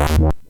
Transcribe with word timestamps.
What? 0.00 0.40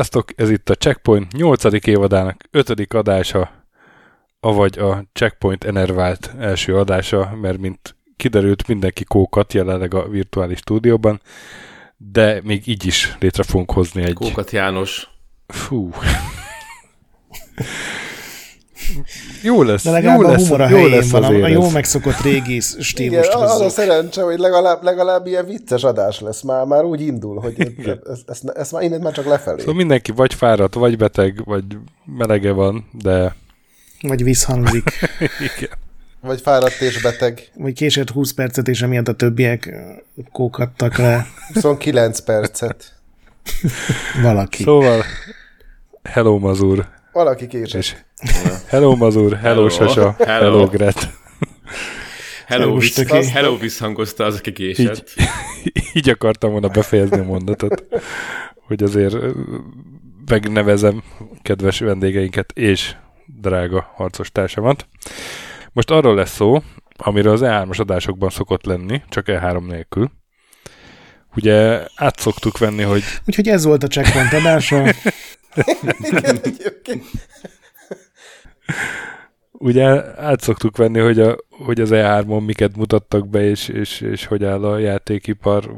Sziasztok, 0.00 0.30
ez 0.36 0.50
itt 0.50 0.70
a 0.70 0.74
Checkpoint 0.74 1.32
8. 1.32 1.86
évadának 1.86 2.42
5. 2.50 2.94
adása, 2.94 3.66
avagy 4.40 4.78
a 4.78 5.04
Checkpoint 5.12 5.64
enervált 5.64 6.30
első 6.38 6.76
adása, 6.76 7.36
mert 7.40 7.58
mint 7.58 7.96
kiderült, 8.16 8.68
mindenki 8.68 9.04
kókat 9.04 9.52
jelenleg 9.52 9.94
a 9.94 10.08
virtuális 10.08 10.58
stúdióban, 10.58 11.20
de 11.96 12.40
még 12.44 12.66
így 12.66 12.86
is 12.86 13.16
létre 13.18 13.42
fogunk 13.42 13.72
hozni 13.72 14.02
egy... 14.02 14.14
Kókat 14.14 14.50
János. 14.50 15.08
Fú. 15.46 15.90
Jó 19.42 19.62
lesz, 19.62 19.84
De 19.84 19.90
legalább 19.90 20.20
jó 20.20 20.26
a 20.26 20.30
lesz, 20.30 20.42
humor 20.42 20.60
a 20.60 20.68
jó 20.68 20.76
helyén 20.76 20.90
lesz 20.90 21.10
van, 21.10 21.24
a 21.24 21.32
ez. 21.32 21.52
jó 21.52 21.70
megszokott 21.70 22.20
régi 22.22 22.60
stílust 22.60 23.28
Igen, 23.32 23.42
az 23.42 23.60
a 23.60 23.68
szerencse, 23.68 24.22
hogy 24.22 24.38
legalább, 24.38 24.82
legalább 24.82 25.26
ilyen 25.26 25.46
vicces 25.46 25.82
adás 25.82 26.20
lesz. 26.20 26.42
Már, 26.42 26.64
már 26.64 26.84
úgy 26.84 27.00
indul, 27.00 27.40
hogy 27.40 27.72
ezt, 28.10 28.22
ezt, 28.26 28.48
ezt 28.48 28.72
már 28.72 28.82
innen 28.82 29.00
már 29.00 29.12
csak 29.12 29.26
lefelé. 29.26 29.58
Szóval 29.58 29.74
mindenki 29.74 30.12
vagy 30.12 30.34
fáradt, 30.34 30.74
vagy 30.74 30.96
beteg, 30.96 31.44
vagy 31.44 31.64
melege 32.04 32.52
van, 32.52 32.88
de 33.02 33.34
Vagy 34.00 34.22
visszhangzik. 34.24 34.90
igen. 35.56 35.70
Vagy 36.20 36.40
fáradt 36.40 36.80
és 36.80 37.02
beteg. 37.02 37.50
Vagy 37.54 37.72
késett 37.72 38.10
20 38.10 38.32
percet, 38.32 38.68
és 38.68 38.82
emiatt 38.82 39.08
a 39.08 39.12
többiek 39.14 39.74
kókadtak 40.32 40.96
le 40.96 41.26
29 41.52 42.20
percet. 42.20 42.94
valaki. 44.22 44.62
Szóval, 44.62 45.02
hello 46.02 46.38
Mazur, 46.38 46.88
Valaki 47.12 47.46
késett. 47.46 47.80
és 47.80 47.94
hello 48.66 48.96
Mazur, 48.96 49.36
hello, 49.36 49.54
Hello. 49.54 49.68
Sasa, 49.68 50.14
hello, 50.18 50.42
Hello. 50.42 50.66
Gret. 50.66 51.08
Hello, 52.46 52.76
visz, 52.78 53.30
hello 53.32 53.58
visszhangozta 53.58 54.24
az, 54.24 54.36
aki 54.36 54.52
késett. 54.52 55.10
Így 55.94 56.08
akartam 56.08 56.50
volna 56.50 56.68
befejezni 56.68 57.18
a 57.18 57.24
mondatot, 57.24 57.84
hogy 58.66 58.82
azért 58.82 59.16
megnevezem 60.26 61.02
kedves 61.42 61.78
vendégeinket 61.78 62.52
és 62.52 62.96
drága 63.40 63.90
harcos 63.94 64.32
társamat. 64.32 64.86
Most 65.72 65.90
arról 65.90 66.14
lesz 66.14 66.34
szó, 66.34 66.62
amiről 66.96 67.32
az 67.32 67.40
E3-as 67.44 67.80
adásokban 67.80 68.30
szokott 68.30 68.64
lenni, 68.64 69.02
csak 69.08 69.24
E3 69.28 69.66
nélkül. 69.66 70.10
Ugye 71.36 71.80
át 71.94 72.18
szoktuk 72.18 72.58
venni, 72.58 72.82
hogy 72.82 73.02
Úgyhogy 73.26 73.48
ez 73.48 73.64
volt 73.64 73.82
a 73.82 73.86
checkpoint 73.86 74.32
adása. 74.32 74.84
Igen, 76.00 76.38
egyébként. 76.42 77.04
ugye 79.52 80.20
át 80.20 80.40
szoktuk 80.40 80.76
venni, 80.76 80.98
hogy, 80.98 81.20
a, 81.20 81.36
hogy 81.50 81.80
az 81.80 81.90
E3-on 81.92 82.44
miket 82.44 82.76
mutattak 82.76 83.28
be, 83.28 83.48
és, 83.48 83.68
és, 83.68 84.00
és 84.00 84.26
hogy 84.26 84.44
áll 84.44 84.64
a 84.64 84.78
játékipar 84.78 85.70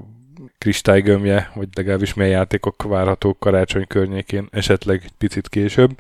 kristálygömje, 0.59 1.51
vagy 1.55 1.69
legalábbis 1.75 2.15
milyen 2.15 2.33
játékok 2.33 2.83
várhatók 2.83 3.39
karácsony 3.39 3.87
környékén, 3.87 4.49
esetleg 4.51 5.01
egy 5.05 5.13
picit 5.19 5.49
később. 5.49 5.91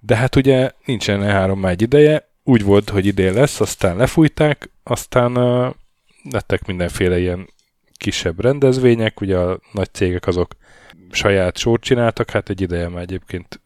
De 0.00 0.16
hát 0.16 0.36
ugye 0.36 0.70
nincsen 0.84 1.20
E3 1.22 1.60
már 1.60 1.72
egy 1.72 1.82
ideje, 1.82 2.30
úgy 2.44 2.64
volt, 2.64 2.90
hogy 2.90 3.06
idén 3.06 3.32
lesz, 3.32 3.60
aztán 3.60 3.96
lefújták, 3.96 4.70
aztán 4.82 5.36
uh, 5.36 5.74
lettek 6.30 6.66
mindenféle 6.66 7.18
ilyen 7.18 7.48
kisebb 7.96 8.40
rendezvények, 8.40 9.20
ugye 9.20 9.36
a 9.36 9.60
nagy 9.72 9.88
cégek 9.92 10.26
azok 10.26 10.56
saját 11.12 11.58
sót 11.58 11.80
csináltak, 11.80 12.30
hát 12.30 12.48
egy 12.48 12.60
ideje 12.60 12.88
már 12.88 13.02
egyébként 13.02 13.60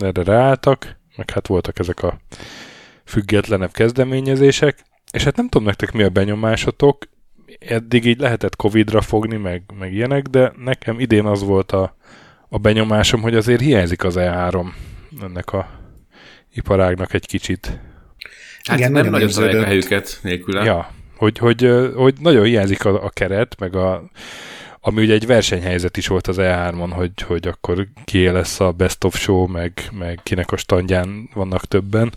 erre 0.00 0.22
ráálltak, 0.22 0.96
meg 1.16 1.30
hát 1.30 1.46
voltak 1.46 1.78
ezek 1.78 2.02
a 2.02 2.18
függetlenebb 3.04 3.72
kezdeményezések, 3.72 4.78
és 5.12 5.24
hát 5.24 5.36
nem 5.36 5.48
tudom 5.48 5.66
nektek 5.66 5.92
mi 5.92 6.02
a 6.02 6.08
benyomásotok, 6.08 7.08
eddig 7.58 8.04
így 8.04 8.18
lehetett 8.18 8.56
Covid-ra 8.56 9.00
fogni, 9.00 9.36
meg, 9.36 9.62
meg 9.78 9.92
ilyenek, 9.92 10.26
de 10.26 10.52
nekem 10.56 11.00
idén 11.00 11.24
az 11.24 11.42
volt 11.42 11.72
a, 11.72 11.96
a 12.48 12.58
benyomásom, 12.58 13.20
hogy 13.20 13.34
azért 13.34 13.60
hiányzik 13.60 14.04
az 14.04 14.14
E3 14.18 14.66
ennek 15.22 15.52
a 15.52 15.68
iparágnak 16.54 17.14
egy 17.14 17.26
kicsit. 17.26 17.80
Hát 18.62 18.78
Igen, 18.78 18.92
nem 18.92 19.10
nagyon 19.10 19.28
találják 19.28 19.62
a 19.62 19.66
helyüket 19.66 20.18
nélküle. 20.22 20.64
Ja, 20.64 20.90
hogy, 21.16 21.38
hogy, 21.38 21.70
hogy 21.94 22.14
nagyon 22.20 22.44
hiányzik 22.44 22.84
a, 22.84 23.04
a 23.04 23.10
keret, 23.10 23.58
meg 23.58 23.76
a, 23.76 24.10
ami 24.86 25.02
ugye 25.02 25.12
egy 25.12 25.26
versenyhelyzet 25.26 25.96
is 25.96 26.06
volt 26.06 26.26
az 26.26 26.36
E3-on, 26.40 26.90
hogy, 26.90 27.10
hogy 27.26 27.48
akkor 27.48 27.86
ki 28.04 28.26
lesz 28.26 28.60
a 28.60 28.70
best 28.70 29.04
of 29.04 29.18
show, 29.18 29.46
meg, 29.46 29.72
meg 29.98 30.20
kinek 30.22 30.52
a 30.52 30.56
standján 30.56 31.28
vannak 31.34 31.64
többen. 31.64 32.12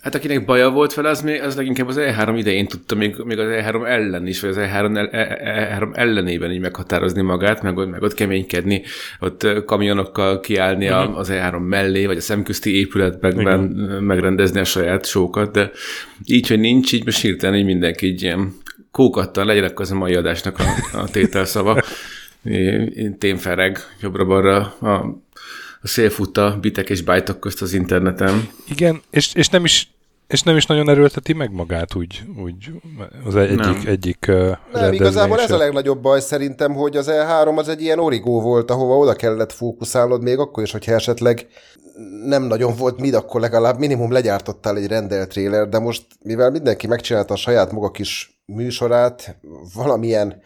Hát 0.00 0.14
akinek 0.14 0.44
baja 0.44 0.70
volt 0.70 0.94
vele, 0.94 1.08
az, 1.08 1.20
még, 1.20 1.42
az 1.42 1.56
leginkább 1.56 1.88
az 1.88 1.96
E3 1.98 2.34
idején 2.36 2.66
tudta 2.66 2.94
még, 2.94 3.16
még 3.24 3.38
az 3.38 3.46
E3 3.50 3.86
ellen 3.86 4.26
is, 4.26 4.40
vagy 4.40 4.50
az 4.50 4.56
E3, 4.56 4.96
el, 4.96 5.08
E- 5.08 5.78
E3 5.80 5.96
ellenében 5.96 6.52
így 6.52 6.60
meghatározni 6.60 7.22
magát, 7.22 7.62
meg, 7.62 7.74
meg 7.74 8.02
ott 8.02 8.14
keménykedni, 8.14 8.82
ott 9.20 9.64
kamionokkal 9.64 10.40
kiállni 10.40 10.88
a, 10.88 11.16
az 11.16 11.28
E3 11.32 11.68
mellé, 11.68 12.06
vagy 12.06 12.16
a 12.16 12.20
szemközti 12.20 12.78
épületben 12.78 13.34
megrendezni 14.00 14.60
a 14.60 14.64
saját 14.64 15.06
sókat, 15.06 15.52
de 15.52 15.70
így, 16.24 16.48
hogy 16.48 16.60
nincs, 16.60 16.92
így 16.92 17.04
most 17.04 17.20
hirtelen 17.20 17.58
így 17.58 17.64
mindenki 17.64 18.06
így 18.06 18.22
ilyen 18.22 18.52
kókattal 18.96 19.44
legyenek 19.44 19.80
az 19.80 19.90
a 19.90 19.94
mai 19.94 20.14
adásnak 20.14 20.58
a, 20.58 20.98
a 20.98 21.08
tételszava. 21.08 21.82
Témfereg 23.18 23.78
jobbra-balra 24.00 24.76
a, 24.80 24.92
a 25.80 25.86
szélfutta 25.88 26.58
bitek 26.60 26.90
és 26.90 27.02
bájtok 27.02 27.40
közt 27.40 27.62
az 27.62 27.72
interneten. 27.72 28.48
Igen, 28.68 29.00
és, 29.10 29.34
és 29.34 29.48
nem 29.48 29.64
is 29.64 29.88
és 30.26 30.42
nem 30.42 30.56
is 30.56 30.66
nagyon 30.66 30.88
erőlteti 30.88 31.32
meg 31.32 31.52
magát 31.52 31.94
úgy, 31.94 32.22
úgy 32.44 32.70
az 33.24 33.36
egyik, 33.36 33.56
Nem. 33.56 33.82
egyik 33.86 34.26
Nem, 34.72 34.92
igazából 34.92 35.40
ez 35.40 35.50
a 35.50 35.56
legnagyobb 35.56 36.00
baj 36.00 36.20
szerintem, 36.20 36.74
hogy 36.74 36.96
az 36.96 37.10
E3 37.10 37.56
az 37.56 37.68
egy 37.68 37.82
ilyen 37.82 37.98
origó 37.98 38.40
volt, 38.40 38.70
ahova 38.70 38.96
oda 38.96 39.14
kellett 39.14 39.52
fókuszálnod 39.52 40.22
még 40.22 40.38
akkor 40.38 40.62
is, 40.62 40.72
hogyha 40.72 40.92
esetleg 40.92 41.46
nem 42.24 42.42
nagyon 42.42 42.76
volt 42.76 43.00
mit, 43.00 43.14
akkor 43.14 43.40
legalább 43.40 43.78
minimum 43.78 44.12
legyártottál 44.12 44.76
egy 44.76 44.86
rendelt 44.86 45.28
trailer, 45.28 45.68
de 45.68 45.78
most, 45.78 46.06
mivel 46.22 46.50
mindenki 46.50 46.86
megcsinálta 46.86 47.34
a 47.34 47.36
saját 47.36 47.72
maga 47.72 47.90
kis 47.90 48.40
műsorát 48.46 49.36
valamilyen 49.74 50.40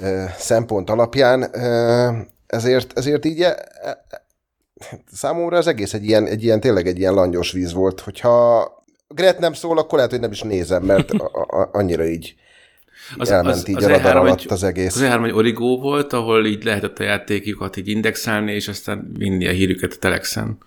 ö, 0.00 0.24
szempont 0.36 0.90
alapján, 0.90 1.48
ö, 1.52 2.08
ezért, 2.46 2.98
ezért 2.98 3.24
így 3.24 3.40
e, 3.40 3.56
e, 3.82 4.04
számomra 5.12 5.56
az 5.56 5.66
egész 5.66 5.94
egy 5.94 6.04
ilyen, 6.04 6.26
egy 6.26 6.42
ilyen, 6.42 6.60
tényleg 6.60 6.86
egy 6.86 6.98
ilyen 6.98 7.14
langyos 7.14 7.52
víz 7.52 7.72
volt, 7.72 8.00
hogyha 8.00 8.83
Gret 9.14 9.38
nem 9.38 9.52
szól, 9.52 9.78
akkor 9.78 9.94
lehet, 9.96 10.10
hogy 10.12 10.20
nem 10.20 10.30
is 10.30 10.40
nézem, 10.40 10.82
mert 10.82 11.10
a, 11.10 11.24
a, 11.60 11.68
annyira 11.72 12.04
így 12.06 12.34
az, 13.16 13.30
elment 13.30 13.54
az, 13.54 13.68
így 13.68 13.76
az 13.76 13.84
a 13.84 13.88
radar 13.88 14.14
E3 14.14 14.18
alatt 14.20 14.38
egy- 14.40 14.46
az 14.52 14.62
egész. 14.62 14.94
Az 14.96 15.02
E3 15.04 15.24
egy 15.24 15.32
origó 15.32 15.80
volt, 15.80 16.12
ahol 16.12 16.46
így 16.46 16.64
lehetett 16.64 16.98
a 16.98 17.02
játékokat 17.02 17.76
így 17.76 17.88
indexelni, 17.88 18.52
és 18.52 18.68
aztán 18.68 19.12
vinni 19.16 19.46
a 19.46 19.50
hírüket 19.50 19.92
a 19.92 19.96
Telexen. 19.96 20.58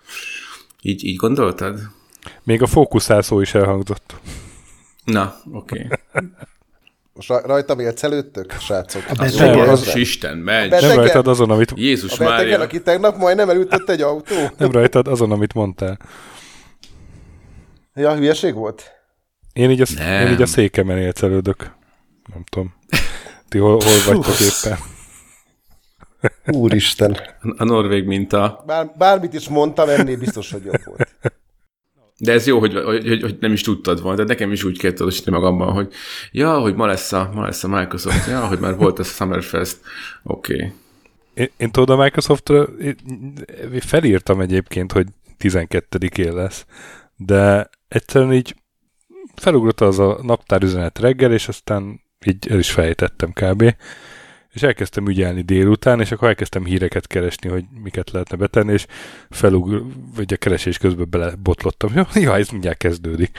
Így, 0.82 1.04
így 1.04 1.16
gondoltad? 1.16 1.78
Még 2.42 2.62
a 2.62 2.66
fókuszál 2.66 3.22
szó 3.22 3.40
is 3.40 3.54
elhangzott. 3.54 4.14
Na, 5.04 5.36
oké. 5.52 5.86
Okay. 5.86 6.28
Most 7.14 7.28
ra- 7.28 7.46
rajtam 7.46 7.78
élsz 7.80 8.02
előttök, 8.02 8.52
srácok? 8.60 9.02
A 9.08 9.10
Az 9.10 9.16
beteg- 9.36 9.54
Nem, 9.56 9.68
az 9.68 9.80
az- 9.88 9.94
Isten, 9.94 10.36
megy! 10.36 10.44
beteg- 10.44 10.70
Nem 10.70 10.80
Betegen- 10.80 10.96
rajtad 10.96 11.26
azon, 11.26 11.50
amit, 11.50 11.72
Jézus 11.76 12.12
A 12.12 12.16
betegen, 12.16 12.36
Mária! 12.38 12.60
aki 12.60 12.82
tegnap 12.82 13.16
majdnem 13.16 13.48
elütött 13.50 13.88
egy 13.88 14.00
autó? 14.02 14.34
nem 14.58 14.70
rajtad 14.70 15.08
azon, 15.08 15.30
amit 15.32 15.54
mondtál. 15.54 15.98
Ja, 17.98 18.16
hülyeség 18.16 18.54
volt? 18.54 18.92
Én 19.52 19.70
így 19.70 19.80
a, 19.80 19.84
Nem. 19.96 20.26
én 20.26 20.32
így 20.32 20.42
a 20.42 20.46
székemen 20.46 20.98
élcelődök. 20.98 21.72
Nem 22.32 22.44
tudom. 22.50 22.74
Ti 23.48 23.58
hol, 23.58 23.80
hol 23.84 24.14
vagytok 24.14 24.40
éppen? 24.40 24.78
Úristen. 26.46 27.16
A 27.56 27.64
norvég 27.64 28.04
minta. 28.04 28.62
Bár, 28.66 28.92
bármit 28.98 29.34
is 29.34 29.48
mondtam, 29.48 29.88
ennél 29.88 30.18
biztos, 30.18 30.52
hogy 30.52 30.64
jobb 30.64 30.84
volt. 30.84 31.16
De 32.18 32.32
ez 32.32 32.46
jó, 32.46 32.58
hogy, 32.58 32.74
hogy, 32.74 33.20
hogy, 33.20 33.36
nem 33.40 33.52
is 33.52 33.60
tudtad 33.60 34.02
volna, 34.02 34.16
de 34.16 34.24
nekem 34.24 34.52
is 34.52 34.64
úgy 34.64 34.78
kell 34.78 34.92
tudosítani 34.92 35.36
magamban, 35.36 35.72
hogy 35.72 35.92
ja, 36.32 36.58
hogy 36.60 36.74
ma 36.74 36.86
lesz 36.86 37.12
a, 37.12 37.30
ma 37.34 37.44
lesz 37.44 37.64
a 37.64 37.68
Microsoft, 37.68 38.28
ja, 38.28 38.46
hogy 38.46 38.58
már 38.58 38.76
volt 38.76 38.98
a 38.98 39.02
Summerfest. 39.02 39.80
Oké. 40.22 40.54
Okay. 40.54 40.72
Én, 41.34 41.50
én 41.56 41.70
tudod, 41.70 41.98
a 41.98 42.02
Microsoftra 42.02 42.68
felírtam 43.80 44.40
egyébként, 44.40 44.92
hogy 44.92 45.06
12-én 45.38 46.32
lesz, 46.32 46.66
de 47.16 47.70
egyszerűen 47.88 48.32
így 48.32 48.54
felugrott 49.34 49.80
az 49.80 49.98
a 49.98 50.18
naptárüzenet 50.22 50.98
reggel, 50.98 51.32
és 51.32 51.48
aztán 51.48 52.00
így 52.26 52.46
el 52.50 52.58
is 52.58 52.70
fejtettem 52.70 53.32
kb. 53.32 53.74
És 54.52 54.62
elkezdtem 54.62 55.08
ügyelni 55.08 55.40
délután, 55.40 56.00
és 56.00 56.12
akkor 56.12 56.28
elkezdtem 56.28 56.64
híreket 56.64 57.06
keresni, 57.06 57.48
hogy 57.48 57.64
miket 57.82 58.10
lehetne 58.10 58.36
betenni, 58.36 58.72
és 58.72 58.86
felugr, 59.30 59.82
vagy 60.16 60.32
a 60.32 60.36
keresés 60.36 60.78
közben 60.78 61.06
belebotlottam. 61.10 61.92
Ja, 62.14 62.36
ez 62.36 62.48
mindjárt 62.48 62.78
kezdődik. 62.78 63.38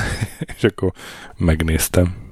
és 0.56 0.64
akkor 0.64 0.92
megnéztem. 1.36 2.26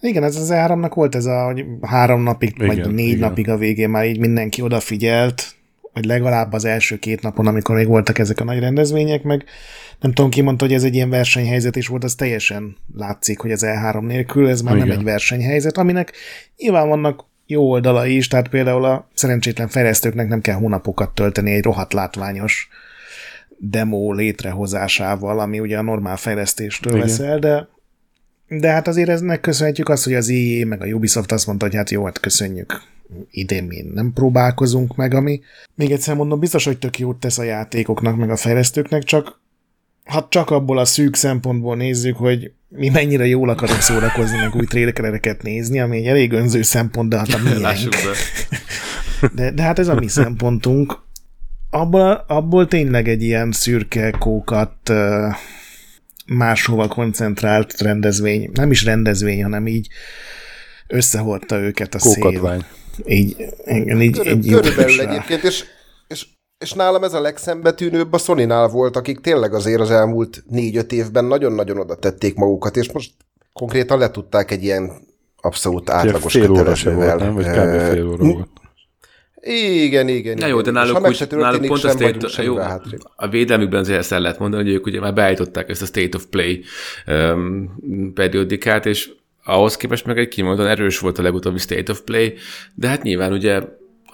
Igen, 0.00 0.22
ez 0.22 0.36
az 0.36 0.50
E3-nak 0.52 0.90
volt 0.94 1.14
ez 1.14 1.24
a, 1.24 1.44
hogy 1.44 1.64
három 1.82 2.22
napig, 2.22 2.52
igen, 2.54 2.66
vagy 2.66 2.94
négy 2.94 3.06
igen. 3.08 3.18
napig 3.18 3.48
a 3.48 3.56
végén 3.56 3.90
már 3.90 4.06
így 4.06 4.18
mindenki 4.18 4.62
odafigyelt, 4.62 5.54
vagy 5.92 6.04
legalább 6.04 6.52
az 6.52 6.64
első 6.64 6.98
két 6.98 7.22
napon, 7.22 7.46
amikor 7.46 7.74
még 7.74 7.86
voltak 7.86 8.18
ezek 8.18 8.40
a 8.40 8.44
nagy 8.44 8.58
rendezvények, 8.58 9.22
meg 9.22 9.44
nem 10.04 10.12
tudom, 10.12 10.30
ki 10.30 10.40
mondta, 10.40 10.64
hogy 10.64 10.74
ez 10.74 10.84
egy 10.84 10.94
ilyen 10.94 11.10
versenyhelyzet 11.10 11.76
is 11.76 11.86
volt, 11.86 12.04
az 12.04 12.14
teljesen 12.14 12.76
látszik, 12.96 13.38
hogy 13.38 13.52
az 13.52 13.62
E3 13.66 14.00
nélkül 14.00 14.48
ez 14.48 14.60
már 14.60 14.74
Igen. 14.74 14.88
nem 14.88 14.98
egy 14.98 15.04
versenyhelyzet, 15.04 15.78
aminek 15.78 16.12
nyilván 16.56 16.88
vannak 16.88 17.24
jó 17.46 17.70
oldalai 17.70 18.16
is, 18.16 18.28
tehát 18.28 18.48
például 18.48 18.84
a 18.84 19.08
szerencsétlen 19.14 19.68
fejlesztőknek 19.68 20.28
nem 20.28 20.40
kell 20.40 20.54
hónapokat 20.54 21.14
tölteni 21.14 21.52
egy 21.52 21.62
rohadt 21.62 21.92
látványos 21.92 22.68
demo 23.58 24.12
létrehozásával, 24.12 25.40
ami 25.40 25.60
ugye 25.60 25.78
a 25.78 25.82
normál 25.82 26.16
fejlesztéstől 26.16 26.94
Igen. 26.94 27.06
veszel, 27.06 27.38
de 27.38 27.68
de 28.48 28.70
hát 28.70 28.88
azért 28.88 29.08
eznek 29.08 29.40
köszönhetjük 29.40 29.88
azt, 29.88 30.04
hogy 30.04 30.14
az 30.14 30.28
EA 30.28 30.66
meg 30.66 30.82
a 30.82 30.86
Ubisoft 30.86 31.32
azt 31.32 31.46
mondta, 31.46 31.64
hogy 31.64 31.74
hát 31.74 31.90
jó, 31.90 32.04
hát 32.04 32.20
köszönjük, 32.20 32.82
idén 33.30 33.64
mi 33.64 33.84
nem 33.94 34.12
próbálkozunk 34.12 34.96
meg, 34.96 35.14
ami 35.14 35.40
még 35.74 35.90
egyszer 35.90 36.14
mondom, 36.14 36.40
biztos, 36.40 36.64
hogy 36.64 36.78
tök 36.78 36.98
jót 36.98 37.16
tesz 37.16 37.38
a 37.38 37.42
játékoknak, 37.42 38.16
meg 38.16 38.30
a 38.30 38.36
fejlesztőknek, 38.36 39.02
csak 39.02 39.42
ha 40.04 40.26
csak 40.30 40.50
abból 40.50 40.78
a 40.78 40.84
szűk 40.84 41.16
szempontból 41.16 41.76
nézzük, 41.76 42.16
hogy 42.16 42.52
mi 42.68 42.88
mennyire 42.88 43.26
jól 43.26 43.48
akarunk 43.48 43.80
szórakozni, 43.80 44.36
meg 44.38 44.54
új 44.54 44.64
trélereket 44.64 45.42
nézni, 45.42 45.80
ami 45.80 45.96
egy 45.96 46.06
elég 46.06 46.32
önző 46.32 46.62
szempont, 46.62 47.08
de 47.08 47.18
hát 47.18 47.32
a 47.32 47.38
miénk. 47.38 47.94
De, 49.34 49.50
de 49.50 49.62
hát 49.62 49.78
ez 49.78 49.88
a 49.88 49.94
mi 49.94 50.08
szempontunk. 50.08 50.98
Abból, 51.70 52.24
abból 52.28 52.66
tényleg 52.66 53.08
egy 53.08 53.22
ilyen 53.22 53.52
szürke 53.52 54.10
kókat 54.10 54.92
máshova 56.26 56.88
koncentrált 56.88 57.80
rendezvény, 57.80 58.50
nem 58.52 58.70
is 58.70 58.84
rendezvény, 58.84 59.42
hanem 59.42 59.66
így 59.66 59.88
összehordta 60.86 61.58
őket 61.58 61.94
a 61.94 61.98
Kókatvány. 61.98 62.60
szél. 62.60 63.16
Így, 63.16 63.36
igen, 63.66 64.02
így, 64.02 64.16
Körül, 64.16 64.32
így 64.32 64.50
körülbelül 64.50 65.00
egyébként, 65.00 65.42
és, 65.42 65.64
és, 66.64 66.72
nálam 66.72 67.04
ez 67.04 67.14
a 67.14 67.20
legszembetűnőbb 67.20 68.12
a 68.12 68.18
sony 68.18 68.48
volt, 68.70 68.96
akik 68.96 69.20
tényleg 69.20 69.54
azért 69.54 69.80
az 69.80 69.90
elmúlt 69.90 70.44
négy-öt 70.48 70.92
évben 70.92 71.24
nagyon-nagyon 71.24 71.78
oda 71.78 71.94
tették 71.94 72.34
magukat, 72.34 72.76
és 72.76 72.92
most 72.92 73.10
konkrétan 73.52 73.98
letudták 73.98 74.50
egy 74.50 74.62
ilyen 74.62 74.92
abszolút 75.40 75.90
átlagos 75.90 76.32
kötelezővel. 76.32 77.16
nem? 77.16 77.34
Vagy 77.34 77.44
kb. 77.44 77.90
fél 77.90 78.08
óra 78.08 78.24
volt. 78.24 78.48
Igen, 79.46 80.08
igen. 80.08 80.36
Na 80.38 80.46
jó, 80.46 80.60
de 80.60 80.70
náluk, 80.70 81.06
úgy, 81.06 81.26
náluk 81.30 81.66
pont 81.66 81.80
sem, 81.80 81.90
a, 81.90 81.94
state, 81.94 82.42
jó, 82.42 82.56
a 83.16 83.28
védelmükben 83.28 83.80
azért 83.80 83.98
ezt 83.98 84.12
el 84.12 84.20
lehet 84.20 84.38
mondani, 84.38 84.62
hogy 84.62 84.72
ők 84.72 84.86
ugye 84.86 85.00
már 85.00 85.14
beállították 85.14 85.68
ezt 85.68 85.82
a 85.82 85.86
State 85.86 86.16
of 86.16 86.24
Play 86.24 86.62
um, 87.06 88.12
periódikát, 88.14 88.86
és 88.86 89.10
ahhoz 89.44 89.76
képest 89.76 90.06
meg 90.06 90.18
egy 90.18 90.28
kimondottan 90.28 90.70
erős 90.70 90.98
volt 90.98 91.18
a 91.18 91.22
legutóbbi 91.22 91.58
State 91.58 91.92
of 91.92 92.00
Play, 92.00 92.34
de 92.74 92.88
hát 92.88 93.02
nyilván 93.02 93.32
ugye 93.32 93.60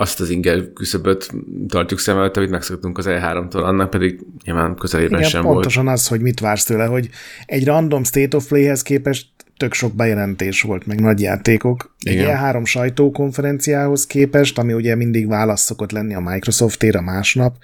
azt 0.00 0.20
az 0.20 0.30
inger 0.30 0.72
küszöböt 0.72 1.30
tartjuk 1.68 2.00
szem 2.00 2.18
előtt, 2.18 2.36
amit 2.36 2.50
megszoktunk 2.50 2.98
az 2.98 3.04
E3-tól, 3.08 3.62
annak 3.62 3.90
pedig 3.90 4.20
nyilván 4.44 4.74
közelében 4.74 5.18
Igen, 5.18 5.30
sem 5.30 5.42
pontosan 5.42 5.84
volt. 5.84 5.96
az, 5.96 6.06
hogy 6.06 6.20
mit 6.20 6.40
vársz 6.40 6.64
tőle, 6.64 6.84
hogy 6.84 7.08
egy 7.46 7.64
random 7.64 8.04
State 8.04 8.36
of 8.36 8.48
Play-hez 8.48 8.82
képest 8.82 9.26
tök 9.56 9.74
sok 9.74 9.94
bejelentés 9.94 10.62
volt, 10.62 10.86
meg 10.86 11.00
nagy 11.00 11.20
játékok. 11.20 11.96
Egy 12.02 12.12
Igen. 12.12 12.38
E3 12.40 12.64
sajtókonferenciához 12.64 14.06
képest, 14.06 14.58
ami 14.58 14.72
ugye 14.72 14.94
mindig 14.94 15.28
válasz 15.28 15.62
szokott 15.62 15.90
lenni 15.90 16.14
a 16.14 16.20
Microsoft 16.20 16.82
a 16.82 17.00
másnap, 17.00 17.56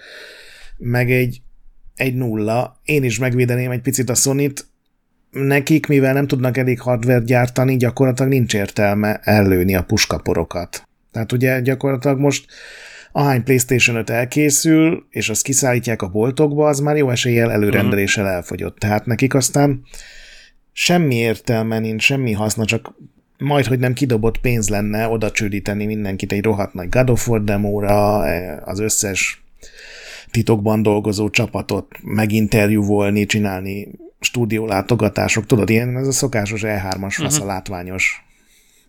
meg 0.79 1.11
egy, 1.11 1.43
egy 1.95 2.15
nulla. 2.15 2.81
Én 2.85 3.05
is 3.05 3.19
megvédeném 3.19 3.71
egy 3.71 3.83
picit 3.83 4.11
a 4.11 4.15
sony 4.15 4.53
-t. 4.53 4.67
Nekik, 5.31 5.87
mivel 5.87 6.13
nem 6.13 6.27
tudnak 6.27 6.57
elég 6.57 6.81
hardware 6.81 7.25
gyártani, 7.25 7.77
gyakorlatilag 7.77 8.31
nincs 8.31 8.55
értelme 8.55 9.21
ellőni 9.23 9.75
a 9.75 9.83
puskaporokat. 9.83 10.87
Tehát 11.17 11.33
ugye 11.33 11.61
gyakorlatilag 11.61 12.19
most 12.19 12.47
ahány 13.13 13.43
PlayStation 13.43 13.97
5 13.97 14.11
elkészül, 14.11 15.07
és 15.11 15.29
azt 15.29 15.43
kiszállítják 15.43 16.03
a 16.03 16.09
boltokba, 16.09 16.69
az 16.69 16.81
már 16.81 16.97
jó 16.97 17.11
eséllyel 17.11 17.53
előrendeléssel 17.53 18.27
elfogyott. 18.27 18.79
Tehát 18.79 19.07
nekik 19.07 19.35
aztán 19.35 19.83
semmi 20.73 21.15
értelme 21.15 21.79
nincs, 21.79 22.03
semmi 22.03 22.33
haszna, 22.33 22.65
csak 22.65 22.95
majd, 23.39 23.67
hogy 23.67 23.79
nem 23.79 23.93
kidobott 23.93 24.39
pénz 24.39 24.69
lenne 24.69 25.09
oda 25.09 25.31
csődíteni 25.31 25.87
mindenkit 25.87 26.33
egy 26.33 26.43
rohadt 26.43 26.75
nagy 26.75 26.89
God 26.89 27.11
of 27.11 27.29
War 27.29 27.45
demóra, 27.45 28.27
e, 28.27 28.63
az 28.65 28.81
összes 28.81 29.45
titokban 30.31 30.83
dolgozó 30.83 31.31
csapatot 31.31 31.87
meginterjúvolni, 32.03 33.27
csinálni 33.27 33.89
stúdiólátogatások, 34.21 35.47
tudod, 35.47 35.71
ilyen 35.71 35.97
ez 35.97 36.07
a 36.07 36.13
szokásos 36.13 36.61
E3-as 36.65 37.15
fasz 37.17 37.35
uh-huh. 37.35 37.51
a 37.51 37.53
látványos 37.53 38.26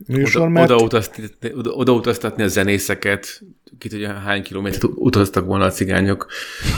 műsor, 0.06 0.42
oda, 0.42 0.50
mert... 0.50 0.70
odautaztatni, 0.70 1.54
oda, 1.54 1.72
odautaztatni 1.72 2.44
a 2.44 2.48
zenészeket, 2.48 3.42
ki 3.78 3.90
tudja 3.90 4.14
hány 4.14 4.44
kilométert 4.44 4.84
utaztak 4.84 5.46
volna 5.46 5.66
a 5.66 5.70
cigányok, 5.70 6.28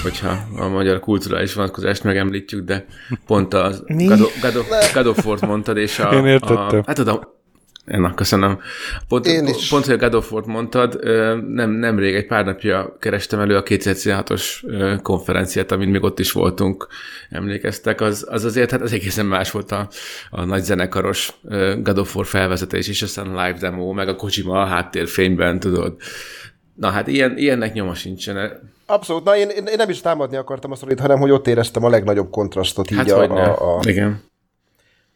hogyha 0.04 0.38
a 0.56 0.68
magyar 0.68 1.00
kulturális 1.00 1.54
vonatkozást 1.54 2.04
megemlítjük, 2.04 2.66
de 2.66 2.86
pont 3.26 3.54
a 3.54 3.74
God 4.94 5.08
of 5.08 5.26
War 5.26 5.42
mondtad, 5.42 5.78
és 5.78 6.00
a... 6.00 6.14
Én 6.14 6.26
értettem. 6.26 6.80
A, 6.80 6.84
hát 6.86 7.00
oda, 7.00 7.39
Na, 7.86 8.14
köszönöm. 8.14 8.60
Pont, 9.08 9.26
Én 9.26 9.48
is. 9.48 9.70
pont, 9.70 9.86
hogy 9.86 9.94
a 9.94 9.98
God 9.98 10.14
of 10.14 10.32
mondtad, 10.46 11.00
nem, 11.48 11.70
nemrég, 11.70 12.16
egy 12.16 12.26
pár 12.26 12.46
napja 12.46 12.98
kerestem 13.00 13.40
elő 13.40 13.56
a 13.56 13.64
2016-os 13.64 15.00
konferenciát, 15.04 15.72
amin 15.72 15.90
még 15.90 16.04
ott 16.04 16.20
is 16.20 16.32
voltunk, 16.32 16.88
emlékeztek, 17.30 18.02
az, 18.02 18.28
az 18.30 18.46
azért, 18.46 18.72
hát 18.72 18.82
az 18.82 18.94
egészen 18.94 19.26
más 19.26 19.52
volt 19.52 19.72
a, 19.72 19.90
a 20.30 20.44
nagy 20.44 20.64
zenekaros 20.64 21.40
God 21.82 21.98
of 21.98 22.16
War 22.16 22.26
felvezetés, 22.26 22.88
és 22.88 23.02
aztán 23.02 23.28
a 23.28 23.46
live 23.46 23.60
demo, 23.60 23.92
meg 23.92 24.08
a 24.08 24.16
Kojima 24.16 24.62
a 24.62 24.66
háttérfényben, 24.66 25.60
tudod. 25.60 25.96
Na 26.76 26.90
hát 26.90 27.08
ilyen, 27.08 27.38
ilyennek 27.38 27.74
nyoma 27.74 27.94
sincsen. 27.94 28.60
Abszolút, 28.86 29.24
na 29.24 29.38
én, 29.38 29.50
én 29.50 29.74
nem 29.78 29.90
is 29.90 30.02
támadni 30.02 30.38
akartam 30.38 30.72
azt, 30.72 30.86
hanem 31.00 31.20
hogy 31.20 31.32
ott 31.32 31.48
éreztem 31.48 31.84
a 31.84 31.90
legnagyobb 31.90 32.30
kontrasztot 32.30 32.90
hát 32.90 33.06
így 33.06 33.12
a, 33.12 33.22
a, 33.22 33.78
a, 33.78 33.80
Igen 33.88 34.29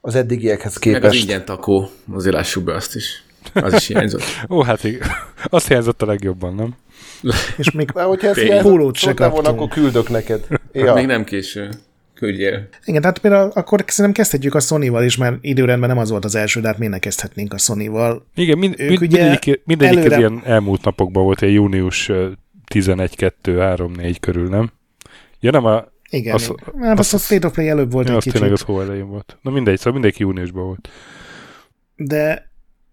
az 0.05 0.15
eddigiekhez 0.15 0.77
képest. 0.77 1.01
Meg 1.01 1.11
az 1.11 1.17
ingyen 1.17 1.45
takó, 1.45 1.89
azért 2.13 2.35
lássuk 2.35 2.63
be 2.63 2.73
azt 2.73 2.95
is. 2.95 3.23
Az 3.53 3.73
is 3.73 3.87
hiányzott. 3.87 4.21
Ó, 4.49 4.61
hát 4.61 4.83
igen. 4.83 5.07
Azt 5.43 5.67
hiányzott 5.67 6.01
a 6.01 6.05
legjobban, 6.05 6.55
nem? 6.55 6.75
És 7.57 7.71
még 7.71 7.91
hogyha 7.91 8.27
ezt 8.27 8.39
hiányzott, 8.39 8.95
se 8.95 9.13
volna, 9.27 9.49
akkor 9.49 9.67
küldök 9.67 10.09
neked. 10.09 10.47
Ja. 10.71 10.93
Még 10.93 11.05
nem 11.05 11.23
késő. 11.23 11.69
Küldjél. 12.13 12.67
Igen, 12.85 13.01
tehát 13.01 13.19
például 13.19 13.51
akkor 13.53 13.83
szerintem 13.87 14.23
kezdhetjük 14.23 14.55
a 14.55 14.59
Sony-val 14.59 15.03
is, 15.03 15.17
mert 15.17 15.37
időrendben 15.41 15.89
nem 15.89 15.97
az 15.97 16.09
volt 16.09 16.25
az 16.25 16.35
első, 16.35 16.61
de 16.61 16.67
hát 16.67 16.77
miért 16.77 16.93
ne 16.93 16.99
kezdhetnénk 16.99 17.53
a 17.53 17.57
Sony-val. 17.57 18.25
Igen, 18.35 18.57
mind, 18.57 18.75
mind, 18.77 18.99
mindegyik, 18.99 19.61
mindegyik 19.65 19.97
előre... 19.97 20.17
ilyen 20.17 20.41
elmúlt 20.45 20.83
napokban 20.83 21.23
volt, 21.23 21.41
egy 21.41 21.53
június 21.53 22.11
11-2-3-4 22.73 24.15
körül, 24.19 24.49
nem? 24.49 24.71
Ja, 25.39 25.51
nem 25.51 25.65
a 25.65 25.92
igen, 26.13 26.33
az, 26.33 26.53
igen. 26.73 26.87
Hát 26.87 26.99
az, 26.99 27.13
az, 27.13 27.13
a 27.13 27.17
State 27.17 27.47
of 27.47 27.53
Play 27.53 27.69
előbb 27.69 27.91
volt 27.91 28.07
ja, 28.07 28.13
egy 28.13 28.19
kicsit. 28.19 28.33
tényleg 28.33 28.51
az 28.51 28.61
hó 28.61 28.81
elején 28.81 29.07
volt. 29.07 29.37
Na 29.41 29.51
mindegy, 29.51 29.77
szóval 29.77 29.93
mindenki 29.93 30.21
júniusban 30.21 30.65
volt. 30.65 30.89
De 31.95 32.49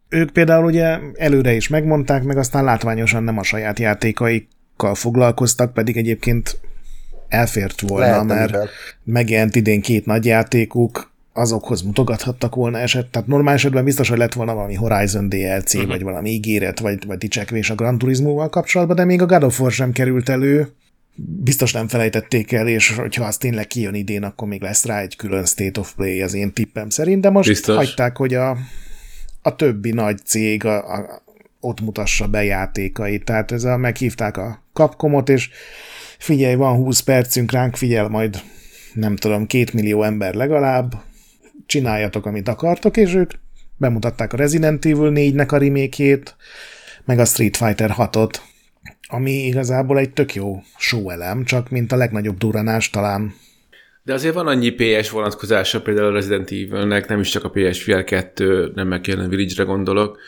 ők 0.08 0.30
például 0.30 0.64
ugye 0.64 0.98
előre 1.14 1.52
is 1.52 1.68
megmondták, 1.68 2.22
meg 2.22 2.36
aztán 2.36 2.64
látványosan 2.64 3.22
nem 3.22 3.38
a 3.38 3.42
saját 3.42 3.78
játékaikkal 3.78 4.94
foglalkoztak, 4.94 5.72
pedig 5.72 5.96
egyébként 5.96 6.60
elfért 7.28 7.80
volna, 7.80 8.06
Lehet, 8.06 8.24
mert 8.24 8.50
mivel. 8.50 8.68
megjelent 9.04 9.56
idén 9.56 9.80
két 9.80 10.06
nagy 10.06 10.24
játékuk, 10.24 11.10
azokhoz 11.32 11.82
mutogathattak 11.82 12.54
volna 12.54 12.78
eset, 12.78 13.06
tehát 13.06 13.28
normál 13.28 13.54
esetben 13.54 13.84
biztos, 13.84 14.08
hogy 14.08 14.18
lett 14.18 14.32
volna 14.32 14.54
valami 14.54 14.74
Horizon 14.74 15.28
DLC, 15.28 15.74
uh-huh. 15.74 15.90
vagy 15.90 16.02
valami 16.02 16.30
ígéret, 16.30 16.80
vagy, 16.80 17.06
vagy 17.06 17.18
dicsekvés 17.18 17.70
a 17.70 17.74
Gran 17.74 17.98
Turismo-val 17.98 18.48
kapcsolatban, 18.48 18.96
de 18.96 19.04
még 19.04 19.22
a 19.22 19.26
God 19.26 19.42
of 19.42 19.60
War 19.60 19.72
sem 19.72 19.92
került 19.92 20.28
elő, 20.28 20.68
biztos 21.26 21.72
nem 21.72 21.88
felejtették 21.88 22.52
el, 22.52 22.68
és 22.68 22.96
hogyha 22.96 23.24
az 23.24 23.36
tényleg 23.36 23.66
kijön 23.66 23.94
idén, 23.94 24.22
akkor 24.22 24.48
még 24.48 24.62
lesz 24.62 24.84
rá 24.84 25.00
egy 25.00 25.16
külön 25.16 25.44
State 25.44 25.80
of 25.80 25.94
Play, 25.94 26.22
az 26.22 26.34
én 26.34 26.52
tippem 26.52 26.88
szerint, 26.88 27.20
de 27.20 27.30
most 27.30 27.48
biztos. 27.48 27.76
hagyták, 27.76 28.16
hogy 28.16 28.34
a, 28.34 28.56
a 29.42 29.56
többi 29.56 29.90
nagy 29.90 30.18
cég 30.24 30.64
a, 30.64 30.94
a, 30.94 31.22
ott 31.60 31.80
mutassa 31.80 32.26
be 32.26 32.44
játékait, 32.44 33.24
tehát 33.24 33.52
ez 33.52 33.64
a, 33.64 33.76
meghívták 33.76 34.36
a 34.36 34.62
Capcomot, 34.72 35.28
és 35.28 35.50
figyelj, 36.18 36.54
van 36.54 36.76
20 36.76 37.00
percünk 37.00 37.52
ránk, 37.52 37.76
figyel 37.76 38.08
majd 38.08 38.42
nem 38.94 39.16
tudom, 39.16 39.46
két 39.46 39.72
millió 39.72 40.02
ember 40.02 40.34
legalább, 40.34 41.02
csináljatok, 41.66 42.26
amit 42.26 42.48
akartok, 42.48 42.96
és 42.96 43.14
ők 43.14 43.30
bemutatták 43.76 44.32
a 44.32 44.36
Resident 44.36 44.84
Evil 44.84 45.12
4-nek 45.14 45.52
a 45.52 45.56
remékjét, 45.56 46.36
meg 47.04 47.18
a 47.18 47.24
Street 47.24 47.56
Fighter 47.56 47.94
6-ot, 47.98 48.34
ami 49.10 49.46
igazából 49.46 49.98
egy 49.98 50.10
tök 50.10 50.34
jó 50.34 50.62
show 50.78 51.10
elem, 51.10 51.44
csak 51.44 51.70
mint 51.70 51.92
a 51.92 51.96
legnagyobb 51.96 52.38
duranás 52.38 52.90
talán 52.90 53.34
De 54.02 54.12
azért 54.12 54.34
van 54.34 54.46
annyi 54.46 54.70
PS 54.70 55.10
vonatkozása 55.10 55.80
például 55.80 56.06
a 56.06 56.12
Resident 56.12 56.50
Evil-nek, 56.50 57.08
nem 57.08 57.20
is 57.20 57.28
csak 57.28 57.44
a 57.44 57.50
PSVR 57.50 58.04
2, 58.04 58.72
nem 58.74 58.88
meg 58.88 59.00
kellene 59.00 59.28
Village-re 59.28 59.62
gondolok, 59.64 60.18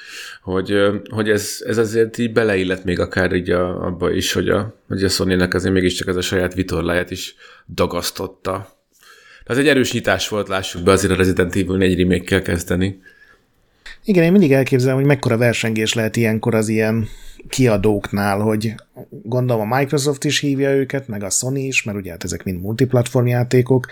hogy, 0.43 0.81
hogy 1.11 1.31
ez, 1.31 1.63
ez 1.67 1.79
azért 1.79 2.19
így 2.19 2.33
beleillet 2.33 2.85
még 2.85 2.99
akár 2.99 3.33
így 3.33 3.51
a, 3.51 3.87
abba 3.87 4.11
is, 4.11 4.33
hogy 4.33 4.49
a, 4.49 4.75
hogy 4.89 5.05
a 5.05 5.09
Sony-nek 5.09 5.55
azért 5.55 5.75
mégiscsak 5.75 6.09
ez 6.09 6.17
a 6.17 6.21
saját 6.21 6.55
vitorláját 6.55 7.11
is 7.11 7.35
dagasztotta. 7.75 8.81
Az 9.45 9.59
egy 9.59 9.69
erős 9.69 9.93
nyitás 9.93 10.29
volt, 10.29 10.49
lássuk 10.49 10.83
be, 10.83 10.93
azért 10.93 11.13
a 11.13 11.17
Resident 11.17 11.57
Evil 11.57 11.77
4 11.77 11.99
remake 11.99 12.25
kell 12.25 12.43
kezdeni. 12.43 13.03
Igen, 14.05 14.25
én 14.25 14.33
mindig 14.33 14.53
elképzelem, 14.53 14.97
hogy 14.97 15.05
mekkora 15.05 15.37
versengés 15.37 15.95
lehet 15.95 16.17
ilyenkor 16.17 16.55
az 16.55 16.69
ilyen 16.69 17.09
kiadóknál, 17.49 18.39
hogy 18.39 18.75
gondolom 19.23 19.73
a 19.73 19.77
Microsoft 19.77 20.25
is 20.25 20.39
hívja 20.39 20.71
őket, 20.71 21.09
meg 21.09 21.23
a 21.23 21.31
Sony 21.31 21.57
is, 21.57 21.83
mert 21.83 21.99
ugye 21.99 22.11
hát 22.11 22.25
ezek 22.25 22.45
mind 22.45 22.61
multiplatform 22.61 23.27
játékok, 23.27 23.87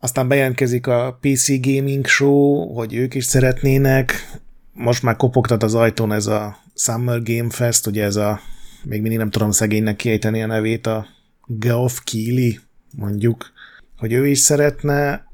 aztán 0.00 0.28
bejelentkezik 0.28 0.86
a 0.86 1.18
PC 1.20 1.60
Gaming 1.60 2.06
Show, 2.06 2.72
hogy 2.74 2.94
ők 2.94 3.14
is 3.14 3.24
szeretnének, 3.24 4.38
most 4.72 5.02
már 5.02 5.16
kopogtat 5.16 5.62
az 5.62 5.74
ajtón 5.74 6.12
ez 6.12 6.26
a 6.26 6.56
Summer 6.74 7.22
Game 7.22 7.50
Fest, 7.50 7.86
ugye 7.86 8.04
ez 8.04 8.16
a, 8.16 8.40
még 8.82 9.00
mindig 9.00 9.18
nem 9.18 9.30
tudom 9.30 9.50
szegénynek 9.50 9.96
kiejteni 9.96 10.42
a 10.42 10.46
nevét, 10.46 10.86
a 10.86 11.06
Geoff 11.46 11.98
Keighley, 12.04 12.52
mondjuk, 12.96 13.52
hogy 13.96 14.12
ő 14.12 14.26
is 14.26 14.38
szeretne, 14.38 15.26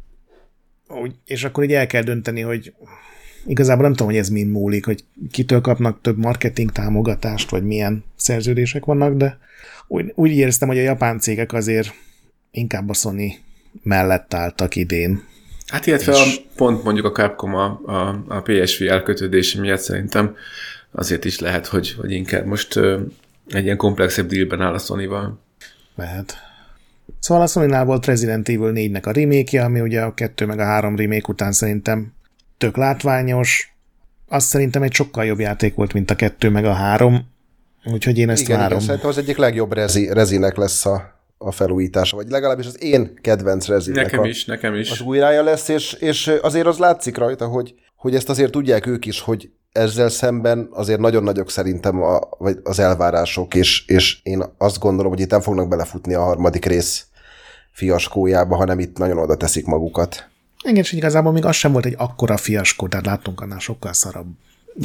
és 1.24 1.44
akkor 1.44 1.64
így 1.64 1.72
el 1.72 1.86
kell 1.86 2.02
dönteni, 2.02 2.40
hogy 2.40 2.72
igazából 3.46 3.82
nem 3.82 3.92
tudom, 3.92 4.08
hogy 4.08 4.16
ez 4.16 4.28
mind 4.28 4.50
múlik, 4.50 4.84
hogy 4.84 5.04
kitől 5.30 5.60
kapnak 5.60 6.00
több 6.00 6.18
marketing 6.18 6.72
támogatást, 6.72 7.50
vagy 7.50 7.64
milyen 7.64 8.04
szerződések 8.16 8.84
vannak, 8.84 9.16
de 9.16 9.38
úgy, 9.86 10.12
úgy 10.14 10.30
éreztem, 10.30 10.68
hogy 10.68 10.78
a 10.78 10.82
japán 10.82 11.18
cégek 11.18 11.52
azért 11.52 11.92
inkább 12.50 12.88
a 12.88 12.94
Sony 12.94 13.38
mellett 13.82 14.34
álltak 14.34 14.76
idén. 14.76 15.22
Hát 15.66 15.86
illetve 15.86 16.12
és... 16.12 16.18
a, 16.18 16.50
pont 16.56 16.84
mondjuk 16.84 17.06
a 17.06 17.10
Capcom 17.10 17.54
a, 17.54 17.80
a, 17.84 18.24
a 18.28 18.40
PSV 18.40 18.82
elkötődése 18.88 19.60
miatt 19.60 19.80
szerintem 19.80 20.36
azért 20.90 21.24
is 21.24 21.38
lehet, 21.38 21.66
hogy, 21.66 21.92
hogy 21.92 22.10
inkább 22.10 22.46
most 22.46 22.76
ö, 22.76 23.00
egy 23.48 23.64
ilyen 23.64 23.76
komplexebb 23.76 24.26
dealben 24.26 24.60
áll 24.60 24.74
a 24.74 24.78
Sony-val. 24.78 25.38
Lehet. 25.94 26.34
Szóval 27.18 27.42
a 27.42 27.46
sony 27.46 27.84
volt 27.84 28.06
Resident 28.06 28.48
Evil 28.48 28.72
4-nek 28.74 29.06
a 29.06 29.10
remake 29.10 29.64
ami 29.64 29.80
ugye 29.80 30.00
a 30.00 30.14
2 30.14 30.46
meg 30.46 30.58
a 30.58 30.64
3 30.64 30.96
remake 30.96 31.26
után 31.28 31.52
szerintem 31.52 32.12
tök 32.60 32.76
látványos, 32.76 33.74
azt 34.28 34.46
szerintem 34.46 34.82
egy 34.82 34.92
sokkal 34.92 35.24
jobb 35.24 35.38
játék 35.38 35.74
volt, 35.74 35.92
mint 35.92 36.10
a 36.10 36.14
2 36.14 36.50
meg 36.50 36.64
a 36.64 36.72
3, 36.72 37.26
úgyhogy 37.84 38.18
én 38.18 38.30
ezt 38.30 38.42
igen, 38.42 38.56
várom. 38.56 38.72
Igen, 38.72 38.86
szerintem 38.86 39.10
az 39.10 39.18
egyik 39.18 39.36
legjobb 39.36 39.72
rezi, 39.72 40.12
rezinek 40.12 40.56
lesz 40.56 40.86
a, 40.86 41.22
a 41.38 41.50
felújítása, 41.50 42.16
vagy 42.16 42.28
legalábbis 42.28 42.66
az 42.66 42.82
én 42.82 43.14
kedvenc 43.20 43.66
rezinek 43.66 44.04
Nekem 44.04 44.20
a, 44.20 44.26
is, 44.26 44.44
nekem 44.44 44.74
is. 44.74 44.90
Az 44.90 45.00
újrája 45.00 45.42
lesz, 45.42 45.68
és, 45.68 45.92
és 45.92 46.26
azért 46.42 46.66
az 46.66 46.78
látszik 46.78 47.16
rajta, 47.16 47.46
hogy, 47.46 47.74
hogy 47.96 48.14
ezt 48.14 48.28
azért 48.28 48.50
tudják 48.50 48.86
ők 48.86 49.06
is, 49.06 49.20
hogy 49.20 49.50
ezzel 49.72 50.08
szemben 50.08 50.68
azért 50.72 51.00
nagyon 51.00 51.22
nagyok 51.22 51.50
szerintem 51.50 52.02
a, 52.02 52.20
vagy 52.38 52.56
az 52.62 52.78
elvárások, 52.78 53.54
és, 53.54 53.86
és 53.86 54.18
én 54.22 54.42
azt 54.58 54.78
gondolom, 54.78 55.12
hogy 55.12 55.20
itt 55.20 55.30
nem 55.30 55.40
fognak 55.40 55.68
belefutni 55.68 56.14
a 56.14 56.22
harmadik 56.22 56.64
rész 56.64 57.06
fiaskójába, 57.72 58.56
hanem 58.56 58.78
itt 58.78 58.98
nagyon 58.98 59.18
oda 59.18 59.36
teszik 59.36 59.66
magukat. 59.66 60.28
Igen, 60.64 60.76
és 60.76 60.92
igazából 60.92 61.32
még 61.32 61.44
az 61.44 61.56
sem 61.56 61.72
volt 61.72 61.86
egy 61.86 61.94
akkora 61.96 62.36
fiaskó, 62.36 62.88
tehát 62.88 63.06
láttunk 63.06 63.40
annál 63.40 63.58
sokkal 63.58 63.92
szarabb 63.92 64.28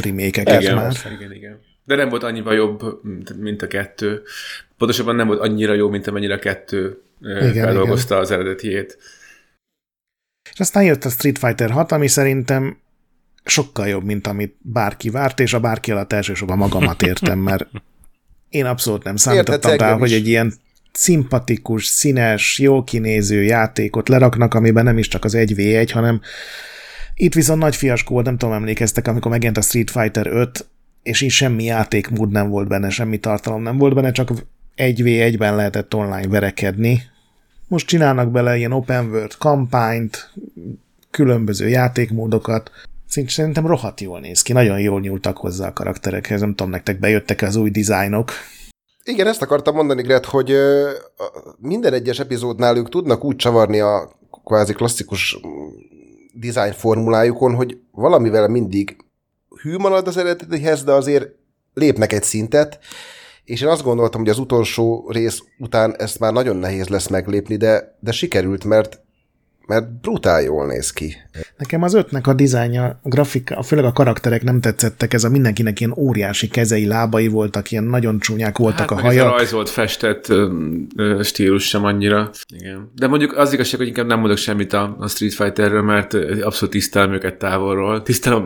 remékeket 0.01 0.62
igen, 0.62 0.75
már. 0.75 0.94
Igen, 1.15 1.32
igen. 1.34 1.60
De 1.84 1.96
nem 1.96 2.10
volt 2.10 2.24
annyival 2.24 2.53
jobb, 2.53 3.01
mint 3.38 3.62
a 3.62 3.67
kettő. 3.67 4.22
Pontosabban 4.77 5.15
nem 5.15 5.27
volt 5.27 5.39
annyira 5.39 5.74
jó, 5.74 5.89
mint 5.89 6.08
amennyire 6.08 6.34
a 6.34 6.39
kettő 6.39 7.01
igen, 7.22 7.53
feldolgozta 7.53 8.13
igen. 8.13 8.24
az 8.24 8.32
eredetiét. 8.32 8.98
És 10.51 10.60
aztán 10.60 10.84
jött 10.84 11.03
a 11.03 11.10
Street 11.10 11.38
Fighter 11.38 11.70
6, 11.70 11.91
ami 11.91 12.08
szerintem 12.08 12.77
sokkal 13.44 13.88
jobb, 13.88 14.03
mint 14.03 14.27
amit 14.27 14.55
bárki 14.62 15.10
várt, 15.10 15.39
és 15.39 15.53
a 15.53 15.60
bárki 15.60 15.91
alatt 15.91 16.13
elsősorban 16.13 16.58
magamat 16.58 17.01
értem, 17.01 17.39
mert 17.39 17.67
én 18.50 18.65
abszolút 18.65 19.03
nem 19.03 19.15
számítottam 19.15 19.77
rá, 19.77 19.98
hogy 19.98 20.13
egy 20.13 20.27
ilyen 20.27 20.53
szimpatikus, 20.96 21.86
színes, 21.86 22.60
jól 22.60 22.84
kinéző 22.84 23.44
játékot 23.44 24.10
leraknak, 24.10 24.54
amiben 24.54 24.84
nem 24.84 24.98
is 24.98 25.08
csak 25.08 25.24
az 25.24 25.34
1v1, 25.38 25.90
hanem 25.94 26.22
itt 27.16 27.34
viszont 27.34 27.62
nagy 27.62 27.75
fiaskó 27.75 28.14
volt, 28.14 28.25
nem 28.25 28.38
tudom, 28.38 28.56
emlékeztek, 28.56 29.08
amikor 29.08 29.32
megjelent 29.32 29.58
a 29.58 29.62
Street 29.62 29.92
Fighter 29.92 30.28
5, 30.28 30.68
és 31.04 31.22
így 31.22 31.32
semmi 31.32 31.64
játékmód 31.64 32.32
nem 32.32 32.50
volt 32.50 32.68
benne, 32.68 32.90
semmi 32.90 33.18
tartalom 33.18 33.62
nem 33.62 33.78
volt 33.78 33.94
benne, 33.94 34.12
csak 34.12 34.32
1v1-ben 34.78 35.56
lehetett 35.56 35.94
online 35.94 36.28
verekedni. 36.28 37.02
Most 37.68 37.88
csinálnak 37.88 38.32
bele 38.32 38.58
ilyen 38.58 38.72
open 38.72 39.06
world 39.06 39.38
kampányt, 39.38 40.34
különböző 41.12 41.68
játékmódokat, 41.68 42.72
Szerintem 43.28 43.68
rohadt 43.68 44.02
jól 44.02 44.20
néz 44.20 44.42
ki, 44.42 44.54
nagyon 44.54 44.80
jól 44.80 45.00
nyúltak 45.00 45.38
hozzá 45.38 45.68
a 45.68 45.74
karakterekhez, 45.74 46.40
nem 46.40 46.50
tudom, 46.50 46.72
nektek 46.72 47.00
bejöttek 47.00 47.42
az 47.42 47.56
új 47.56 47.70
dizájnok. 47.70 48.32
Igen, 49.08 49.28
ezt 49.28 49.42
akartam 49.42 49.76
mondani, 49.76 50.02
Gret, 50.02 50.26
hogy 50.26 50.56
minden 51.58 51.94
egyes 51.94 52.20
epizódnál 52.20 52.78
ők 52.78 52.90
tudnak 52.90 53.24
úgy 53.24 53.36
csavarni 53.36 53.80
a 53.80 54.12
kvázi 54.46 54.74
klasszikus 54.74 55.40
design 56.34 56.72
formulájukon, 56.72 57.56
hogy 57.56 57.80
valamivel 57.92 58.48
mindig 58.48 58.96
hű 59.62 59.78
marad 59.78 60.08
az 60.08 60.18
eredetihez, 60.18 60.84
de 60.84 60.92
azért 60.92 61.28
lépnek 61.74 62.14
egy 62.14 62.24
szintet, 62.24 62.80
és 63.44 63.62
én 63.62 63.68
azt 63.68 63.84
gondoltam, 63.84 64.22
hogy 64.22 64.30
az 64.30 64.40
utolsó 64.40 65.10
rész 65.10 65.44
után 65.58 65.96
ezt 65.98 66.20
már 66.20 66.34
nagyon 66.34 66.56
nehéz 66.56 66.88
lesz 66.88 67.08
meglépni, 67.08 67.56
de, 67.56 67.98
de 68.00 68.12
sikerült, 68.12 68.64
mert 68.64 69.04
mert 69.66 70.02
brutál 70.02 70.42
jól 70.42 70.66
néz 70.66 70.92
ki. 70.92 71.16
Nekem 71.58 71.82
az 71.82 71.94
ötnek 71.94 72.27
a 72.27 72.34
dizájnja, 72.34 72.84
a 72.84 73.10
grafika, 73.10 73.63
főleg 73.63 73.86
a 73.86 73.92
karakterek 73.92 74.44
nem 74.44 74.60
tetszettek, 74.60 75.13
ez 75.13 75.24
a 75.24 75.30
mindenkinek 75.30 75.80
ilyen 75.80 75.94
óriási 75.98 76.48
kezei, 76.48 76.86
lábai 76.86 77.27
voltak, 77.27 77.72
ilyen 77.72 77.84
nagyon 77.84 78.20
csúnyák 78.20 78.58
voltak 78.58 78.89
hát, 78.89 79.00
a 79.00 79.01
hajak. 79.01 79.25
Ez 79.25 79.32
a 79.32 79.36
rajzolt, 79.36 79.70
festett 79.70 80.34
stílus 81.22 81.68
sem 81.68 81.86
annyira. 81.86 82.30
Igen. 82.54 82.92
De 82.96 83.08
mondjuk 83.08 83.38
az 83.38 83.54
igazság, 83.54 83.80
hogy 83.80 83.88
inkább 83.88 84.08
nem 84.08 84.20
mondok 84.20 84.38
semmit 84.38 84.74
a, 84.74 84.96
a 85.00 85.08
Street 85.08 85.34
Fighterről, 85.34 85.82
mert 85.82 86.13
abszolút 86.42 86.74
tisztelem 86.74 87.13
őket 87.13 87.36
távolról, 87.36 88.01
tisztelem, 88.01 88.46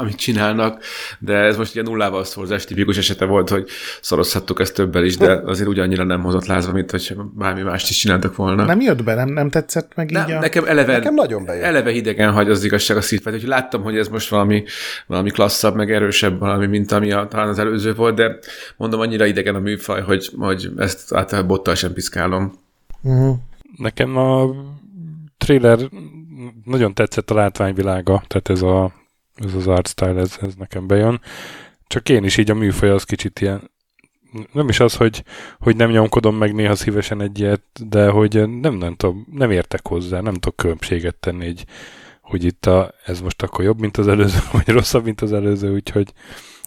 amit 0.00 0.16
csinálnak, 0.16 0.82
de 1.18 1.34
ez 1.34 1.56
most 1.56 1.74
ilyen 1.74 1.86
nullával 1.86 2.24
szorzás 2.24 2.64
tipikus 2.64 2.98
esete 2.98 3.24
volt, 3.24 3.48
hogy 3.48 3.68
szorozhattuk 4.00 4.60
ezt 4.60 4.74
többel 4.74 5.04
is, 5.04 5.16
de 5.16 5.40
azért 5.44 5.68
ugyannyira 5.68 6.04
nem 6.04 6.22
hozott 6.22 6.46
lázva, 6.46 6.72
mint 6.72 6.90
hogy 6.90 7.16
bármi 7.34 7.62
mást 7.62 7.90
is 7.90 7.96
csináltak 7.96 8.36
volna. 8.36 8.64
Nem 8.64 8.80
jött 8.80 9.04
be, 9.04 9.14
nem, 9.14 9.28
nem 9.28 9.50
tetszett 9.50 9.92
meg 9.94 10.10
nem, 10.10 10.28
így 10.28 10.34
a... 10.34 10.38
Nekem 10.40 10.64
eleve, 10.64 10.92
nekem 10.92 11.14
nagyon 11.14 11.44
bejön. 11.44 11.64
eleve 11.64 11.90
hidegen 12.08 12.32
hagy 12.32 12.50
az 12.50 12.64
igazság 12.64 12.96
a 12.96 13.00
Fighter, 13.00 13.32
hogy 13.32 13.42
láttam, 13.42 13.82
hogy 13.82 13.96
ez 13.96 14.08
most 14.08 14.28
valami, 14.28 14.64
valami 15.06 15.30
klasszabb, 15.30 15.74
meg 15.74 15.92
erősebb 15.92 16.38
valami, 16.38 16.66
mint 16.66 16.92
ami 16.92 17.12
a, 17.12 17.26
talán 17.28 17.48
az 17.48 17.58
előző 17.58 17.94
volt, 17.94 18.14
de 18.14 18.38
mondom, 18.76 19.00
annyira 19.00 19.26
idegen 19.26 19.54
a 19.54 19.58
műfaj, 19.58 20.02
hogy, 20.02 20.30
hogy 20.38 20.70
ezt 20.76 21.14
általában 21.14 21.48
bottal 21.48 21.74
sem 21.74 21.92
piszkálom. 21.92 22.58
Uh-huh. 23.02 23.36
Nekem 23.76 24.16
a 24.16 24.50
trailer 25.38 25.78
nagyon 26.64 26.94
tetszett 26.94 27.30
a 27.30 27.34
látványvilága, 27.34 28.22
tehát 28.26 28.48
ez, 28.48 28.62
a, 28.62 28.92
ez 29.34 29.54
az 29.54 29.66
art 29.66 29.88
style, 29.88 30.20
ez, 30.20 30.36
ez 30.40 30.54
nekem 30.58 30.86
bejön. 30.86 31.20
Csak 31.86 32.08
én 32.08 32.24
is 32.24 32.36
így 32.36 32.50
a 32.50 32.54
műfaj 32.54 32.90
az 32.90 33.04
kicsit 33.04 33.40
ilyen 33.40 33.70
nem 34.52 34.68
is 34.68 34.80
az, 34.80 34.94
hogy, 34.96 35.24
hogy 35.58 35.76
nem 35.76 35.90
nyomkodom 35.90 36.36
meg 36.36 36.54
néha 36.54 36.74
szívesen 36.74 37.20
egy 37.20 37.38
ilyet, 37.38 37.62
de 37.88 38.08
hogy 38.08 38.48
nem, 38.60 38.74
nem, 38.74 38.94
tudom, 38.94 39.26
nem 39.32 39.50
értek 39.50 39.86
hozzá, 39.86 40.20
nem 40.20 40.34
tudok 40.34 40.56
különbséget 40.56 41.16
tenni, 41.16 41.46
hogy, 41.46 41.64
hogy 42.20 42.44
itt 42.44 42.66
a, 42.66 42.94
ez 43.04 43.20
most 43.20 43.42
akkor 43.42 43.64
jobb, 43.64 43.80
mint 43.80 43.96
az 43.96 44.08
előző, 44.08 44.38
vagy 44.52 44.68
rosszabb, 44.68 45.04
mint 45.04 45.20
az 45.20 45.32
előző, 45.32 45.72
úgyhogy 45.72 46.12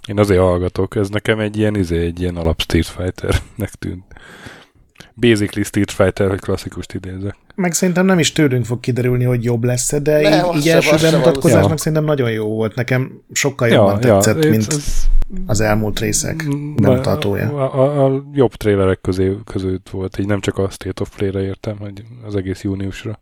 én 0.08 0.20
azért 0.20 0.40
hallgatok. 0.40 0.96
Ez 0.96 1.10
nekem 1.10 1.40
egy 1.40 1.58
ilyen, 1.58 1.76
izé, 1.76 2.06
egy 2.06 2.22
ilyen 2.22 2.36
alap 2.36 2.62
Street 2.62 2.86
Fighter-nek 2.86 3.70
tűnt 3.70 4.14
basically 5.14 5.64
Street 5.64 5.92
Fighter, 5.92 6.30
hogy 6.30 6.40
klasszikust 6.40 6.94
idézek. 6.94 7.36
Meg 7.56 7.74
szerintem 7.74 8.06
nem 8.06 8.20
is 8.20 8.32
tőlünk 8.32 8.66
fog 8.66 8.80
kiderülni, 8.80 9.24
hogy 9.24 9.44
jobb 9.44 9.64
lesz 9.64 9.96
de 10.02 10.22
ne, 10.22 10.38
így, 10.38 10.56
így 10.56 10.70
első 10.70 10.96
bemutatkozásnak 11.12 11.70
ja. 11.70 11.78
szerintem 11.78 12.04
nagyon 12.04 12.32
jó 12.32 12.48
volt. 12.48 12.76
Nekem 12.76 13.22
sokkal 13.32 13.68
jobban 13.68 13.94
ja, 13.94 14.00
tetszett, 14.00 14.44
ja, 14.44 14.50
mint 14.50 14.68
ez, 14.68 15.08
az 15.46 15.60
elmúlt 15.60 16.00
részek 16.00 16.44
bemutatója. 16.76 17.50
A, 17.50 17.80
a, 17.80 18.06
a 18.06 18.24
jobb 18.34 18.56
trélerek 18.56 19.02
közé, 19.02 19.36
között 19.46 19.90
volt, 19.90 20.20
így 20.20 20.28
nem 20.28 20.40
csak 20.40 20.58
a 20.58 20.70
State 20.70 21.02
of 21.02 21.16
Play-re 21.16 21.42
értem, 21.42 21.78
hogy 21.78 22.04
az 22.26 22.36
egész 22.36 22.62
júniusra. 22.62 23.20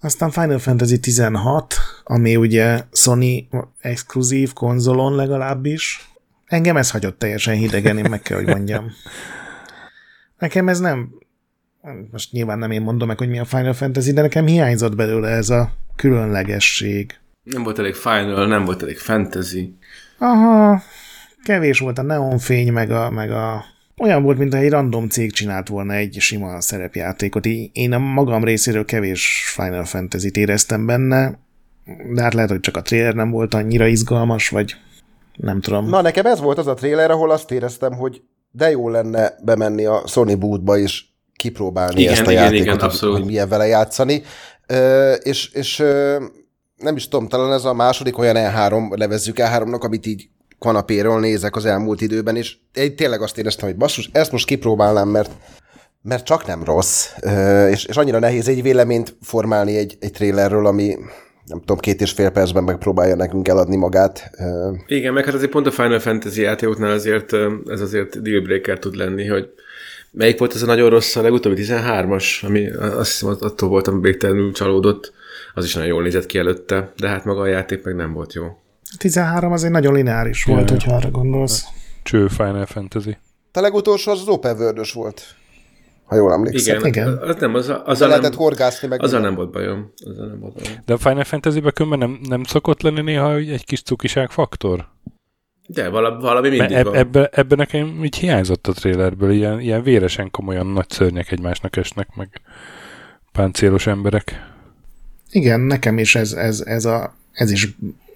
Aztán 0.00 0.30
Final 0.30 0.58
Fantasy 0.58 1.00
16, 1.00 1.74
ami 2.04 2.36
ugye 2.36 2.82
Sony 2.92 3.48
exkluzív 3.80 4.52
konzolon 4.52 5.14
legalábbis. 5.14 6.08
Engem 6.46 6.76
ez 6.76 6.90
hagyott 6.90 7.18
teljesen 7.18 7.54
hidegen, 7.54 7.98
én 7.98 8.10
meg 8.10 8.22
kell, 8.22 8.36
hogy 8.36 8.46
mondjam. 8.46 8.84
Nekem 10.40 10.68
ez 10.68 10.80
nem, 10.80 11.14
most 12.10 12.32
nyilván 12.32 12.58
nem 12.58 12.70
én 12.70 12.82
mondom 12.82 13.08
meg, 13.08 13.18
hogy 13.18 13.28
mi 13.28 13.38
a 13.38 13.44
Final 13.44 13.72
Fantasy, 13.72 14.12
de 14.12 14.20
nekem 14.20 14.46
hiányzott 14.46 14.96
belőle 14.96 15.28
ez 15.28 15.50
a 15.50 15.72
különlegesség. 15.96 17.18
Nem 17.42 17.62
volt 17.62 17.78
elég 17.78 17.94
Final, 17.94 18.46
nem 18.46 18.64
volt 18.64 18.82
elég 18.82 18.98
Fantasy. 18.98 19.76
Aha, 20.18 20.82
kevés 21.42 21.78
volt 21.78 21.98
a 21.98 22.02
neonfény, 22.02 22.72
meg 22.72 22.90
a, 22.90 23.10
meg 23.10 23.30
a 23.30 23.64
olyan 23.96 24.22
volt, 24.22 24.38
mintha 24.38 24.58
egy 24.58 24.70
random 24.70 25.08
cég 25.08 25.32
csinált 25.32 25.68
volna 25.68 25.92
egy 25.92 26.16
sima 26.20 26.60
szerepjátékot. 26.60 27.46
Én 27.72 27.92
a 27.92 27.98
magam 27.98 28.44
részéről 28.44 28.84
kevés 28.84 29.52
Final 29.54 29.84
Fantasy-t 29.84 30.36
éreztem 30.36 30.86
benne, 30.86 31.38
de 32.14 32.22
hát 32.22 32.34
lehet, 32.34 32.50
hogy 32.50 32.60
csak 32.60 32.76
a 32.76 32.82
trailer 32.82 33.14
nem 33.14 33.30
volt 33.30 33.54
annyira 33.54 33.86
izgalmas, 33.86 34.48
vagy 34.48 34.76
nem 35.36 35.60
tudom. 35.60 35.88
Na, 35.88 36.00
nekem 36.00 36.26
ez 36.26 36.40
volt 36.40 36.58
az 36.58 36.66
a 36.66 36.74
trailer, 36.74 37.10
ahol 37.10 37.30
azt 37.30 37.50
éreztem, 37.50 37.92
hogy 37.92 38.22
de 38.50 38.70
jó 38.70 38.88
lenne 38.88 39.34
bemenni 39.44 39.84
a 39.84 40.02
Sony 40.06 40.38
bootba 40.38 40.78
és 40.78 41.04
kipróbálni 41.36 42.00
igen, 42.00 42.12
ezt 42.12 42.26
a 42.26 42.30
igen, 42.30 42.42
játékot, 42.42 42.74
igen, 42.74 42.90
hogy, 42.90 42.98
hogy 42.98 43.24
milyen 43.24 43.48
vele 43.48 43.66
játszani. 43.66 44.22
Ö, 44.66 45.12
és 45.12 45.50
és 45.52 45.78
ö, 45.78 46.24
nem 46.76 46.96
is 46.96 47.08
tudom, 47.08 47.28
talán 47.28 47.52
ez 47.52 47.64
a 47.64 47.74
második 47.74 48.18
olyan 48.18 48.36
E3, 48.38 48.96
nevezzük 48.96 49.36
E3-nak, 49.38 49.80
amit 49.80 50.06
így 50.06 50.28
kanapéről 50.58 51.20
nézek 51.20 51.56
az 51.56 51.64
elmúlt 51.64 52.00
időben, 52.00 52.36
és 52.36 52.56
én 52.74 52.96
tényleg 52.96 53.22
azt 53.22 53.38
éreztem, 53.38 53.68
hogy 53.68 53.76
basszus, 53.76 54.08
ezt 54.12 54.32
most 54.32 54.46
kipróbálnám, 54.46 55.08
mert 55.08 55.30
mert 56.02 56.24
csak 56.24 56.46
nem 56.46 56.64
rossz, 56.64 57.06
és, 57.70 57.84
és 57.84 57.96
annyira 57.96 58.18
nehéz 58.18 58.48
egy 58.48 58.62
véleményt 58.62 59.16
formálni 59.22 59.76
egy, 59.76 59.96
egy 60.00 60.12
trailerről, 60.12 60.66
ami 60.66 60.96
nem 61.50 61.58
tudom, 61.58 61.78
két 61.78 62.00
és 62.00 62.10
fél 62.10 62.30
percben 62.30 62.64
megpróbálja 62.64 63.16
nekünk 63.16 63.48
eladni 63.48 63.76
magát. 63.76 64.30
Igen, 64.86 65.12
meg 65.12 65.24
hát 65.24 65.34
azért 65.34 65.50
pont 65.50 65.66
a 65.66 65.70
Final 65.70 65.98
Fantasy 65.98 66.40
játékoknál 66.40 66.90
azért 66.90 67.32
ez 67.66 67.80
azért 67.80 68.22
dealbreaker 68.22 68.78
tud 68.78 68.94
lenni, 68.94 69.26
hogy 69.26 69.48
melyik 70.10 70.38
volt 70.38 70.54
ez 70.54 70.62
a 70.62 70.66
nagyon 70.66 70.90
rossz, 70.90 71.16
a 71.16 71.22
legutóbbi 71.22 71.62
13-as, 71.66 72.44
ami 72.44 72.70
azt 72.70 73.10
hiszem 73.10 73.36
attól 73.40 73.68
voltam 73.68 74.00
végtelenül 74.00 74.52
csalódott, 74.52 75.12
az 75.54 75.64
is 75.64 75.74
nagyon 75.74 75.88
jól 75.88 76.02
nézett 76.02 76.26
ki 76.26 76.38
előtte, 76.38 76.92
de 76.96 77.08
hát 77.08 77.24
maga 77.24 77.40
a 77.40 77.46
játék 77.46 77.84
meg 77.84 77.94
nem 77.94 78.12
volt 78.12 78.32
jó. 78.32 78.44
13 78.98 79.52
azért 79.52 79.72
nagyon 79.72 79.94
lineáris 79.94 80.44
volt, 80.44 80.68
ja. 80.68 80.74
hogyha 80.74 80.94
arra 80.94 81.10
gondolsz. 81.10 81.64
Cső 82.02 82.28
Final 82.28 82.66
Fantasy. 82.66 83.16
A 83.52 83.60
legutolsó 83.60 84.12
az 84.12 84.20
az 84.20 84.28
open 84.28 84.56
world 84.56 84.92
volt 84.92 85.22
ha 86.10 86.16
jól 86.16 86.32
emlékszem. 86.32 86.78
Igen, 86.78 86.88
Igen. 86.88 87.18
az 87.18 87.36
nem, 87.40 87.54
az, 87.54 87.68
az, 87.68 87.80
az 87.84 88.00
lehetett 88.00 88.34
horgászni 88.34 88.88
meg. 88.88 89.02
Azzal 89.02 89.20
nem 89.20 89.34
volt 89.34 89.50
bajom. 89.50 89.92
Azzal 90.10 90.26
nem 90.26 90.38
volt 90.40 90.54
bajom. 90.54 90.78
De 90.84 90.92
a 90.92 90.98
Final 90.98 91.24
Fantasy-ben 91.24 91.98
nem, 91.98 92.20
nem 92.28 92.44
szokott 92.44 92.82
lenni 92.82 93.00
néha 93.00 93.34
egy 93.34 93.64
kis 93.64 93.82
cukiság 93.82 94.30
faktor? 94.30 94.88
De 95.66 95.88
valami, 95.88 96.22
valami 96.22 96.48
mindig 96.48 96.76
eb, 96.76 96.84
van. 96.84 96.94
Ebbe, 96.94 97.28
ebbe 97.32 97.56
nekem 97.56 98.04
így 98.04 98.16
hiányzott 98.16 98.66
a 98.66 98.72
trailerből, 98.72 99.30
ilyen, 99.30 99.60
ilyen 99.60 99.82
véresen 99.82 100.30
komolyan 100.30 100.66
nagy 100.66 100.90
szörnyek 100.90 101.32
egymásnak 101.32 101.76
esnek, 101.76 102.14
meg 102.16 102.40
páncélos 103.32 103.86
emberek. 103.86 104.46
Igen, 105.30 105.60
nekem 105.60 105.98
is 105.98 106.14
ez, 106.14 106.32
ez, 106.32 106.60
ez, 106.60 106.84
a, 106.84 107.14
ez 107.32 107.50
is 107.50 107.68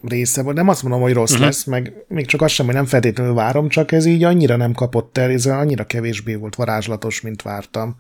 része 0.09 0.43
volt. 0.43 0.57
Nem 0.57 0.69
azt 0.69 0.83
mondom, 0.83 1.01
hogy 1.01 1.13
rossz 1.13 1.31
uh-huh. 1.31 1.47
lesz, 1.47 1.65
meg 1.65 1.93
még 2.09 2.27
csak 2.27 2.43
azt 2.43 2.55
sem, 2.55 2.67
hogy 2.67 2.75
nem 2.75 2.87
feltétlenül 2.87 3.35
várom, 3.35 3.69
csak 3.69 3.93
ez 3.93 4.05
így 4.05 4.25
annyira 4.25 4.57
nem 4.57 4.73
kapott 4.73 5.19
el, 5.19 5.31
ez 5.31 5.47
annyira 5.47 5.87
kevésbé 5.87 6.35
volt 6.35 6.55
varázslatos, 6.55 7.21
mint 7.21 7.43
vártam. 7.43 7.97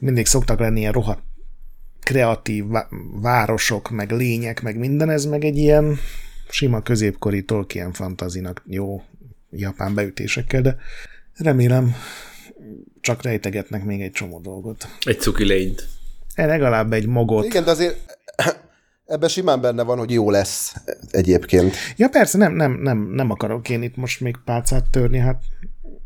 Mindig 0.00 0.26
szoktak 0.26 0.58
lenni 0.58 0.80
ilyen 0.80 0.92
rohadt 0.92 1.22
kreatív 2.00 2.64
városok, 3.20 3.90
meg 3.90 4.10
lények, 4.10 4.62
meg 4.62 4.78
minden, 4.78 5.10
ez 5.10 5.24
meg 5.24 5.44
egy 5.44 5.56
ilyen 5.56 5.98
sima 6.48 6.82
középkori 6.82 7.42
Tolkien 7.42 7.92
fantazinak 7.92 8.62
jó 8.66 9.02
japán 9.50 9.94
beütésekkel, 9.94 10.62
de 10.62 10.76
remélem 11.36 11.94
csak 13.00 13.22
rejtegetnek 13.22 13.84
még 13.84 14.00
egy 14.00 14.12
csomó 14.12 14.40
dolgot. 14.40 14.88
Egy 15.04 15.20
cuki 15.20 15.44
lényt. 15.44 15.88
Legalább 16.34 16.92
egy 16.92 17.06
mogot. 17.06 17.44
Igen, 17.44 17.64
de 17.64 17.70
azért 17.70 18.15
Ebben 19.06 19.28
simán 19.28 19.60
benne 19.60 19.82
van, 19.82 19.98
hogy 19.98 20.10
jó 20.10 20.30
lesz 20.30 20.74
egyébként. 21.10 21.74
Ja 21.96 22.08
persze, 22.08 22.38
nem, 22.38 22.52
nem, 22.52 22.72
nem, 22.72 22.98
nem 23.12 23.30
akarok 23.30 23.68
én 23.68 23.82
itt 23.82 23.96
most 23.96 24.20
még 24.20 24.36
pálcát 24.44 24.84
törni, 24.90 25.18
hát 25.18 25.42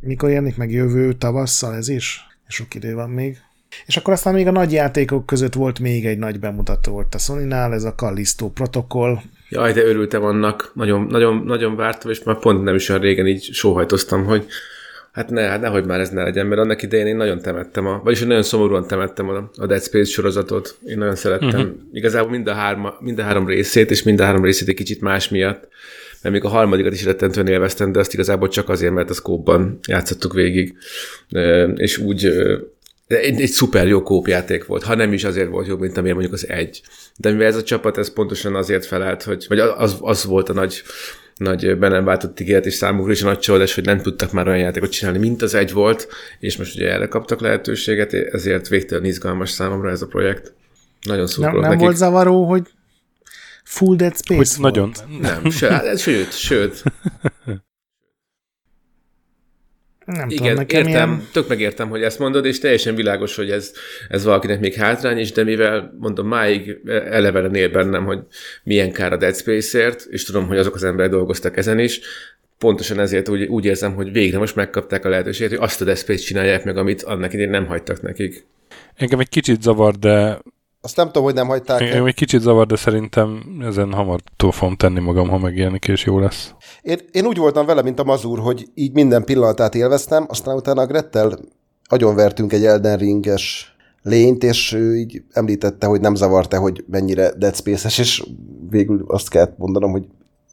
mikor 0.00 0.30
jönnik 0.30 0.56
meg 0.56 0.70
jövő 0.70 1.12
tavasszal 1.12 1.74
ez 1.74 1.88
is? 1.88 2.20
Sok 2.48 2.74
idő 2.74 2.94
van 2.94 3.10
még. 3.10 3.38
És 3.86 3.96
akkor 3.96 4.12
aztán 4.12 4.34
még 4.34 4.46
a 4.46 4.50
nagy 4.50 4.72
játékok 4.72 5.26
között 5.26 5.54
volt 5.54 5.78
még 5.78 6.06
egy 6.06 6.18
nagy 6.18 6.40
bemutató 6.40 6.92
volt 6.92 7.14
a 7.14 7.18
sony 7.18 7.52
ez 7.52 7.84
a 7.84 7.94
Callisto 7.94 8.48
protokoll. 8.48 9.18
Jaj, 9.48 9.72
de 9.72 9.82
örültem 9.82 10.22
annak, 10.22 10.72
nagyon, 10.74 11.06
nagyon, 11.06 11.36
nagyon 11.36 11.76
vártam, 11.76 12.10
és 12.10 12.22
már 12.22 12.38
pont 12.38 12.62
nem 12.62 12.74
is 12.74 12.88
olyan 12.88 13.02
régen 13.02 13.26
így 13.26 13.42
sóhajtoztam, 13.42 14.24
hogy 14.24 14.46
Hát 15.12 15.30
ne, 15.30 15.42
hát 15.42 15.60
nehogy 15.60 15.84
már 15.84 16.00
ez 16.00 16.10
ne 16.10 16.22
legyen, 16.22 16.46
mert 16.46 16.60
annak 16.60 16.82
idején 16.82 17.06
én 17.06 17.16
nagyon 17.16 17.40
temettem, 17.40 17.86
a, 17.86 18.00
vagyis 18.04 18.20
nagyon 18.20 18.42
szomorúan 18.42 18.86
temettem 18.86 19.28
a, 19.28 19.50
a 19.56 19.66
Dead 19.66 19.82
Space 19.82 20.10
sorozatot. 20.10 20.78
Én 20.86 20.98
nagyon 20.98 21.16
szerettem. 21.16 21.60
Uh-huh. 21.60 21.76
Igazából 21.92 22.30
mind 22.30 22.46
a, 22.46 22.52
három, 22.52 22.94
mind 23.00 23.18
a 23.18 23.22
három 23.22 23.46
részét, 23.46 23.90
és 23.90 24.02
mind 24.02 24.20
a 24.20 24.24
három 24.24 24.44
részét 24.44 24.68
egy 24.68 24.74
kicsit 24.74 25.00
más 25.00 25.28
miatt. 25.28 25.68
Mert 26.22 26.34
még 26.34 26.44
a 26.44 26.48
harmadikat 26.48 26.92
is 26.92 27.04
rettentően 27.04 27.46
élveztem, 27.46 27.92
de 27.92 27.98
azt 27.98 28.12
igazából 28.12 28.48
csak 28.48 28.68
azért, 28.68 28.92
mert 28.92 29.10
a 29.10 29.14
scope 29.14 29.60
játszottuk 29.88 30.32
végig. 30.32 30.74
És 31.74 31.98
úgy 31.98 32.24
egy, 33.06 33.40
egy 33.40 33.50
szuper 33.50 33.88
jó 33.88 34.02
kópjáték 34.02 34.66
volt, 34.66 34.82
ha 34.82 34.94
nem 34.94 35.12
is 35.12 35.24
azért 35.24 35.48
volt 35.48 35.66
jó, 35.66 35.76
mint 35.76 35.96
amilyen 35.96 36.16
mondjuk 36.16 36.36
az 36.36 36.48
egy. 36.48 36.82
De 37.16 37.30
mivel 37.30 37.46
ez 37.46 37.56
a 37.56 37.62
csapat, 37.62 37.98
ez 37.98 38.12
pontosan 38.12 38.54
azért 38.54 38.86
felelt, 38.86 39.22
hogy, 39.22 39.44
vagy 39.48 39.58
az, 39.58 39.96
az 40.00 40.24
volt 40.24 40.48
a 40.48 40.52
nagy 40.52 40.82
nagy 41.40 41.78
be 41.78 41.88
nem 41.88 42.04
váltott 42.04 42.40
ígéret, 42.40 42.66
és 42.66 42.74
számukra 42.74 43.12
is 43.12 43.22
a 43.22 43.26
nagy 43.26 43.38
csalódás, 43.38 43.74
hogy 43.74 43.84
nem 43.84 44.00
tudtak 44.00 44.32
már 44.32 44.46
olyan 44.46 44.58
játékot 44.58 44.90
csinálni, 44.90 45.18
mint 45.18 45.42
az 45.42 45.54
egy 45.54 45.72
volt, 45.72 46.08
és 46.38 46.56
most 46.56 46.74
ugye 46.74 46.92
erre 46.92 47.06
kaptak 47.06 47.40
lehetőséget, 47.40 48.12
ezért 48.12 48.68
végtelen 48.68 49.04
izgalmas 49.04 49.50
számomra 49.50 49.90
ez 49.90 50.02
a 50.02 50.06
projekt. 50.06 50.54
Nagyon 51.00 51.26
szurkolok 51.26 51.52
Nem, 51.52 51.60
nem 51.60 51.70
nekik. 51.70 51.84
volt 51.84 51.96
zavaró, 51.96 52.44
hogy 52.44 52.68
Full 53.64 53.96
Dead 53.96 54.16
Space 54.16 54.56
hogy 54.56 54.60
volt. 54.60 54.74
Nagyon. 54.74 54.92
Nem, 55.20 55.50
sőt, 55.50 55.98
sőt, 55.98 56.38
sőt. 56.38 56.82
Nem 60.10 60.28
Igen, 60.28 60.36
tudom, 60.36 60.54
nekem 60.54 60.86
értem, 60.86 61.08
ilyen... 61.08 61.28
tök 61.32 61.48
megértem, 61.48 61.88
hogy 61.88 62.02
ezt 62.02 62.18
mondod, 62.18 62.44
és 62.44 62.58
teljesen 62.58 62.94
világos, 62.94 63.36
hogy 63.36 63.50
ez, 63.50 63.72
ez 64.08 64.24
valakinek 64.24 64.60
még 64.60 64.74
hátrány 64.74 65.18
is, 65.18 65.32
de 65.32 65.44
mivel 65.44 65.96
mondom, 65.98 66.28
máig 66.28 66.80
eleve 66.86 67.48
él 67.52 67.70
bennem, 67.70 68.04
hogy 68.04 68.18
milyen 68.62 68.92
kár 68.92 69.12
a 69.12 69.16
Dead 69.16 69.36
Space-ért, 69.36 70.06
és 70.10 70.24
tudom, 70.24 70.46
hogy 70.46 70.58
azok 70.58 70.74
az 70.74 70.84
emberek 70.84 71.10
dolgoztak 71.10 71.56
ezen 71.56 71.78
is, 71.78 72.00
pontosan 72.58 73.00
ezért 73.00 73.28
úgy, 73.28 73.42
úgy 73.42 73.64
érzem, 73.64 73.94
hogy 73.94 74.12
végre 74.12 74.38
most 74.38 74.56
megkapták 74.56 75.04
a 75.04 75.08
lehetőséget, 75.08 75.50
hogy 75.50 75.62
azt 75.62 75.80
a 75.80 75.84
Dead 75.84 75.98
Space 75.98 76.24
csinálják 76.24 76.64
meg, 76.64 76.76
amit 76.76 77.02
annak 77.02 77.32
idén 77.32 77.50
nem 77.50 77.66
hagytak 77.66 78.02
nekik. 78.02 78.46
Engem 78.96 79.18
egy 79.18 79.28
kicsit 79.28 79.62
zavar, 79.62 79.94
de 79.94 80.38
azt 80.80 80.96
nem 80.96 81.06
tudom, 81.06 81.22
hogy 81.22 81.34
nem 81.34 81.46
hagyták 81.46 81.80
Én 81.80 82.06
egy 82.06 82.14
kicsit 82.14 82.40
zavar, 82.40 82.66
de 82.66 82.76
szerintem 82.76 83.42
ezen 83.60 83.92
hamar 83.92 84.20
túl 84.36 84.52
fogom 84.52 84.76
tenni 84.76 85.00
magam, 85.00 85.28
ha 85.28 85.38
megjelenik, 85.38 85.88
és 85.88 86.04
jó 86.04 86.18
lesz. 86.18 86.54
Én, 86.82 86.98
én 87.12 87.26
úgy 87.26 87.36
voltam 87.36 87.66
vele, 87.66 87.82
mint 87.82 88.00
a 88.00 88.04
mazur, 88.04 88.38
hogy 88.38 88.68
így 88.74 88.92
minden 88.92 89.24
pillanatát 89.24 89.74
élveztem, 89.74 90.24
aztán 90.28 90.56
utána 90.56 90.80
a 90.80 90.86
Grettel 90.86 91.38
agyonvertünk 91.84 92.52
egy 92.52 92.64
Elden 92.64 92.96
Ringes 92.96 93.74
lényt, 94.02 94.44
és 94.44 94.72
ő 94.72 94.96
így 94.96 95.22
említette, 95.32 95.86
hogy 95.86 96.00
nem 96.00 96.14
zavart-e, 96.14 96.56
hogy 96.56 96.84
mennyire 96.86 97.32
Dead 97.36 97.56
Space-es, 97.56 97.98
és 97.98 98.24
végül 98.70 99.04
azt 99.08 99.28
kell 99.28 99.54
mondanom, 99.56 99.90
hogy 99.90 100.04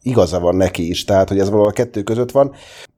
igaza 0.01 0.39
van 0.39 0.55
neki 0.55 0.89
is, 0.89 1.03
tehát 1.03 1.29
hogy 1.29 1.39
ez 1.39 1.49
valahol 1.49 1.69
a 1.69 1.73
kettő 1.73 2.03
között 2.03 2.31
van, 2.31 2.51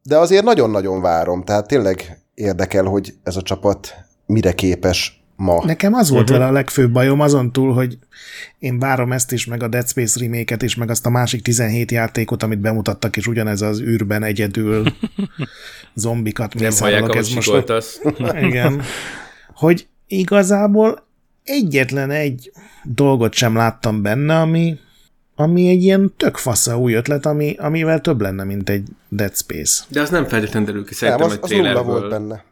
de 0.04 0.18
azért 0.18 0.44
nagyon-nagyon 0.44 1.02
várom, 1.02 1.44
tehát 1.44 1.68
tényleg 1.68 2.24
érdekel, 2.34 2.86
hogy 2.86 3.14
ez 3.24 3.36
a 3.36 3.42
csapat 3.42 3.94
mire 4.26 4.54
képes 4.54 5.19
ma. 5.40 5.66
Nekem 5.66 5.94
az 5.94 6.10
volt 6.10 6.22
uh-huh. 6.22 6.38
vele 6.38 6.50
a 6.50 6.54
legfőbb 6.54 6.92
bajom, 6.92 7.20
azon 7.20 7.52
túl, 7.52 7.74
hogy 7.74 7.98
én 8.60 8.80
várom 8.80 9.12
ezt 9.12 9.32
is, 9.32 9.46
meg 9.46 9.64
a 9.64 9.68
Dead 9.68 9.88
Space 9.88 10.20
remake 10.20 10.58
is, 10.60 10.76
meg 10.76 10.90
azt 10.90 11.06
a 11.06 11.10
másik 11.10 11.42
17 11.42 11.92
játékot, 11.92 12.44
amit 12.44 12.60
bemutattak, 12.60 13.18
és 13.18 13.28
ugyanez 13.28 13.62
az 13.62 13.82
űrben 13.82 14.24
egyedül 14.24 14.94
zombikat 15.94 16.54
Nem 16.54 16.72
hallják, 16.80 17.16
ez 17.16 17.30
most. 17.30 17.52
Igen. 18.48 18.82
Hogy 19.54 19.88
igazából 20.08 21.08
egyetlen 21.44 22.12
egy 22.12 22.52
dolgot 22.84 23.34
sem 23.34 23.56
láttam 23.56 24.02
benne, 24.02 24.40
ami, 24.40 24.80
ami 25.36 25.70
egy 25.70 25.84
ilyen 25.84 26.14
tök 26.18 26.38
fasza 26.38 26.80
új 26.80 26.94
ötlet, 26.94 27.26
ami, 27.26 27.56
amivel 27.58 28.02
több 28.02 28.22
lenne, 28.22 28.44
mint 28.44 28.70
egy 28.70 28.88
Dead 29.10 29.36
Space. 29.36 29.84
De 29.88 30.02
az 30.02 30.10
nem 30.10 30.26
feltétlenül 30.26 30.68
derül 30.68 30.86
ki 30.86 30.94
szerintem 30.94 31.28
nem, 31.28 31.38
az, 31.42 31.52
egy 31.52 31.66
az 31.66 31.86
volt 31.86 32.10
benne. 32.10 32.48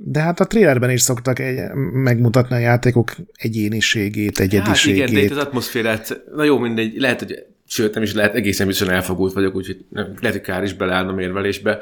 De 0.00 0.20
hát 0.20 0.40
a 0.40 0.46
trailerben 0.46 0.90
is 0.90 1.00
szoktak 1.00 1.38
egy, 1.38 1.58
megmutatni 1.92 2.54
a 2.54 2.58
játékok 2.58 3.16
egyéniségét, 3.34 4.40
egyediségét. 4.40 5.00
Hát 5.00 5.08
igen, 5.10 5.20
de 5.20 5.26
itt 5.26 5.38
az 5.38 5.44
atmoszférát, 5.46 6.20
na 6.34 6.44
jó, 6.44 6.58
mindegy, 6.58 6.96
lehet, 6.96 7.18
hogy 7.18 7.44
sőt, 7.66 7.94
nem 7.94 8.02
is 8.02 8.14
lehet, 8.14 8.34
egészen 8.34 8.66
biztosan 8.66 8.94
elfogult 8.94 9.32
vagyok, 9.32 9.54
úgyhogy 9.54 9.84
nem, 9.88 10.14
lehet, 10.20 10.36
hogy 10.36 10.46
kár 10.46 10.62
is 10.62 10.74
beleállnom 10.74 11.18
érvelésbe, 11.18 11.78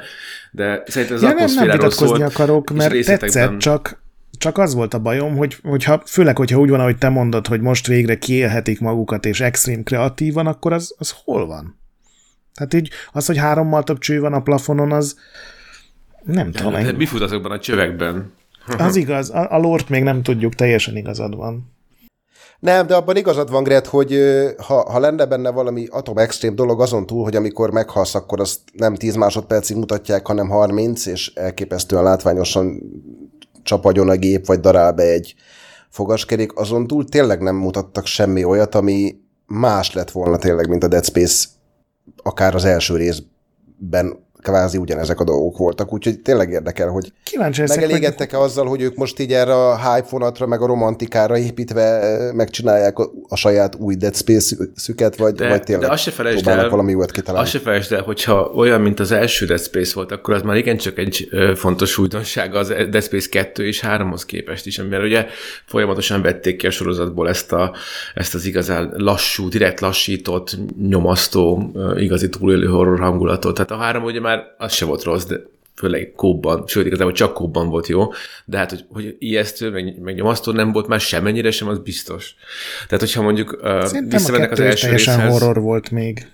de 0.51 0.83
szerintem 0.85 1.17
az 1.17 1.23
ja, 1.23 1.33
nem, 1.33 1.53
nem 1.53 1.63
vitatkozni 1.63 2.17
szólt, 2.17 2.21
akarok, 2.21 2.69
mert 2.69 3.05
tetszett, 3.05 3.57
csak, 3.57 4.01
csak 4.37 4.57
az 4.57 4.73
volt 4.73 4.93
a 4.93 4.99
bajom, 4.99 5.35
hogy, 5.35 5.57
hogyha, 5.63 6.03
főleg, 6.05 6.37
hogyha 6.37 6.59
úgy 6.59 6.69
van, 6.69 6.79
ahogy 6.79 6.97
te 6.97 7.09
mondod, 7.09 7.47
hogy 7.47 7.61
most 7.61 7.87
végre 7.87 8.17
kiélhetik 8.17 8.79
magukat, 8.79 9.25
és 9.25 9.39
extrém 9.39 9.83
kreatívan, 9.83 10.47
akkor 10.47 10.73
az, 10.73 10.95
az 10.97 11.15
hol 11.23 11.47
van? 11.47 11.79
Tehát 12.53 12.73
így 12.73 12.89
az, 13.11 13.25
hogy 13.25 13.37
hárommal 13.37 13.83
több 13.83 13.97
cső 13.97 14.19
van 14.19 14.33
a 14.33 14.41
plafonon, 14.41 14.91
az, 14.91 15.17
nem 16.27 16.51
tudom. 16.51 16.71
De, 16.71 16.83
de 16.83 16.91
mi 16.91 17.05
fut 17.05 17.21
azokban 17.21 17.51
a 17.51 17.59
csövekben? 17.59 18.33
Az 18.77 18.95
igaz, 18.95 19.29
a, 19.29 19.51
a 19.51 19.57
lort 19.57 19.89
még 19.89 20.03
nem 20.03 20.23
tudjuk, 20.23 20.55
teljesen 20.55 20.95
igazad 20.95 21.35
van. 21.35 21.75
Nem, 22.59 22.87
de 22.87 22.95
abban 22.95 23.15
igazad 23.15 23.51
van, 23.51 23.63
Gret, 23.63 23.87
hogy 23.87 24.19
ha, 24.57 24.91
ha 24.91 24.99
lenne 24.99 25.25
benne 25.25 25.49
valami 25.49 25.87
atom 25.89 26.17
extrém 26.17 26.55
dolog 26.55 26.81
azon 26.81 27.05
túl, 27.05 27.23
hogy 27.23 27.35
amikor 27.35 27.71
meghalsz, 27.71 28.15
akkor 28.15 28.39
azt 28.39 28.59
nem 28.73 28.95
10 28.95 29.15
másodpercig 29.15 29.77
mutatják, 29.77 30.27
hanem 30.27 30.49
30, 30.49 31.05
és 31.05 31.31
elképesztően 31.35 32.03
látványosan 32.03 32.81
csapagyon 33.63 34.09
a 34.09 34.15
gép, 34.15 34.45
vagy 34.45 34.59
darál 34.59 34.91
be 34.91 35.03
egy 35.03 35.35
fogaskerék, 35.89 36.57
azon 36.57 36.87
túl 36.87 37.05
tényleg 37.05 37.41
nem 37.41 37.55
mutattak 37.55 38.05
semmi 38.05 38.43
olyat, 38.43 38.75
ami 38.75 39.15
más 39.45 39.93
lett 39.93 40.11
volna 40.11 40.37
tényleg, 40.37 40.69
mint 40.69 40.83
a 40.83 40.87
Dead 40.87 41.05
Space 41.05 41.47
akár 42.23 42.55
az 42.55 42.65
első 42.65 42.95
részben 42.95 44.26
kvázi 44.47 44.77
ugyanezek 44.77 45.19
a 45.19 45.23
dolgok 45.23 45.57
voltak, 45.57 45.93
úgyhogy 45.93 46.19
tényleg 46.19 46.51
érdekel, 46.51 46.87
hogy 46.87 47.11
Kíváncsi 47.23 47.63
megelégedtek-e 47.67 48.39
azzal, 48.39 48.65
hogy 48.65 48.81
ők 48.81 48.95
most 48.95 49.19
így 49.19 49.33
erre 49.33 49.53
a 49.53 49.77
hype 49.77 50.07
vonatra, 50.09 50.47
meg 50.47 50.61
a 50.61 50.65
romantikára 50.65 51.37
építve 51.37 52.01
megcsinálják 52.33 52.99
a, 52.99 53.11
a 53.27 53.35
saját 53.35 53.75
új 53.75 53.95
Dead 53.95 54.15
Space-szüket, 54.15 55.17
vagy, 55.17 55.33
de, 55.33 55.47
vagy 55.47 55.63
tényleg 55.63 55.87
de 55.87 55.93
azt 55.93 56.03
se 56.03 56.11
felejtsd 56.11 56.47
el, 56.47 56.69
valami 56.69 56.93
újat 56.93 57.11
kitalálni. 57.11 57.43
Azt 57.47 57.55
se 57.55 57.59
felejtsd 57.59 57.91
el, 57.91 58.01
hogyha 58.01 58.51
olyan, 58.55 58.81
mint 58.81 58.99
az 58.99 59.11
első 59.11 59.45
Dead 59.45 59.61
Space 59.61 59.91
volt, 59.95 60.11
akkor 60.11 60.33
az 60.33 60.41
már 60.41 60.55
igencsak 60.55 60.97
egy 60.97 61.29
fontos 61.55 61.97
újdonság 61.97 62.55
az 62.55 62.67
Dead 62.67 63.03
Space 63.03 63.29
2 63.29 63.67
és 63.67 63.83
3-hoz 63.87 64.25
képest 64.25 64.65
is, 64.65 64.79
amivel 64.79 65.01
ugye 65.01 65.25
folyamatosan 65.65 66.21
vették 66.21 66.57
ki 66.57 66.67
a 66.67 66.71
sorozatból 66.71 67.29
ezt, 67.29 67.53
a, 67.53 67.75
ezt 68.13 68.35
az 68.35 68.45
igazán 68.45 68.93
lassú, 68.95 69.49
direkt 69.49 69.79
lassított, 69.79 70.57
nyomasztó, 70.87 71.71
igazi 71.97 72.29
túlélő 72.29 72.67
horror 72.67 72.99
hangulatot. 72.99 73.53
Tehát 73.53 73.71
a 73.71 73.75
három 73.77 74.03
ugye 74.03 74.19
már 74.19 74.36
az 74.57 74.73
se 74.73 74.85
volt 74.85 75.03
rossz, 75.03 75.25
de 75.25 75.35
főleg 75.75 76.13
kóban, 76.15 76.63
sőt, 76.67 76.85
igazából 76.85 77.13
csak 77.13 77.33
kóban 77.33 77.69
volt 77.69 77.87
jó, 77.87 78.11
de 78.45 78.57
hát, 78.57 78.69
hogy, 78.69 78.85
hogy 78.89 79.15
ijesztő, 79.19 79.69
meg, 79.69 79.99
meg 80.01 80.15
nyomasztó 80.15 80.51
nem 80.51 80.71
volt 80.71 80.87
már 80.87 80.99
semennyire 80.99 81.51
sem, 81.51 81.67
az 81.67 81.79
biztos. 81.79 82.35
Tehát, 82.87 82.99
hogyha 82.99 83.21
mondjuk 83.21 83.59
uh, 83.61 84.07
visszamennek 84.09 84.51
az 84.51 84.59
első 84.59 84.89
részhez... 84.89 85.29
horror 85.29 85.61
volt 85.61 85.91
még. 85.91 86.27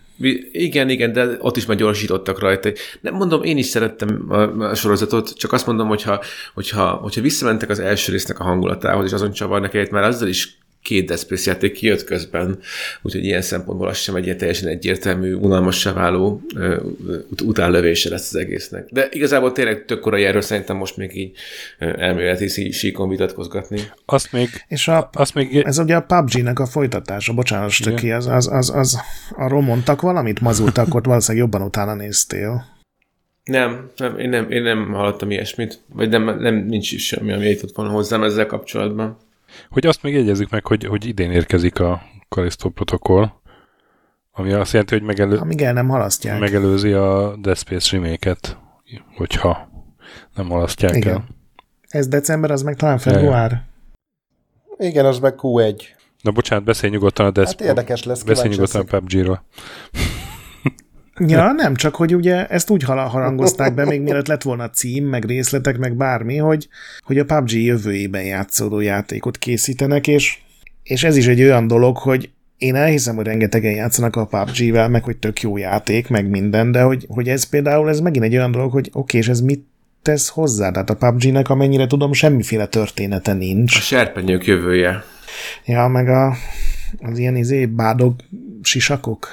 Igen, 0.51 0.89
igen, 0.89 1.13
de 1.13 1.37
ott 1.39 1.57
is 1.57 1.65
már 1.65 1.77
gyorsítottak 1.77 2.39
rajta. 2.39 2.69
Nem 3.01 3.13
mondom, 3.13 3.43
én 3.43 3.57
is 3.57 3.65
szerettem 3.65 4.25
a 4.59 4.75
sorozatot, 4.75 5.37
csak 5.37 5.51
azt 5.51 5.65
mondom, 5.65 5.87
hogyha, 5.87 6.21
hogyha, 6.53 6.89
hogyha 6.89 7.21
visszamentek 7.21 7.69
az 7.69 7.79
első 7.79 8.11
résznek 8.11 8.39
a 8.39 8.43
hangulatához, 8.43 9.05
és 9.05 9.13
azon 9.13 9.31
csavarnak 9.31 9.73
egyet, 9.73 9.91
már 9.91 10.03
azzal 10.03 10.27
is 10.27 10.57
két 10.83 11.07
Death 11.07 11.45
játék 11.45 11.71
kijött 11.71 12.03
közben, 12.03 12.59
úgyhogy 13.01 13.25
ilyen 13.25 13.41
szempontból 13.41 13.87
az 13.87 13.97
sem 13.97 14.15
egy 14.15 14.25
ilyen 14.25 14.37
teljesen 14.37 14.67
egyértelmű, 14.67 15.33
unalmassá 15.33 15.93
váló 15.93 16.41
uh, 16.55 16.75
utánlövése 17.43 18.09
lesz 18.09 18.33
az 18.33 18.39
egésznek. 18.39 18.87
De 18.91 19.07
igazából 19.11 19.51
tényleg 19.51 19.85
tök 19.85 19.99
korai 19.99 20.23
erről 20.23 20.41
szerintem 20.41 20.77
most 20.77 20.97
még 20.97 21.15
így 21.15 21.37
elméleti 21.77 22.71
síkon 22.71 23.09
vitatkozgatni. 23.09 23.79
Azt 24.05 24.31
még... 24.31 24.49
És 24.67 24.87
a, 24.87 25.09
azt 25.13 25.33
még... 25.33 25.55
ez 25.57 25.79
ugye 25.79 25.95
a 25.95 26.01
PUBG-nek 26.01 26.59
a 26.59 26.65
folytatása, 26.65 27.33
bocsánat, 27.33 27.71
ki, 27.95 28.11
az, 28.11 28.27
az, 28.27 28.47
az, 28.51 28.69
az, 28.69 28.99
arról 29.31 29.61
mondtak 29.61 30.01
valamit, 30.01 30.41
mazultak, 30.41 30.95
ott 30.95 31.05
valószínűleg 31.05 31.47
jobban 31.47 31.67
utána 31.67 31.93
néztél. 31.93 32.71
Nem, 33.43 33.91
nem, 33.95 34.19
én 34.19 34.29
nem, 34.29 34.51
én 34.51 34.61
nem 34.61 34.91
hallottam 34.91 35.31
ilyesmit, 35.31 35.79
vagy 35.93 36.09
nem, 36.09 36.39
nem 36.39 36.55
nincs 36.55 36.91
is 36.91 37.05
semmi, 37.05 37.31
ami 37.31 37.49
jutott 37.49 37.75
volna 37.75 37.91
hozzám 37.91 38.23
ezzel 38.23 38.45
kapcsolatban. 38.45 39.17
Hogy 39.69 39.85
azt 39.85 40.03
még 40.03 40.13
jegyezzük 40.13 40.49
meg, 40.49 40.65
hogy, 40.65 40.83
hogy 40.85 41.05
idén 41.05 41.31
érkezik 41.31 41.79
a 41.79 42.01
Callisto 42.29 42.69
protokoll, 42.69 43.29
ami 44.31 44.51
azt 44.51 44.71
jelenti, 44.71 44.93
hogy 44.93 45.03
megelő... 45.03 45.37
Amíg 45.37 45.61
el 45.61 45.73
nem 45.73 45.87
halasztják. 45.87 46.39
megelőzi 46.39 46.91
a 46.91 47.35
Dead 47.41 47.57
Space 47.57 47.95
remake 47.97 48.35
hogyha 49.15 49.69
nem 50.35 50.49
halasztják 50.49 50.95
Igen. 50.95 51.13
el. 51.13 51.25
Ez 51.87 52.07
december, 52.07 52.51
az 52.51 52.61
meg 52.61 52.75
talán 52.75 52.97
február. 52.97 53.63
Igen, 54.77 55.05
az 55.05 55.19
meg 55.19 55.33
Q1. 55.37 55.81
Na 56.21 56.31
bocsánat, 56.31 56.63
beszélj 56.63 56.93
nyugodtan 56.93 57.25
a 57.25 57.31
Death 57.31 57.49
Hát 57.49 57.61
érdekes 57.61 58.03
lesz, 58.03 58.23
Beszélj 58.23 58.49
nyugodtan 58.49 58.81
a 58.81 58.83
PUBG-ról. 58.83 59.43
Ja, 61.19 61.51
nem, 61.51 61.75
csak 61.75 61.95
hogy 61.95 62.15
ugye 62.15 62.47
ezt 62.47 62.69
úgy 62.69 62.83
harangozták 62.83 63.73
be, 63.73 63.85
még 63.85 64.01
mielőtt 64.01 64.27
lett 64.27 64.41
volna 64.41 64.69
cím, 64.69 65.05
meg 65.05 65.25
részletek, 65.25 65.77
meg 65.77 65.95
bármi, 65.95 66.37
hogy, 66.37 66.67
hogy 67.01 67.19
a 67.19 67.25
PUBG 67.25 67.51
jövőjében 67.51 68.23
játszódó 68.23 68.79
játékot 68.79 69.37
készítenek, 69.37 70.07
és, 70.07 70.37
és 70.83 71.03
ez 71.03 71.17
is 71.17 71.27
egy 71.27 71.41
olyan 71.41 71.67
dolog, 71.67 71.97
hogy 71.97 72.29
én 72.57 72.75
elhiszem, 72.75 73.15
hogy 73.15 73.25
rengetegen 73.25 73.71
játszanak 73.71 74.15
a 74.15 74.25
PUBG-vel, 74.25 74.89
meg 74.89 75.03
hogy 75.03 75.17
tök 75.17 75.41
jó 75.41 75.57
játék, 75.57 76.09
meg 76.09 76.29
minden, 76.29 76.71
de 76.71 76.81
hogy, 76.81 77.05
hogy 77.09 77.29
ez 77.29 77.43
például, 77.43 77.89
ez 77.89 77.99
megint 77.99 78.25
egy 78.25 78.35
olyan 78.35 78.51
dolog, 78.51 78.71
hogy 78.71 78.87
oké, 78.87 78.99
okay, 78.99 79.19
és 79.19 79.27
ez 79.27 79.41
mit 79.41 79.65
tesz 80.01 80.29
hozzá? 80.29 80.71
Tehát 80.71 80.89
a 80.89 80.95
PUBG-nek, 80.95 81.49
amennyire 81.49 81.87
tudom, 81.87 82.13
semmiféle 82.13 82.65
története 82.65 83.33
nincs. 83.33 83.75
A 83.75 83.79
serpenyők 83.79 84.45
jövője. 84.45 85.03
Ja, 85.65 85.87
meg 85.87 86.07
a, 86.07 86.35
az 87.01 87.17
ilyen 87.17 87.35
izé 87.35 87.65
bádog 87.65 88.15
sisakok. 88.61 89.27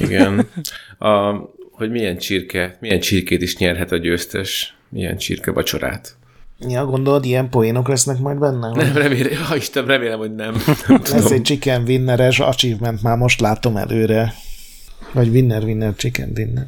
Igen. 0.00 0.46
A, 0.98 1.32
hogy 1.70 1.90
milyen 1.90 2.18
csirke, 2.18 2.76
milyen 2.80 3.00
csirkét 3.00 3.42
is 3.42 3.56
nyerhet 3.56 3.92
a 3.92 3.96
győztes, 3.96 4.76
milyen 4.88 5.16
csirke 5.16 5.50
vacsorát. 5.50 6.16
Ja, 6.68 6.84
gondolod, 6.84 7.24
ilyen 7.24 7.48
poénok 7.48 7.88
lesznek 7.88 8.18
majd 8.18 8.38
benne? 8.38 8.68
Nem, 8.68 8.92
remélem, 8.96 9.44
ha 9.44 9.56
Isten, 9.56 9.86
remélem, 9.86 10.18
hogy 10.18 10.34
nem. 10.34 10.54
nem 10.88 11.00
Lesz 11.12 11.30
egy 11.30 11.42
chicken 11.42 11.82
winneres 11.82 12.40
achievement, 12.40 13.02
már 13.02 13.16
most 13.16 13.40
látom 13.40 13.76
előre. 13.76 14.32
Vagy 15.12 15.28
winner, 15.28 15.62
winner, 15.62 15.94
chicken 15.96 16.34
dinner. 16.34 16.66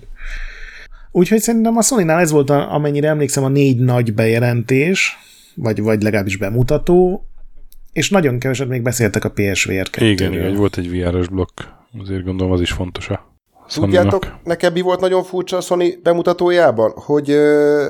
Úgyhogy 1.10 1.40
szerintem 1.40 1.76
a 1.76 1.82
sony 1.82 2.08
ez 2.08 2.30
volt, 2.30 2.50
a, 2.50 2.74
amennyire 2.74 3.08
emlékszem, 3.08 3.44
a 3.44 3.48
négy 3.48 3.78
nagy 3.78 4.14
bejelentés, 4.14 5.18
vagy, 5.54 5.80
vagy 5.80 6.02
legalábbis 6.02 6.36
bemutató, 6.36 7.26
és 7.94 8.10
nagyon 8.10 8.38
keveset 8.38 8.68
még 8.68 8.82
beszéltek 8.82 9.24
a 9.24 9.30
PSVR 9.30 9.90
2 9.90 10.06
Igen, 10.06 10.32
igen, 10.32 10.54
volt 10.54 10.76
egy 10.76 10.90
VR-os 10.90 11.28
blokk, 11.28 11.60
azért 12.00 12.24
gondolom 12.24 12.52
az 12.52 12.60
is 12.60 12.72
fontos 12.72 13.08
a 13.08 13.32
Tudjátok, 13.74 14.34
nekem 14.44 14.72
mi 14.72 14.80
volt 14.80 15.00
nagyon 15.00 15.22
furcsa 15.22 15.56
a 15.56 15.60
Sony 15.60 16.00
bemutatójában, 16.02 16.92
hogy 16.94 17.30
ö, 17.30 17.88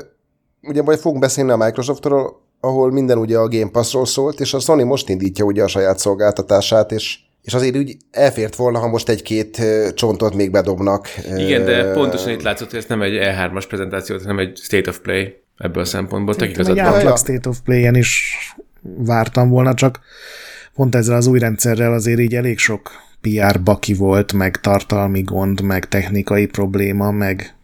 ugye 0.63 0.83
majd 0.83 0.99
fogunk 0.99 1.21
beszélni 1.21 1.51
a 1.51 1.57
Microsoftról, 1.57 2.43
ahol 2.61 2.93
minden 2.93 3.19
ugye 3.19 3.39
a 3.39 3.49
Game 3.49 3.71
Passról 3.71 4.07
szólt, 4.07 4.41
és 4.41 4.55
a 4.55 4.59
Sony 4.59 4.85
most 4.85 5.09
indítja 5.09 5.45
ugye 5.45 5.63
a 5.63 5.69
saját 5.69 5.99
szolgáltatását, 5.99 6.93
és 6.93 7.19
és 7.43 7.55
azért 7.55 7.77
úgy 7.77 7.97
elfért 8.11 8.57
volna, 8.57 8.79
ha 8.79 8.89
most 8.89 9.09
egy-két 9.09 9.63
csontot 9.95 10.35
még 10.35 10.51
bedobnak. 10.51 11.09
Igen, 11.37 11.65
de 11.65 11.93
pontosan 11.93 12.33
itt 12.33 12.43
látszott, 12.43 12.71
hogy 12.71 12.79
ez 12.79 12.87
nem 12.89 13.03
egy 13.03 13.19
E3-as 13.23 13.65
prezentáció, 13.69 14.17
hanem 14.19 14.39
egy 14.39 14.57
State 14.57 14.91
of 14.91 14.99
Play 14.99 15.35
ebből 15.57 15.83
a 15.83 15.87
szempontból. 15.87 16.35
Tök 16.35 16.59
egy 16.59 16.79
átlag 16.79 17.19
State 17.19 17.49
of 17.49 17.59
Play-en 17.65 17.95
is 17.95 18.37
vártam 18.97 19.49
volna, 19.49 19.75
csak 19.75 20.01
pont 20.75 20.95
ezzel 20.95 21.17
az 21.17 21.27
új 21.27 21.39
rendszerrel 21.39 21.93
azért 21.93 22.21
így 22.21 22.35
elég 22.35 22.59
sok 22.59 22.91
PR 23.21 23.63
baki 23.63 23.95
volt, 23.95 24.33
meg 24.33 24.61
tartalmi 24.61 25.23
gond, 25.23 25.61
meg 25.61 25.89
technikai 25.89 26.47
probléma, 26.47 27.11
meg 27.11 27.55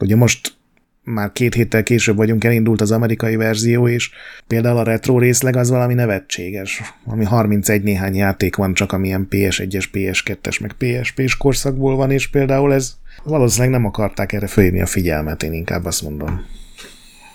ugye 0.00 0.16
most 0.16 0.56
már 1.02 1.32
két 1.32 1.54
héttel 1.54 1.82
később 1.82 2.16
vagyunk, 2.16 2.44
elindult 2.44 2.80
az 2.80 2.90
amerikai 2.90 3.36
verzió, 3.36 3.88
és 3.88 4.10
például 4.46 4.78
a 4.78 4.82
retro 4.82 5.18
részleg 5.18 5.56
az 5.56 5.70
valami 5.70 5.94
nevetséges. 5.94 6.82
Ami 7.04 7.24
31 7.24 7.82
néhány 7.82 8.14
játék 8.14 8.56
van 8.56 8.74
csak, 8.74 8.92
amilyen 8.92 9.28
PS1-es, 9.30 9.84
PS2-es, 9.92 10.60
meg 10.60 10.72
PSP-s 10.78 11.36
korszakból 11.36 11.96
van, 11.96 12.10
és 12.10 12.28
például 12.28 12.74
ez 12.74 12.92
valószínűleg 13.24 13.72
nem 13.72 13.84
akarták 13.84 14.32
erre 14.32 14.46
fölhívni 14.46 14.80
a 14.80 14.86
figyelmet, 14.86 15.42
én 15.42 15.52
inkább 15.52 15.84
azt 15.84 16.02
mondom. 16.02 16.46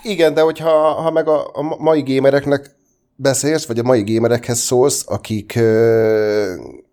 Igen, 0.04 0.34
de 0.34 0.42
hogyha 0.42 0.70
ha 0.92 1.12
meg 1.12 1.28
a, 1.28 1.48
a 1.54 1.76
mai 1.80 2.02
gémereknek 2.02 2.70
beszélsz, 3.24 3.66
vagy 3.66 3.80
a 3.80 3.84
mai 3.84 4.02
gémerekhez 4.02 4.60
szólsz, 4.60 5.04
akik 5.08 5.60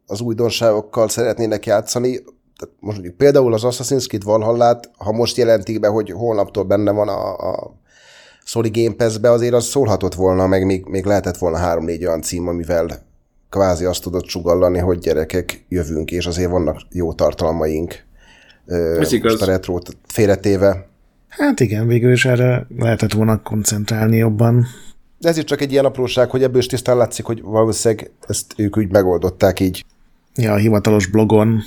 az 0.06 0.20
újdonságokkal 0.20 1.08
szeretnének 1.08 1.66
játszani, 1.66 2.10
tehát 2.58 2.74
most 2.80 2.96
mondjuk 2.96 3.16
például 3.16 3.54
az 3.54 3.62
Assassin's 3.64 4.06
Creed 4.06 4.24
Valhallát, 4.24 4.90
ha 4.98 5.12
most 5.12 5.36
jelentik 5.36 5.80
be, 5.80 5.88
hogy 5.88 6.10
holnaptól 6.10 6.64
benne 6.64 6.90
van 6.90 7.08
a, 7.08 7.36
a 7.36 7.74
Sony 8.44 8.70
Game 8.72 8.94
Pass-be, 8.94 9.30
azért 9.30 9.54
az 9.54 9.64
szólhatott 9.64 10.14
volna, 10.14 10.46
meg 10.46 10.64
még, 10.64 10.84
még 10.86 11.04
lehetett 11.04 11.36
volna 11.36 11.56
három-négy 11.56 12.06
olyan 12.06 12.22
cím, 12.22 12.48
amivel 12.48 12.86
kvázi 13.50 13.84
azt 13.84 14.02
tudott 14.02 14.28
sugallani, 14.28 14.78
hogy 14.78 14.98
gyerekek, 14.98 15.64
jövünk, 15.68 16.10
és 16.10 16.26
azért 16.26 16.50
vannak 16.50 16.80
jó 16.90 17.12
tartalmaink. 17.12 17.94
Ez 18.98 19.12
igaz. 19.12 19.42
a 19.42 19.46
retrót 19.46 19.96
félretéve. 20.06 20.86
Hát 21.28 21.60
igen, 21.60 21.86
végül 21.86 22.12
is 22.12 22.24
erre 22.24 22.66
lehetett 22.76 23.12
volna 23.12 23.42
koncentrálni 23.42 24.16
jobban. 24.16 24.66
De 25.20 25.28
ez 25.28 25.36
is 25.36 25.44
csak 25.44 25.60
egy 25.60 25.72
ilyen 25.72 25.84
apróság, 25.84 26.30
hogy 26.30 26.42
ebből 26.42 26.58
is 26.58 26.66
tisztán 26.66 26.96
látszik, 26.96 27.24
hogy 27.24 27.42
valószínűleg 27.42 28.10
ezt 28.28 28.52
ők 28.56 28.76
úgy 28.76 28.88
megoldották 28.88 29.60
így. 29.60 29.84
Ja, 30.36 30.52
a 30.52 30.56
hivatalos 30.56 31.06
blogon 31.06 31.62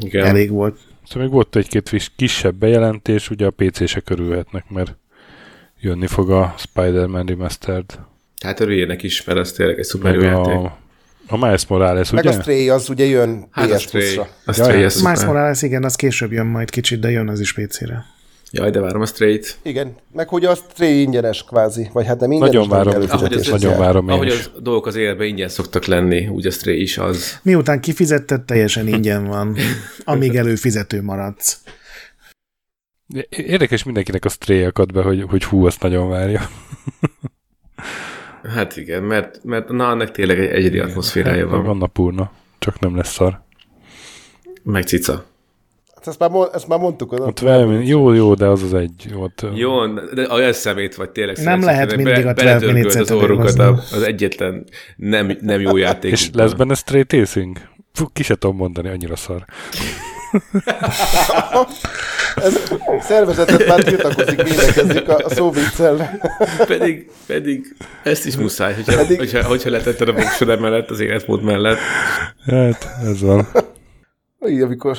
Igen. 0.00 0.26
elég 0.26 0.50
volt. 0.50 0.78
Szóval 1.06 1.22
még 1.22 1.32
volt 1.32 1.56
egy-két 1.56 2.12
kisebb 2.16 2.54
bejelentés, 2.54 3.30
ugye 3.30 3.46
a 3.46 3.50
PC-se 3.50 4.00
körülhetnek, 4.00 4.64
mert 4.68 4.96
jönni 5.80 6.06
fog 6.06 6.30
a 6.30 6.54
Spider-Man 6.58 7.26
Remastered. 7.26 7.98
Hát 8.42 8.60
örüljenek 8.60 9.02
is, 9.02 9.24
mert 9.24 9.38
az 9.38 9.52
tényleg 9.52 9.78
egy 9.78 9.84
szuper 9.84 10.14
játék. 10.14 10.54
A, 10.54 10.78
a 11.26 11.36
Miles 11.36 11.66
Morales, 11.66 12.12
ugye? 12.12 12.22
Meg 12.22 12.38
a 12.38 12.40
Stray 12.40 12.68
az 12.68 12.88
ugye 12.88 13.04
jön 13.04 13.46
hát 13.50 13.76
PS 13.76 13.86
Plus-ra. 13.86 14.28
A 14.44 14.52
Stray, 14.52 14.80
ja, 14.80 14.88
Miles 15.02 15.24
Morales, 15.24 15.62
igen, 15.62 15.84
az 15.84 15.94
később 15.94 16.32
jön 16.32 16.46
majd 16.46 16.70
kicsit, 16.70 17.00
de 17.00 17.10
jön 17.10 17.28
az 17.28 17.40
is 17.40 17.54
PC-re. 17.54 18.04
Jaj, 18.50 18.70
de 18.70 18.80
várom 18.80 19.00
a 19.00 19.06
straight. 19.06 19.58
Igen, 19.62 19.94
meg 20.12 20.28
hogy 20.28 20.44
a 20.44 20.54
Stray 20.54 21.00
ingyenes 21.00 21.44
kvázi, 21.44 21.90
vagy 21.92 22.06
hát 22.06 22.20
nem 22.20 22.32
ingyenes, 22.32 22.54
Nagyon 22.54 22.68
várom, 22.68 23.02
Ahogy 23.08 23.32
az, 23.32 23.48
nagyon 23.48 23.78
várom 23.78 24.08
én 24.08 24.14
ahogy 24.14 24.26
is. 24.26 24.32
az 24.32 24.50
dolgok 24.62 24.86
az 24.86 24.96
életben 24.96 25.26
ingyen 25.26 25.48
szoktak 25.48 25.84
lenni, 25.84 26.26
úgy 26.26 26.46
a 26.46 26.50
stray 26.50 26.80
is 26.80 26.98
az. 26.98 27.38
Miután 27.42 27.80
kifizetted, 27.80 28.42
teljesen 28.42 28.88
ingyen 28.88 29.26
van, 29.26 29.56
amíg 30.04 30.36
előfizető 30.36 31.02
maradsz. 31.02 31.60
Érdekes 33.28 33.82
mindenkinek 33.82 34.24
a 34.24 34.28
stray 34.28 34.62
akad 34.62 34.92
be, 34.92 35.02
hogy, 35.02 35.24
hogy 35.28 35.44
hú, 35.44 35.66
azt 35.66 35.82
nagyon 35.82 36.08
várja. 36.08 36.48
Hát 38.54 38.76
igen, 38.76 39.02
mert, 39.02 39.44
mert 39.44 39.68
na, 39.68 39.88
annak 39.88 40.10
tényleg 40.10 40.40
egy 40.40 40.50
egyedi 40.50 40.78
atmoszférája 40.78 41.48
van. 41.48 41.64
Van 41.64 41.76
napurna, 41.76 42.30
csak 42.58 42.78
nem 42.80 42.96
lesz 42.96 43.12
szar. 43.12 43.40
Meg 44.62 44.82
cica. 44.86 45.26
Ezt 46.06 46.18
már, 46.18 46.30
ezt 46.52 46.68
már 46.68 46.78
mondtuk. 46.78 47.12
Az 47.12 47.20
Ott 47.20 47.38
velem, 47.38 47.82
jó, 47.82 48.12
jó, 48.12 48.34
de 48.34 48.46
az 48.46 48.62
az 48.62 48.74
egy. 48.74 49.14
Ott, 49.16 49.46
Jó, 49.54 49.86
de 50.14 50.30
olyan 50.30 50.52
szemét 50.52 50.94
vagy 50.94 51.10
tényleg. 51.10 51.36
Nem 51.42 51.60
lehet 51.62 51.96
mindig 51.96 52.26
a 52.26 52.32
bele- 52.32 52.58
12 52.58 52.66
beletörgölt 52.72 52.94
az 52.94 53.10
orrukat 53.10 53.58
a- 53.58 53.82
az 53.96 54.02
egyetlen 54.02 54.64
nem, 54.96 55.36
nem 55.40 55.60
jó 55.60 55.76
játék. 55.76 56.12
és 56.12 56.30
lesz 56.32 56.52
benne 56.52 56.74
stray 56.74 57.04
tacing? 57.04 57.58
Fú, 57.92 58.06
ki 58.12 58.22
se 58.22 58.34
tudom 58.34 58.56
mondani, 58.56 58.88
annyira 58.88 59.16
szar. 59.16 59.44
Ez 62.36 62.62
szervezetet 63.00 63.66
már 63.66 63.82
tiltakozik, 63.82 64.42
védekezik 64.42 65.08
a, 65.08 65.16
a 65.24 65.28
szó 65.28 65.50
viccelve. 65.50 66.18
Pedig, 66.66 67.10
pedig 67.26 67.76
ezt 68.02 68.26
is 68.26 68.36
muszáj, 68.36 68.74
hogyha, 68.74 68.96
Pedig- 68.96 69.18
hogyha, 69.18 69.44
hogyha 69.44 69.70
letetted 69.70 70.08
a 70.08 70.12
voksod 70.12 70.60
mellett, 70.60 70.90
az 70.90 71.00
életmód 71.00 71.42
mellett. 71.42 71.78
Hát, 72.46 72.88
ez 73.04 73.20
van. 73.20 73.46
Így, 74.48 74.60
amikor 74.60 74.96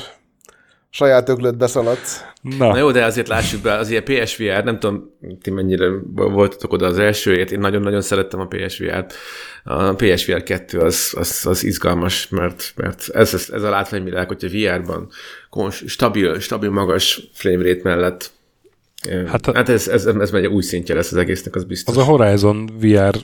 saját 0.90 1.28
öklöt 1.28 1.56
beszaladsz. 1.56 2.20
Na, 2.42 2.68
Na 2.68 2.78
jó, 2.78 2.90
de 2.90 3.04
azért 3.04 3.28
lássuk 3.28 3.62
be, 3.62 3.72
az 3.74 3.90
ilyen 3.90 4.04
PSVR, 4.04 4.64
nem 4.64 4.78
tudom, 4.78 5.10
ti 5.42 5.50
mennyire 5.50 5.88
voltatok 6.14 6.72
oda 6.72 6.86
az 6.86 6.98
elsőért, 6.98 7.50
én 7.50 7.58
nagyon-nagyon 7.58 8.00
szerettem 8.00 8.40
a 8.40 8.46
PSVR-t. 8.46 9.14
A 9.64 9.94
PSVR 9.94 10.42
2 10.42 10.78
az, 10.78 11.14
az, 11.16 11.46
az 11.46 11.64
izgalmas, 11.64 12.28
mert, 12.28 12.72
mert 12.76 13.08
ez, 13.08 13.34
ez, 13.34 13.48
ez 13.52 13.62
a 13.62 13.70
látványvilág, 13.70 14.28
hogyha 14.28 14.48
VR-ban 14.48 15.08
kons, 15.50 15.82
stabil, 15.86 16.38
stabil, 16.40 16.70
magas 16.70 17.30
framerate 17.32 17.80
mellett 17.82 18.30
Hát 19.26 19.46
a- 19.46 19.54
hát 19.54 19.68
ez, 19.68 19.88
ez, 19.88 20.06
ez 20.06 20.32
egy 20.32 20.46
új 20.46 20.62
szintje 20.62 20.94
lesz 20.94 21.12
az 21.12 21.18
egésznek, 21.18 21.54
az 21.54 21.64
biztos. 21.64 21.96
az 21.96 22.02
a 22.02 22.04
Horizon 22.06 22.70
VR 22.80 23.16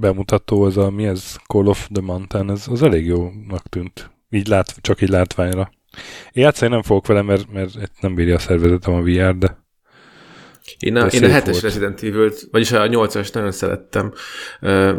bemutató, 0.00 0.62
az 0.62 0.76
a 0.76 0.90
mi 0.90 1.06
ez? 1.06 1.36
Call 1.46 1.66
of 1.66 1.88
the 1.92 2.02
Mountain, 2.02 2.50
ez 2.50 2.64
az 2.70 2.82
elég 2.82 3.06
jónak 3.06 3.62
tűnt. 3.68 4.10
Így 4.30 4.46
lát, 4.48 4.74
csak 4.80 5.02
így 5.02 5.08
látványra. 5.08 5.70
Játszani 6.32 6.70
nem 6.72 6.82
fogok 6.82 7.06
vele, 7.06 7.22
mert, 7.22 7.52
mert 7.52 7.70
nem 8.00 8.14
bírja 8.14 8.34
a 8.34 8.38
szervezetem 8.38 8.94
a 8.94 9.02
VR, 9.02 9.36
de 9.36 9.58
Én 10.78 10.96
a, 10.96 11.06
De 11.06 11.06
én 11.16 11.22
a 11.22 11.26
szép 11.26 11.30
hetes 11.30 11.50
volt. 11.50 11.62
Resident 11.62 12.02
Evil-t, 12.02 12.48
vagyis 12.50 12.72
a 12.72 12.86
nyolcas 12.86 13.30
nagyon 13.30 13.52
szerettem. 13.52 14.12
Uh, 14.60 14.94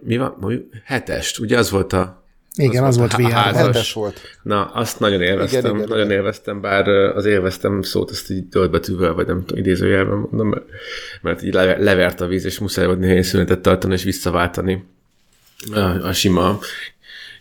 mi 0.00 0.16
van? 0.16 0.36
Mi? 0.40 0.58
Hetest, 0.84 1.38
ugye 1.38 1.58
az 1.58 1.70
volt 1.70 1.92
a 1.92 2.24
Igen, 2.56 2.84
az, 2.84 2.96
volt 2.96 3.12
a 3.12 3.22
há- 3.22 3.30
VR. 3.30 3.34
házas. 3.34 3.62
Rendes 3.62 3.92
volt. 3.92 4.20
Na, 4.42 4.64
azt 4.64 5.00
nagyon 5.00 5.22
élveztem, 5.22 5.60
Igen, 5.60 5.74
igen, 5.76 5.88
nagyon 5.88 6.04
igen. 6.04 6.16
élveztem, 6.18 6.60
bár 6.60 6.88
az 6.88 7.24
élveztem 7.24 7.82
szót 7.82 8.10
azt 8.10 8.30
így 8.30 8.46
töltbetűvel, 8.48 9.12
vagy 9.12 9.26
nem 9.26 9.44
tudom, 9.44 9.58
idézőjelben 9.58 10.16
mondom, 10.18 10.48
mert, 10.48 10.64
mert 11.22 11.42
így 11.42 11.54
leve- 11.54 11.78
levert 11.82 12.20
a 12.20 12.26
víz, 12.26 12.44
és 12.44 12.58
muszáj 12.58 12.86
volt 12.86 12.98
néhány 12.98 13.22
szünetet 13.22 13.60
tartani, 13.60 13.92
és 13.92 14.02
visszaváltani 14.02 14.84
a, 15.72 15.80
a 15.80 16.12
sima 16.12 16.58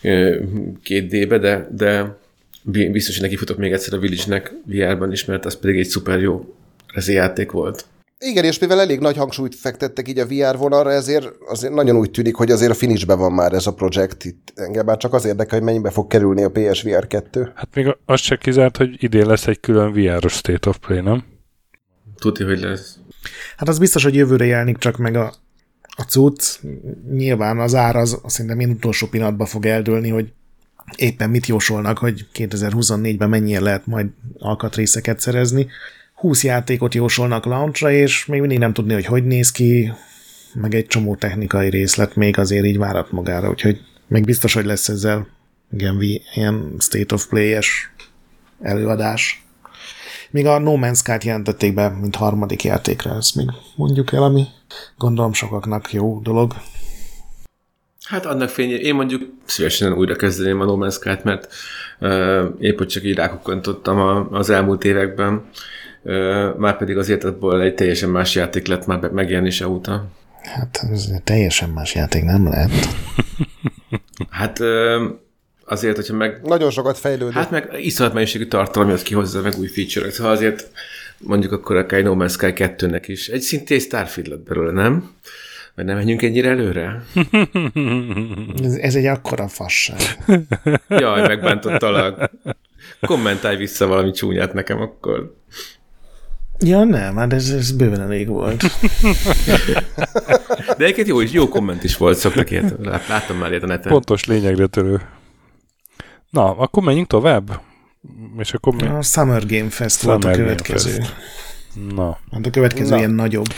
ö, 0.01 0.35
két 0.83 1.07
D-be, 1.07 1.37
de, 1.37 1.67
de 1.71 2.17
biztos, 2.63 3.13
hogy 3.13 3.23
nekifutok 3.23 3.57
még 3.57 3.71
egyszer 3.71 3.93
a 3.93 3.99
Village-nek 3.99 4.53
VR-ban 4.65 5.11
is, 5.11 5.25
mert 5.25 5.45
az 5.45 5.55
pedig 5.55 5.79
egy 5.79 5.87
szuper 5.87 6.19
jó 6.19 6.55
rezi 6.93 7.13
játék 7.13 7.51
volt. 7.51 7.85
Igen, 8.21 8.43
és 8.43 8.59
mivel 8.59 8.79
elég 8.79 8.99
nagy 8.99 9.17
hangsúlyt 9.17 9.55
fektettek 9.55 10.07
így 10.07 10.19
a 10.19 10.25
VR 10.25 10.57
vonalra, 10.57 10.91
ezért 10.91 11.29
azért 11.47 11.73
nagyon 11.73 11.95
úgy 11.95 12.11
tűnik, 12.11 12.35
hogy 12.35 12.51
azért 12.51 12.71
a 12.71 12.75
finishben 12.75 13.17
van 13.17 13.31
már 13.31 13.53
ez 13.53 13.67
a 13.67 13.73
projekt. 13.73 14.25
Itt 14.25 14.53
engem 14.55 14.85
már 14.85 14.97
csak 14.97 15.13
az 15.13 15.25
érdekel, 15.25 15.57
hogy 15.57 15.67
mennyibe 15.67 15.89
fog 15.89 16.07
kerülni 16.07 16.43
a 16.43 16.51
PSVR 16.51 17.07
2. 17.07 17.51
hát 17.55 17.75
még 17.75 17.97
az 18.05 18.19
se 18.19 18.35
kizárt, 18.35 18.77
hogy 18.77 19.03
idén 19.03 19.25
lesz 19.25 19.47
egy 19.47 19.59
külön 19.59 19.93
VR-os 19.93 20.33
State 20.33 20.69
of 20.69 20.77
Play, 20.77 21.01
nem? 21.01 21.23
Tudja, 22.15 22.45
hogy 22.45 22.59
lesz. 22.59 22.97
Hát 23.57 23.67
az 23.67 23.79
biztos, 23.79 24.03
hogy 24.03 24.15
jövőre 24.15 24.45
jelenik 24.45 24.77
csak 24.77 24.97
meg 24.97 25.15
a, 25.15 25.33
a 25.81 26.01
cucc. 26.01 26.59
Nyilván 27.11 27.59
az 27.59 27.75
ár 27.75 27.95
az 27.95 28.21
szerintem 28.25 28.59
én 28.59 28.69
utolsó 28.69 29.07
pillanatban 29.07 29.47
fog 29.47 29.65
eldőlni, 29.65 30.09
hogy 30.09 30.33
éppen 30.95 31.29
mit 31.29 31.47
jósolnak, 31.47 31.97
hogy 31.97 32.25
2024-ben 32.33 33.29
mennyire 33.29 33.59
lehet 33.59 33.85
majd 33.85 34.07
alkatrészeket 34.37 35.19
szerezni. 35.19 35.67
20 36.15 36.43
játékot 36.43 36.93
jósolnak 36.93 37.45
launchra, 37.45 37.91
és 37.91 38.25
még 38.25 38.39
mindig 38.39 38.59
nem 38.59 38.73
tudni, 38.73 38.93
hogy 38.93 39.05
hogy 39.05 39.25
néz 39.25 39.51
ki, 39.51 39.91
meg 40.53 40.73
egy 40.75 40.87
csomó 40.87 41.15
technikai 41.15 41.69
részlet 41.69 42.15
még 42.15 42.37
azért 42.37 42.65
így 42.65 42.77
várat 42.77 43.11
magára, 43.11 43.49
úgyhogy 43.49 43.81
még 44.07 44.23
biztos, 44.23 44.53
hogy 44.53 44.65
lesz 44.65 44.89
ezzel 44.89 45.27
igen, 45.71 46.01
ilyen 46.33 46.75
state 46.79 47.13
of 47.15 47.27
play-es 47.27 47.91
előadás. 48.61 49.43
Még 50.31 50.45
a 50.45 50.59
No 50.59 50.75
Man's 50.75 50.97
Sky-t 50.97 51.23
jelentették 51.23 51.73
be, 51.73 51.89
mint 51.89 52.15
harmadik 52.15 52.63
játékra, 52.63 53.15
ezt 53.15 53.35
még 53.35 53.47
mondjuk 53.75 54.13
el, 54.13 54.23
ami 54.23 54.45
gondolom 54.97 55.33
sokaknak 55.33 55.93
jó 55.93 56.19
dolog. 56.19 56.53
Hát 58.09 58.25
annak 58.25 58.49
fényében, 58.49 58.85
én 58.85 58.95
mondjuk 58.95 59.21
szívesen 59.45 59.93
újra 59.93 60.15
kezdeném 60.15 60.59
a 60.59 60.65
No 60.65 60.77
Man's 60.77 60.93
Sky-t, 60.93 61.23
mert 61.23 61.53
uh, 61.99 62.43
épp 62.59 62.77
hogy 62.77 62.87
csak 62.87 63.03
így 63.03 63.15
rákukkantottam 63.15 63.99
a, 63.99 64.29
az 64.29 64.49
elmúlt 64.49 64.83
években, 64.83 65.45
uh, 66.01 66.57
már 66.57 66.77
pedig 66.77 66.97
azért 66.97 67.23
abból 67.23 67.61
egy 67.61 67.75
teljesen 67.75 68.09
más 68.09 68.35
játék 68.35 68.67
lett 68.67 68.85
már 68.85 68.99
megjelenése 68.99 69.67
óta. 69.67 70.07
Hát 70.41 70.85
ez 70.91 71.09
teljesen 71.23 71.69
más 71.69 71.95
játék 71.95 72.23
nem 72.23 72.47
lehet. 72.47 72.71
Hát 74.29 74.59
uh, 74.59 75.01
azért, 75.65 75.95
hogyha 75.95 76.15
meg 76.15 76.41
Nagyon 76.43 76.71
sokat 76.71 76.97
fejlődött. 76.97 77.33
Hát 77.33 77.51
meg 77.51 77.69
iszonyat 77.77 78.13
mennyiségű 78.13 78.45
tartalom 78.45 78.89
jött 78.89 79.03
ki 79.03 79.13
hozzá, 79.13 79.39
meg 79.41 79.57
új 79.59 79.67
feature 79.67 80.11
Szóval 80.11 80.31
azért 80.31 80.71
mondjuk 81.17 81.51
akkor 81.51 81.75
akár 81.75 81.99
egy 81.99 82.05
No 82.05 82.15
Man's 82.17 82.31
Sky 82.31 82.53
2-nek 82.55 83.03
is. 83.05 83.27
Egy 83.27 83.41
szintén 83.41 83.79
Starfield 83.79 84.29
lett 84.29 84.43
belőle, 84.43 84.71
nem? 84.71 85.11
Vagy 85.75 85.85
nem 85.85 85.95
menjünk 85.95 86.21
ennyire 86.21 86.49
előre? 86.49 87.03
Ez, 88.63 88.73
ez 88.75 88.95
egy 88.95 89.05
akkora 89.05 89.47
fasság. 89.47 89.99
Jaj, 90.87 91.21
megbántottalak. 91.27 92.31
Kommentálj 93.01 93.55
vissza 93.55 93.87
valami 93.87 94.11
csúnyát 94.11 94.53
nekem 94.53 94.81
akkor. 94.81 95.35
Ja 96.59 96.83
nem, 96.83 97.15
hát 97.15 97.33
ez, 97.33 97.49
ez 97.49 97.71
bőven 97.71 98.01
elég 98.01 98.27
volt. 98.27 98.63
De 100.77 100.83
egyébként 100.83 101.07
jó, 101.07 101.21
is, 101.21 101.31
jó 101.31 101.47
komment 101.47 101.83
is 101.83 101.97
volt, 101.97 102.17
szoktak 102.17 102.51
ilyet. 102.51 102.75
Lát- 102.83 103.07
Láttam 103.07 103.37
már 103.37 103.49
ilyet 103.49 103.63
a 103.63 103.67
neten. 103.67 103.91
Pontos 103.91 104.25
lényegre 104.25 104.67
törő. 104.67 105.01
Na, 106.29 106.57
akkor 106.57 106.83
menjünk 106.83 107.07
tovább? 107.07 107.61
És 108.37 108.53
akkor 108.53 108.73
mi? 108.75 108.87
A 108.87 109.01
Summer 109.01 109.45
Game 109.45 109.69
Fest 109.69 110.01
volt 110.01 110.17
a 110.17 110.21
Summer 110.21 110.35
Game 110.37 110.47
következő. 110.47 110.91
Fest. 110.91 111.15
Na, 111.95 112.17
Hát 112.31 112.45
a 112.45 112.49
következő 112.49 112.89
Na. 112.89 112.97
ilyen 112.97 113.11
nagyobb. 113.11 113.53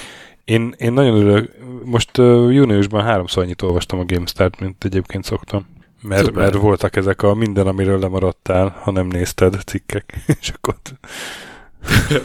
Én, 0.46 0.74
én 0.78 0.94
nagyon 0.94 1.16
örülök. 1.16 1.52
Most 1.84 2.18
uh, 2.18 2.54
júniusban 2.54 3.04
háromszor 3.04 3.44
annyit 3.44 3.62
olvastam 3.62 4.00
a 4.00 4.06
GameStart, 4.06 4.60
mint 4.60 4.84
egyébként 4.84 5.24
szoktam. 5.24 5.66
Mert, 6.02 6.26
Szuper. 6.26 6.44
mert 6.44 6.56
voltak 6.56 6.96
ezek 6.96 7.22
a 7.22 7.34
minden, 7.34 7.68
amiről 7.68 8.00
lemaradtál, 8.00 8.80
ha 8.82 8.92
nem 8.92 9.08
nézted 9.08 9.56
cikkek. 9.66 10.14
És 10.42 10.50
akkor... 10.50 10.76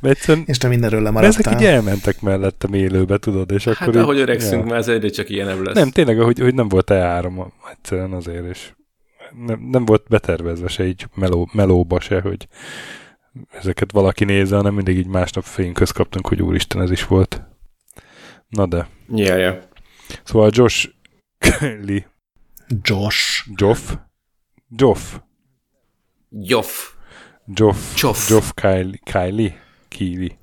Mert 0.00 0.14
egyszerűen 0.16 0.44
És 0.46 0.58
te 0.58 0.68
mindenről 0.68 1.00
ezek 1.00 1.12
lemaradtál. 1.14 1.54
így 1.60 1.64
elmentek 1.64 2.20
mellettem 2.20 2.74
élőbe, 2.74 3.18
tudod, 3.18 3.50
és 3.50 3.64
Hát 3.64 3.74
akkor 3.80 3.94
így- 3.94 4.00
ahogy 4.00 4.18
öregszünk, 4.18 4.62
ja. 4.62 4.68
már 4.70 4.78
ez 4.78 4.88
egyre 4.88 5.08
csak 5.08 5.28
ilyenebb 5.28 5.60
lesz. 5.60 5.74
Nem, 5.74 5.90
tényleg, 5.90 6.18
hogy, 6.18 6.38
hogy 6.38 6.54
nem 6.54 6.68
volt 6.68 6.90
E3 6.92 7.46
egyszerűen 7.72 8.12
azért, 8.12 8.48
és 8.48 8.72
nem, 9.46 9.68
nem 9.70 9.84
volt 9.84 10.02
betervezve 10.08 10.68
se 10.68 10.86
így 10.86 11.06
meló, 11.14 11.48
melóba 11.52 12.00
se, 12.00 12.20
hogy 12.20 12.48
ezeket 13.50 13.92
valaki 13.92 14.24
nézze, 14.24 14.56
hanem 14.56 14.74
mindig 14.74 14.96
így 14.96 15.06
másnap 15.06 15.44
fényköz 15.44 15.90
kaptunk, 15.90 16.26
hogy 16.28 16.42
úristen, 16.42 16.82
ez 16.82 16.90
is 16.90 17.06
volt. 17.06 17.42
Na 18.48 18.66
de. 18.66 18.88
Ja, 19.14 19.36
ja. 19.36 19.58
Szóval 20.24 20.50
Josh 20.52 20.88
Lee, 21.86 22.10
Josh. 22.82 23.46
Joff, 23.54 23.92
Joff, 24.76 25.16
Joff. 26.30 26.88
Joff, 27.54 27.94
Csoff. 27.94 28.30
Joff 28.30 28.50
Kylie, 28.54 29.52
Kylie. 29.88 30.38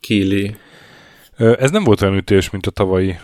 Kili. 0.00 0.56
Ö, 1.36 1.56
Ez 1.58 1.70
nem 1.70 1.84
volt 1.84 2.02
olyan 2.02 2.16
ütés, 2.16 2.50
mint 2.50 2.66
a 2.66 2.70
tavalyi 2.70 3.16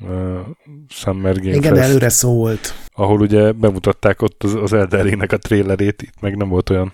uh, 0.00 0.40
Summer 0.88 1.34
Game 1.40 1.54
Igen, 1.54 1.74
Fest, 1.74 1.88
előre 1.88 2.08
szólt. 2.08 2.74
ahol 2.94 3.20
ugye 3.20 3.52
bemutatták 3.52 4.22
ott 4.22 4.42
az, 4.42 4.54
az 4.54 4.72
Elden 4.72 5.02
Ringnek 5.02 5.32
a 5.32 5.36
trailerét, 5.38 6.02
itt 6.02 6.20
meg 6.20 6.36
nem 6.36 6.48
volt 6.48 6.70
olyan 6.70 6.90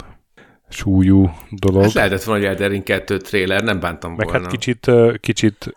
súlyú 0.72 1.30
dolog. 1.50 1.82
Hát 1.82 1.92
lehetett 1.92 2.22
volna 2.22 2.42
egy 2.42 2.48
Elden 2.48 2.68
Ring 2.68 2.82
2 2.82 3.16
trailer, 3.16 3.62
nem 3.62 3.80
bántam 3.80 4.14
meg 4.14 4.26
volna. 4.26 4.42
hát 4.42 4.50
kicsit, 4.50 4.90
kicsit 5.20 5.76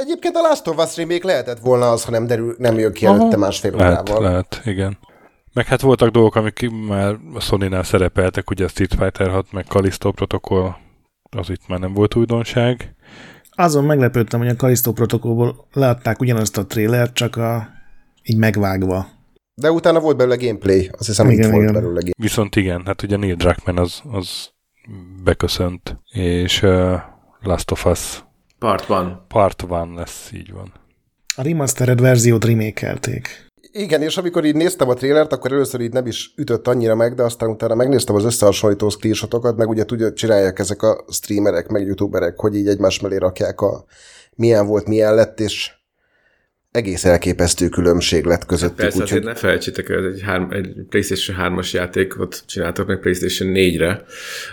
Egyébként 0.00 0.36
a 0.36 0.40
Last 0.40 0.66
of 0.66 0.84
Us 0.84 0.96
remake 0.96 1.26
lehetett 1.26 1.58
volna 1.58 1.90
az, 1.90 2.04
ha 2.04 2.10
nem, 2.10 2.26
derül, 2.26 2.54
nem 2.58 2.78
jön 2.78 2.92
ki 2.92 3.06
előtte 3.06 3.36
másfél 3.36 3.70
lehet, 3.70 4.10
órával. 4.10 4.30
lehet, 4.30 4.60
igen. 4.64 4.98
Meg 5.52 5.66
hát 5.66 5.80
voltak 5.80 6.10
dolgok, 6.10 6.34
amik 6.34 6.70
már 6.86 7.16
a 7.34 7.40
Sony-nál 7.40 7.82
szerepeltek, 7.82 8.50
ugye 8.50 8.64
a 8.64 8.68
Street 8.68 8.94
Fighter 8.94 9.30
6, 9.30 9.52
meg 9.52 9.64
Callisto 9.64 10.12
Protocol 10.12 10.78
Az 11.30 11.50
itt 11.50 11.68
már 11.68 11.78
nem 11.78 11.92
volt 11.92 12.14
újdonság. 12.14 12.94
Azon 13.50 13.84
meglepődtem, 13.84 14.40
hogy 14.40 14.48
a 14.48 14.56
Kalisztó 14.56 14.92
protokollból 14.92 15.66
leadták 15.72 16.20
ugyanazt 16.20 16.58
a 16.58 16.66
trélert, 16.66 17.14
csak 17.14 17.36
a, 17.36 17.68
így 18.22 18.36
megvágva. 18.36 19.06
De 19.54 19.70
utána 19.70 20.00
volt 20.00 20.16
belőle 20.16 20.36
gameplay, 20.36 20.90
azt 20.98 21.06
hiszem, 21.06 21.30
igen, 21.30 21.44
itt 21.44 21.50
volt 21.50 21.66
belőle 21.66 21.82
gameplay. 21.82 22.12
Viszont 22.16 22.56
igen, 22.56 22.82
hát 22.86 23.02
ugye 23.02 23.16
Neil 23.16 23.34
Druckmann 23.34 23.78
az, 23.78 24.00
az 24.12 24.50
beköszönt, 25.24 25.98
és 26.12 26.62
uh, 26.62 26.94
Last 27.42 27.70
of 27.70 27.86
Us 27.86 28.24
Part 28.58 28.86
van. 28.86 29.24
Part 29.28 29.60
van 29.60 29.94
lesz, 29.94 30.30
így 30.34 30.52
van. 30.52 30.72
A 31.36 31.42
remastered 31.42 32.00
verziót 32.00 32.44
remékelték. 32.44 33.46
Igen, 33.72 34.02
és 34.02 34.16
amikor 34.16 34.44
így 34.44 34.54
néztem 34.54 34.88
a 34.88 34.94
trélert, 34.94 35.32
akkor 35.32 35.52
először 35.52 35.80
így 35.80 35.92
nem 35.92 36.06
is 36.06 36.34
ütött 36.36 36.68
annyira 36.68 36.94
meg, 36.94 37.14
de 37.14 37.22
aztán 37.22 37.50
utána 37.50 37.74
megnéztem 37.74 38.14
az 38.14 38.24
összehasonlító 38.24 38.88
screenshotokat, 38.88 39.56
meg 39.56 39.68
ugye 39.68 39.84
tudja, 39.84 40.12
csinálják 40.12 40.58
ezek 40.58 40.82
a 40.82 41.04
streamerek, 41.08 41.68
meg 41.68 41.86
youtuberek, 41.86 42.40
hogy 42.40 42.56
így 42.56 42.68
egymás 42.68 43.00
mellé 43.00 43.16
rakják 43.16 43.60
a 43.60 43.84
milyen 44.34 44.66
volt, 44.66 44.86
milyen 44.86 45.14
lett, 45.14 45.40
és 45.40 45.72
egész 46.74 47.04
elképesztő 47.04 47.68
különbség 47.68 48.24
lett 48.24 48.46
közöttük. 48.46 48.76
Persze, 48.76 49.02
úgy, 49.02 49.10
hogy... 49.10 49.22
ne 49.22 49.34
felejtsétek 49.34 49.88
el, 49.88 50.04
egy, 50.04 50.20
három, 50.22 50.50
egy 50.50 50.74
PlayStation 50.88 51.36
3-as 51.40 51.70
játékot 51.70 52.42
csináltak 52.46 52.86
meg 52.86 52.98
PlayStation 52.98 53.52
4-re, 53.54 54.04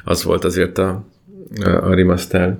az 0.03 0.23
volt 0.23 0.43
azért 0.43 0.77
a, 0.77 1.05
a, 1.63 1.69
a 1.69 1.95
remaster. 1.95 2.57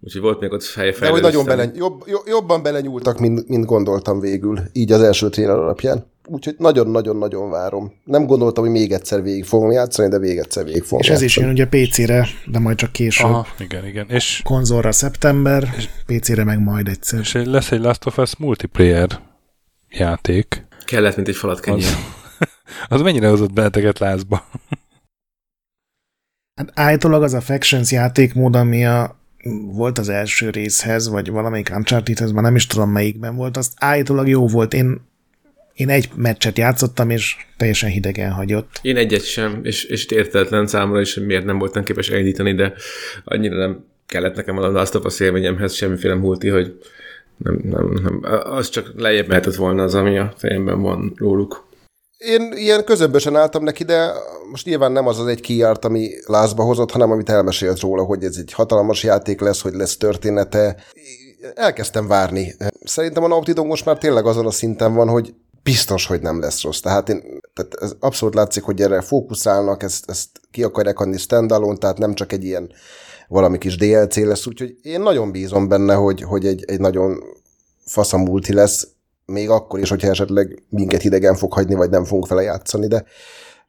Úgyhogy 0.00 0.20
volt 0.20 0.40
még 0.40 0.52
ott 0.52 0.62
fejfejlődés. 0.62 1.20
De 1.20 1.26
hogy 1.26 1.46
nagyon 1.46 1.56
bele, 1.56 1.70
jobb, 1.74 2.04
jobban 2.26 2.62
belenyúltak, 2.62 3.18
mint, 3.18 3.48
mint 3.48 3.64
gondoltam 3.64 4.20
végül, 4.20 4.60
így 4.72 4.92
az 4.92 5.02
első 5.02 5.28
trailer 5.28 5.56
alapján. 5.56 6.06
Úgyhogy 6.32 6.54
nagyon-nagyon-nagyon 6.58 7.50
várom. 7.50 7.92
Nem 8.04 8.26
gondoltam, 8.26 8.64
hogy 8.64 8.72
még 8.72 8.92
egyszer 8.92 9.22
végig 9.22 9.44
fogom 9.44 9.70
játszani, 9.70 10.08
de 10.08 10.18
még 10.18 10.38
egyszer 10.38 10.64
végig 10.64 10.82
fogom 10.82 10.98
És 10.98 11.08
ez 11.08 11.22
játszani. 11.22 11.26
is 11.26 11.36
jön 11.36 11.68
ugye 11.68 11.86
PC-re, 11.86 12.26
de 12.46 12.58
majd 12.58 12.76
csak 12.76 12.92
később. 12.92 13.26
Aha, 13.26 13.46
igen, 13.58 13.86
igen. 13.86 14.08
És 14.08 14.40
konzolra 14.44 14.92
szeptember, 14.92 15.74
és 15.76 15.88
PC-re 16.06 16.44
meg 16.44 16.58
majd 16.60 16.88
egyszer. 16.88 17.20
És 17.20 17.32
lesz 17.32 17.72
egy 17.72 17.80
Last 17.80 18.06
of 18.06 18.18
Us 18.18 18.36
multiplayer 18.36 19.20
játék. 19.88 20.66
Kellett, 20.84 21.16
mint 21.16 21.28
egy 21.28 21.36
falat 21.36 21.60
kenyér. 21.60 21.84
Az, 21.84 22.46
az 22.96 23.00
mennyire 23.00 23.28
hozott 23.28 23.52
benneteket 23.52 23.98
lázba? 23.98 24.44
Hát 26.54 26.70
állítólag 26.74 27.22
az 27.22 27.34
a 27.34 27.40
Factions 27.40 27.92
játékmód, 27.92 28.56
ami 28.56 28.86
a 28.86 29.16
volt 29.72 29.98
az 29.98 30.08
első 30.08 30.50
részhez, 30.50 31.08
vagy 31.08 31.30
valamelyik 31.30 31.70
Uncharted-hez, 31.74 32.32
már 32.32 32.42
nem 32.42 32.56
is 32.56 32.66
tudom 32.66 32.90
melyikben 32.90 33.36
volt, 33.36 33.56
azt 33.56 33.72
állítólag 33.76 34.28
jó 34.28 34.46
volt. 34.46 34.74
Én, 34.74 35.09
én 35.80 35.88
egy 35.88 36.08
meccset 36.14 36.58
játszottam, 36.58 37.10
és 37.10 37.36
teljesen 37.56 37.90
hidegen 37.90 38.30
hagyott. 38.30 38.78
Én 38.82 38.96
egyet 38.96 39.24
sem, 39.24 39.60
és, 39.62 39.84
és 39.84 40.06
értetlen 40.06 40.66
számomra 40.66 41.00
is, 41.00 41.14
hogy 41.14 41.26
miért 41.26 41.44
nem 41.44 41.58
voltam 41.58 41.84
képes 41.84 42.10
elindítani, 42.10 42.54
de 42.54 42.72
annyira 43.24 43.56
nem 43.56 43.84
kellett 44.06 44.36
nekem 44.36 44.58
a 44.58 44.68
Last 44.68 44.94
of 44.94 45.04
Us 45.04 45.20
élményemhez 45.20 45.72
semmiféle 45.72 46.14
multi, 46.14 46.48
hogy 46.48 46.78
nem, 47.36 47.60
nem, 47.62 48.00
nem, 48.02 48.20
az 48.44 48.68
csak 48.68 48.92
lejjebb 48.96 49.28
mehetett 49.28 49.54
volna 49.54 49.82
az, 49.82 49.94
ami 49.94 50.18
a 50.18 50.32
fejemben 50.36 50.82
van 50.82 51.12
róluk. 51.16 51.68
Én 52.18 52.52
ilyen 52.54 52.84
közömbösen 52.84 53.36
álltam 53.36 53.64
neki, 53.64 53.84
de 53.84 54.12
most 54.50 54.66
nyilván 54.66 54.92
nem 54.92 55.06
az 55.06 55.18
az 55.18 55.26
egy 55.26 55.40
kiárt, 55.40 55.84
ami 55.84 56.10
lázba 56.26 56.62
hozott, 56.62 56.90
hanem 56.90 57.10
amit 57.10 57.28
elmesélt 57.28 57.80
róla, 57.80 58.02
hogy 58.02 58.24
ez 58.24 58.36
egy 58.36 58.52
hatalmas 58.52 59.02
játék 59.02 59.40
lesz, 59.40 59.60
hogy 59.60 59.74
lesz 59.74 59.96
története. 59.96 60.76
Elkezdtem 61.54 62.06
várni. 62.06 62.54
Szerintem 62.84 63.22
a 63.22 63.28
Naughty 63.28 63.52
Dog 63.52 63.66
most 63.66 63.84
már 63.84 63.98
tényleg 63.98 64.26
azon 64.26 64.46
a 64.46 64.50
szinten 64.50 64.94
van, 64.94 65.08
hogy 65.08 65.34
biztos, 65.62 66.06
hogy 66.06 66.20
nem 66.20 66.40
lesz 66.40 66.62
rossz. 66.62 66.80
Tehát, 66.80 67.08
én, 67.08 67.40
tehát 67.54 67.74
ez 67.74 67.92
abszolút 68.00 68.34
látszik, 68.34 68.62
hogy 68.62 68.80
erre 68.80 69.00
fókuszálnak, 69.00 69.82
ezt, 69.82 70.10
ezt 70.10 70.28
ki 70.50 70.62
akarják 70.62 70.98
adni 70.98 71.18
standalone, 71.18 71.78
tehát 71.78 71.98
nem 71.98 72.14
csak 72.14 72.32
egy 72.32 72.44
ilyen 72.44 72.72
valami 73.28 73.58
kis 73.58 73.76
DLC 73.76 74.16
lesz, 74.16 74.46
úgyhogy 74.46 74.76
én 74.82 75.00
nagyon 75.00 75.32
bízom 75.32 75.68
benne, 75.68 75.94
hogy, 75.94 76.22
hogy 76.22 76.46
egy, 76.46 76.64
egy 76.66 76.80
nagyon 76.80 77.22
faszamulti 77.84 78.52
lesz, 78.52 78.88
még 79.24 79.48
akkor 79.48 79.80
is, 79.80 79.88
hogyha 79.88 80.08
esetleg 80.08 80.62
minket 80.68 81.02
hidegen 81.02 81.34
fog 81.34 81.52
hagyni, 81.52 81.74
vagy 81.74 81.90
nem 81.90 82.04
fogunk 82.04 82.28
vele 82.28 82.42
játszani, 82.42 82.86
de, 82.86 83.04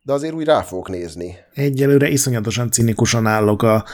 de 0.01 0.13
azért 0.13 0.33
úgy 0.33 0.45
rá 0.45 0.61
fogok 0.61 0.89
nézni. 0.89 1.35
Egyelőre 1.53 2.07
iszonyatosan 2.07 2.71
cinikusan 2.71 3.27
állok, 3.27 3.63
a 3.63 3.85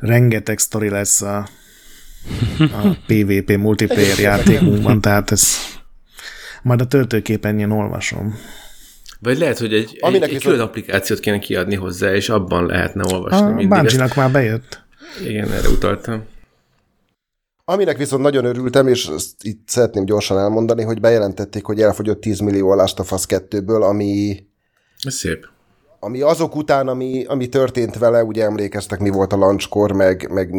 rengeteg 0.00 0.58
sztori 0.58 0.88
lesz 0.88 1.22
a, 1.22 1.48
a 2.58 2.96
PvP 3.06 3.56
multiplayer 3.56 4.18
játékunkban, 4.18 5.00
tehát 5.00 5.30
ez 5.30 5.42
majd 6.64 6.80
a 6.80 6.86
töltőképernyőn 6.86 7.70
olvasom. 7.70 8.34
Vagy 9.20 9.38
lehet, 9.38 9.58
hogy 9.58 9.74
egy, 9.74 9.98
egy, 10.00 10.22
egy 10.22 10.42
külön 10.42 10.60
applikációt 10.60 11.20
kéne 11.20 11.38
kiadni 11.38 11.74
hozzá, 11.74 12.14
és 12.14 12.28
abban 12.28 12.66
lehetne 12.66 13.14
olvasni. 13.14 13.64
A 13.64 13.68
Bungie-nak 13.68 14.14
már 14.14 14.30
bejött. 14.30 14.82
Igen, 15.26 15.52
erre 15.52 15.68
utaltam. 15.68 16.24
Aminek 17.64 17.96
viszont 17.96 18.22
nagyon 18.22 18.44
örültem, 18.44 18.88
és 18.88 19.06
ezt 19.06 19.44
itt 19.44 19.68
szeretném 19.68 20.04
gyorsan 20.04 20.38
elmondani, 20.38 20.82
hogy 20.82 21.00
bejelentették, 21.00 21.64
hogy 21.64 21.80
elfogyott 21.80 22.20
10 22.20 22.38
millió 22.38 22.70
a 22.70 22.74
Last 22.74 23.00
of 23.00 23.12
Us 23.12 23.24
2-ből, 23.28 23.82
ami... 23.82 24.36
Ez 25.02 25.14
szép. 25.14 25.46
Ami 26.04 26.20
azok 26.20 26.56
után, 26.56 26.88
ami, 26.88 27.24
ami 27.28 27.48
történt 27.48 27.98
vele, 27.98 28.24
ugye 28.24 28.44
emlékeztek, 28.44 28.98
mi 28.98 29.10
volt 29.10 29.32
a 29.32 29.36
launchkor, 29.36 29.92
meg, 29.92 30.30
meg, 30.32 30.50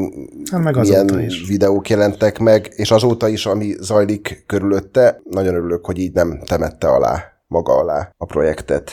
hát 0.51 0.63
meg 0.63 0.75
milyen 0.75 1.19
is. 1.19 1.47
videók 1.47 1.89
jelentek 1.89 2.39
meg, 2.39 2.71
és 2.75 2.91
azóta 2.91 3.27
is, 3.27 3.45
ami 3.45 3.73
zajlik 3.79 4.43
körülötte, 4.45 5.21
nagyon 5.29 5.55
örülök, 5.55 5.85
hogy 5.85 5.97
így 5.97 6.13
nem 6.13 6.39
temette 6.45 6.87
alá, 6.87 7.23
maga 7.47 7.73
alá 7.73 8.13
a 8.17 8.25
projektet. 8.25 8.91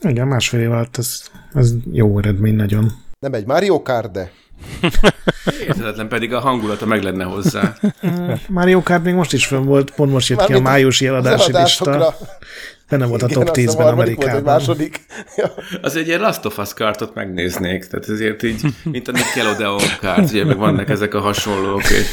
Igen, 0.00 0.26
másfél 0.26 0.60
év 0.60 0.72
alatt 0.72 0.96
ez, 0.96 1.20
ez 1.54 1.72
jó 1.92 2.18
eredmény 2.18 2.54
nagyon. 2.54 2.92
Nem 3.18 3.32
egy 3.34 3.46
Mario 3.46 3.82
Kart, 3.82 4.10
de 4.10 4.30
Érthetetlen 5.66 6.08
pedig 6.08 6.32
a 6.32 6.40
hangulata 6.40 6.86
meg 6.86 7.02
lenne 7.02 7.24
hozzá. 7.24 7.74
Mario 8.48 8.82
Kart 8.82 9.04
még 9.04 9.14
most 9.14 9.32
is 9.32 9.46
fönn 9.46 9.64
volt, 9.64 9.90
pont 9.90 10.12
most 10.12 10.28
jött 10.28 10.38
Már 10.38 10.46
ki 10.46 10.52
a 10.52 10.60
májusi 10.60 11.06
eladási 11.06 11.52
lista. 11.56 12.14
Benne 12.88 13.06
volt 13.06 13.22
a 13.22 13.26
top 13.26 13.50
10-ben 13.52 13.86
Amerikában. 13.86 14.26
Volt 14.26 14.38
egy 14.38 14.44
második. 14.44 15.00
Ja. 15.36 15.50
Az 15.82 15.96
egy 15.96 16.06
ilyen 16.06 16.20
Last 16.20 16.44
of 16.44 16.58
Us 16.58 16.74
kartot 16.74 17.14
megnéznék, 17.14 17.84
tehát 17.86 18.08
ezért 18.08 18.42
így, 18.42 18.60
mint 18.84 19.08
a 19.08 19.12
Nickelodeon 19.12 19.80
kárt, 20.00 20.30
ugye 20.30 20.44
meg 20.44 20.56
vannak 20.56 20.88
ezek 20.88 21.14
a 21.14 21.20
hasonlók, 21.20 21.82
és 21.82 22.06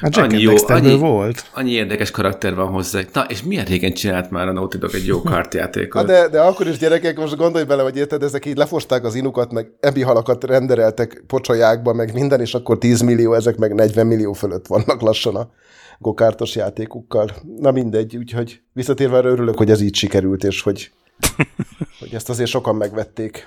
Hát 0.00 0.16
annyi 0.16 0.40
jó, 0.40 0.52
annyi, 0.66 0.98
volt. 0.98 1.44
Annyi 1.54 1.70
érdekes 1.70 2.10
karakter 2.10 2.54
van 2.54 2.66
hozzá. 2.66 3.00
Na, 3.12 3.24
és 3.28 3.42
milyen 3.42 3.64
régen 3.64 3.92
csinált 3.92 4.30
már 4.30 4.48
a 4.48 4.52
Naughty 4.52 4.76
Dog 4.76 4.94
egy 4.94 5.06
jó 5.06 5.22
kártjátékot? 5.22 6.06
de, 6.06 6.28
de 6.28 6.40
akkor 6.40 6.66
is 6.66 6.78
gyerekek, 6.78 7.18
most 7.18 7.36
gondolj 7.36 7.64
bele, 7.64 7.82
hogy 7.82 7.96
érted, 7.96 8.22
ezek 8.22 8.46
így 8.46 8.56
lefosták 8.56 9.04
az 9.04 9.14
inukat, 9.14 9.52
meg 9.52 9.70
ebi 9.80 10.02
halakat 10.02 10.44
rendereltek 10.44 11.22
pocsolyákba, 11.26 11.92
meg 11.92 12.14
minden, 12.14 12.40
és 12.40 12.54
akkor 12.54 12.78
10 12.78 13.00
millió, 13.00 13.34
ezek 13.34 13.56
meg 13.56 13.74
40 13.74 14.06
millió 14.06 14.32
fölött 14.32 14.66
vannak 14.66 15.00
lassan 15.00 15.36
a 15.36 15.50
gokártos 15.98 16.54
játékukkal. 16.54 17.30
Na 17.58 17.70
mindegy, 17.70 18.16
úgyhogy 18.16 18.60
visszatérve 18.72 19.16
arra 19.16 19.28
örülök, 19.28 19.56
hogy 19.56 19.70
ez 19.70 19.80
így 19.80 19.94
sikerült, 19.94 20.44
és 20.44 20.62
hogy, 20.62 20.90
hogy 22.00 22.14
ezt 22.14 22.28
azért 22.28 22.50
sokan 22.50 22.76
megvették. 22.76 23.46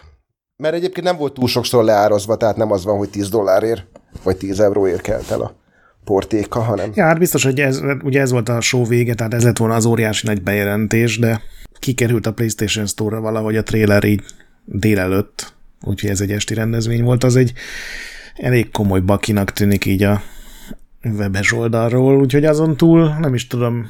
Mert 0.55 0.75
egyébként 0.75 1.05
nem 1.05 1.17
volt 1.17 1.33
túl 1.33 1.47
sokszor 1.47 1.83
leárazva, 1.83 2.37
tehát 2.37 2.57
nem 2.57 2.71
az 2.71 2.83
van, 2.83 2.97
hogy 2.97 3.09
10 3.09 3.29
dollárért, 3.29 3.85
vagy 4.23 4.37
10 4.37 4.59
euróért 4.59 5.01
kelt 5.01 5.31
el 5.31 5.41
a 5.41 5.55
portéka, 6.03 6.59
hanem... 6.59 6.91
Ja, 6.93 7.05
hát 7.05 7.19
biztos, 7.19 7.43
hogy 7.43 7.59
ez, 7.59 7.81
ugye 8.03 8.21
ez 8.21 8.31
volt 8.31 8.49
a 8.49 8.61
show 8.61 8.85
vége, 8.85 9.13
tehát 9.13 9.33
ez 9.33 9.43
lett 9.43 9.57
volna 9.57 9.75
az 9.75 9.85
óriási 9.85 10.27
nagy 10.27 10.41
bejelentés, 10.41 11.19
de 11.19 11.41
kikerült 11.79 12.25
a 12.25 12.33
PlayStation 12.33 12.85
Store-ra 12.85 13.21
valahogy 13.21 13.55
a 13.55 13.63
trailer 13.63 14.03
így 14.03 14.23
délelőtt, 14.65 15.53
úgyhogy 15.85 16.09
ez 16.09 16.21
egy 16.21 16.31
esti 16.31 16.53
rendezvény 16.53 17.03
volt, 17.03 17.23
az 17.23 17.35
egy 17.35 17.53
elég 18.35 18.71
komoly 18.71 18.99
bakinak 18.99 19.51
tűnik 19.51 19.85
így 19.85 20.03
a 20.03 20.21
webes 21.03 21.51
oldalról, 21.51 22.19
úgyhogy 22.19 22.45
azon 22.45 22.77
túl 22.77 23.15
nem 23.19 23.33
is 23.33 23.47
tudom, 23.47 23.89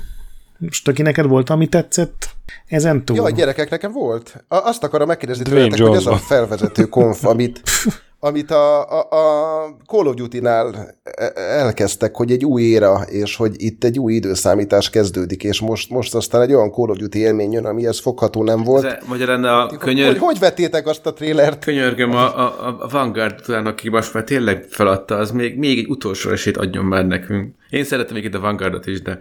most 0.57 0.87
aki 0.87 1.01
neked 1.01 1.25
volt, 1.25 1.49
ami 1.49 1.67
tetszett 1.67 2.29
ezen 2.67 3.05
túl? 3.05 3.15
Ja, 3.15 3.29
gyerekek, 3.29 3.69
nekem 3.69 3.91
volt. 3.91 4.43
Azt 4.47 4.83
akarom 4.83 5.07
megkérdezni 5.07 5.43
tőletek, 5.43 5.79
hogy 5.79 5.95
ez 5.95 6.05
a 6.05 6.15
felvezető 6.15 6.83
konf, 6.83 7.25
amit 7.25 7.61
amit 8.19 8.51
a, 8.51 8.89
a, 8.89 8.99
a 8.99 9.75
Call 9.85 10.05
of 10.05 10.13
Duty-nál 10.13 10.95
elkezdtek, 11.35 12.15
hogy 12.15 12.31
egy 12.31 12.45
új 12.45 12.61
éra, 12.61 13.01
és 13.01 13.35
hogy 13.35 13.53
itt 13.57 13.83
egy 13.83 13.99
új 13.99 14.13
időszámítás 14.13 14.89
kezdődik, 14.89 15.43
és 15.43 15.59
most, 15.59 15.89
most 15.89 16.15
aztán 16.15 16.41
egy 16.41 16.53
olyan 16.53 16.71
Call 16.71 16.89
of 16.89 16.97
Duty 16.97 17.19
élmény 17.19 17.51
jön, 17.51 17.65
ami 17.65 17.85
ez 17.85 17.99
fogható 17.99 18.43
nem 18.43 18.63
volt. 18.63 18.85
Ez, 18.85 19.07
magyarán 19.07 19.43
a 19.43 19.77
könyör... 19.77 20.07
hogy, 20.07 20.17
hogy 20.17 20.39
vettétek 20.39 20.87
azt 20.87 21.05
a 21.05 21.13
trélert? 21.13 21.63
Könyörgöm, 21.63 22.11
a, 22.11 22.39
a, 22.39 22.77
a 22.79 22.87
Vanguard 22.87 23.39
után, 23.39 23.65
aki 23.65 23.89
most 23.89 24.13
már 24.13 24.23
tényleg 24.23 24.65
feladta, 24.69 25.15
az 25.15 25.31
még, 25.31 25.57
még 25.57 25.77
egy 25.77 25.89
utolsó 25.89 26.29
esélyt 26.29 26.57
adjon 26.57 26.85
már 26.85 27.05
nekünk. 27.05 27.55
Én 27.69 27.83
szeretem 27.83 28.15
még 28.15 28.23
itt 28.23 28.35
a 28.35 28.39
Vanguardot 28.39 28.85
is, 28.85 29.01
de, 29.01 29.17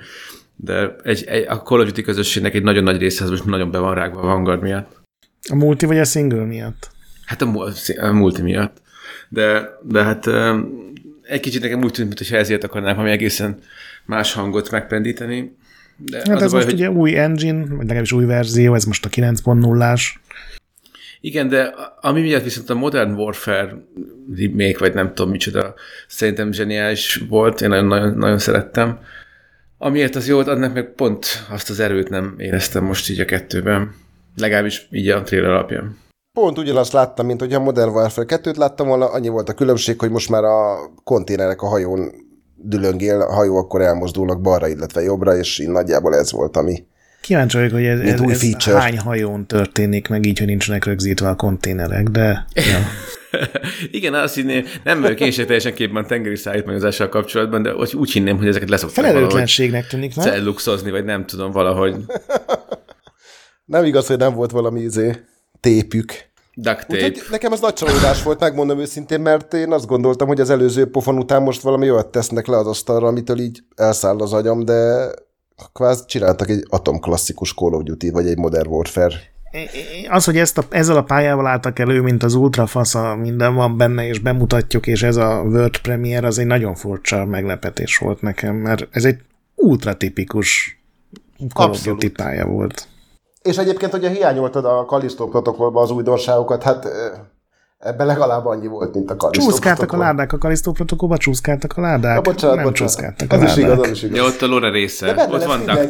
de 0.56 0.96
egy, 1.02 1.24
egy, 1.26 1.46
a 1.48 1.54
Call 1.54 1.80
of 1.80 1.86
Duty 1.86 2.02
közösségnek 2.02 2.54
egy 2.54 2.62
nagyon 2.62 2.82
nagy 2.82 2.98
része 2.98 3.24
az 3.24 3.30
most 3.30 3.44
nagyon 3.44 3.70
be 3.70 3.78
van 3.78 3.94
rágva 3.94 4.20
a 4.20 4.26
Vanguard 4.26 4.62
miatt. 4.62 4.96
A 5.50 5.54
multi 5.54 5.86
vagy 5.86 5.98
a 5.98 6.04
single 6.04 6.44
miatt? 6.44 6.90
Hát 7.24 7.42
a, 7.42 7.70
a 8.00 8.12
multi 8.12 8.42
miatt 8.42 8.86
de, 9.28 9.68
de 9.82 10.02
hát 10.02 10.26
egy 11.22 11.40
kicsit 11.40 11.62
nekem 11.62 11.82
úgy 11.82 11.92
tűnt, 11.92 12.08
mintha 12.18 12.36
ezért 12.36 12.64
akarnám 12.64 12.94
valami 12.94 13.12
egészen 13.12 13.58
más 14.04 14.32
hangot 14.32 14.70
megpendíteni. 14.70 15.56
De 15.96 16.16
hát 16.16 16.42
ez 16.42 16.50
baj, 16.52 16.60
most 16.60 16.64
hogy... 16.64 16.74
ugye 16.74 16.90
új 16.90 17.18
engine, 17.18 17.64
vagy 17.66 17.78
legalábbis 17.78 18.12
új 18.12 18.24
verzió, 18.24 18.74
ez 18.74 18.84
most 18.84 19.04
a 19.04 19.08
9.0-ás. 19.08 20.14
Igen, 21.20 21.48
de 21.48 21.74
ami 22.00 22.20
miatt 22.20 22.42
viszont 22.42 22.70
a 22.70 22.74
Modern 22.74 23.12
Warfare 23.12 23.74
remake, 24.36 24.78
vagy 24.78 24.94
nem 24.94 25.14
tudom 25.14 25.30
micsoda, 25.30 25.74
szerintem 26.06 26.52
zseniális 26.52 27.22
volt, 27.28 27.60
én 27.60 27.68
nagyon, 27.68 27.86
nagyon, 27.86 28.18
nagyon 28.18 28.38
szerettem. 28.38 28.98
Amiért 29.78 30.14
az 30.14 30.28
jó 30.28 30.34
volt, 30.34 30.48
annak 30.48 30.74
meg 30.74 30.92
pont 30.94 31.26
azt 31.50 31.70
az 31.70 31.80
erőt 31.80 32.08
nem 32.08 32.34
éreztem 32.38 32.84
most 32.84 33.10
így 33.10 33.20
a 33.20 33.24
kettőben. 33.24 33.94
Legalábbis 34.36 34.86
így 34.90 35.08
a 35.08 35.22
trailer 35.22 35.50
alapján. 35.50 35.96
Pont 36.38 36.58
ugyanazt 36.58 36.92
láttam, 36.92 37.26
mint 37.26 37.40
hogy 37.40 37.52
a 37.52 37.60
Modern 37.60 37.90
Warfare 37.90 38.26
2-t 38.42 38.56
láttam 38.56 38.88
volna, 38.88 39.10
annyi 39.10 39.28
volt 39.28 39.48
a 39.48 39.52
különbség, 39.52 40.00
hogy 40.00 40.10
most 40.10 40.28
már 40.28 40.44
a 40.44 40.90
konténerek 41.04 41.62
a 41.62 41.66
hajón 41.66 42.12
dülöngél, 42.56 43.20
a 43.20 43.32
hajó 43.32 43.56
akkor 43.56 43.80
elmozdulnak 43.80 44.40
balra, 44.40 44.68
illetve 44.68 45.02
jobbra, 45.02 45.36
és 45.36 45.58
így 45.58 45.68
nagyjából 45.68 46.14
ez 46.14 46.32
volt, 46.32 46.56
ami 46.56 46.84
Kíváncsi 47.20 47.56
vagyok, 47.56 47.72
hogy 47.72 47.84
ez, 47.84 48.00
ez, 48.00 48.20
ez 48.20 48.40
feature. 48.40 48.80
hány 48.80 48.98
hajón 48.98 49.46
történik, 49.46 50.08
meg 50.08 50.26
így, 50.26 50.38
hogy 50.38 50.46
nincsenek 50.46 50.84
rögzítve 50.84 51.28
a 51.28 51.34
konténerek, 51.34 52.08
de... 52.08 52.46
Ja. 52.54 52.78
Igen, 53.98 54.14
azt 54.14 54.34
hinném, 54.34 54.64
nem 54.84 55.00
vagyok 55.00 55.20
én 55.20 55.30
sem 55.30 55.44
teljesen 55.44 55.74
képben 55.74 56.06
tengeri 56.06 56.36
szállítmányozással 56.36 57.08
kapcsolatban, 57.08 57.62
de 57.62 57.74
úgy 57.74 58.10
hinném, 58.10 58.36
hogy 58.36 58.48
ezeket 58.48 58.68
leszokták 58.68 59.04
Felelőtlenségnek 59.04 59.86
tűnik, 59.86 60.14
nem? 60.14 60.26
Celluxozni, 60.26 60.90
vagy 60.90 61.04
nem 61.04 61.26
tudom, 61.26 61.50
valahogy. 61.50 61.94
nem 63.64 63.84
igaz, 63.84 64.06
hogy 64.06 64.18
nem 64.18 64.34
volt 64.34 64.50
valami 64.50 64.80
izé, 64.80 65.12
tépük. 65.60 66.27
Duct 66.60 66.86
tape. 66.86 67.04
Úgyhogy 67.04 67.22
nekem 67.30 67.52
ez 67.52 67.60
nagy 67.60 67.72
csalódás 67.72 68.22
volt, 68.22 68.40
megmondom 68.40 68.78
őszintén, 68.78 69.20
mert 69.20 69.54
én 69.54 69.72
azt 69.72 69.86
gondoltam, 69.86 70.28
hogy 70.28 70.40
az 70.40 70.50
előző 70.50 70.90
pofon 70.90 71.18
után 71.18 71.42
most 71.42 71.60
valami 71.60 71.90
olyat 71.90 72.06
tesznek 72.06 72.46
le 72.46 72.56
az 72.56 72.66
asztalra, 72.66 73.06
amitől 73.06 73.38
így 73.38 73.62
elszáll 73.76 74.18
az 74.18 74.32
agyam, 74.32 74.64
de 74.64 75.10
kvázi 75.72 76.02
csináltak 76.06 76.50
egy 76.50 76.66
atomklasszikus 76.68 77.54
Call 77.54 77.72
of 77.72 77.82
Duty, 77.82 78.10
vagy 78.10 78.26
egy 78.26 78.38
Modern 78.38 78.68
Warfare. 78.68 79.16
Az, 80.08 80.24
hogy 80.24 80.36
ezt 80.36 80.58
a, 80.58 80.62
ezzel 80.70 80.96
a 80.96 81.02
pályával 81.02 81.46
álltak 81.46 81.78
elő, 81.78 82.00
mint 82.00 82.22
az 82.22 82.34
ultrafasz, 82.34 82.96
minden 83.20 83.54
van 83.54 83.76
benne, 83.76 84.06
és 84.06 84.18
bemutatjuk, 84.18 84.86
és 84.86 85.02
ez 85.02 85.16
a 85.16 85.42
World 85.46 85.78
Premiere, 85.78 86.26
az 86.26 86.38
egy 86.38 86.46
nagyon 86.46 86.74
furcsa 86.74 87.24
meglepetés 87.24 87.96
volt 87.96 88.20
nekem, 88.20 88.54
mert 88.54 88.88
ez 88.90 89.04
egy 89.04 89.18
ultra 89.54 89.96
tipikus 89.96 90.80
Call 91.54 91.70
of 91.70 91.82
Duty 91.82 92.10
pálya 92.10 92.46
volt. 92.46 92.88
És 93.48 93.56
egyébként, 93.56 93.90
hogyha 93.90 94.08
hiányoltad 94.08 94.64
a 94.64 94.84
Kalisztó 94.84 95.28
protokollba 95.28 95.80
az 95.80 95.90
újdonságokat, 95.90 96.62
hát 96.62 96.88
Ebben 97.78 98.06
legalább 98.06 98.46
annyi 98.46 98.66
volt, 98.66 98.94
mint 98.94 99.10
a 99.10 99.16
Kalisztó 99.16 99.50
Csúszkáltak 99.50 99.92
a 99.92 99.96
ládák 99.96 100.32
a 100.32 100.38
Kalisztó 100.38 100.72
protokollba, 100.72 101.16
csúszkáltak 101.16 101.76
a 101.76 101.80
ládák. 101.80 102.14
Ja, 102.14 102.20
bocsánat, 102.20 102.56
nem 102.56 102.64
bocsánat. 102.64 102.94
csúszkáltak 102.94 103.32
a 103.32 103.36
ládák. 103.36 103.56
Is 103.56 103.62
igaz, 103.62 103.78
az 103.78 103.90
is 103.90 104.02
igaz. 104.02 104.16
Ja, 104.16 104.24
ott 104.24 104.42
a 104.42 104.46
lore 104.46 104.70
része. 104.70 105.26
Ott 105.30 105.44
van 105.44 105.64
duct 105.64 105.88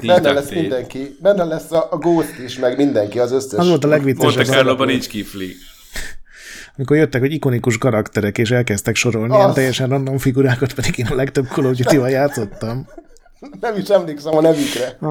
benne 0.00 0.32
lesz 0.32 0.44
tape. 0.44 0.60
mindenki. 0.60 1.16
Benne 1.20 1.44
lesz 1.44 1.72
a, 1.72 1.88
a 1.90 1.96
Ghost 1.96 2.38
is, 2.44 2.58
meg 2.58 2.76
mindenki, 2.76 3.18
az 3.18 3.32
összes. 3.32 3.58
Az 3.58 3.68
volt 3.68 3.84
a 3.84 3.88
legviccesebb. 3.88 4.36
Monte 4.36 4.52
Carlo-ban 4.52 4.86
nincs 4.86 5.08
kifli. 5.08 5.54
Amikor 6.76 6.96
jöttek, 6.96 7.20
hogy 7.20 7.32
ikonikus 7.32 7.78
karakterek, 7.78 8.38
és 8.38 8.50
elkezdtek 8.50 8.94
sorolni 8.94 9.32
az... 9.32 9.38
ilyen 9.38 9.52
teljesen 9.52 9.88
random 9.88 10.18
figurákat, 10.18 10.74
pedig 10.74 10.98
én 10.98 11.06
a 11.06 11.14
legtöbb 11.14 11.46
Call 11.46 11.64
of 11.64 11.76
Duty-val 11.76 12.10
játszottam. 12.10 12.86
Nem 13.60 13.76
is 13.76 13.88
emlékszem 13.88 14.36
a 14.36 14.40
nevükre. 14.40 14.96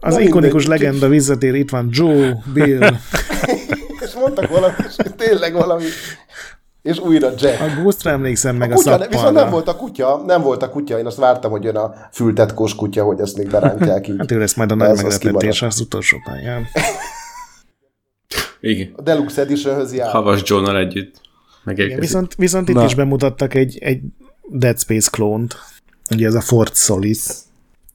Az 0.00 0.14
Na 0.14 0.20
ikonikus 0.20 0.66
mindegy, 0.66 0.80
legenda 0.80 1.08
visszatér, 1.08 1.54
itt 1.54 1.70
van 1.70 1.88
Joe, 1.90 2.42
Bill. 2.52 2.80
és 4.04 4.12
mondtak 4.14 4.48
valami, 4.48 4.74
és 4.86 4.96
tényleg 5.16 5.52
valami. 5.52 5.84
És 6.82 6.98
újra 6.98 7.30
Jack. 7.38 7.60
A 7.60 7.80
Ghostra 7.80 8.10
emlékszem 8.10 8.56
meg 8.56 8.70
a, 8.70 8.74
a 8.74 8.76
kutya, 8.76 9.06
Viszont 9.08 9.34
nem 9.34 9.50
volt 9.50 9.68
a 9.68 9.76
kutya, 9.76 10.22
nem 10.26 10.42
volt 10.42 10.62
a 10.62 10.70
kutya, 10.70 10.98
én 10.98 11.06
azt 11.06 11.16
vártam, 11.16 11.50
hogy 11.50 11.64
jön 11.64 11.76
a 11.76 11.94
fültetkós 12.12 12.74
kutya, 12.74 13.04
hogy 13.04 13.20
ezt 13.20 13.36
még 13.36 13.50
berántják 13.50 14.08
így. 14.08 14.14
hát 14.18 14.30
ő 14.30 14.38
lesz 14.38 14.54
majd 14.54 14.70
a 14.70 14.74
nagy 14.74 15.02
meglepetés 15.02 15.62
az 15.62 15.80
utolsó 15.80 16.16
pályán. 16.24 16.66
Igen. 18.60 18.92
A 18.96 19.02
Deluxe 19.02 19.42
Editionhöz 19.42 19.94
jár. 19.94 20.10
Havas 20.10 20.40
Johnnal 20.44 20.76
együtt. 20.76 21.20
Igen, 21.66 22.00
viszont, 22.00 22.34
viszont 22.34 22.68
itt 22.68 22.74
Na. 22.74 22.84
is 22.84 22.94
bemutattak 22.94 23.54
egy, 23.54 23.78
egy 23.80 24.00
Dead 24.50 24.78
Space 24.78 25.08
klónt. 25.12 25.56
Ugye 26.10 26.26
ez 26.26 26.34
a 26.34 26.40
Fort 26.40 26.76
Solis, 26.76 27.18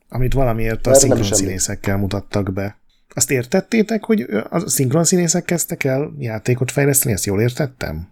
amit 0.09 0.33
valamiért 0.33 0.87
a 0.87 0.93
szinkron 0.93 1.23
színészekkel 1.23 1.97
mutattak 1.97 2.53
be. 2.53 2.79
Azt 3.13 3.31
értettétek, 3.31 4.03
hogy 4.03 4.21
a 4.49 4.69
szinkron 4.69 5.03
színészek 5.03 5.45
kezdtek 5.45 5.83
el 5.83 6.13
játékot 6.19 6.71
fejleszteni? 6.71 7.13
Ezt 7.13 7.25
jól 7.25 7.41
értettem? 7.41 8.09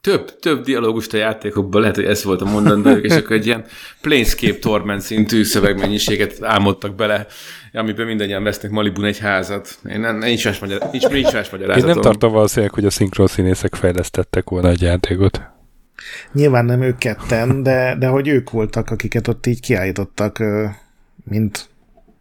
Több, 0.00 0.38
több 0.38 0.64
dialógust 0.64 1.12
a 1.12 1.16
játékokban, 1.16 1.80
lehet, 1.80 1.96
hogy 1.96 2.04
ez 2.04 2.24
volt 2.24 2.40
a 2.40 2.44
mondandójuk, 2.44 3.04
és 3.04 3.14
akkor 3.14 3.36
egy 3.36 3.46
ilyen 3.46 3.64
Planescape 4.00 4.58
Torment 4.58 5.00
szintű 5.00 5.44
szövegmennyiséget 5.44 6.42
álmodtak 6.42 6.94
bele, 6.94 7.26
amiben 7.72 8.06
mindannyian 8.06 8.42
vesznek 8.42 8.70
Malibun 8.70 9.04
egy 9.04 9.18
házat. 9.18 9.78
Én 9.88 10.00
nem, 10.00 10.18
nincs 10.18 10.44
más, 10.44 10.58
magyar, 10.58 10.88
nincs, 10.92 11.08
nincs 11.08 11.32
más 11.32 11.50
magyarázatom. 11.50 11.88
Én 11.88 11.94
nem 11.94 12.02
tartom 12.02 12.32
valószínűleg, 12.32 12.74
hogy 12.74 12.84
a 12.84 12.90
szinkron 12.90 13.26
színészek 13.26 13.74
fejlesztettek 13.74 14.50
volna 14.50 14.68
egy 14.68 14.80
játékot. 14.80 15.40
Nyilván 16.32 16.64
nem 16.64 16.82
ők 16.82 16.98
ketten, 16.98 17.62
de, 17.62 17.96
de 17.98 18.06
hogy 18.06 18.28
ők 18.28 18.50
voltak, 18.50 18.90
akiket 18.90 19.28
ott 19.28 19.46
így 19.46 19.60
kiállítottak, 19.60 20.38
mint, 21.24 21.68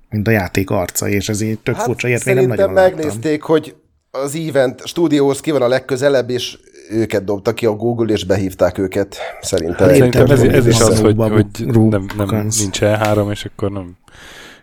mint 0.10 0.28
a 0.28 0.32
játék 0.32 0.70
arca, 0.70 1.08
és 1.08 1.30
ez 1.30 1.42
így 1.42 1.60
tök 1.60 1.76
hát 1.76 1.86
furcsa, 1.86 2.08
ilyet 2.08 2.26
még 2.26 2.36
nem 2.36 2.48
nagyon 2.48 2.72
megnézték, 2.72 3.42
láttam. 3.42 3.56
hogy 3.56 3.76
az 4.12 4.36
Event 4.36 4.86
stúdióhoz 4.86 5.40
ki 5.40 5.52
van 5.52 5.62
a 5.62 5.68
legközelebb, 5.68 6.30
és 6.30 6.58
őket 6.90 7.24
dobta 7.24 7.54
ki 7.54 7.66
a 7.66 7.72
Google, 7.72 8.14
és 8.14 8.24
behívták 8.24 8.78
őket. 8.78 9.18
Szerintem, 9.42 9.88
hát 9.88 9.96
szerintem 9.96 10.30
ez, 10.30 10.42
ez 10.42 10.68
is 10.68 10.80
az, 10.80 11.00
hogy, 11.00 11.16
hogy 11.18 11.46
nem, 11.66 12.06
nem, 12.18 12.48
nincs 12.60 12.78
E3, 12.82 13.32
és 13.32 13.46
akkor 13.46 13.72
nem 13.72 13.98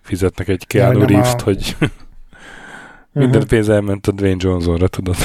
fizetnek 0.03 0.49
egy 0.49 0.67
Keanu 0.67 1.07
Reeves-t, 1.07 1.41
a... 1.41 1.45
hogy 1.45 1.77
minden 3.13 3.47
pénz 3.47 3.69
elment 3.69 4.07
a 4.07 4.13
Dwayne 4.13 4.37
Johnsonra, 4.41 4.89
tudod. 4.89 5.17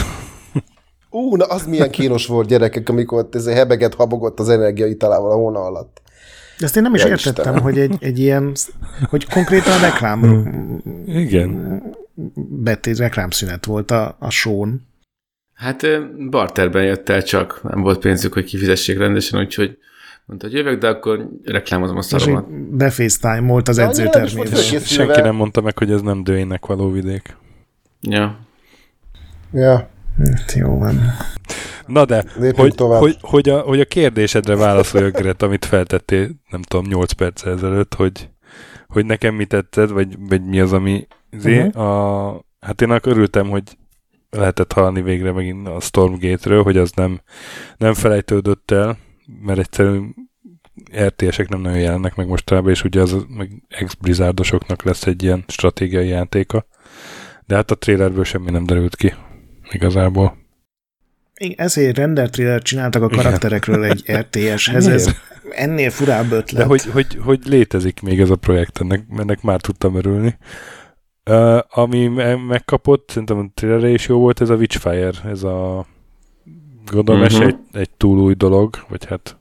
Ú, 1.13 1.35
na 1.35 1.45
az 1.45 1.65
milyen 1.65 1.89
kínos 1.89 2.27
volt 2.27 2.47
gyerekek, 2.47 2.89
amikor 2.89 3.17
ott 3.17 3.35
ez 3.35 3.53
hebeget 3.53 3.93
habogott 3.93 4.39
az 4.39 4.49
energiaitalával 4.49 5.31
a 5.31 5.35
hóna 5.35 5.59
alatt. 5.59 6.01
De 6.59 6.65
ezt 6.65 6.75
én 6.75 6.83
nem 6.83 6.93
is 6.93 7.03
ja, 7.03 7.07
értettem, 7.07 7.43
Istenem. 7.43 7.61
hogy 7.61 7.79
egy, 7.79 7.95
egy 7.99 8.19
ilyen, 8.19 8.51
hogy 9.09 9.27
konkrétan 9.29 9.79
reklám 9.79 10.21
Igen. 11.05 11.81
Betéz 12.49 12.99
reklámszünet 12.99 13.65
volt 13.65 13.91
a, 13.91 14.15
a 14.19 14.29
són. 14.29 14.87
Hát 15.53 15.85
barterben 16.29 16.83
jött 16.83 17.09
el 17.09 17.23
csak, 17.23 17.59
nem 17.63 17.81
volt 17.81 17.99
pénzük, 17.99 18.33
hogy 18.33 18.45
kifizessék 18.45 18.97
rendesen, 18.97 19.39
úgyhogy 19.39 19.77
mondta, 20.25 20.47
hogy 20.47 20.55
jövök, 20.55 20.79
de 20.79 20.87
akkor 20.87 21.29
reklámozom 21.43 21.97
a 21.97 22.01
szaromat. 22.01 22.75
Befacetime 22.75 23.47
volt 23.47 23.67
az 23.67 23.77
edzőterméről. 23.77 24.61
Senki 24.79 25.21
nem 25.21 25.35
mondta 25.35 25.61
meg, 25.61 25.77
hogy 25.77 25.91
ez 25.91 26.01
nem 26.01 26.23
dőének 26.23 26.65
való 26.65 26.91
vidék. 26.91 27.35
Ja. 28.01 28.39
Ja. 29.51 29.91
Hát 30.17 30.51
jó 30.51 30.77
van. 30.77 30.99
Na 31.85 32.05
de, 32.05 32.23
hogy, 32.55 32.75
hogy, 32.77 33.17
hogy, 33.21 33.49
a, 33.49 33.59
hogy 33.59 33.79
a 33.79 33.85
kérdésedre 33.85 34.55
válaszoljak, 34.55 35.17
Gret, 35.17 35.41
amit 35.41 35.65
feltettél, 35.65 36.29
nem 36.49 36.61
tudom, 36.61 36.85
8 36.85 37.11
perc 37.11 37.45
ezelőtt, 37.45 37.93
hogy, 37.93 38.29
hogy 38.87 39.05
nekem 39.05 39.35
mi 39.35 39.45
tetszett, 39.45 39.89
vagy, 39.89 40.15
vagy 40.19 40.45
mi 40.45 40.59
az, 40.59 40.73
ami 40.73 41.07
uh-huh. 41.31 41.81
a, 41.81 42.45
hát 42.59 42.81
én 42.81 42.89
akkor 42.89 43.11
örültem, 43.11 43.49
hogy 43.49 43.63
lehetett 44.29 44.73
hallani 44.73 45.01
végre 45.01 45.31
megint 45.31 45.67
a 45.67 45.79
Stormgate-ről, 45.79 46.63
hogy 46.63 46.77
az 46.77 46.91
nem, 46.91 47.21
nem 47.77 47.93
felejtődött 47.93 48.71
el, 48.71 48.97
mert 49.41 49.59
egyszerűen 49.59 50.15
RTS-ek 50.97 51.49
nem 51.49 51.61
nagyon 51.61 51.79
jelennek 51.79 52.15
meg 52.15 52.27
mostanában, 52.27 52.71
és 52.71 52.83
ugye 52.83 53.01
az 53.01 53.25
meg 53.27 53.63
ex-blizzardosoknak 53.67 54.83
lesz 54.83 55.05
egy 55.05 55.23
ilyen 55.23 55.43
stratégiai 55.47 56.07
játéka. 56.07 56.65
De 57.45 57.55
hát 57.55 57.71
a 57.71 57.75
trailerből 57.75 58.23
semmi 58.23 58.51
nem 58.51 58.65
derült 58.65 58.95
ki 58.95 59.13
igazából. 59.71 60.37
Ezért 61.55 61.97
render 61.97 62.29
trailer 62.29 62.61
csináltak 62.61 63.01
a 63.01 63.07
karakterekről 63.07 63.83
egy 63.83 64.03
RTS-hez, 64.11 64.87
ez 64.87 65.15
ennél 65.51 65.89
furább 65.89 66.31
ötlet. 66.31 66.61
De 66.61 66.63
hogy, 66.63 66.83
hogy, 66.83 67.17
hogy 67.23 67.39
létezik 67.45 68.01
még 68.01 68.19
ez 68.19 68.29
a 68.29 68.35
projekt, 68.35 68.79
ennek, 68.81 69.03
ennek 69.17 69.41
már 69.41 69.61
tudtam 69.61 69.95
örülni. 69.95 70.37
Uh, 71.29 71.59
ami 71.69 72.07
megkapott, 72.47 73.09
szerintem 73.09 73.37
a 73.37 73.51
trailer 73.53 73.89
is 73.89 74.07
jó 74.07 74.19
volt, 74.19 74.41
ez 74.41 74.49
a 74.49 74.55
Witchfire, 74.55 75.11
ez 75.25 75.43
a 75.43 75.85
gondolom 76.91 77.21
uh-huh. 77.21 77.45
egy, 77.45 77.55
egy 77.71 77.89
túl 77.89 78.19
új 78.19 78.33
dolog, 78.33 78.75
vagy 78.89 79.05
hát 79.05 79.37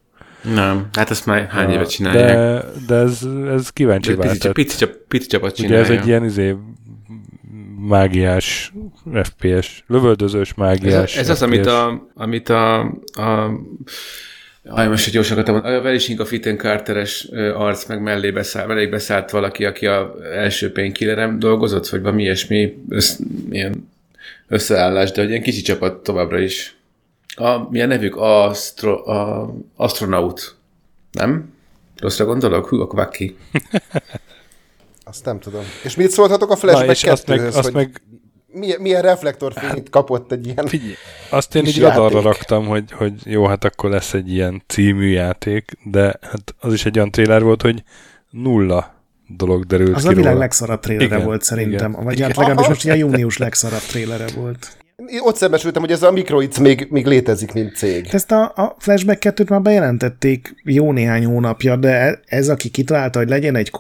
nem, 0.55 0.89
hát 0.93 1.11
ezt 1.11 1.27
már 1.27 1.47
hány 1.49 1.71
éve 1.71 1.85
csinálják. 1.85 2.37
De, 2.37 2.65
de 2.87 2.95
ez, 2.95 3.29
ez 3.49 3.71
kíváncsi 3.71 4.15
vált. 4.15 4.33
Pici, 4.33 4.49
pici, 4.53 4.87
pici 5.09 5.27
csapat 5.27 5.55
csinálja. 5.55 5.83
Ugye 5.83 5.93
ez 5.93 6.01
egy 6.01 6.07
ilyen 6.07 6.25
izé, 6.25 6.57
mágiás 7.89 8.73
FPS, 9.23 9.85
lövöldözős 9.87 10.55
mágiás 10.55 11.17
Ez, 11.17 11.21
ez 11.21 11.29
az, 11.29 11.43
amit 11.43 11.67
a, 11.67 12.09
amit 12.15 12.49
a, 12.49 12.81
a 13.13 13.51
Aj, 14.65 14.89
most 14.89 15.05
hogy 15.05 15.13
gyorsan 15.13 15.39
akartam, 15.39 15.73
a 15.73 15.81
Velisink 15.81 16.21
a 16.21 16.25
Fitten 16.25 16.57
Carteres 16.57 17.29
arc 17.55 17.87
meg 17.87 18.03
mellé 18.03 18.31
beszállt, 18.31 18.69
mellé 18.69 18.87
beszállt 18.87 19.31
valaki, 19.31 19.65
aki 19.65 19.87
a 19.87 20.15
első 20.35 20.73
painkillerem 20.73 21.39
dolgozott, 21.39 21.89
vagy 21.89 22.03
valami 22.03 22.23
ilyesmi 22.23 22.83
össz, 22.89 23.19
ilyen 23.51 23.89
összeállás, 24.49 25.11
de 25.11 25.21
hogy 25.21 25.31
ilyen 25.31 25.43
kicsi 25.43 25.61
csapat 25.61 26.03
továbbra 26.03 26.39
is. 26.39 26.77
A, 27.35 27.71
milyen 27.71 27.89
nevük? 27.89 28.17
Astro, 28.17 29.11
a, 29.11 29.53
astronaut. 29.77 30.55
Nem? 31.13 31.55
Rosszra 31.99 32.25
gondolok? 32.25 32.69
Hú, 32.69 32.81
akkor 32.81 33.09
ki. 33.09 33.37
Azt 35.13 35.25
nem 35.25 35.39
tudom. 35.39 35.63
És 35.85 35.97
mit 35.97 36.11
szóltatok 36.11 36.51
a 36.51 36.57
Flashback 36.57 36.87
Na, 36.87 36.93
és 36.93 37.05
azt 37.05 37.27
meg, 37.27 37.41
azt 37.45 37.63
hogy 37.63 37.73
meg 37.73 38.03
milyen, 38.47 38.81
milyen 38.81 39.03
reflektorfényt 39.03 39.91
kapott 39.91 40.33
egy 40.33 40.47
ilyen 40.47 40.67
Figyelj, 40.67 40.93
azt 41.31 41.55
én 41.55 41.65
így 41.67 41.81
radarra 41.81 42.21
raktam, 42.21 42.67
hogy, 42.67 42.93
hogy 42.93 43.13
jó, 43.25 43.47
hát 43.47 43.65
akkor 43.65 43.91
lesz 43.91 44.15
egy 44.15 44.33
ilyen 44.33 44.63
című 44.67 45.09
játék, 45.11 45.71
de 45.85 46.03
hát 46.03 46.55
az 46.61 46.73
is 46.73 46.85
egy 46.87 46.97
olyan 46.97 47.11
trailer 47.11 47.43
volt, 47.43 47.63
hogy 47.63 47.83
nulla 48.31 48.95
dolog 49.37 49.65
derült 49.65 49.95
Az 49.97 50.03
ki 50.03 50.09
a 50.09 50.11
világ 50.11 50.27
róla. 50.27 50.39
legszarabb 50.39 50.81
trélere 50.81 51.05
Igen, 51.05 51.25
volt 51.25 51.43
szerintem. 51.43 51.91
igen. 51.91 52.05
Vagy 52.05 52.15
Igen. 52.15 52.27
hát 52.27 52.37
legalábbis 52.37 52.67
most 52.69 52.89
a 52.89 52.95
június 52.95 53.39
legszarabb 53.39 53.81
trélere 53.81 54.27
volt. 54.37 54.77
Én 55.07 55.21
Ott 55.23 55.37
szembesültem, 55.37 55.83
hogy 55.83 55.91
ez 55.91 56.03
a 56.03 56.11
Microids 56.13 56.59
még, 56.59 56.87
még 56.91 57.07
létezik, 57.07 57.53
mint 57.53 57.77
cég. 57.77 58.09
Ezt 58.11 58.31
a, 58.33 58.43
a 58.55 58.77
Flashback 58.79 59.23
2-t 59.25 59.49
már 59.49 59.63
bejelentették 59.63 60.55
jó 60.65 60.93
néhány 60.93 61.25
hónapja, 61.25 61.77
de 61.77 61.89
e- 61.89 62.21
ez, 62.25 62.49
aki 62.49 62.69
kitalálta, 62.69 63.19
hogy 63.19 63.29
legyen 63.29 63.57
egy 63.57 63.71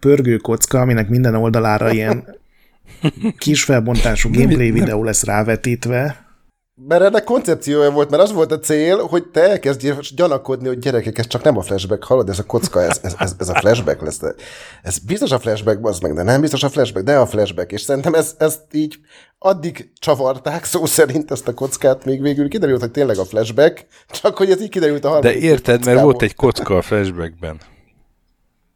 pörgő 0.00 0.36
kocka, 0.36 0.80
aminek 0.80 1.08
minden 1.08 1.34
oldalára 1.34 1.92
ilyen 1.92 2.40
kis 3.38 3.64
felbontású 3.64 4.30
gameplay 4.32 4.70
videó 4.70 5.04
lesz 5.04 5.24
rávetítve. 5.24 6.30
Mert 6.88 7.02
ennek 7.02 7.24
koncepciója 7.24 7.90
volt, 7.90 8.10
mert 8.10 8.22
az 8.22 8.32
volt 8.32 8.52
a 8.52 8.58
cél, 8.58 8.98
hogy 8.98 9.26
te 9.26 9.50
elkezdjél 9.50 9.98
gyanakodni, 10.14 10.68
hogy 10.68 10.78
gyerekek, 10.78 11.18
ez 11.18 11.26
csak 11.26 11.42
nem 11.42 11.56
a 11.56 11.62
flashback, 11.62 12.04
hallod, 12.04 12.28
ez 12.28 12.38
a 12.38 12.44
kocka, 12.44 12.82
ez, 12.82 13.00
ez, 13.02 13.14
ez, 13.18 13.34
ez 13.38 13.48
a 13.48 13.54
flashback 13.54 14.00
lesz. 14.02 14.18
De 14.18 14.34
ez 14.82 14.98
biztos 14.98 15.30
a 15.30 15.38
flashback, 15.38 15.86
az 15.86 15.98
meg, 15.98 16.14
de 16.14 16.22
nem 16.22 16.40
biztos 16.40 16.62
a 16.62 16.68
flashback, 16.68 17.04
de 17.04 17.18
a 17.18 17.26
flashback. 17.26 17.72
És 17.72 17.80
szerintem 17.80 18.14
ez, 18.14 18.34
ezt 18.38 18.62
így 18.72 18.98
addig 19.38 19.90
csavarták 19.98 20.64
szó 20.64 20.86
szerint 20.86 21.30
ezt 21.30 21.48
a 21.48 21.54
kockát, 21.54 22.04
még 22.04 22.22
végül 22.22 22.48
kiderült, 22.48 22.80
hogy 22.80 22.90
tényleg 22.90 23.18
a 23.18 23.24
flashback, 23.24 23.86
csak 24.10 24.36
hogy 24.36 24.50
ez 24.50 24.60
így 24.60 24.70
kiderült 24.70 25.04
a 25.04 25.08
De 25.08 25.14
harmadik 25.14 25.42
érted, 25.42 25.84
mert 25.84 26.00
volt 26.00 26.22
egy 26.22 26.34
kocka 26.34 26.76
a 26.76 26.82
flashbackben. 26.82 27.60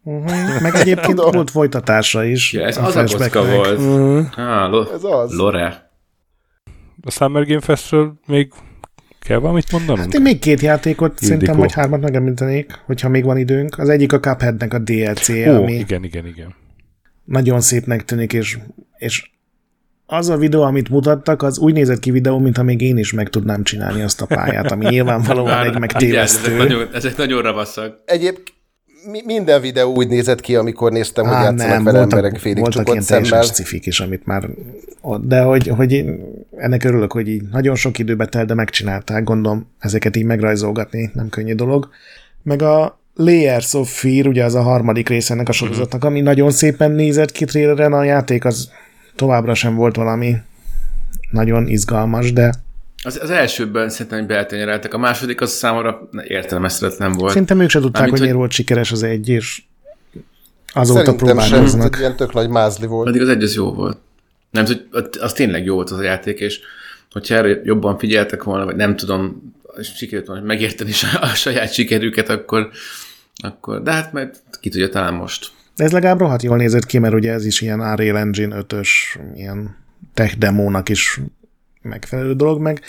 Uh-huh. 0.09 0.61
Meg 0.61 0.74
egyébként 0.74 1.20
volt 1.20 1.50
folytatása 1.50 2.24
is. 2.24 2.52
Ja, 2.52 2.66
ez 2.66 2.76
az 2.78 2.96
a 2.96 3.04
kocka 3.04 3.44
volt. 3.46 3.78
Ah, 4.36 4.70
lo- 4.70 4.92
Ez 4.92 5.04
az. 5.04 5.32
Lore. 5.36 5.90
A 7.02 7.11
Summer 7.11 7.46
Game 7.46 7.61
Festről 7.61 8.14
még 8.26 8.52
kell 9.20 9.38
valamit 9.38 9.72
mondanunk? 9.72 10.04
Hát 10.04 10.14
én 10.14 10.22
még 10.22 10.38
két 10.38 10.61
játékot 10.61 11.09
Ildikó. 11.11 11.26
szerintem, 11.26 11.57
vagy 11.57 11.72
hármat 11.72 12.00
megemlítenék, 12.00 12.72
hogyha 12.86 13.09
még 13.09 13.24
van 13.24 13.36
időnk. 13.38 13.78
Az 13.78 13.88
egyik 13.88 14.12
a 14.12 14.20
Cupheadnek 14.20 14.74
a 14.74 14.78
DLC-je, 14.78 15.52
Ó, 15.52 15.62
ami 15.62 15.72
igen, 15.72 16.04
igen, 16.04 16.26
igen. 16.26 16.54
nagyon 17.24 17.61
szépnek 17.61 18.04
tűnik, 18.04 18.32
és, 18.32 18.59
és 18.96 19.30
az 20.07 20.28
a 20.28 20.36
videó, 20.36 20.62
amit 20.62 20.88
mutattak, 20.88 21.42
az 21.42 21.59
úgy 21.59 21.72
nézett 21.72 21.98
ki 21.98 22.11
videó, 22.11 22.38
mintha 22.38 22.62
még 22.62 22.80
én 22.80 22.98
is 22.98 23.12
meg 23.12 23.28
tudnám 23.28 23.62
csinálni 23.62 24.02
azt 24.02 24.20
a 24.22 24.26
pályát, 24.26 24.70
ami 24.70 24.84
nyilvánvalóan 24.94 25.48
egy 25.64 25.72
Vigyázz, 25.72 25.76
ezek 25.76 25.80
megtévesztő. 25.80 26.57
nagyon, 26.57 26.88
ezek 26.94 27.16
nagyon 27.16 27.42
ravaszak. 27.42 27.98
Egyéb 28.04 28.36
mi, 29.11 29.22
minden 29.24 29.61
videó 29.61 29.94
úgy 29.94 30.09
nézett 30.09 30.40
ki, 30.40 30.57
amikor 30.57 30.92
néztem, 30.92 31.24
hogy 31.24 31.34
Á, 31.34 31.42
játszanak 31.42 31.82
vele 31.82 31.98
emberek 31.98 32.38
félig 32.38 32.59
voltak 32.59 32.86
csukott 32.86 33.02
szemmel. 33.02 33.42
cifik 33.44 33.86
is, 33.86 34.00
amit 34.00 34.26
már... 34.26 34.48
De 35.20 35.40
hogy, 35.40 35.68
hogy 35.68 35.92
én 35.92 36.20
ennek 36.57 36.84
örülök, 36.84 37.12
hogy 37.12 37.28
így 37.28 37.42
nagyon 37.50 37.74
sok 37.74 37.98
időbe 37.98 38.26
telt, 38.26 38.46
de 38.46 38.54
megcsinálták, 38.54 39.24
gondolom 39.24 39.66
ezeket 39.78 40.16
így 40.16 40.24
megrajzolgatni 40.24 41.11
nem 41.14 41.28
könnyű 41.28 41.54
dolog. 41.54 41.88
Meg 42.42 42.62
a 42.62 42.98
Layers 43.14 43.74
of 43.74 44.00
Fear, 44.00 44.26
ugye 44.26 44.44
az 44.44 44.54
a 44.54 44.62
harmadik 44.62 45.09
része 45.09 45.34
ennek 45.34 45.48
a 45.48 45.52
sorozatnak, 45.52 46.04
ami 46.04 46.20
nagyon 46.20 46.50
szépen 46.50 46.90
nézett 46.90 47.32
ki 47.32 47.44
traileren, 47.44 47.92
a 47.92 48.04
játék 48.04 48.44
az 48.44 48.70
továbbra 49.16 49.54
sem 49.54 49.74
volt 49.74 49.96
valami 49.96 50.36
nagyon 51.30 51.68
izgalmas, 51.68 52.32
de 52.32 52.52
Az, 53.05 53.18
az 53.22 53.30
elsőben 53.30 53.88
szerintem 53.88 54.26
beltenyereltek, 54.26 54.94
a 54.94 54.99
második 54.99 55.40
az 55.40 55.51
számomra 55.51 56.09
értelmezhetetlen 56.26 57.12
volt. 57.12 57.30
szerintem 57.32 57.61
ők 57.61 57.70
se 57.70 57.80
tudták, 57.80 58.01
Mármint, 58.01 58.11
hogy 58.18 58.20
miért 58.20 58.32
hogy- 58.32 58.40
volt 58.40 58.53
sikeres 58.53 58.92
az 58.92 59.03
egy, 59.03 59.28
és 59.28 59.62
azóta 60.72 60.99
Szerintem 61.05 61.28
sem, 61.28 61.38
ez 61.38 61.49
próbálkoznak. 61.49 61.94
egy 61.94 62.01
ilyen 62.01 62.16
tök 62.16 62.32
nagy 62.32 62.49
mázli 62.49 62.86
volt. 62.86 63.05
Pedig 63.07 63.20
az 63.20 63.28
egy 63.28 63.42
az 63.42 63.55
jó 63.55 63.72
volt. 63.72 63.99
Nem 64.51 64.64
az 65.20 65.32
tényleg 65.32 65.64
jó 65.64 65.74
volt 65.74 65.90
az 65.90 65.99
a 65.99 66.03
játék, 66.03 66.40
és 66.40 66.61
hogyha 67.11 67.34
erre 67.34 67.61
jobban 67.64 67.99
figyeltek 67.99 68.42
volna, 68.42 68.64
vagy 68.64 68.76
nem 68.76 68.97
tudom, 68.97 69.55
sikerült 69.97 70.26
volna 70.26 70.42
megérteni 70.44 70.90
a, 71.12 71.22
a 71.26 71.34
saját 71.34 71.72
sikerüket, 71.72 72.28
akkor, 72.28 72.70
akkor, 73.42 73.82
de 73.82 73.92
hát 73.92 74.12
majd 74.12 74.36
ki 74.61 74.68
tudja 74.68 74.88
talán 74.88 75.14
most. 75.14 75.51
De 75.76 75.84
ez 75.84 75.92
legalább 75.92 76.18
rohadt 76.18 76.42
jól 76.42 76.57
nézett 76.57 76.86
ki, 76.86 76.99
mert 76.99 77.14
ugye 77.14 77.32
ez 77.32 77.44
is 77.44 77.61
ilyen 77.61 77.80
Unreal 77.80 78.18
Engine 78.18 78.57
5-ös, 78.68 78.88
ilyen 79.34 79.76
tech 80.14 80.36
demónak 80.38 80.88
is 80.88 81.20
megfelelő 81.87 82.34
dolog, 82.34 82.61
meg 82.61 82.80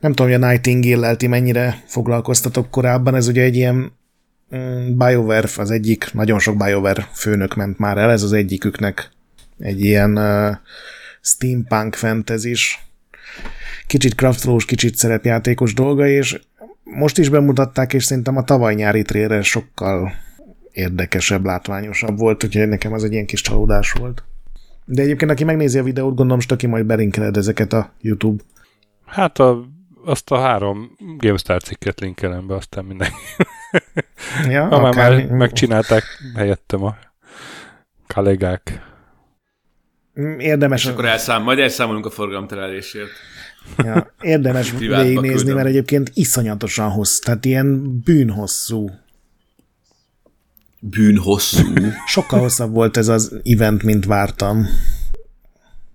nem 0.00 0.12
tudom, 0.12 0.32
hogy 0.32 0.42
a 0.42 0.46
Nightingale-lel 0.46 1.16
ti 1.16 1.26
mennyire 1.26 1.82
foglalkoztatok 1.86 2.70
korábban, 2.70 3.14
ez 3.14 3.28
ugye 3.28 3.42
egy 3.42 3.56
ilyen 3.56 3.92
mm, 4.56 4.98
BioWare, 4.98 5.48
az 5.56 5.70
egyik, 5.70 6.12
nagyon 6.12 6.38
sok 6.38 6.56
BioWare 6.56 7.08
főnök 7.12 7.54
ment 7.54 7.78
már 7.78 7.98
el, 7.98 8.10
ez 8.10 8.22
az 8.22 8.32
egyiküknek 8.32 9.10
egy 9.58 9.84
ilyen 9.84 10.18
uh, 10.18 10.56
steampunk 11.20 11.94
fantasy-s, 11.94 12.78
kicsit 13.86 14.14
craftolós, 14.14 14.64
kicsit 14.64 14.96
szerepjátékos 14.96 15.74
dolga, 15.74 16.06
és 16.06 16.40
most 16.84 17.18
is 17.18 17.28
bemutatták, 17.28 17.92
és 17.92 18.04
szerintem 18.04 18.36
a 18.36 18.44
tavaly 18.44 18.74
nyári 18.74 19.02
trailer 19.02 19.44
sokkal 19.44 20.12
érdekesebb, 20.72 21.44
látványosabb 21.44 22.18
volt, 22.18 22.44
úgyhogy 22.44 22.68
nekem 22.68 22.92
az 22.92 23.04
egy 23.04 23.12
ilyen 23.12 23.26
kis 23.26 23.40
csalódás 23.40 23.92
volt. 23.92 24.24
De 24.92 25.02
egyébként, 25.02 25.30
aki 25.30 25.44
megnézi 25.44 25.78
a 25.78 25.82
videót, 25.82 26.08
gondolom, 26.08 26.34
most 26.34 26.52
aki 26.52 26.66
majd 26.66 26.86
belinkeled 26.86 27.36
ezeket 27.36 27.72
a 27.72 27.92
YouTube. 28.00 28.42
Hát 29.06 29.38
a, 29.38 29.64
azt 30.04 30.30
a 30.30 30.38
három 30.38 30.96
GameStar 31.16 31.62
cikket 31.62 32.00
linkelem 32.00 32.46
be, 32.46 32.54
aztán 32.54 32.84
mindenki. 32.84 33.14
Ja, 34.48 34.66
Ha 34.66 34.80
már, 34.80 34.94
már 34.94 35.26
megcsinálták 35.26 36.02
helyettem 36.34 36.84
a 36.84 36.96
kollégák. 38.14 38.82
Érdemes, 40.38 40.84
És 40.84 40.90
akkor 40.90 41.04
elszám, 41.04 41.42
majd 41.42 41.58
elszámolunk 41.58 42.06
a 42.06 42.10
forgalomterelésért. 42.10 43.10
ja, 43.76 44.14
érdemes 44.20 44.72
végignézni, 44.78 45.52
mert 45.52 45.66
egyébként 45.66 46.10
iszonyatosan 46.14 46.90
hosszú, 46.90 47.22
tehát 47.22 47.44
ilyen 47.44 47.98
bűnhosszú. 48.04 48.90
Bűn 50.80 51.16
hosszú. 51.16 51.64
Sokkal 52.06 52.40
hosszabb 52.40 52.72
volt 52.72 52.96
ez 52.96 53.08
az 53.08 53.36
event, 53.44 53.82
mint 53.82 54.04
vártam. 54.04 54.66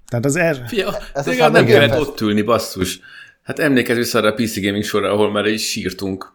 Tehát 0.08 0.26
az 0.26 0.36
er... 0.36 0.64
Figyelj, 0.68 0.96
Ez 1.14 1.28
ez 1.28 1.40
a 1.40 1.50
nem 1.50 1.66
kellett 1.66 1.90
Fest. 1.90 2.02
ott 2.02 2.22
ülni, 2.22 2.42
basszus. 2.42 3.00
Hát 3.44 3.60
emlékezz 3.60 3.98
vissza 3.98 4.18
arra 4.20 4.30
a 4.30 4.34
PC 4.34 4.62
Gaming 4.62 4.84
sorra, 4.84 5.12
ahol 5.12 5.32
már 5.32 5.46
is 5.46 5.70
sírtunk. 5.70 6.34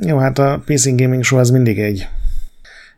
Jó, 0.00 0.18
hát 0.18 0.38
a 0.38 0.62
PC 0.64 0.84
Gaming 0.96 1.24
Show 1.24 1.38
az 1.38 1.50
mindig 1.50 1.78
egy 1.78 2.08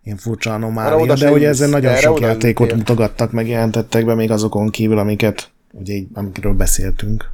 ilyen 0.02 0.16
furcsa 0.16 0.54
anomália, 0.54 1.14
de 1.14 1.30
ugye 1.30 1.48
ezen 1.48 1.70
nagyon 1.70 1.96
sok 1.96 2.20
játékot 2.20 2.62
ültél. 2.66 2.76
mutogattak, 2.78 3.32
meg 3.32 3.48
jelentettek 3.48 4.04
be, 4.04 4.14
még 4.14 4.30
azokon 4.30 4.70
kívül, 4.70 4.98
amiket 4.98 5.50
ugye 5.72 5.92
így, 5.92 6.08
amikről 6.12 6.52
beszéltünk. 6.52 7.30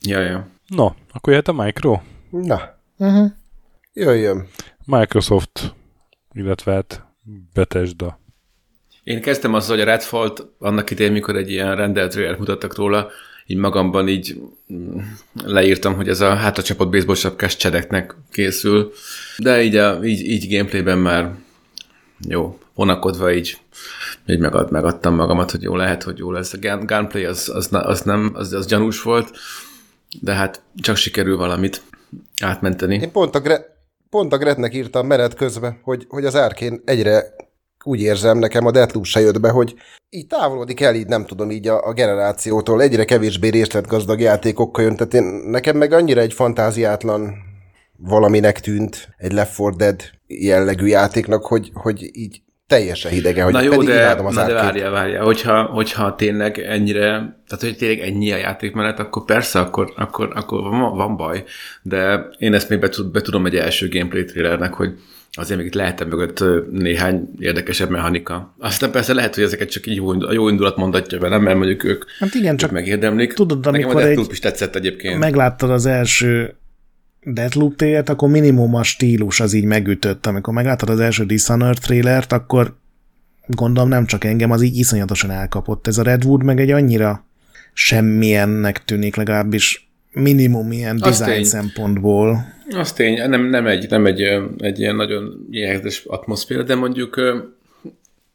Ja, 0.00 0.20
ja. 0.20 0.46
No, 0.66 0.84
akkor 1.12 1.32
jöhet 1.32 1.48
a 1.48 1.52
Micro. 1.52 2.00
Na, 2.30 2.80
Uh-huh. 2.98 3.30
jöjjön. 3.92 4.46
Microsoft, 4.84 5.74
illetve 6.32 6.72
hát 6.72 7.04
Bethesda. 7.54 8.20
Én 9.04 9.20
kezdtem 9.20 9.54
azzal, 9.54 9.76
hogy 9.76 9.86
a 9.86 9.90
Redfall-t 9.90 10.46
annak 10.58 10.90
idején, 10.90 11.12
mikor 11.12 11.36
egy 11.36 11.50
ilyen 11.50 11.76
rendelt 11.76 12.12
trailer 12.12 12.38
mutattak 12.38 12.76
róla, 12.76 13.10
így 13.46 13.56
magamban 13.56 14.08
így 14.08 14.40
mm, 14.72 14.98
leírtam, 15.44 15.94
hogy 15.94 16.08
ez 16.08 16.20
a 16.20 16.34
hátracsapott 16.34 16.90
baseball 16.90 17.14
sapkás 17.14 17.56
csedeknek 17.56 18.14
készül, 18.30 18.92
de 19.38 19.62
így, 19.62 19.76
a, 19.76 20.04
így, 20.04 20.20
így 20.20 20.56
gameplayben 20.56 20.98
már 20.98 21.34
jó, 22.28 22.58
vonakodva 22.74 23.32
így, 23.32 23.58
így 24.26 24.38
megad, 24.38 24.70
megadtam 24.70 25.14
magamat, 25.14 25.50
hogy 25.50 25.62
jó 25.62 25.76
lehet, 25.76 26.02
hogy 26.02 26.18
jó 26.18 26.30
lesz. 26.30 26.52
A 26.52 26.58
gun, 26.58 26.86
gunplay 26.86 27.24
az, 27.24 27.50
az, 27.54 27.68
az 27.72 28.00
nem, 28.02 28.30
az, 28.34 28.52
az 28.52 28.66
gyanús 28.66 29.02
volt, 29.02 29.30
de 30.20 30.32
hát 30.32 30.62
csak 30.76 30.96
sikerül 30.96 31.36
valamit 31.36 31.82
átmenteni. 32.40 32.94
Én 32.94 33.12
pont 33.12 33.34
a, 33.34 33.40
Gre- 33.40 33.71
pont 34.12 34.32
a 34.32 34.38
Gretnek 34.38 34.74
írtam 34.74 35.06
menet 35.06 35.34
közben, 35.34 35.80
hogy, 35.82 36.06
hogy 36.08 36.24
az 36.24 36.36
árkén 36.36 36.82
egyre 36.84 37.34
úgy 37.84 38.00
érzem, 38.00 38.38
nekem 38.38 38.66
a 38.66 38.70
Deathloop 38.70 39.04
se 39.04 39.20
jött 39.20 39.40
be, 39.40 39.50
hogy 39.50 39.74
így 40.10 40.26
távolodik 40.26 40.80
el, 40.80 40.94
így 40.94 41.06
nem 41.06 41.24
tudom, 41.26 41.50
így 41.50 41.68
a, 41.68 41.86
a 41.86 41.92
generációtól. 41.92 42.82
Egyre 42.82 43.04
kevésbé 43.04 43.48
részletgazdag 43.48 44.20
játékokkal 44.20 44.84
jön, 44.84 44.96
tehát 44.96 45.14
én, 45.14 45.24
nekem 45.46 45.76
meg 45.76 45.92
annyira 45.92 46.20
egy 46.20 46.32
fantáziátlan 46.32 47.34
valaminek 47.96 48.60
tűnt, 48.60 49.08
egy 49.16 49.32
Left 49.32 49.58
4 49.58 49.74
Dead 49.76 50.00
jellegű 50.26 50.86
játéknak, 50.86 51.44
hogy, 51.44 51.70
hogy 51.74 52.16
így 52.16 52.41
teljesen 52.78 53.10
hidege, 53.10 53.42
hogy 53.42 53.52
Na 53.52 53.60
jó, 53.62 53.70
pedig 53.70 53.88
de, 53.88 54.00
imádom 54.00 54.26
az 54.26 54.34
na 54.34 54.46
de 54.46 54.52
várjál, 54.52 54.90
várjál, 54.90 55.24
hogyha, 55.24 55.62
hogyha 55.62 56.14
tényleg 56.14 56.58
ennyire, 56.58 57.08
tehát 57.48 57.60
hogy 57.60 57.76
tényleg 57.76 57.98
ennyi 58.00 58.32
a 58.32 58.36
játékmenet, 58.36 58.98
akkor 58.98 59.24
persze, 59.24 59.58
akkor, 59.60 59.92
akkor, 59.96 60.30
akkor 60.34 60.60
van, 60.62 60.96
van 60.96 61.16
baj, 61.16 61.44
de 61.82 62.28
én 62.38 62.54
ezt 62.54 62.68
még 62.68 62.78
be, 62.78 62.88
tud, 62.88 63.10
be 63.12 63.20
tudom 63.20 63.46
egy 63.46 63.56
első 63.56 63.88
gameplay 63.88 64.24
trailernek, 64.24 64.74
hogy 64.74 64.90
azért 65.32 65.58
még 65.58 65.66
itt 65.68 65.74
lehetne 65.74 66.04
mögött 66.04 66.44
néhány 66.70 67.28
érdekesebb 67.38 67.90
mechanika. 67.90 68.54
Aztán 68.58 68.90
persze 68.90 69.14
lehet, 69.14 69.34
hogy 69.34 69.44
ezeket 69.44 69.70
csak 69.70 69.86
így 69.86 69.96
jó, 69.96 70.08
a 70.10 70.32
jó 70.32 70.48
indulat 70.48 70.76
mondatja 70.76 71.18
velem, 71.18 71.42
mert 71.42 71.56
mondjuk 71.56 71.84
ők, 71.84 72.04
Hát 72.18 72.34
igen, 72.34 72.52
ők 72.52 72.58
csak 72.58 72.70
megérdemlik. 72.70 73.32
tudod, 73.32 73.58
Nekem 73.64 73.72
amikor 73.74 73.94
Deathloop 74.02 74.26
egy- 74.26 74.32
is 74.32 74.38
tetszett 74.38 74.74
egyébként. 74.76 75.18
megláttad 75.18 75.70
az 75.70 75.86
első 75.86 76.54
Deathloop 77.24 77.76
télet, 77.76 78.08
akkor 78.08 78.28
minimum 78.28 78.74
a 78.74 78.82
stílus 78.82 79.40
az 79.40 79.52
így 79.52 79.64
megütött. 79.64 80.26
Amikor 80.26 80.54
megláttad 80.54 80.88
az 80.88 81.00
első 81.00 81.24
Dishonored 81.24 81.78
trailert, 81.78 82.32
akkor 82.32 82.76
gondolom 83.46 83.88
nem 83.88 84.06
csak 84.06 84.24
engem, 84.24 84.50
az 84.50 84.62
így 84.62 84.76
iszonyatosan 84.76 85.30
elkapott. 85.30 85.86
Ez 85.86 85.98
a 85.98 86.02
Redwood 86.02 86.42
meg 86.44 86.60
egy 86.60 86.70
annyira 86.70 87.24
semmilyennek 87.72 88.84
tűnik, 88.84 89.16
legalábbis 89.16 89.90
minimum 90.12 90.72
ilyen 90.72 90.98
Azt 91.00 91.18
design 91.18 91.36
tény. 91.36 91.44
szempontból. 91.44 92.44
Az 92.70 92.92
tény, 92.92 93.28
nem, 93.28 93.48
nem, 93.48 93.66
egy, 93.66 93.90
nem 93.90 94.06
egy, 94.06 94.20
egy 94.58 94.78
ilyen 94.78 94.96
nagyon 94.96 95.46
jegyzetes 95.50 96.04
atmoszféra, 96.06 96.62
de 96.62 96.74
mondjuk 96.74 97.20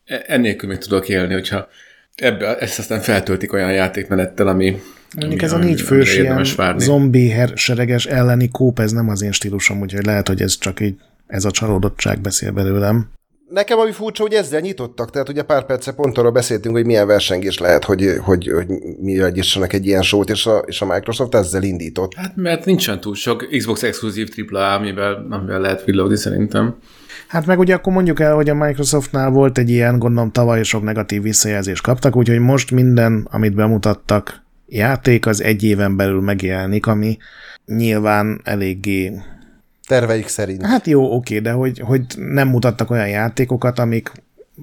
ennélkül 0.06 0.70
még 0.70 0.78
tudok 0.78 1.10
élni, 1.10 1.34
hogyha 1.34 1.68
ebbe, 2.16 2.58
ezt 2.58 2.80
aztán 2.80 3.00
feltöltik 3.02 3.54
olyan 3.54 3.74
játékmenettel, 3.74 4.48
ami, 4.48 4.82
Mondjuk 5.16 5.42
ez 5.42 5.52
a 5.52 5.58
négy 5.58 5.82
fős 5.82 6.18
ilyen 6.18 6.46
zombi 6.78 7.34
sereges 7.56 8.06
elleni 8.06 8.50
kóp, 8.50 8.80
ez 8.80 8.92
nem 8.92 9.10
az 9.10 9.22
én 9.22 9.32
stílusom, 9.32 9.82
úgyhogy 9.82 10.06
lehet, 10.06 10.28
hogy 10.28 10.42
ez 10.42 10.58
csak 10.58 10.80
így 10.80 10.96
ez 11.28 11.46
a 11.46 11.52
csalódottság 11.52 12.22
beszél 12.22 12.52
belőlem. 12.52 13.10
Nekem 13.50 13.80
ami 13.80 13.92
furcsa, 13.92 14.22
hogy 14.24 14.34
ezzel 14.34 14.60
nyitottak, 14.60 15.12
tehát 15.12 15.30
ugye 15.30 15.42
pár 15.42 15.66
perce 15.66 15.92
pont 15.92 16.18
arra 16.18 16.32
beszéltünk, 16.32 16.76
hogy 16.76 16.86
milyen 16.86 17.08
versengés 17.08 17.58
lehet, 17.58 17.84
hogy, 17.84 18.14
hogy, 18.22 18.52
hogy 18.52 18.68
mi 19.02 19.20
adjissanak 19.20 19.74
egy 19.74 19.86
ilyen 19.86 20.02
sót, 20.02 20.30
és 20.30 20.46
a, 20.46 20.58
és 20.58 20.82
a 20.82 20.86
Microsoft 20.86 21.36
ezzel 21.36 21.64
indított. 21.64 22.14
Hát 22.14 22.36
mert 22.36 22.66
nincsen 22.66 23.00
túl 23.00 23.16
sok 23.16 23.48
Xbox 23.58 23.84
exkluzív 23.84 24.30
AAA, 24.52 24.74
amivel, 24.74 25.28
amivel 25.30 25.60
lehet 25.60 25.84
villogni 25.84 26.18
szerintem. 26.18 26.76
Hát 27.28 27.46
meg 27.46 27.60
ugye 27.60 27.74
akkor 27.74 27.94
mondjuk 27.94 28.20
el, 28.20 28.36
hogy 28.36 28.50
a 28.50 28.56
Microsoftnál 28.56 29.30
volt 29.30 29.58
egy 29.58 29.70
ilyen, 29.70 30.00
gondolom 30.00 30.32
tavaly 30.32 30.64
sok 30.64 30.84
negatív 30.84 31.22
visszajelzést 31.22 31.84
kaptak, 31.84 32.16
úgyhogy 32.16 32.40
most 32.40 32.72
minden, 32.72 33.28
amit 33.32 33.56
bemutattak, 33.56 34.46
játék 34.68 35.26
az 35.26 35.42
egy 35.42 35.64
éven 35.64 35.96
belül 35.96 36.22
megjelenik, 36.22 36.86
ami 36.86 37.18
nyilván 37.66 38.42
eléggé 38.44 39.22
terveik 39.88 40.28
szerint. 40.28 40.66
Hát 40.66 40.88
jó, 40.88 41.16
oké, 41.16 41.40
de 41.40 41.52
hogy, 41.52 41.80
hogy 41.80 42.02
nem 42.18 42.48
mutattak 42.48 42.90
olyan 42.90 43.10
játékokat, 43.10 43.80
amik 43.80 44.12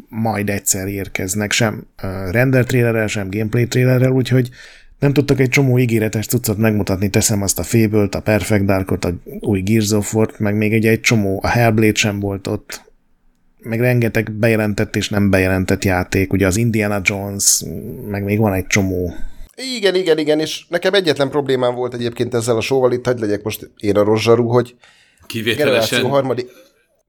majd 0.09 0.51
egyszer 0.51 0.87
érkeznek, 0.87 1.53
sem 1.53 1.87
render 2.31 2.65
trailerrel, 2.65 3.07
sem 3.07 3.31
gameplay 3.31 3.67
trailerrel, 3.67 4.11
úgyhogy 4.11 4.51
nem 4.99 5.13
tudtak 5.13 5.41
egy 5.41 5.49
csomó 5.49 5.79
ígéretes 5.79 6.27
cuccot 6.27 6.57
megmutatni, 6.57 7.09
teszem 7.09 7.43
azt 7.43 7.59
a 7.59 7.63
fable 7.63 8.09
a 8.11 8.21
Perfect 8.21 8.65
Darkot, 8.65 9.05
a 9.05 9.15
új 9.41 9.61
Gears 9.61 9.91
of 9.91 10.15
War, 10.15 10.31
meg 10.39 10.57
még 10.57 10.73
egy, 10.73 10.87
egy 10.87 11.01
csomó, 11.01 11.41
a 11.43 11.49
Hellblade 11.49 11.95
sem 11.95 12.21
volt 12.21 12.47
ott, 12.47 12.93
meg 13.59 13.81
rengeteg 13.81 14.33
bejelentett 14.33 14.97
és 14.97 15.09
nem 15.09 15.31
bejelentett 15.31 15.85
játék, 15.85 16.33
ugye 16.33 16.47
az 16.47 16.57
Indiana 16.57 17.01
Jones, 17.03 17.63
meg 18.09 18.25
még 18.25 18.39
van 18.39 18.53
egy 18.53 18.67
csomó 18.67 19.15
igen, 19.57 19.95
igen, 19.95 20.19
igen, 20.19 20.41
és 20.41 20.65
nekem 20.69 20.95
egyetlen 20.95 21.31
problémám 21.31 21.75
volt 21.75 21.95
egyébként 21.95 22.35
ezzel 22.35 22.57
a 22.57 22.61
sóval, 22.61 22.93
itt 22.93 23.05
hagyd 23.05 23.21
legyek 23.21 23.43
most 23.43 23.71
én 23.79 23.97
a 23.97 24.05
rozsarú, 24.05 24.49
hogy 24.49 24.75
Kivételesen. 25.27 26.09
harmadik... 26.09 26.51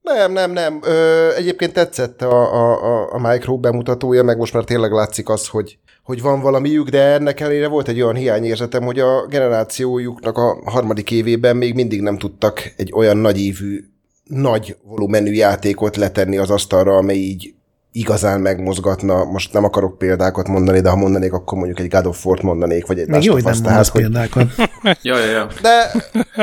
Nem, 0.02 0.32
nem, 0.32 0.52
nem. 0.52 0.80
Ö, 0.82 1.28
egyébként 1.34 1.72
tetszett 1.72 2.22
a, 2.22 2.54
a, 2.54 3.12
a 3.12 3.28
Micro 3.28 3.58
bemutatója, 3.58 4.22
meg 4.22 4.36
most 4.38 4.52
már 4.52 4.64
tényleg 4.64 4.92
látszik 4.92 5.28
az, 5.28 5.48
hogy, 5.48 5.78
hogy 6.02 6.22
van 6.22 6.40
valamiük, 6.40 6.88
de 6.88 7.02
ennek 7.02 7.40
ellenére 7.40 7.68
volt 7.68 7.88
egy 7.88 8.00
olyan 8.00 8.14
hiányérzetem, 8.14 8.82
hogy 8.82 8.98
a 8.98 9.26
generációjuknak 9.26 10.38
a 10.38 10.58
harmadik 10.64 11.10
évében 11.10 11.56
még 11.56 11.74
mindig 11.74 12.00
nem 12.00 12.18
tudtak 12.18 12.72
egy 12.76 12.92
olyan 12.92 13.16
nagy 13.16 13.40
évű, 13.40 13.84
nagy 14.24 14.76
volumenű 14.82 15.32
játékot 15.32 15.96
letenni 15.96 16.36
az 16.36 16.50
asztalra, 16.50 16.96
amely 16.96 17.16
így 17.16 17.54
igazán 17.96 18.40
megmozgatna, 18.40 19.24
most 19.24 19.52
nem 19.52 19.64
akarok 19.64 19.98
példákat 19.98 20.48
mondani, 20.48 20.80
de 20.80 20.88
ha 20.88 20.96
mondanék, 20.96 21.32
akkor 21.32 21.58
mondjuk 21.58 21.80
egy 21.80 21.88
God 21.88 22.06
of 22.06 22.26
War-t 22.26 22.42
mondanék, 22.42 22.86
vagy 22.86 22.98
egy 22.98 23.08
Még 23.08 23.22
jó, 23.22 23.32
hogy 23.32 23.44
nem 23.44 23.74
hogy... 23.74 23.90
példákat. 23.92 24.46
ja, 25.02 25.18
ja, 25.18 25.30
ja. 25.30 25.48
De... 25.62 25.92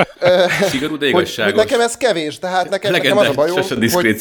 Szigorú, 0.70 0.98
de 0.98 1.08
igazságos. 1.08 1.54
nekem 1.54 1.82
ez 1.82 1.98
kevés, 1.98 2.40
tehát 2.40 2.70
nekem, 2.70 2.92
nekem 2.92 3.18
az 3.18 3.28
a 3.28 3.34
bajom, 3.34 3.62
hogy, 3.92 4.20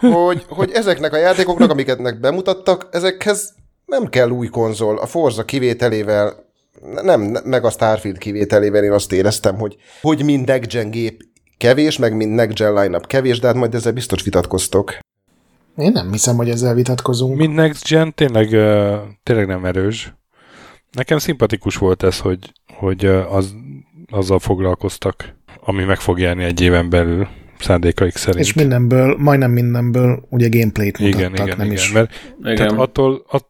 hogy, 0.26 0.44
hogy 0.48 0.70
ezeknek 0.70 1.12
a 1.12 1.16
játékoknak, 1.16 1.70
amiket 1.70 2.20
bemutattak, 2.20 2.88
ezekhez 2.90 3.54
nem 3.86 4.08
kell 4.08 4.28
új 4.28 4.48
konzol. 4.48 4.98
A 4.98 5.06
Forza 5.06 5.44
kivételével 5.44 6.48
nem, 7.02 7.20
meg 7.44 7.64
a 7.64 7.70
Starfield 7.70 8.18
kivételével 8.18 8.84
én 8.84 8.92
azt 8.92 9.12
éreztem, 9.12 9.58
hogy, 9.58 9.76
hogy 10.00 10.24
mind 10.24 10.46
next 10.46 10.90
gép 10.90 11.22
kevés, 11.58 11.98
meg 11.98 12.16
mind 12.16 12.34
next 12.34 12.58
gen 12.58 12.74
line-up 12.74 13.06
kevés, 13.06 13.38
de 13.38 13.46
hát 13.46 13.56
majd 13.56 13.74
ezzel 13.74 13.92
biztos 13.92 14.22
vitatkoztok. 14.22 14.98
Én 15.80 15.92
nem 15.92 16.10
hiszem, 16.10 16.36
hogy 16.36 16.50
ezzel 16.50 16.74
vitatkozunk. 16.74 17.36
Mint 17.36 17.54
Next 17.54 17.88
Gen 17.88 18.14
tényleg, 18.14 18.48
tényleg 19.22 19.46
nem 19.46 19.64
erős. 19.64 20.14
Nekem 20.92 21.18
szimpatikus 21.18 21.76
volt 21.76 22.02
ez, 22.02 22.18
hogy, 22.18 22.52
hogy 22.74 23.04
az, 23.06 23.54
azzal 24.10 24.38
foglalkoztak, 24.38 25.34
ami 25.60 25.84
meg 25.84 26.00
fog 26.00 26.18
jelenni 26.18 26.44
egy 26.44 26.60
éven 26.60 26.90
belül 26.90 27.28
szándékaik 27.58 28.16
szerint. 28.16 28.44
És 28.44 28.52
mindenből, 28.52 29.16
majdnem 29.18 29.50
mindenből 29.50 30.26
ugye 30.30 30.48
gameplayt 30.48 30.98
mutattak, 30.98 31.20
igen, 31.20 31.32
igen, 31.32 31.56
nem 31.56 31.66
igen, 31.66 31.72
is. 31.72 31.92
Mert, 31.92 32.34
igen. 32.42 32.56
Tehát 32.56 32.72
attól, 32.72 33.24
att, 33.28 33.46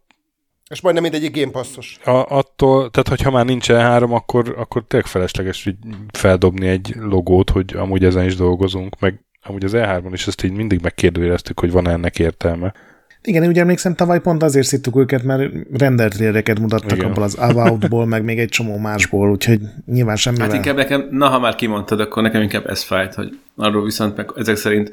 és 0.70 0.80
majdnem 0.80 1.02
mindegyik 1.02 1.36
Game 1.36 1.50
Passos. 1.50 1.98
A, 2.04 2.10
attól, 2.10 2.90
tehát 2.90 3.08
hogyha 3.08 3.30
már 3.30 3.44
nincsen 3.44 3.80
három, 3.80 4.12
akkor, 4.12 4.54
akkor 4.58 4.84
tényleg 4.86 5.08
felesleges 5.08 5.64
hogy 5.64 5.76
feldobni 6.12 6.66
egy 6.66 6.94
logót, 6.98 7.50
hogy 7.50 7.74
amúgy 7.76 8.04
ezen 8.04 8.24
is 8.24 8.36
dolgozunk, 8.36 9.00
meg 9.00 9.24
amúgy 9.42 9.64
az 9.64 9.72
E3-on 9.74 10.10
is 10.12 10.26
ezt 10.26 10.44
így 10.44 10.52
mindig 10.52 10.80
megkérdőjeleztük, 10.82 11.60
hogy 11.60 11.70
van 11.70 11.88
-e 11.88 11.90
ennek 11.90 12.18
értelme. 12.18 12.74
Igen, 13.22 13.42
én 13.42 13.48
úgy 13.48 13.58
emlékszem, 13.58 13.94
tavaly 13.94 14.20
pont 14.20 14.42
azért 14.42 14.66
szittuk 14.66 14.96
őket, 14.96 15.22
mert 15.22 15.52
rendelt 15.72 16.12
tréleket 16.12 16.58
mutattak 16.58 16.96
Igen. 16.96 17.10
abból 17.10 17.22
az 17.22 17.34
Avoutból, 17.34 18.06
meg 18.06 18.24
még 18.24 18.38
egy 18.38 18.48
csomó 18.48 18.78
másból, 18.78 19.30
úgyhogy 19.30 19.60
nyilván 19.86 20.16
semmi. 20.16 20.38
Hát 20.38 20.52
inkább 20.52 20.76
nekem, 20.76 21.08
na 21.10 21.28
ha 21.28 21.38
már 21.38 21.54
kimondtad, 21.54 22.00
akkor 22.00 22.22
nekem 22.22 22.42
inkább 22.42 22.66
ez 22.66 22.82
fájt, 22.82 23.14
hogy 23.14 23.38
arról 23.56 23.84
viszont 23.84 24.16
meg 24.16 24.30
ezek 24.36 24.56
szerint 24.56 24.90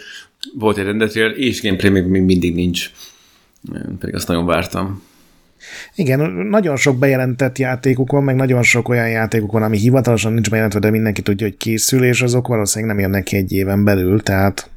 volt 0.54 0.78
egy 0.78 0.86
rendelt 0.86 1.16
és 1.16 1.62
gameplay 1.62 1.92
még 1.92 2.24
mindig 2.24 2.56
nincs. 2.56 2.92
Én 3.74 3.98
pedig 4.00 4.16
azt 4.16 4.28
nagyon 4.28 4.46
vártam. 4.46 5.04
Igen, 5.96 6.20
nagyon 6.30 6.76
sok 6.76 6.98
bejelentett 6.98 7.58
játékuk 7.58 8.12
van, 8.12 8.24
meg 8.24 8.36
nagyon 8.36 8.64
sok 8.64 8.90
olyan 8.90 9.10
játékuk 9.10 9.52
van, 9.52 9.64
ami 9.64 9.78
hivatalosan 9.78 10.34
nincs 10.34 10.50
bejelentve, 10.50 10.80
de 10.80 10.90
mindenki 10.90 11.22
tudja, 11.22 11.48
hogy 11.48 11.58
készül, 11.58 12.04
és 12.04 12.22
azok 12.22 12.48
valószínűleg 12.48 12.96
nem 12.96 13.04
jönnek 13.04 13.24
ki 13.24 13.36
egy 13.36 13.52
éven 13.52 13.84
belül, 13.84 14.22
tehát... 14.24 14.70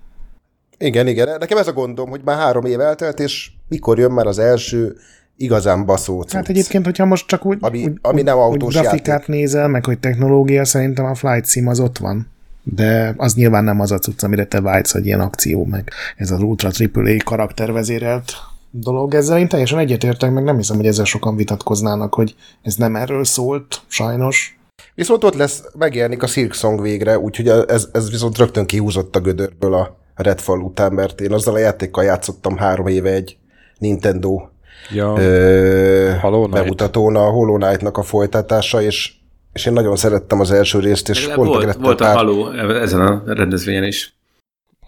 Igen, 0.79 1.07
igen. 1.07 1.29
Nekem 1.39 1.59
ez 1.59 1.69
a 1.69 1.73
gondom, 1.73 2.09
hogy 2.09 2.21
már 2.25 2.39
három 2.39 2.65
év 2.65 2.81
eltelt, 2.81 3.21
és 3.21 3.51
mikor 3.69 3.99
jön 3.99 4.11
már 4.11 4.27
az 4.27 4.39
első 4.39 4.97
igazán 5.37 5.85
baszó 5.87 6.21
cucc. 6.23 6.33
Hát 6.33 6.49
egyébként, 6.49 6.85
hogyha 6.85 7.05
most 7.05 7.27
csak 7.27 7.45
úgy, 7.45 7.59
ami, 7.61 7.85
úgy, 7.85 7.99
ami 8.01 8.23
nem 8.23 8.39
autós 8.39 8.75
úgy 8.75 8.81
grafikát 8.81 9.07
játék. 9.07 9.27
nézel, 9.27 9.69
meg 9.69 9.85
hogy 9.85 9.99
technológia, 9.99 10.65
szerintem 10.65 11.05
a 11.05 11.15
Flight 11.15 11.47
Sim 11.47 11.67
az 11.67 11.81
ott 11.81 11.99
van. 11.99 12.29
De 12.63 13.15
az 13.17 13.35
nyilván 13.35 13.65
nem 13.65 13.81
az 13.81 13.93
a 13.93 13.99
cucc, 13.99 14.23
amire 14.23 14.45
te 14.45 14.61
vágysz, 14.61 14.93
hogy 14.93 15.07
ilyen 15.07 15.21
akció, 15.21 15.65
meg 15.65 15.91
ez 16.17 16.31
az 16.31 16.41
Ultra 16.41 16.71
AAA 16.95 17.17
karaktervezérelt 17.25 18.33
dolog. 18.71 19.15
Ezzel 19.15 19.39
én 19.39 19.49
teljesen 19.49 19.79
egyetértek, 19.79 20.31
meg 20.33 20.45
nem 20.45 20.57
hiszem, 20.57 20.77
hogy 20.77 20.87
ezzel 20.87 21.05
sokan 21.05 21.37
vitatkoznának, 21.37 22.15
hogy 22.15 22.35
ez 22.63 22.75
nem 22.75 22.97
erről 22.97 23.25
szólt, 23.25 23.81
sajnos. 23.87 24.59
Viszont 24.95 25.25
ott 25.25 25.35
lesz, 25.35 25.65
megjelenik 25.79 26.23
a 26.23 26.27
Silk 26.27 26.53
Song 26.53 26.83
végre, 26.83 27.19
úgyhogy 27.19 27.49
ez, 27.49 27.89
ez 27.93 28.11
viszont 28.11 28.39
rögtön 28.39 28.67
kihúzott 28.67 29.17
a 29.17 29.21
gödörből 29.21 29.75
a 29.75 29.99
Redfall 30.15 30.59
után, 30.59 30.93
mert 30.93 31.21
én 31.21 31.33
azzal 31.33 31.55
a 31.55 31.59
játékkal 31.59 32.05
játszottam 32.05 32.57
három 32.57 32.87
éve 32.87 33.11
egy 33.11 33.37
Nintendo 33.79 34.49
ja, 34.93 35.15
ö, 35.19 36.47
bemutatón 36.51 37.17
a 37.17 37.31
Hollow 37.31 37.57
Knight-nak 37.57 37.97
a 37.97 38.03
folytatása, 38.03 38.83
és, 38.83 39.13
és 39.53 39.67
én 39.67 39.73
nagyon 39.73 39.97
szerettem 39.97 40.41
az 40.41 40.51
első 40.51 40.79
részt, 40.79 41.09
és 41.09 41.29
pont 41.29 41.49
volt, 41.49 41.75
volt 41.75 42.01
a 42.01 42.05
pár... 42.05 42.15
Halo 42.15 42.51
ezen 42.73 43.01
a 43.01 43.23
rendezvényen 43.27 43.85
is. 43.85 44.17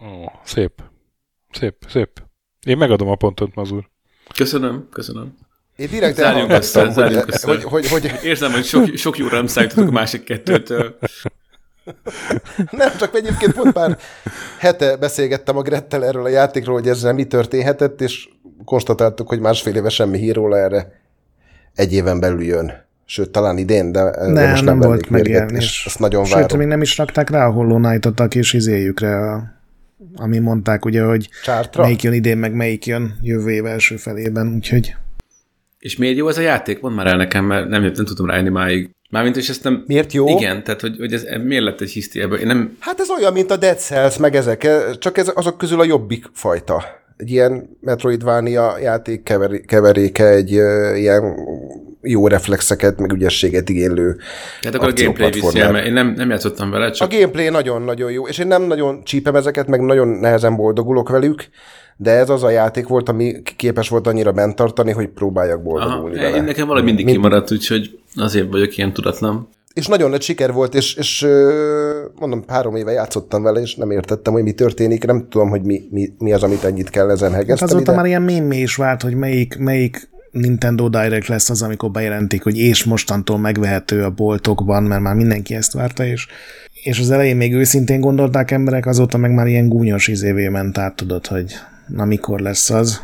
Ó, 0.03 0.31
szép. 0.45 0.73
Szép, 1.51 1.77
szép. 1.89 2.23
Én 2.67 2.77
megadom 2.77 3.09
a 3.09 3.15
pontot, 3.15 3.55
Mazur. 3.55 3.89
Köszönöm, 4.35 4.89
köszönöm. 4.93 5.35
Én 5.77 5.89
direkt 5.91 6.17
zárjunk 6.17 6.51
össze, 6.51 6.91
zárjunk 6.91 7.27
össze. 7.27 7.47
Hogy, 7.47 7.65
hogy, 7.65 7.89
hogy... 7.89 8.13
Érzem, 8.25 8.53
hogy 8.53 8.65
sok, 8.65 8.97
sok 8.97 9.19
jóra 9.19 9.37
nem 9.37 9.47
szállítottuk 9.47 9.89
a 9.89 9.93
másik 9.93 10.25
kettőtől. 10.25 10.97
Nem, 12.71 12.97
csak 12.99 13.15
egyébként 13.15 13.53
pont 13.53 13.73
pár 13.73 13.99
hete 14.59 14.97
beszélgettem 14.97 15.57
a 15.57 15.63
Grettel 15.63 16.05
erről 16.05 16.25
a 16.25 16.29
játékról, 16.29 16.75
hogy 16.75 16.89
ezzel 16.89 17.13
mi 17.13 17.25
történhetett, 17.25 18.01
és 18.01 18.29
konstatáltuk, 18.65 19.29
hogy 19.29 19.41
másfél 19.41 19.75
éve 19.75 19.89
semmi 19.89 20.19
hír 20.19 20.35
róla 20.35 20.59
erre 20.59 21.01
egy 21.75 21.93
éven 21.93 22.21
belül 22.21 22.43
jön. 22.43 22.73
Sőt, 23.05 23.31
talán 23.31 23.59
idén, 23.59 23.93
de, 23.93 24.03
nem, 24.03 24.35
de 24.35 24.51
most 24.51 24.65
nem, 24.65 24.79
nem 24.79 24.89
volt 24.89 25.11
megjelenés. 25.11 25.85
Ezt 25.87 25.99
nagyon 25.99 26.25
Sőt, 26.25 26.35
várom. 26.35 26.59
még 26.59 26.67
nem 26.67 26.83
is 26.83 26.99
rakták 26.99 27.31
rá 27.31 27.47
a 27.47 27.51
Hollow 27.51 27.81
Knight-ot 27.81 28.21
a 28.21 28.29
kis 28.29 28.53
izéjükre, 28.53 29.33
a 29.33 29.62
ami 30.15 30.39
mondták 30.39 30.85
ugye, 30.85 31.03
hogy 31.03 31.29
Csártra? 31.45 31.83
melyik 31.83 32.03
jön 32.03 32.13
idén, 32.13 32.39
meg 32.39 32.55
melyik 32.55 32.87
jön 32.87 33.19
jövő 33.23 33.51
év 33.51 33.67
első 33.67 33.97
felében, 33.97 34.55
úgyhogy... 34.55 34.95
És 35.79 35.97
miért 35.97 36.17
jó 36.17 36.29
ez 36.29 36.39
a 36.39 36.41
játék? 36.41 36.81
Mondd 36.81 36.95
már 36.95 37.07
el 37.07 37.17
nekem, 37.17 37.45
mert 37.45 37.69
nem, 37.69 37.83
nem 37.83 38.05
tudom 38.05 38.27
rájönni 38.27 38.49
máig. 38.49 38.91
Mármint, 39.11 39.37
és 39.37 39.49
ezt 39.49 39.65
nem... 39.65 39.85
Miért 39.87 40.13
jó? 40.13 40.29
Igen, 40.29 40.63
tehát 40.63 40.81
hogy, 40.81 40.97
hogy 40.99 41.13
ez 41.13 41.27
miért 41.45 41.65
lett 41.65 41.81
egy 41.81 41.91
hiszti 41.91 42.21
ebből? 42.21 42.39
Én 42.39 42.47
nem... 42.47 42.77
Hát 42.79 43.01
ez 43.01 43.11
olyan, 43.19 43.33
mint 43.33 43.51
a 43.51 43.57
Dead 43.57 43.79
Cells, 43.79 44.17
meg 44.17 44.35
ezek, 44.35 44.69
csak 44.99 45.19
ez 45.19 45.33
azok 45.35 45.59
közül 45.59 45.81
a 45.81 45.85
jobbik 45.85 46.25
fajta. 46.33 46.85
Egy 47.17 47.31
ilyen 47.31 47.77
Metroidvania 47.81 48.79
játék 48.79 49.23
keveréke, 49.67 50.29
egy 50.29 50.51
ilyen 50.97 51.35
jó 52.03 52.27
reflexeket, 52.27 52.99
meg 52.99 53.13
ügyességet 53.13 53.69
igénylő 53.69 54.17
Tehát 54.61 54.77
akkor 54.77 54.89
a 54.89 54.93
gameplay 54.95 55.31
viszi 55.31 55.61
el, 55.61 55.73
mert 55.73 55.87
én 55.87 55.93
nem, 55.93 56.13
nem 56.17 56.31
játszottam 56.31 56.71
vele, 56.71 56.91
csak... 56.91 57.11
A 57.11 57.15
gameplay 57.15 57.49
nagyon-nagyon 57.49 58.11
jó, 58.11 58.27
és 58.27 58.39
én 58.39 58.47
nem 58.47 58.63
nagyon 58.63 59.05
csípem 59.05 59.35
ezeket, 59.35 59.67
meg 59.67 59.81
nagyon 59.81 60.09
nehezen 60.09 60.57
boldogulok 60.57 61.09
velük, 61.09 61.49
de 61.97 62.11
ez 62.11 62.29
az 62.29 62.43
a 62.43 62.51
játék 62.51 62.87
volt, 62.87 63.09
ami 63.09 63.43
képes 63.57 63.89
volt 63.89 64.07
annyira 64.07 64.33
bent 64.33 64.57
tartani, 64.57 64.93
hogy 64.93 65.09
próbáljak 65.09 65.63
boldogulni 65.63 66.17
Aha, 66.17 66.25
vele. 66.25 66.37
Én 66.37 66.45
nekem 66.45 66.67
valami 66.67 66.85
mindig 66.85 67.05
Mind... 67.05 67.17
kimaradt, 67.17 67.53
úgyhogy 67.53 67.99
azért 68.15 68.51
vagyok 68.51 68.77
ilyen 68.77 68.93
tudatlan. 68.93 69.49
És 69.75 69.87
nagyon 69.87 70.11
nagy 70.11 70.23
siker 70.23 70.53
volt, 70.53 70.75
és, 70.75 70.95
és 70.95 71.27
mondom, 72.19 72.45
három 72.47 72.77
éve 72.77 72.93
játszottam 72.93 73.43
vele, 73.43 73.61
és 73.61 73.75
nem 73.75 73.91
értettem, 73.91 74.33
hogy 74.33 74.43
mi 74.43 74.53
történik, 74.53 75.05
nem 75.05 75.27
tudom, 75.29 75.49
hogy 75.49 75.63
mi, 75.63 75.83
mi, 75.91 76.13
mi 76.19 76.33
az, 76.33 76.43
amit 76.43 76.65
ennyit 76.65 76.91
kell 76.91 77.11
ezen 77.11 77.33
hegeszteni. 77.33 77.61
Hát 77.61 77.71
azóta 77.71 77.91
de... 77.91 77.97
már 77.97 78.07
ilyen 78.07 78.23
mémé 78.23 78.61
is 78.61 78.77
vált, 78.77 79.03
hogy 79.03 79.15
melyik, 79.15 79.59
melyik 79.59 80.11
Nintendo 80.33 80.89
Direct 80.89 81.27
lesz 81.27 81.51
az, 81.51 81.63
amikor 81.63 81.91
bejelentik, 81.91 82.43
hogy 82.43 82.59
és 82.59 82.85
mostantól 82.85 83.39
megvehető 83.39 84.05
a 84.05 84.11
boltokban, 84.11 84.83
mert 84.83 85.03
már 85.03 85.15
mindenki 85.15 85.55
ezt 85.55 85.73
várta, 85.73 86.05
és, 86.05 86.27
és 86.83 86.99
az 86.99 87.11
elején 87.11 87.37
még 87.37 87.55
őszintén 87.55 88.01
gondolták 88.01 88.51
emberek, 88.51 88.87
azóta 88.87 89.17
meg 89.17 89.35
már 89.35 89.47
ilyen 89.47 89.69
gúnyos 89.69 90.09
izévé 90.09 90.49
ment 90.49 90.79
át, 90.79 90.97
tudod, 90.97 91.27
hogy 91.27 91.55
na 91.87 92.05
mikor 92.05 92.41
lesz 92.41 92.71
az. 92.71 93.03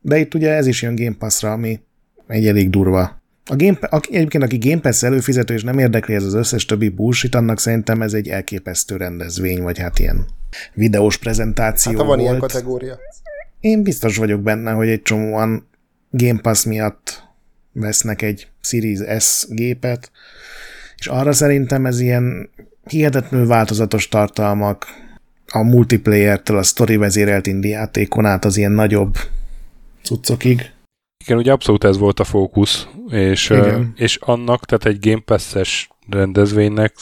De 0.00 0.18
itt 0.18 0.34
ugye 0.34 0.50
ez 0.50 0.66
is 0.66 0.82
jön 0.82 0.94
Game 0.94 1.16
Pass-ra, 1.18 1.52
ami 1.52 1.80
egy 2.26 2.46
elég 2.46 2.70
durva. 2.70 3.22
A 3.50 3.56
Game, 3.56 3.78
aki, 3.80 4.16
egyébként 4.16 4.44
aki 4.44 4.58
Game 4.58 4.80
Pass 4.80 5.02
előfizető 5.02 5.54
és 5.54 5.62
nem 5.62 5.78
érdekli 5.78 6.14
ez 6.14 6.24
az 6.24 6.34
összes 6.34 6.64
többi 6.64 6.88
bullshit, 6.88 7.34
annak 7.34 7.60
szerintem 7.60 8.02
ez 8.02 8.12
egy 8.12 8.28
elképesztő 8.28 8.96
rendezvény, 8.96 9.62
vagy 9.62 9.78
hát 9.78 9.98
ilyen 9.98 10.26
videós 10.74 11.18
prezentáció 11.18 11.92
hát, 11.92 12.00
ha 12.00 12.06
van 12.06 12.16
volt. 12.18 12.28
ilyen 12.28 12.40
kategória. 12.40 12.98
Én 13.60 13.82
biztos 13.82 14.16
vagyok 14.16 14.40
benne, 14.40 14.70
hogy 14.70 14.88
egy 14.88 15.02
csomóan 15.02 15.66
Game 16.16 16.40
Pass 16.40 16.64
miatt 16.64 17.22
vesznek 17.72 18.22
egy 18.22 18.48
Series 18.60 19.24
S 19.24 19.46
gépet, 19.48 20.10
és 20.96 21.06
arra 21.06 21.32
szerintem 21.32 21.86
ez 21.86 22.00
ilyen 22.00 22.50
hihetetlenül 22.84 23.46
változatos 23.46 24.08
tartalmak, 24.08 24.86
a 25.46 25.62
multiplayer-től 25.62 26.56
a 26.56 26.62
story 26.62 26.96
vezérelt 26.96 27.46
indie 27.46 27.76
játékon 27.76 28.24
át 28.24 28.44
az 28.44 28.56
ilyen 28.56 28.72
nagyobb 28.72 29.16
cuccokig. 30.02 30.70
Igen, 31.24 31.38
ugye 31.38 31.52
abszolút 31.52 31.84
ez 31.84 31.98
volt 31.98 32.20
a 32.20 32.24
fókusz, 32.24 32.86
és, 33.08 33.50
Igen. 33.50 33.92
és 33.96 34.16
annak, 34.16 34.64
tehát 34.64 34.84
egy 34.84 35.08
Game 35.10 35.22
Pass-es 35.24 35.88
rendezvénynek 36.08 36.94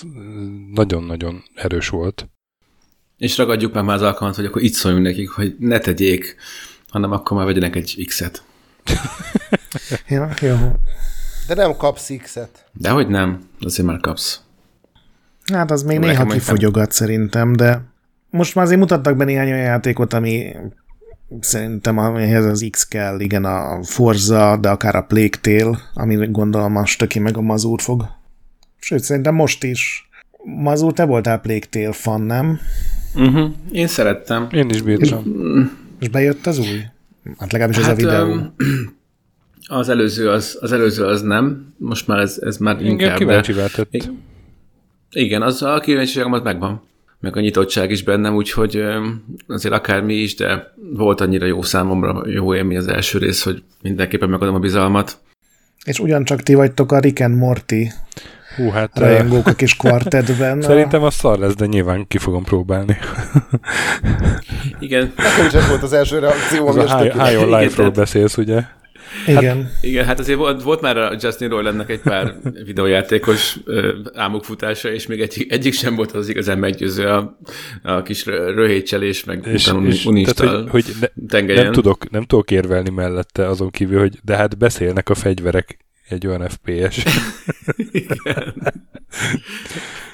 nagyon-nagyon 0.72 1.42
erős 1.54 1.88
volt. 1.88 2.28
És 3.18 3.36
ragadjuk 3.38 3.72
meg 3.72 3.84
már 3.84 3.96
az 3.96 4.02
alkalmat, 4.02 4.36
hogy 4.36 4.44
akkor 4.44 4.62
itt 4.62 4.72
szóljunk 4.72 5.04
nekik, 5.04 5.30
hogy 5.30 5.56
ne 5.58 5.78
tegyék, 5.78 6.36
hanem 6.88 7.12
akkor 7.12 7.36
már 7.36 7.46
vegyenek 7.46 7.76
egy 7.76 8.04
X-et. 8.06 8.42
ja, 10.08 10.28
jó. 10.40 10.56
De 11.46 11.54
nem 11.54 11.76
kapsz 11.76 12.10
X-et. 12.22 12.64
Dehogy 12.72 13.08
nem, 13.08 13.48
azért 13.60 13.88
már 13.88 14.00
kapsz. 14.00 14.40
Hát 15.52 15.70
az 15.70 15.82
még 15.82 15.98
néha 15.98 16.24
kifogyogat 16.24 16.82
nem... 16.82 16.90
szerintem, 16.90 17.52
de 17.52 17.82
most 18.30 18.54
már 18.54 18.64
azért 18.64 18.80
mutattak 18.80 19.16
be 19.16 19.24
néhány 19.24 19.52
olyan 19.52 19.64
játékot, 19.64 20.12
ami 20.12 20.56
szerintem 21.40 21.98
amihez 21.98 22.44
az 22.44 22.66
X 22.70 22.88
kell, 22.88 23.20
igen, 23.20 23.44
a 23.44 23.82
Forza, 23.82 24.56
de 24.56 24.68
akár 24.68 24.94
a 24.94 25.02
Plague 25.02 25.38
Tale, 25.40 25.78
ami 25.94 26.26
gondolom 26.30 26.76
a 26.76 26.86
Stöki 26.86 27.18
meg 27.18 27.36
a 27.36 27.40
Mazur 27.40 27.80
fog. 27.80 28.06
Sőt, 28.78 29.02
szerintem 29.02 29.34
most 29.34 29.64
is. 29.64 30.08
Mazur, 30.44 30.92
te 30.92 31.04
voltál 31.04 31.38
Plague 31.38 31.66
Tale 31.70 31.92
fan, 31.92 32.20
nem? 32.20 32.60
Uh-huh. 33.14 33.50
Én 33.72 33.86
szerettem. 33.86 34.48
Én 34.50 34.70
is 34.70 34.82
bírtam. 34.82 35.24
És 36.00 36.08
bejött 36.08 36.46
az 36.46 36.58
új? 36.58 36.84
Hát 37.38 37.52
legalábbis 37.52 37.76
hát, 37.78 37.84
ez 37.84 37.92
a 37.92 37.94
videó. 37.94 38.32
Um, 38.32 38.54
az 39.80 39.88
előző 39.88 40.30
az, 40.30 40.58
az 40.60 40.72
előző 40.72 41.04
az 41.04 41.22
nem, 41.22 41.74
most 41.76 42.06
már 42.06 42.18
ez, 42.18 42.38
ez 42.40 42.56
már 42.56 42.80
inkább... 42.80 43.20
Igen, 43.20 43.42
kíváncsi 43.42 43.52
de... 43.52 43.98
Igen, 45.10 45.42
az 45.42 45.62
a 45.62 45.80
kíváncsiságom 45.80 46.32
az 46.32 46.42
megvan 46.42 46.90
meg 47.22 47.36
a 47.36 47.40
nyitottság 47.40 47.90
is 47.90 48.02
bennem, 48.02 48.34
úgyhogy 48.34 48.84
azért 49.46 49.74
akármi 49.74 50.14
is, 50.14 50.34
de 50.34 50.72
volt 50.92 51.20
annyira 51.20 51.46
jó 51.46 51.62
számomra, 51.62 52.22
jó 52.26 52.54
élmény 52.54 52.76
az 52.76 52.86
első 52.86 53.18
rész, 53.18 53.42
hogy 53.42 53.62
mindenképpen 53.82 54.28
megadom 54.28 54.54
a 54.54 54.58
bizalmat. 54.58 55.18
És 55.84 55.98
ugyancsak 55.98 56.42
ti 56.42 56.54
vagytok 56.54 56.92
a 56.92 56.98
Rick 56.98 57.20
and 57.20 57.36
Morty 57.36 57.74
Hú, 58.56 58.70
hát, 58.70 58.98
rajongók 58.98 59.46
a 59.46 59.52
kis 59.52 59.76
kvartetben. 59.76 60.62
Szerintem 60.62 61.02
az 61.02 61.14
szar 61.14 61.38
lesz, 61.38 61.54
de 61.54 61.66
nyilván 61.66 62.06
ki 62.08 62.18
fogom 62.18 62.44
próbálni. 62.44 62.96
Igen. 64.80 65.12
Nekem 65.16 65.46
is 65.46 65.52
ez 65.52 65.68
volt 65.68 65.82
az 65.82 65.92
első 65.92 66.18
reakció. 66.18 66.68
Ez 66.68 66.76
a 66.76 66.98
High, 66.98 67.12
high 67.12 67.40
on 67.40 67.60
Life-ról 67.60 67.90
beszélsz, 67.90 68.36
ugye? 68.36 68.62
Igen. 69.26 69.62
Hát, 69.62 69.72
igen, 69.80 70.04
hát 70.04 70.18
azért 70.18 70.38
volt, 70.38 70.62
volt 70.62 70.80
már 70.80 70.96
a 70.96 71.16
Justin 71.20 71.48
Roilandnak 71.48 71.90
egy 71.90 72.00
pár 72.00 72.34
videójátékos 72.64 73.58
álmokfutása, 74.14 74.92
és 74.92 75.06
még 75.06 75.20
egy, 75.20 75.46
egyik 75.48 75.72
sem 75.72 75.94
volt 75.94 76.12
az 76.12 76.28
igazán 76.28 76.58
meggyőző 76.58 77.06
a, 77.06 77.38
a 77.82 78.02
kis 78.02 78.26
röhétcselés, 78.26 79.24
meg 79.24 79.46
és, 79.46 79.72
és 80.12 80.32
tehát, 80.32 80.68
hogy, 80.68 80.68
hogy 80.70 81.44
ne, 81.46 81.54
nem, 81.54 81.72
tudok, 81.72 82.10
nem 82.10 82.24
tudok 82.24 82.50
érvelni 82.50 82.90
mellette 82.90 83.48
azon 83.48 83.70
kívül, 83.70 83.98
hogy 83.98 84.18
de 84.22 84.36
hát 84.36 84.58
beszélnek 84.58 85.08
a 85.08 85.14
fegyverek 85.14 85.78
egy 86.12 86.26
olyan 86.26 86.48
FPS. 86.48 87.04
Igen. 87.90 88.54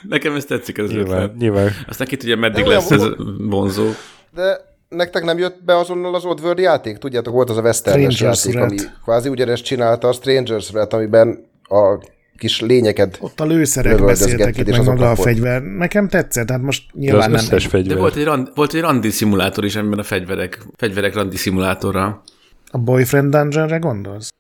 Nekem 0.08 0.34
ez 0.34 0.44
tetszik 0.44 0.78
az 0.78 0.90
nyilván, 0.90 1.22
ötlet. 1.22 1.36
Nyilván. 1.36 1.70
Aztán 1.88 2.06
ki 2.06 2.16
tudja, 2.16 2.36
meddig 2.36 2.64
lesz 2.64 2.90
ez 2.90 3.02
vonzó. 3.38 3.88
De 4.34 4.60
nektek 4.88 5.24
nem 5.24 5.38
jött 5.38 5.64
be 5.64 5.76
azonnal 5.76 6.14
az 6.14 6.24
Oddworld 6.24 6.58
játék? 6.58 6.98
Tudjátok, 6.98 7.34
volt 7.34 7.50
az 7.50 7.56
a 7.56 7.60
Westernes 7.60 8.20
játék, 8.20 8.54
Red. 8.54 8.62
ami 8.62 8.76
kvázi 9.02 9.28
ugyanezt 9.28 9.64
csinálta 9.64 10.08
a 10.08 10.12
Strangers 10.12 10.72
Red, 10.72 10.92
amiben 10.92 11.46
a 11.62 11.98
kis 12.36 12.60
lényeket 12.60 13.18
Ott 13.20 13.40
a 13.40 13.44
lőszerek 13.44 14.04
beszéltek 14.04 14.56
itt, 14.56 14.70
meg 14.70 14.84
maga 14.84 15.10
a 15.10 15.14
fegyver. 15.14 15.62
Nekem 15.62 16.08
tetszett, 16.08 16.50
hát 16.50 16.62
most 16.62 16.92
nyilván 16.92 17.30
nem. 17.30 17.44
Fegyver. 17.58 17.94
De 17.94 18.00
volt 18.00 18.16
egy, 18.16 18.24
rand, 18.24 18.50
volt 18.54 18.74
egy 18.74 18.80
randi 18.80 19.10
szimulátor 19.10 19.64
is, 19.64 19.76
amiben 19.76 19.98
a 19.98 20.02
fegyverek, 20.02 20.62
fegyverek 20.76 21.14
randi 21.14 21.36
szimulátorra. 21.36 22.22
A 22.70 22.78
Boyfriend 22.78 23.30
Dungeonre 23.30 23.76
gondolsz? 23.76 24.32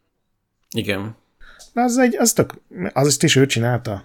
Igen. 0.76 1.16
Na, 1.78 1.84
az 1.84 1.98
egy, 1.98 2.16
az 2.16 2.32
tök, 2.32 2.54
az 2.92 3.16
is 3.20 3.36
ő 3.36 3.46
csinálta. 3.46 4.04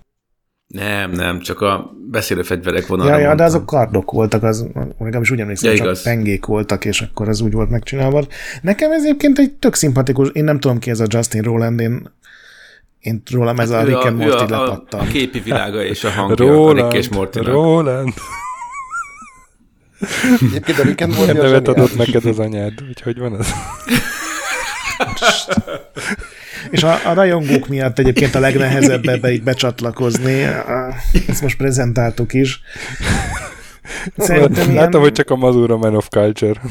Nem, 0.68 1.12
nem, 1.12 1.40
csak 1.40 1.62
a 1.62 1.92
beszélő 2.10 2.44
fegyverek 2.44 2.88
vonalra 2.88 3.18
Ja, 3.18 3.28
ja, 3.28 3.36
de 3.36 3.44
azok 3.44 3.66
kardok 3.66 4.12
voltak, 4.12 4.44
az, 4.44 4.66
legalábbis 5.00 5.32
úgy 5.32 5.40
emlékszem, 5.40 5.72
ja, 5.72 5.78
csak 5.78 5.86
igaz. 5.86 6.04
pengék 6.04 6.46
voltak, 6.46 6.86
és 6.86 7.02
akkor 7.02 7.28
az 7.28 7.42
úgy 7.42 7.52
volt 7.52 7.70
megcsinálva. 7.70 8.26
Nekem 8.62 8.92
ez 8.92 9.04
egyébként 9.04 9.40
egy 9.40 9.52
tök 9.52 9.76
szimpatikus, 9.76 10.30
én 10.34 10.44
nem 10.44 10.60
tudom 10.60 10.80
ki 10.80 10.90
ez 10.90 11.00
a 11.00 11.06
Justin 11.08 11.42
Roland, 11.42 11.80
én, 11.80 12.12
én 13.00 13.22
rólam 13.32 13.60
ez 13.60 13.72
hát 13.72 13.82
a 13.82 13.86
Rick 13.86 14.06
and 14.06 14.18
Morty 14.18 14.52
a, 14.52 14.72
a, 14.72 14.84
a, 14.90 15.04
képi 15.04 15.40
világa 15.40 15.84
és 15.84 16.04
a 16.04 16.10
hangja 16.10 16.46
Roland, 16.46 16.80
a 16.80 16.90
Rick 16.90 16.94
és 16.94 17.10
morty 17.10 17.38
Roland. 17.38 18.14
Egyébként 20.42 20.80
a 20.80 20.84
Rick 20.84 21.02
and 21.02 21.16
Morty 21.16 21.32
nevet 21.32 21.68
adott 21.68 21.96
neked 21.96 22.26
az 22.26 22.40
anyád, 22.40 22.74
úgyhogy 22.90 23.20
van 23.20 23.40
ez? 23.40 23.48
És 26.74 26.84
a, 26.84 27.10
a 27.10 27.14
rajongók 27.14 27.68
miatt 27.68 28.00
egyébként 28.00 28.36
a 28.36 28.40
legnehezebb 28.40 29.08
ebbe 29.08 29.32
így 29.32 29.44
becsatlakozni. 29.44 30.42
Ezt 31.28 31.42
most 31.42 31.58
prezentáltuk 31.58 32.34
is. 32.34 32.62
Szerintem 34.18 34.74
Látom, 34.74 34.90
ilyen... 34.92 35.02
hogy 35.02 35.12
csak 35.12 35.30
a 35.30 35.36
Mazura 35.36 35.78
Man 35.78 35.96
of 35.96 36.08
Culture. 36.10 36.62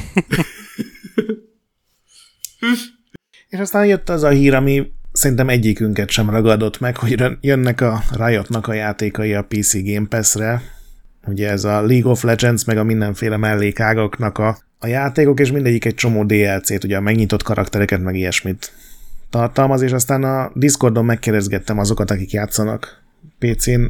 És 3.48 3.58
aztán 3.58 3.86
jött 3.86 4.08
az 4.08 4.22
a 4.22 4.28
hír, 4.28 4.54
ami 4.54 4.92
szerintem 5.12 5.48
egyikünket 5.48 6.10
sem 6.10 6.30
ragadott 6.30 6.80
meg, 6.80 6.96
hogy 6.96 7.24
jönnek 7.40 7.80
a 7.80 8.02
Riotnak 8.18 8.66
a 8.66 8.72
játékai 8.72 9.34
a 9.34 9.42
PC 9.42 9.82
Game 9.84 10.06
Pass-re. 10.08 10.62
Ugye 11.26 11.50
ez 11.50 11.64
a 11.64 11.82
League 11.82 12.10
of 12.10 12.22
Legends, 12.22 12.64
meg 12.64 12.76
a 12.76 12.84
mindenféle 12.84 13.36
mellékágaknak 13.36 14.38
a, 14.38 14.58
a 14.78 14.86
játékok, 14.86 15.40
és 15.40 15.52
mindegyik 15.52 15.84
egy 15.84 15.94
csomó 15.94 16.24
DLC-t, 16.24 16.84
ugye 16.84 16.96
a 16.96 17.00
megnyitott 17.00 17.42
karaktereket, 17.42 18.02
meg 18.02 18.14
ilyesmit 18.14 18.72
tartalmaz, 19.32 19.82
és 19.82 19.92
aztán 19.92 20.24
a 20.24 20.50
Discordon 20.54 21.04
megkérdezgettem 21.04 21.78
azokat, 21.78 22.10
akik 22.10 22.30
játszanak 22.30 23.02
PC-n 23.38 23.82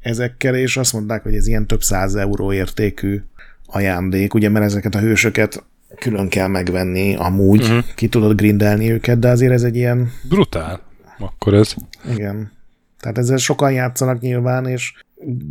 ezekkel, 0.00 0.54
és 0.54 0.76
azt 0.76 0.92
mondták, 0.92 1.22
hogy 1.22 1.34
ez 1.34 1.46
ilyen 1.46 1.66
több 1.66 1.82
száz 1.82 2.14
euró 2.14 2.52
értékű 2.52 3.22
ajándék, 3.66 4.34
ugye, 4.34 4.48
mert 4.48 4.64
ezeket 4.64 4.94
a 4.94 4.98
hősöket 4.98 5.64
külön 5.98 6.28
kell 6.28 6.46
megvenni, 6.46 7.16
amúgy 7.16 7.62
uh-huh. 7.62 7.84
ki 7.94 8.08
tudod 8.08 8.36
grindelni 8.36 8.90
őket, 8.90 9.18
de 9.18 9.28
azért 9.28 9.52
ez 9.52 9.62
egy 9.62 9.76
ilyen... 9.76 10.10
Brutál. 10.28 10.80
Akkor 11.18 11.54
ez. 11.54 11.74
Igen. 12.14 12.52
Tehát 13.00 13.18
ezzel 13.18 13.36
sokan 13.36 13.72
játszanak 13.72 14.20
nyilván, 14.20 14.66
és 14.66 14.92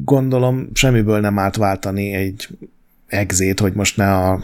gondolom 0.03 0.69
semmiből 0.73 1.19
nem 1.19 1.39
állt 1.39 1.55
váltani 1.55 2.13
egy 2.13 2.47
exét, 3.07 3.59
hogy 3.59 3.73
most 3.73 3.97
ne 3.97 4.13
a 4.13 4.43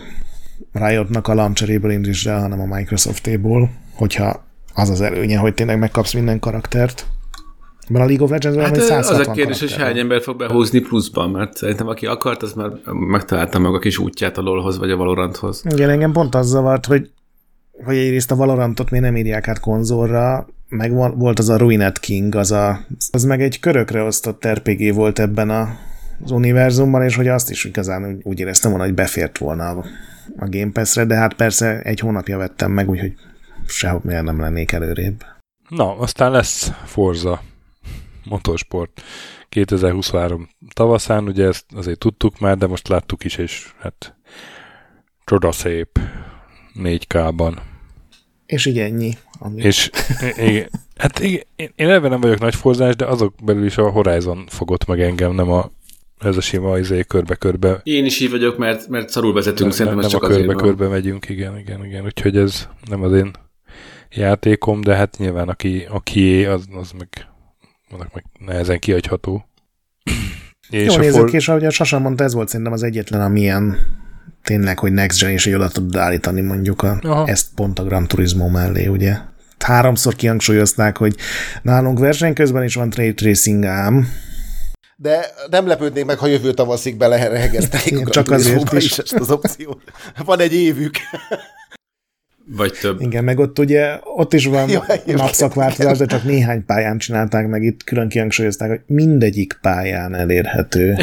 Riotnak 0.72 1.28
a 1.28 1.34
launcheréből 1.34 1.92
indítsd 1.92 2.28
el, 2.28 2.40
hanem 2.40 2.62
a 2.62 2.76
Microsoftéból, 2.76 3.72
hogyha 3.94 4.44
az 4.74 4.90
az 4.90 5.02
előnye, 5.02 5.38
hogy 5.38 5.54
tényleg 5.54 5.80
megkapsz 5.80 6.14
minden 6.14 6.40
karaktert. 6.40 7.06
Mert 7.88 8.04
a 8.04 8.08
League 8.08 8.24
of 8.24 8.32
Legends-ben 8.32 8.66
hát, 8.66 9.10
az 9.10 9.28
a 9.28 9.32
kérdés, 9.32 9.60
hogy 9.60 9.76
hány 9.76 9.98
ember 9.98 10.22
fog 10.22 10.38
behúzni 10.38 10.80
pluszban, 10.80 11.30
mert 11.30 11.58
szerintem 11.58 11.88
aki 11.88 12.06
akart, 12.06 12.42
az 12.42 12.54
már 12.54 12.70
megtalálta 12.94 13.60
meg 13.60 13.74
a 13.74 13.80
kis 13.80 13.98
útját 13.98 14.38
a 14.38 14.42
LoLhoz 14.42 14.78
vagy 14.78 14.92
a 14.92 14.96
Valoranthoz. 14.96 15.64
Igen, 15.70 15.90
engem 15.90 16.12
pont 16.12 16.36
az 16.36 16.48
zavart, 16.48 16.86
hogy, 16.86 17.10
hogy 17.86 17.96
egyrészt 17.96 18.32
a 18.32 18.36
Valorantot 18.36 18.90
még 18.90 19.02
nem 19.02 19.16
írják 19.16 19.48
át 19.48 19.60
konzolra, 19.60 20.48
meg 20.70 20.94
volt 21.18 21.40
az 21.40 21.50
a 21.50 21.58
Ruined 21.58 22.00
King, 22.00 22.36
az, 22.36 22.52
a, 22.52 22.80
az 23.12 23.24
meg 23.24 23.42
egy 23.42 23.60
körökre 23.60 24.04
osztott 24.04 24.48
RPG 24.48 24.94
volt 24.94 25.20
ebben 25.20 25.50
a, 25.50 25.78
az 26.24 26.32
univerzumban, 26.32 27.04
és 27.04 27.16
hogy 27.16 27.28
azt 27.28 27.50
is 27.50 27.64
igazán 27.64 28.20
úgy 28.24 28.40
éreztem 28.40 28.72
volna, 28.72 28.86
hogy 28.86 28.96
befért 28.96 29.38
volna 29.38 29.70
a, 29.70 29.86
a 30.38 30.48
Game 30.50 30.72
Pass-re, 30.72 31.06
de 31.06 31.16
hát 31.16 31.34
persze 31.34 31.80
egy 31.82 32.00
hónapja 32.00 32.38
vettem 32.38 32.72
meg, 32.72 32.90
úgyhogy 32.90 33.14
sehol 33.68 34.02
miért 34.04 34.24
nem 34.24 34.40
lennék 34.40 34.72
előrébb. 34.72 35.26
Na, 35.70 35.98
aztán 35.98 36.32
lesz 36.32 36.72
Forza 36.86 37.42
Motorsport 38.26 39.02
2023 39.50 40.50
tavaszán, 40.74 41.28
ugye 41.28 41.48
ezt 41.48 41.66
azért 41.76 42.00
tudtuk 42.00 42.40
már, 42.40 42.58
de 42.58 42.68
most 42.68 42.88
láttuk 42.88 43.24
is, 43.24 43.38
és 43.38 43.74
hát 43.80 44.16
csodaszép 45.26 46.00
4K-ban. 46.76 47.58
És 48.46 48.66
így 48.66 48.80
ennyi. 48.80 49.18
Ami... 49.40 49.62
És 49.62 49.90
igen, 50.38 50.70
hát 50.98 51.20
igen, 51.20 51.44
én 51.76 51.90
ebben 51.90 52.10
nem 52.10 52.22
vagyok 52.22 52.40
nagy 52.40 52.56
forzás, 52.56 52.96
de 52.96 53.06
azok 53.06 53.34
belül 53.44 53.66
is 53.66 53.78
a 53.78 53.90
Horizon 53.90 54.46
fogott 54.48 54.86
meg 54.86 55.02
engem, 55.02 55.34
nem 55.34 55.52
a 55.52 55.72
ez 56.20 56.38
a 56.38 56.42
sima 56.42 56.78
izé, 56.78 57.04
körbe-körbe. 57.04 57.80
Én 57.84 58.06
is 58.06 58.20
így 58.20 58.30
vagyok, 58.30 58.58
mert, 58.58 58.88
mert 58.88 59.10
szarul 59.10 59.34
vezetünk, 59.34 59.60
nem, 59.60 59.70
szerintem 59.70 59.96
nem, 59.96 60.06
ez 60.06 60.12
csak 60.12 60.24
a 60.24 60.28
körbe-körbe 60.28 60.88
megyünk, 60.88 61.30
igen, 61.30 61.58
igen, 61.58 61.86
igen. 61.86 62.06
Úgyhogy 62.06 62.38
ez 62.38 62.68
nem 62.90 63.04
az 63.04 63.14
én 63.14 63.32
játékom, 64.16 64.82
de 64.82 64.96
hát 64.96 65.18
nyilván 65.18 65.50
aki, 65.50 65.88
aki 65.90 66.46
az, 66.46 66.66
az 66.80 66.92
meg, 66.92 67.08
annak 67.90 68.14
meg 68.14 68.26
nehezen 68.46 68.80
kiadható. 68.80 69.46
és 70.70 70.86
Jó 70.86 70.98
nézek, 70.98 71.22
for... 71.22 71.34
és 71.34 71.48
ahogy 71.48 71.66
a 71.66 71.70
Sasa 71.70 72.00
mondta, 72.00 72.24
ez 72.24 72.34
volt 72.34 72.48
szerintem 72.48 72.74
az 72.74 72.84
egyetlen, 72.84 73.22
amilyen 73.22 73.78
tényleg, 74.44 74.80
hogy 74.80 74.92
Next 74.92 75.20
Gen 75.20 75.32
is 75.32 75.46
oda 75.46 75.70
tud 75.70 75.96
állítani 75.96 76.42
mondjuk 76.42 76.82
a, 76.82 77.24
ezt 77.26 77.48
pont 77.56 77.80
a 77.80 77.84
Gran 77.84 78.08
Turismo 78.08 78.48
mellé, 78.48 78.88
ugye? 78.88 79.18
Háromszor 79.60 80.16
kihangsúlyozták, 80.16 80.98
hogy 80.98 81.16
nálunk 81.62 82.00
verseny 82.00 82.34
közben 82.34 82.64
is 82.64 82.76
van 82.76 82.90
trade 82.90 83.14
tracing 83.14 83.66
ám, 83.66 84.08
de 84.96 85.26
nem 85.50 85.68
lepődnék 85.68 86.06
meg, 86.06 86.18
ha 86.18 86.28
jövő 86.28 86.54
tavaszig 86.54 86.98
belehegeztelik 86.98 88.08
a 88.08 88.10
Csak 88.10 88.32
azért 88.32 88.72
is. 88.72 88.84
is 88.84 88.98
ezt 88.98 89.14
az 89.14 89.32
opciót. 89.32 89.82
Van 90.26 90.40
egy 90.40 90.54
évük. 90.54 90.96
Vagy 92.46 92.74
több. 92.82 93.02
Igen, 93.02 93.24
meg 93.24 93.40
ott 93.40 93.60
ugye, 93.60 94.00
ott 94.04 94.34
is 94.34 94.46
van 94.46 94.70
napszakváltozás, 95.06 95.98
de 95.98 96.06
csak 96.06 96.24
néhány 96.24 96.66
pályán 96.66 96.98
csinálták 96.98 97.48
meg, 97.48 97.64
itt 97.64 97.84
külön 97.84 98.10
kihangsúlyozták, 98.10 98.70
hogy 98.70 98.82
mindegyik 98.86 99.58
pályán 99.62 100.16
elérhető. 100.16 100.96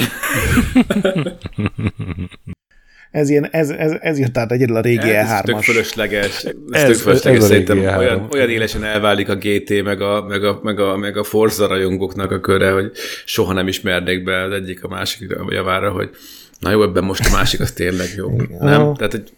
ez, 3.10 3.30
ilyen, 3.30 3.48
ez, 3.50 3.70
ez, 3.70 3.92
ez 4.00 4.18
jött 4.18 4.38
át 4.38 4.52
egyedül 4.52 4.76
a 4.76 4.80
régi 4.80 5.00
E3-as. 5.02 5.30
Ez 5.30 5.40
tök 5.40 5.60
fölösleges. 5.60 6.44
Ez, 6.44 6.54
ez 6.70 6.84
tök 6.84 6.94
fölösleges. 6.94 7.40
Ez 7.40 7.46
Szerintem 7.46 7.78
olyan, 7.78 8.28
olyan 8.32 8.50
élesen 8.50 8.84
elválik 8.84 9.28
a 9.28 9.36
GT, 9.36 9.82
meg 9.84 10.00
a, 10.00 10.24
meg 10.28 10.44
a, 10.44 10.60
meg 10.62 10.80
a, 10.80 10.96
meg 10.96 11.16
a 11.16 11.24
Forza 11.24 11.66
rajongóknak 11.66 12.30
a 12.30 12.40
köre, 12.40 12.70
hogy 12.70 12.92
soha 13.24 13.52
nem 13.52 13.68
ismernék 13.68 14.24
be 14.24 14.42
az 14.42 14.52
egyik 14.52 14.84
a 14.84 14.88
másik 14.88 15.36
javára, 15.48 15.90
hogy 15.90 16.10
na 16.58 16.70
jó, 16.70 16.82
ebben 16.82 17.04
most 17.04 17.26
a 17.26 17.30
másik 17.32 17.60
az 17.60 17.72
tényleg 17.72 18.08
jó. 18.16 18.36
nem? 18.58 18.94
Tehát, 18.94 19.10
hogy 19.10 19.32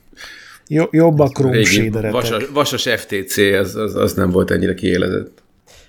jobb 0.90 1.18
a 1.18 1.28
Chrome 1.28 2.10
vasas, 2.10 2.46
vasas 2.52 2.88
FTC, 2.88 3.36
az, 3.36 3.76
az, 3.76 3.94
az 3.94 4.12
nem 4.12 4.30
volt 4.30 4.50
ennyire 4.50 4.74
kiélezett. 4.74 5.42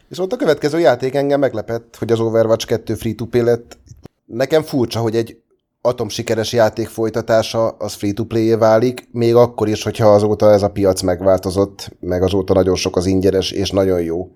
Viszont 0.08 0.34
a 0.34 0.36
következő 0.36 0.80
játék 0.80 1.16
engem 1.16 1.40
meglepett, 1.40 1.96
hogy 2.00 2.12
az 2.12 2.20
Overwatch 2.20 2.68
2 2.68 2.94
free-to-play 2.94 3.44
lett. 3.44 3.78
Nekem 4.26 4.64
furcsa, 4.64 5.00
hogy 5.00 5.16
egy 5.16 5.38
atom 5.82 6.10
sikeres 6.10 6.54
játék 6.54 6.88
folytatása 6.88 7.68
az 7.68 7.94
free-to-play 7.94 8.56
válik, 8.56 9.08
még 9.12 9.36
akkor 9.36 9.68
is, 9.68 9.84
hogyha 9.84 10.14
azóta 10.14 10.52
ez 10.52 10.62
a 10.62 10.70
piac 10.70 11.02
megváltozott, 11.02 11.92
meg 12.00 12.24
azóta 12.24 12.54
nagyon 12.54 12.76
sok 12.76 12.96
az 12.96 13.06
ingyenes 13.06 13.52
és 13.52 13.70
nagyon 13.70 14.02
jó 14.02 14.32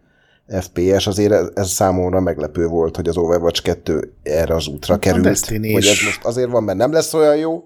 FPS, 0.61 1.07
azért 1.07 1.57
ez 1.57 1.69
számomra 1.69 2.19
meglepő 2.19 2.65
volt, 2.65 2.95
hogy 2.95 3.07
az 3.07 3.17
Overwatch 3.17 3.61
2 3.61 4.13
erre 4.23 4.55
az 4.55 4.67
útra 4.67 4.97
került. 4.97 5.47
Hogy 5.47 5.75
ez 5.75 6.01
most 6.05 6.23
azért 6.23 6.49
van, 6.49 6.63
mert 6.63 6.77
nem 6.77 6.91
lesz 6.91 7.13
olyan 7.13 7.35
jó, 7.35 7.63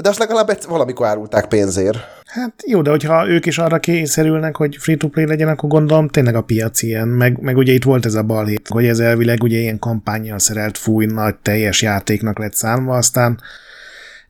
de 0.00 0.08
azt 0.08 0.18
legalább 0.18 0.58
valamikor 0.68 1.06
árulták 1.06 1.46
pénzért. 1.46 1.98
Hát 2.26 2.52
jó, 2.66 2.82
de 2.82 2.90
hogyha 2.90 3.28
ők 3.28 3.46
is 3.46 3.58
arra 3.58 3.78
kényszerülnek, 3.78 4.56
hogy 4.56 4.76
free-to-play 4.80 5.26
legyen, 5.26 5.48
akkor 5.48 5.68
gondolom 5.68 6.08
tényleg 6.08 6.34
a 6.34 6.42
piac 6.42 6.82
ilyen. 6.82 7.08
Meg, 7.08 7.40
meg 7.40 7.56
ugye 7.56 7.72
itt 7.72 7.84
volt 7.84 8.06
ez 8.06 8.14
a 8.14 8.22
balhét, 8.22 8.68
hogy 8.68 8.86
ez 8.86 8.98
elvileg 8.98 9.42
ugye 9.42 9.58
ilyen 9.58 9.78
kampányjal 9.78 10.38
szerelt 10.38 10.78
fúj, 10.78 11.06
nagy 11.06 11.34
teljes 11.34 11.82
játéknak 11.82 12.38
lett 12.38 12.54
számva, 12.54 12.96
aztán 12.96 13.40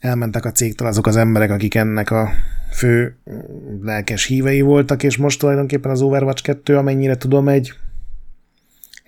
elmentek 0.01 0.45
a 0.45 0.51
cégtől 0.51 0.89
azok 0.89 1.07
az 1.07 1.17
emberek, 1.17 1.51
akik 1.51 1.75
ennek 1.75 2.11
a 2.11 2.29
fő 2.71 3.17
lelkes 3.83 4.25
hívei 4.25 4.61
voltak, 4.61 5.03
és 5.03 5.17
most 5.17 5.39
tulajdonképpen 5.39 5.91
az 5.91 6.01
Overwatch 6.01 6.43
2, 6.43 6.77
amennyire 6.77 7.17
tudom, 7.17 7.49
egy 7.49 7.73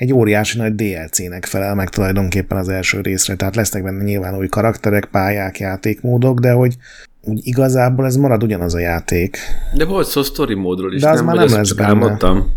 egy 0.00 0.12
óriási 0.12 0.58
nagy 0.58 0.74
DLC-nek 0.74 1.44
felel 1.44 1.74
meg 1.74 1.88
tulajdonképpen 1.88 2.58
az 2.58 2.68
első 2.68 3.00
részre, 3.00 3.36
tehát 3.36 3.56
lesznek 3.56 3.82
benne 3.82 4.02
nyilván 4.02 4.36
új 4.36 4.48
karakterek, 4.48 5.04
pályák, 5.04 5.58
játékmódok, 5.58 6.38
de 6.38 6.52
hogy 6.52 6.76
úgy 7.20 7.40
igazából 7.42 8.04
ez 8.06 8.16
marad 8.16 8.42
ugyanaz 8.42 8.74
a 8.74 8.78
játék. 8.78 9.38
De 9.74 9.84
volt 9.84 10.06
szó 10.06 10.22
story 10.22 10.54
módról 10.54 10.94
is, 10.94 11.00
de 11.00 11.08
az 11.08 11.16
nem? 11.16 11.24
már 11.24 11.36
nem 11.36 11.48
lesz 11.48 11.72
benne. 11.72 11.88
Elmondtam. 11.88 12.52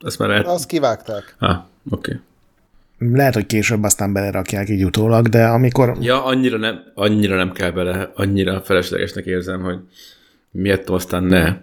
Azt 0.00 0.18
már 0.18 0.28
lehet... 0.28 0.46
Azt 0.46 0.66
kivágták. 0.66 1.34
Ah, 1.38 1.56
oké. 1.90 2.20
Okay. 2.98 3.12
Lehet, 3.16 3.34
hogy 3.34 3.46
később 3.46 3.82
aztán 3.82 4.12
belerakják 4.12 4.68
így 4.68 4.84
utólag, 4.84 5.28
de 5.28 5.46
amikor... 5.46 5.96
Ja, 6.00 6.24
annyira 6.24 6.58
nem, 6.58 6.80
annyira 6.94 7.36
nem 7.36 7.52
kell 7.52 7.70
bele, 7.70 8.10
annyira 8.14 8.60
feleslegesnek 8.60 9.24
érzem, 9.24 9.62
hogy 9.62 9.78
miért 10.50 10.88
aztán 10.88 11.24
ne. 11.24 11.56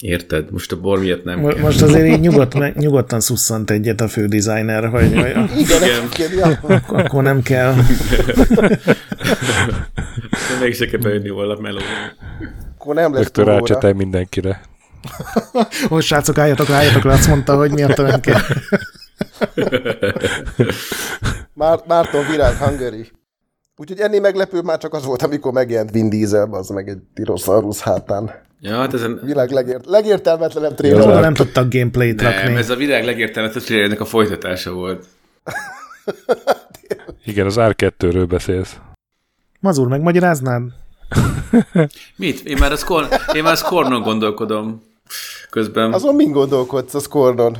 Érted? 0.00 0.50
Most 0.50 0.72
a 0.72 0.80
bor 0.80 0.98
miatt 0.98 1.24
nem 1.24 1.40
Most, 1.40 1.58
most 1.58 1.82
azért 1.82 2.06
így 2.06 2.20
nyugodt, 2.20 2.74
nyugodtan 2.74 3.20
szusszant 3.20 3.70
egyet 3.70 4.00
a 4.00 4.08
fő 4.08 4.26
designer, 4.26 4.88
hogy, 4.88 5.14
hogy 5.14 5.58
Igen, 5.58 6.08
igen. 6.30 6.52
Akkor, 6.52 6.82
akkor 7.00 7.22
nem 7.22 7.42
kell. 7.42 7.74
Még 10.60 10.74
se 10.74 10.86
kell 10.86 11.00
bejönni 11.00 11.28
volna 11.28 11.60
meló. 11.60 11.78
Akkor 12.78 12.94
nem 12.94 13.12
lesz 13.12 13.22
Rögtön 13.22 13.44
rácsetel 13.44 13.92
mindenkire. 13.92 14.60
Hogy 15.88 16.02
srácok, 16.02 16.38
álljatok, 16.38 16.70
álljatok 16.70 17.02
le, 17.02 17.12
azt 17.12 17.28
mondta, 17.28 17.56
hogy 17.56 17.72
miatt 17.72 17.96
nem 17.96 18.20
kell. 18.20 18.40
Márton 21.86 22.26
Virág, 22.30 22.54
Hungary. 22.54 23.10
Úgyhogy 23.76 24.00
ennél 24.00 24.20
meglepő 24.20 24.60
már 24.60 24.78
csak 24.78 24.94
az 24.94 25.04
volt, 25.04 25.22
amikor 25.22 25.52
megjelent 25.52 25.90
Vin 25.90 26.08
Diesel, 26.08 26.48
az 26.52 26.68
meg 26.68 26.88
egy 26.88 26.98
Tyrannosaurus 27.14 27.80
hátán. 27.80 28.44
Ja, 28.60 28.76
hát 28.76 28.94
ezen... 28.94 29.20
Világ 29.22 29.50
legért, 29.50 29.86
legértelmetlenebb 29.86 30.74
trailer. 30.74 31.08
Jó, 31.08 31.20
nem 31.20 31.34
tudtak 31.34 31.72
gameplayt 31.72 32.20
nem, 32.20 32.32
rakni. 32.32 32.54
ez 32.54 32.70
a 32.70 32.76
világ 32.76 33.04
legértelmetlenebb 33.04 33.66
trailernek 33.68 34.00
a 34.00 34.04
folytatása 34.04 34.72
volt. 34.72 35.04
Igen, 37.24 37.46
az 37.46 37.54
R2-ről 37.58 38.26
beszélsz. 38.28 38.76
Mazur, 39.60 39.88
megmagyaráznád? 39.88 40.62
Mit? 42.16 42.40
Én 42.40 42.56
már, 42.60 42.72
a 42.72 42.76
Scorn, 42.76 43.06
én 43.32 43.42
már 43.42 43.52
a 43.52 43.56
Scornon 43.56 44.02
gondolkodom 44.02 44.82
közben. 45.50 45.92
Azon 45.92 46.14
mind 46.14 46.32
gondolkodsz 46.32 46.94
a 46.94 46.98
Scornon? 46.98 47.56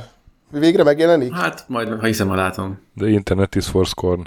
Végre 0.51 0.83
megjelenik? 0.83 1.33
Hát 1.33 1.65
majd, 1.67 1.99
ha 1.99 2.05
hiszem, 2.05 2.27
ha 2.27 2.35
látom. 2.35 2.79
The 2.97 3.07
Internet 3.07 3.55
is 3.55 3.65
for 3.65 3.85
Scorn. 3.85 4.21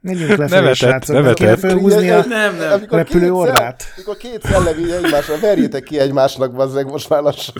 Menjünk 0.00 0.36
lefelé, 0.36 0.72
srácok. 0.72 1.22
Nem 1.22 1.34
kéne 1.34 1.56
felhúzni 1.56 2.10
a 2.10 2.24
nem, 2.26 2.56
nem. 2.56 2.72
Amikor 2.72 2.98
repülő 2.98 3.32
orrát. 3.32 3.84
Amikor 3.94 4.16
két 4.16 4.42
szellemi 4.42 4.92
egymásra, 4.92 5.38
verjétek 5.38 5.82
ki 5.82 5.98
egymásnak, 5.98 6.54
bazzeg 6.54 6.86
most 6.86 7.08
már 7.08 7.22
lassan. 7.22 7.54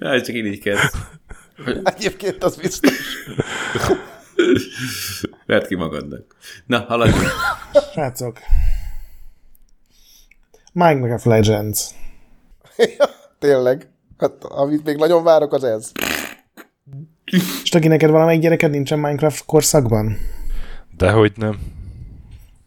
Hát 0.00 0.24
csak 0.24 0.34
így 0.34 0.60
kell. 0.60 0.76
Egyébként 1.84 2.44
az 2.44 2.56
biztos. 2.56 2.90
Verd 5.46 5.66
ki 5.66 5.74
magadnak. 5.74 6.36
Na, 6.66 6.84
haladjunk. 6.88 7.30
Srácok. 7.92 8.38
Minecraft 10.72 11.24
Legends. 11.24 11.80
ja, 12.76 13.06
tényleg. 13.38 13.88
Hát, 14.18 14.44
amit 14.44 14.84
még 14.84 14.96
nagyon 14.96 15.24
várok, 15.24 15.52
az 15.52 15.64
ez. 15.64 15.92
És 17.62 17.68
Toki, 17.68 17.88
neked 17.88 18.10
valamelyik 18.10 18.40
gyereked 18.40 18.70
nincsen 18.70 18.98
Minecraft 18.98 19.44
korszakban? 19.44 20.16
Dehogy 20.96 21.32
nem. 21.36 21.58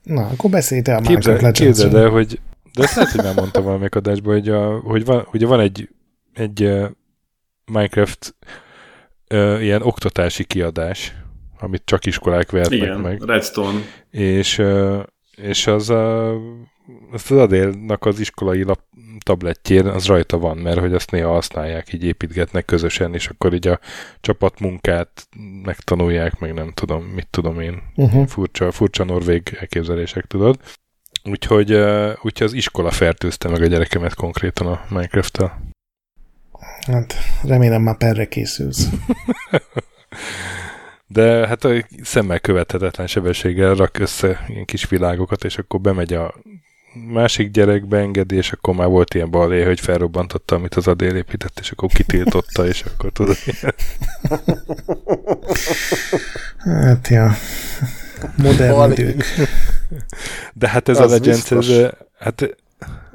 Na, 0.03 0.25
akkor 0.27 0.49
beszélj 0.49 0.81
te 0.81 0.95
a 0.95 0.99
Minecraft 0.99 1.41
Legends. 1.41 1.59
Képzeld 1.59 1.95
el, 1.95 2.09
hogy 2.09 2.39
de 2.77 2.83
ezt 2.83 2.95
lehet, 2.95 3.11
hogy 3.11 3.23
nem 3.23 3.33
mondtam 3.35 3.63
valamelyik 3.63 3.95
adásban, 3.95 4.33
hogy, 4.33 4.49
a, 4.49 4.79
hogy 4.79 5.05
van, 5.05 5.27
ugye 5.33 5.45
van 5.45 5.59
egy, 5.59 5.89
egy 6.33 6.71
Minecraft 7.65 8.35
uh, 9.29 9.61
ilyen 9.61 9.81
oktatási 9.81 10.43
kiadás, 10.43 11.15
amit 11.59 11.81
csak 11.85 12.05
iskolák 12.05 12.51
vernek 12.51 12.71
Igen, 12.71 12.99
meg. 12.99 13.23
Redstone. 13.23 13.79
És, 14.11 14.57
uh, 14.57 15.03
és 15.35 15.67
az 15.67 15.89
a, 15.89 16.33
azt 17.11 17.31
az 17.31 17.37
Adélnak 17.37 18.05
az 18.05 18.19
iskolai 18.19 18.63
lap, 18.63 18.79
tablettjén 19.23 19.85
az 19.85 20.05
rajta 20.05 20.37
van, 20.37 20.57
mert 20.57 20.79
hogy 20.79 20.93
azt 20.93 21.11
néha 21.11 21.31
használják, 21.31 21.93
így 21.93 22.03
építgetnek 22.03 22.65
közösen, 22.65 23.13
és 23.13 23.27
akkor 23.27 23.53
így 23.53 23.67
a 23.67 23.79
csapatmunkát 24.21 25.27
megtanulják, 25.63 26.39
meg 26.39 26.53
nem 26.53 26.71
tudom, 26.73 27.03
mit 27.03 27.27
tudom 27.29 27.59
én. 27.59 27.81
Uh-huh. 27.95 28.27
Furcsa, 28.27 28.71
furcsa 28.71 29.03
norvég 29.03 29.57
elképzelések, 29.59 30.25
tudod. 30.25 30.59
Úgyhogy, 31.23 31.71
úgyhogy 32.21 32.47
az 32.47 32.53
iskola 32.53 32.91
fertőzte 32.91 33.49
meg 33.49 33.61
a 33.61 33.67
gyerekemet 33.67 34.13
konkrétan 34.13 34.67
a 34.67 34.85
Minecraft-tel. 34.89 35.61
Hát 36.87 37.15
remélem 37.43 37.81
már 37.81 37.97
perre 37.97 38.25
készülsz. 38.25 38.89
De 41.09 41.47
hát 41.47 41.63
a 41.63 41.85
szemmel 42.03 42.39
követhetetlen 42.39 43.07
sebességgel 43.07 43.75
rak 43.75 43.99
össze 43.99 44.45
ilyen 44.47 44.65
kis 44.65 44.89
világokat, 44.89 45.43
és 45.43 45.57
akkor 45.57 45.81
bemegy 45.81 46.13
a 46.13 46.33
másik 47.07 47.51
gyerek 47.51 47.87
beengedi, 47.87 48.35
és 48.35 48.51
akkor 48.51 48.75
már 48.75 48.87
volt 48.87 49.13
ilyen 49.13 49.31
balé, 49.31 49.63
hogy 49.63 49.79
felrobbantotta, 49.79 50.55
amit 50.55 50.75
az 50.75 50.87
Adél 50.87 51.15
épített, 51.15 51.59
és 51.59 51.71
akkor 51.71 51.89
kitiltotta, 51.89 52.67
és 52.67 52.83
akkor 52.83 53.11
tudod. 53.11 53.35
hát 56.57 57.07
ja, 57.07 57.31
modern 58.35 58.91
idők. 58.91 59.23
De 60.53 60.69
hát 60.69 60.89
ez 60.89 60.99
az 60.99 61.11
a 61.11 61.13
Legends, 61.13 61.51
ez, 61.51 61.89
hát 62.19 62.55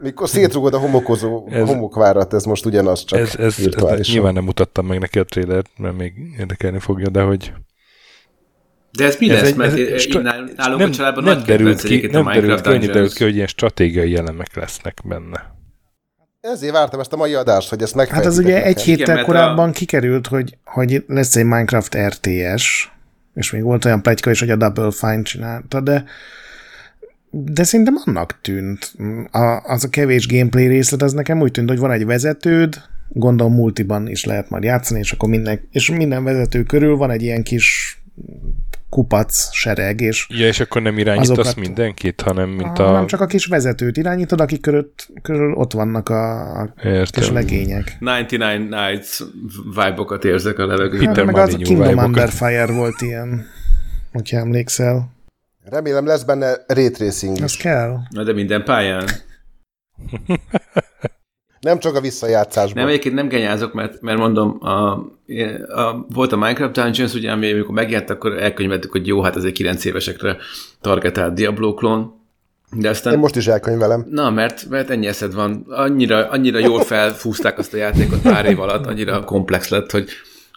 mikor 0.01 0.28
szétrugod 0.28 0.74
a 0.74 0.78
homokozó 0.78 1.47
ez, 1.51 1.68
homokvárat, 1.68 2.35
ez 2.35 2.45
most 2.45 2.66
ugyanaz, 2.66 3.05
csak 3.05 3.18
ez, 3.18 3.35
ez, 3.37 3.59
ez 3.76 4.09
Nyilván 4.09 4.33
nem 4.33 4.45
mutattam 4.45 4.87
meg 4.87 4.99
neki 4.99 5.18
a 5.18 5.24
trélert, 5.24 5.70
mert 5.76 5.97
még 5.97 6.14
érdekelni 6.39 6.78
fogja, 6.78 7.09
de 7.09 7.22
hogy 7.22 7.53
de 8.97 9.05
ez 9.05 9.16
mi 9.18 9.30
ez 9.30 9.40
lesz? 9.40 9.49
Egy, 9.51 9.57
mert 9.57 9.72
ez 9.72 10.07
én, 10.07 10.20
nálunk 10.57 10.78
nem, 10.78 10.90
a 10.90 10.90
családban 10.90 11.24
nem 11.24 11.36
nagy 11.36 11.45
derült 11.45 11.82
ki, 11.82 12.09
nem 12.11 12.24
derült 12.24 12.61
ki, 12.61 12.68
annyi 12.68 12.86
derült 12.86 13.12
ki, 13.12 13.24
hogy 13.24 13.34
ilyen 13.34 13.47
stratégiai 13.47 14.16
elemek 14.16 14.57
lesznek 14.57 14.99
benne. 15.05 15.55
Ezért 16.40 16.72
vártam 16.72 17.01
ezt 17.01 17.12
a 17.12 17.16
mai 17.16 17.34
adást, 17.34 17.68
hogy 17.68 17.82
ezt 17.82 17.95
megfejtitek. 17.95 18.32
Hát 18.32 18.38
az 18.38 18.45
ugye 18.45 18.64
egy 18.64 18.82
héttel 18.82 19.24
korábban 19.24 19.68
a... 19.68 19.72
kikerült, 19.72 20.26
hogy, 20.26 20.57
hogy 20.64 21.05
lesz 21.07 21.36
egy 21.36 21.45
Minecraft 21.45 21.97
RTS, 21.97 22.90
és 23.34 23.51
még 23.51 23.62
volt 23.62 23.84
olyan 23.84 24.03
pletyka 24.03 24.30
is, 24.30 24.40
hogy 24.40 24.51
a 24.51 24.57
Double 24.57 24.90
Fine 24.90 25.22
csinálta, 25.22 25.80
de 25.80 26.05
de 27.34 27.62
szerintem 27.62 27.95
annak 28.05 28.38
tűnt. 28.40 28.93
A, 29.30 29.70
az 29.72 29.84
a 29.84 29.88
kevés 29.88 30.28
gameplay 30.28 30.66
részlet, 30.66 31.03
az 31.03 31.12
nekem 31.12 31.40
úgy 31.40 31.51
tűnt, 31.51 31.68
hogy 31.68 31.78
van 31.78 31.90
egy 31.90 32.07
vezetőd, 32.07 32.82
gondolom 33.09 33.55
multiban 33.55 34.09
is 34.09 34.24
lehet 34.24 34.51
majd 34.51 34.62
játszani, 34.62 35.01
és 35.01 35.12
akkor 35.12 35.28
minden, 35.28 35.68
és 35.70 35.90
minden 35.90 36.24
vezető 36.24 36.62
körül 36.62 36.97
van 36.97 37.11
egy 37.11 37.22
ilyen 37.22 37.43
kis 37.43 37.97
kupac 38.93 39.53
sereg, 39.53 40.01
és 40.01 40.26
Ja, 40.28 40.47
és 40.47 40.61
akkor 40.61 40.82
nem 40.82 40.99
irányítasz 40.99 41.38
azokat, 41.38 41.57
mindenkit, 41.57 42.20
hanem 42.20 42.49
mint 42.49 42.78
a... 42.78 42.93
Nem 42.93 43.07
csak 43.07 43.20
a 43.20 43.26
kis 43.26 43.47
vezetőt 43.47 43.97
irányítod, 43.97 44.40
akik 44.40 44.61
körül, 44.61 44.93
körül 45.22 45.53
ott 45.55 45.72
vannak 45.72 46.09
a, 46.09 46.61
a 46.61 46.74
kis 47.11 47.30
legények. 47.30 47.97
99 47.99 48.68
Nights 48.70 49.18
vibe-okat 49.74 50.24
érzek 50.24 50.59
a 50.59 50.66
levegőben. 50.66 51.14
Hát, 51.14 51.24
meg 51.24 51.36
az 51.36 51.57
Kingdom 51.62 51.99
Under 51.99 52.28
Fire 52.28 52.72
volt 52.72 53.01
ilyen, 53.01 53.47
hogyha 54.12 54.36
emlékszel. 54.36 55.12
Remélem 55.64 56.07
lesz 56.07 56.22
benne 56.22 56.55
raytracing 56.66 57.36
is. 57.36 57.43
Az 57.43 57.57
kell. 57.57 57.99
Na 58.11 58.24
de 58.24 58.32
minden 58.32 58.64
pályán. 58.64 59.09
Nem 61.62 61.78
csak 61.78 61.94
a 61.94 62.00
visszajátszásban. 62.00 62.82
Nem, 62.82 62.88
egyébként 62.88 63.14
nem 63.14 63.28
genyázok, 63.28 63.72
mert, 63.72 64.00
mert 64.00 64.18
mondom, 64.18 64.58
a, 64.60 64.90
a, 65.74 66.06
volt 66.08 66.32
a 66.32 66.36
Minecraft 66.36 66.72
Dungeons, 66.72 67.14
ugye, 67.14 67.30
ami 67.30 67.52
amikor 67.52 67.74
megjelent, 67.74 68.10
akkor 68.10 68.42
elkönyvettük, 68.42 68.90
hogy 68.90 69.06
jó, 69.06 69.22
hát 69.22 69.36
ez 69.36 69.44
egy 69.44 69.52
9 69.52 69.84
évesekre 69.84 70.36
targetált 70.80 71.34
Diablo 71.34 71.74
klón, 71.74 72.20
de 72.76 72.88
aztán... 72.88 73.12
Én 73.12 73.18
most 73.18 73.36
is 73.36 73.46
elkönyvelem. 73.46 74.06
Na, 74.10 74.30
mert, 74.30 74.66
mert 74.68 74.90
ennyi 74.90 75.06
eszed 75.06 75.34
van. 75.34 75.64
Annyira, 75.68 76.28
annyira 76.28 76.58
jól 76.58 76.80
felfúzták 76.92 77.58
azt 77.58 77.74
a 77.74 77.76
játékot 77.76 78.20
pár 78.20 78.46
év 78.46 78.60
alatt, 78.60 78.86
annyira 78.86 79.24
komplex 79.24 79.68
lett, 79.68 79.90
hogy 79.90 80.08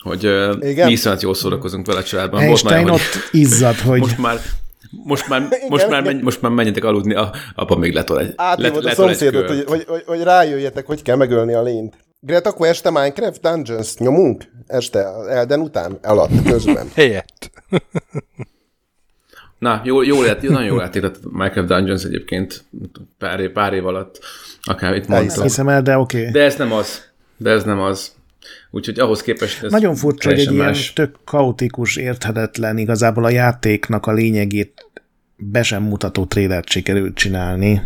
hogy 0.06 0.24
Igen? 0.60 0.86
mi 0.86 0.92
iszonyat 0.92 1.22
jól 1.22 1.34
szórakozunk 1.34 1.86
vele 1.86 2.00
a 2.00 2.04
családban. 2.04 2.42
Einstein 2.42 2.86
Volt 2.86 2.92
már, 2.92 2.94
ott 2.94 3.22
hogy 3.30 3.40
izzad, 3.40 3.76
hogy... 3.76 4.00
Most 4.00 4.18
már 4.18 4.40
most 5.04 5.28
már, 5.28 5.42
igen, 5.52 5.68
most, 5.70 5.90
már 5.90 6.04
menj, 6.04 6.22
most 6.22 6.42
már 6.42 6.52
menjetek 6.52 6.84
aludni, 6.84 7.14
a, 7.14 7.32
apa 7.56 7.76
még 7.76 7.94
letol 7.94 8.20
egy 8.20 8.34
Átívod 8.36 8.84
let, 8.84 8.94
a 8.94 8.96
szomszédot, 8.96 9.48
hogy, 9.48 9.64
hogy, 9.68 9.84
hogy, 9.88 10.04
hogy, 10.06 10.22
rájöjjetek, 10.24 10.86
hogy 10.86 11.02
kell 11.02 11.16
megölni 11.16 11.54
a 11.54 11.64
lényt. 11.64 11.98
Gret, 12.20 12.48
akkor 12.48 12.68
este 12.68 12.90
Minecraft 12.90 13.42
Dungeons 13.42 13.98
nyomunk? 13.98 14.44
Este, 14.68 15.00
Elden 15.30 15.60
után, 15.60 15.98
alatt, 16.04 16.44
közben. 16.44 16.88
Helyett. 16.96 17.52
Na, 19.60 19.82
jó, 19.84 20.02
jó 20.02 20.22
lett, 20.22 20.42
nagyon 20.42 20.66
jól 20.66 20.82
játékot 20.82 21.20
Minecraft 21.32 21.68
Dungeons 21.68 22.04
egyébként 22.04 22.64
pár 23.18 23.40
év, 23.40 23.52
pár 23.52 23.74
év 23.74 23.86
alatt, 23.86 24.20
akár 24.62 24.96
itt 24.96 25.08
mondtam. 25.08 25.44
Hiszem 25.44 25.68
el, 25.68 25.82
de 25.82 25.98
oké. 25.98 26.20
Okay. 26.20 26.32
De 26.32 26.42
ez 26.42 26.56
nem 26.56 26.72
az. 26.72 27.02
De 27.38 27.50
ez 27.50 27.64
nem 27.64 27.80
az. 27.80 28.14
Úgyhogy 28.72 29.00
ahhoz 29.00 29.22
képest 29.22 29.64
ez 29.64 29.72
Nagyon 29.72 29.96
furcsa, 29.96 30.30
hogy 30.30 30.40
egy 30.40 30.52
más. 30.52 30.80
ilyen 30.80 30.94
tök 30.94 31.20
kaotikus, 31.24 31.96
érthetetlen, 31.96 32.78
igazából 32.78 33.24
a 33.24 33.30
játéknak 33.30 34.06
a 34.06 34.12
lényegét 34.12 34.85
be 35.38 35.64
sem 35.64 35.84
mutató 35.84 36.26
trélert 36.26 36.70
sikerült 36.70 37.16
csinálni. 37.16 37.82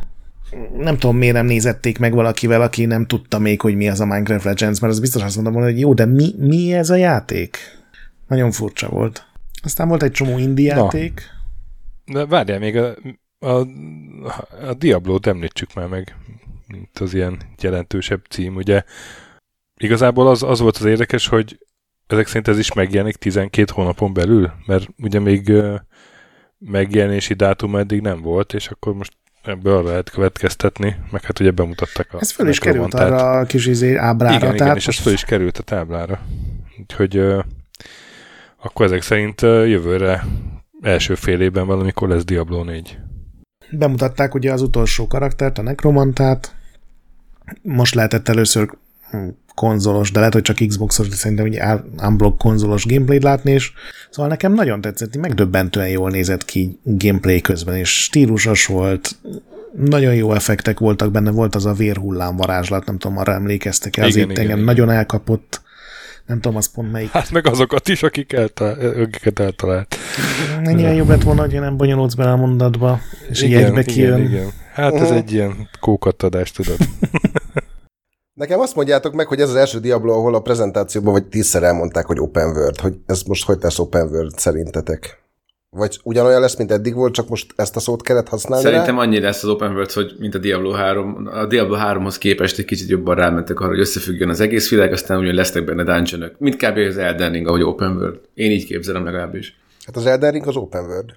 Nem 0.78 0.97
tudom, 0.97 1.18
miért 1.18 1.34
nem 1.34 1.45
nézették 1.45 2.00
meg 2.00 2.14
valakivel, 2.14 2.62
aki 2.62 2.86
nem 2.86 3.06
tudta 3.06 3.39
még, 3.39 3.62
hogy 3.62 3.76
mi 3.76 3.89
az 3.89 4.00
a 4.00 4.06
Minecraft 4.06 4.43
Legends, 4.43 4.80
mert 4.80 4.93
az 4.93 5.00
biztos 5.00 5.24
azt 5.24 5.36
mondom, 5.36 5.54
hogy 5.54 5.80
jó, 5.80 5.93
de 5.93 6.06
mi, 6.06 6.34
mi 6.38 6.74
ez 6.74 6.89
a 6.89 6.95
játék? 6.95 7.58
Nagyon 8.28 8.52
furcsa 8.52 8.89
volt. 8.89 9.26
Aztán 9.64 9.88
volt 9.88 10.04
egy 10.04 10.12
csomó 10.12 10.38
indie 10.38 10.76
játék. 10.76 11.22
De 12.06 12.26
várjál, 12.26 12.60
még 12.60 12.78
a, 12.78 12.95
a, 13.39 13.60
a 14.68 14.74
Diablo-t 14.78 15.28
említsük 15.28 15.74
már 15.74 15.88
meg, 15.88 16.16
mint 16.68 17.00
az 17.00 17.14
ilyen 17.14 17.41
jelentősebb 17.62 18.22
cím, 18.30 18.56
ugye 18.56 18.84
igazából 19.78 20.28
az, 20.28 20.43
az 20.43 20.60
volt 20.60 20.78
az 20.78 20.86
érdekes, 20.86 21.28
hogy 21.28 21.60
ezek 22.08 22.28
szerint 22.28 22.47
ez 22.47 22.58
is 22.58 22.74
megjelenik 22.74 23.16
12 23.16 23.72
hónapon 23.76 24.14
belül, 24.14 24.52
mert 24.66 24.88
ugye 24.97 25.20
még 25.20 25.52
megjelenési 26.60 27.34
dátum 27.34 27.76
eddig 27.76 28.01
nem 28.01 28.22
volt, 28.22 28.53
és 28.53 28.68
akkor 28.68 28.93
most 28.93 29.14
ebből 29.43 29.84
lehet 29.84 30.10
következtetni, 30.10 30.95
meg 31.12 31.24
hát 31.24 31.39
ugye 31.39 31.51
bemutattak 31.51 32.14
a 32.14 32.18
Ez 32.20 32.32
föl 32.32 32.49
is 32.49 32.60
került 32.60 32.93
arra 32.93 33.32
a 33.32 33.45
kis 33.45 33.66
izé 33.66 33.95
ábrára. 33.95 34.36
Igen, 34.36 34.53
igen, 34.53 34.76
és 34.76 34.88
ez 34.88 34.99
föl 34.99 35.14
is 35.14 35.24
került 35.24 35.57
a 35.57 35.64
táblára. 35.64 36.20
Úgyhogy 36.80 37.18
uh, 37.18 37.43
akkor 38.62 38.86
ezek 38.86 39.01
szerint 39.01 39.41
uh, 39.41 39.70
jövőre 39.70 40.26
első 40.82 41.16
fél 41.16 41.41
évben 41.41 41.66
valamikor 41.66 42.10
lesz 42.10 42.24
Diablo 42.24 42.64
4. 42.64 42.97
Bemutatták 43.72 44.34
ugye 44.34 44.51
az 44.51 44.62
utolsó 44.62 45.07
karaktert, 45.07 45.57
a 45.57 45.62
Necromantát. 45.62 46.55
Most 47.62 47.95
lehetett 47.95 48.28
először 48.28 48.70
konzolos, 49.60 50.12
de 50.12 50.20
lehet, 50.20 50.34
hogy 50.34 50.41
csak 50.41 50.68
Xboxos, 50.68 51.07
de 51.07 51.16
szerintem 51.16 51.45
egy 51.45 51.60
unblock 52.07 52.38
konzolos 52.38 52.86
gameplayt 52.86 53.24
látni, 53.24 53.51
és 53.51 53.72
szóval 54.10 54.30
nekem 54.30 54.53
nagyon 54.53 54.82
tetszett, 54.82 55.18
megdöbbentően 55.18 55.89
jól 55.89 56.10
nézett 56.10 56.45
ki 56.45 56.80
gameplay 56.84 57.41
közben, 57.41 57.76
és 57.76 58.03
stílusos 58.03 58.66
volt, 58.66 59.16
nagyon 59.76 60.16
jó 60.16 60.34
effektek 60.34 60.80
voltak 60.80 61.12
benne, 61.12 61.32
volt 61.32 61.55
az 61.55 61.66
a 61.66 61.74
vérhullám 61.74 62.36
varázslat, 62.36 62.86
nem 62.86 62.97
tudom, 62.97 63.18
arra 63.18 63.34
emlékeztek 63.34 63.97
el, 63.97 64.05
azért 64.05 64.30
igen, 64.30 64.41
engem 64.41 64.55
igen, 64.55 64.66
nagyon 64.66 64.86
igen. 64.86 64.97
elkapott, 64.97 65.62
nem 66.26 66.39
tudom, 66.39 66.57
az 66.57 66.72
pont 66.72 66.91
melyik. 66.91 67.12
Hát 67.12 67.32
meg 67.32 67.47
azokat 67.47 67.88
is, 67.88 68.03
akik 68.03 68.34
eltal- 68.34 68.84
akiket 68.84 69.39
eltalált. 69.39 69.95
Ennyire 70.64 70.93
jobb 70.93 71.10
lett 71.10 71.24
volna, 71.24 71.41
hogy 71.41 71.60
nem 71.60 71.78
bonyolódsz 71.78 72.14
bele 72.14 72.32
a 72.32 72.36
mondatba, 72.36 72.99
és 73.30 73.41
igen, 73.41 73.60
így 73.60 73.66
egybe 73.66 73.84
kijön. 73.84 74.20
Igen, 74.20 74.32
igen. 74.32 74.51
Hát 74.74 74.93
ez 74.93 75.12
egy 75.12 75.34
ilyen 75.34 75.70
kókattadás, 75.80 76.51
tudod. 76.51 76.78
Nekem 78.40 78.60
azt 78.60 78.76
mondjátok 78.76 79.14
meg, 79.14 79.28
hogy 79.28 79.40
ez 79.40 79.50
az 79.50 79.56
első 79.56 79.80
Diablo, 79.80 80.14
ahol 80.14 80.36
a 80.36 80.40
prezentációban 80.42 81.14
vagy 81.14 81.26
tízszer 81.26 81.64
elmondták, 81.64 82.06
hogy 82.06 82.20
open 82.20 82.48
world, 82.48 82.80
hogy 82.80 82.96
ez 83.06 83.24
most 83.24 83.46
hogy 83.46 83.58
lesz 83.62 83.80
open 83.80 84.08
world 84.08 84.38
szerintetek? 84.38 85.24
Vagy 85.70 86.00
ugyanolyan 86.04 86.42
lesz, 86.42 86.58
mint 86.58 86.72
eddig 86.72 86.94
volt, 86.94 87.14
csak 87.14 87.30
most 87.30 87.54
ezt 87.56 87.76
a 87.76 87.80
szót 87.80 88.02
kellett 88.02 88.28
használni 88.28 88.66
Szerintem 88.66 88.96
rá? 88.96 89.02
annyi 89.02 89.20
lesz 89.20 89.44
az 89.44 89.50
open 89.50 89.72
world, 89.72 89.92
hogy 89.92 90.16
mint 90.20 90.36
a 90.36 90.38
Diablo 90.38 90.72
3. 90.72 91.28
A 91.32 91.46
Diablo 91.46 91.78
3-hoz 91.80 92.18
képest 92.18 92.58
egy 92.58 92.66
kicsit 92.66 92.90
jobban 92.90 93.16
rámentek 93.16 93.60
arra, 93.60 93.70
hogy 93.70 93.80
összefüggjön 93.80 94.30
az 94.30 94.40
egész 94.40 94.70
világ, 94.70 94.92
aztán 94.92 95.20
ugyan 95.20 95.36
lesznek 95.36 95.66
benne 95.66 95.84
dungeonok. 95.84 96.40
Mint 96.40 96.56
kb. 96.56 96.78
az 96.78 96.98
Elden 96.98 97.32
Ring, 97.32 97.48
ahogy 97.48 97.64
open 97.64 97.96
world. 97.96 98.20
Én 98.34 98.52
így 98.52 98.66
képzelem 98.66 99.04
legalábbis. 99.04 99.60
Hát 99.86 99.96
az 99.96 100.06
Elden 100.06 100.32
Ring 100.32 100.48
az 100.48 100.56
open 100.56 100.84
world. 100.84 101.12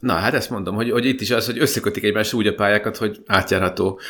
Na, 0.00 0.12
hát 0.12 0.34
ezt 0.34 0.50
mondom, 0.50 0.74
hogy, 0.74 0.90
hogy 0.90 1.04
itt 1.04 1.20
is 1.20 1.30
az, 1.30 1.46
hogy 1.46 1.58
összekötik 1.58 2.04
egymást 2.04 2.32
úgy 2.32 2.46
a 2.46 2.54
pályákat, 2.54 2.96
hogy 2.96 3.22
átjárható. 3.26 4.00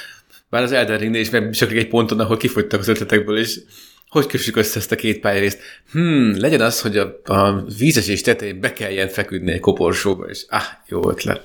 Bár 0.50 0.62
az 0.62 0.72
Elden 0.72 0.98
Ringnél 0.98 1.20
is 1.20 1.58
csak 1.58 1.72
egy 1.72 1.88
ponton, 1.88 2.20
ahol 2.20 2.36
kifogytak 2.36 2.80
az 2.80 2.88
ötletekből, 2.88 3.38
és 3.38 3.60
hogy 4.08 4.26
kössük 4.26 4.56
össze 4.56 4.78
ezt 4.78 4.92
a 4.92 4.96
két 4.96 5.20
pályarészt? 5.20 5.60
Hmm, 5.92 6.40
legyen 6.40 6.60
az, 6.60 6.80
hogy 6.80 6.96
a, 6.96 7.20
a 7.24 7.64
vízesés 7.78 8.20
tetején 8.20 8.60
be 8.60 8.72
kelljen 8.72 9.08
feküdni 9.08 9.52
egy 9.52 9.60
koporsóba, 9.60 10.24
és 10.24 10.44
ah, 10.48 10.62
jó 10.88 11.10
ötlet. 11.10 11.42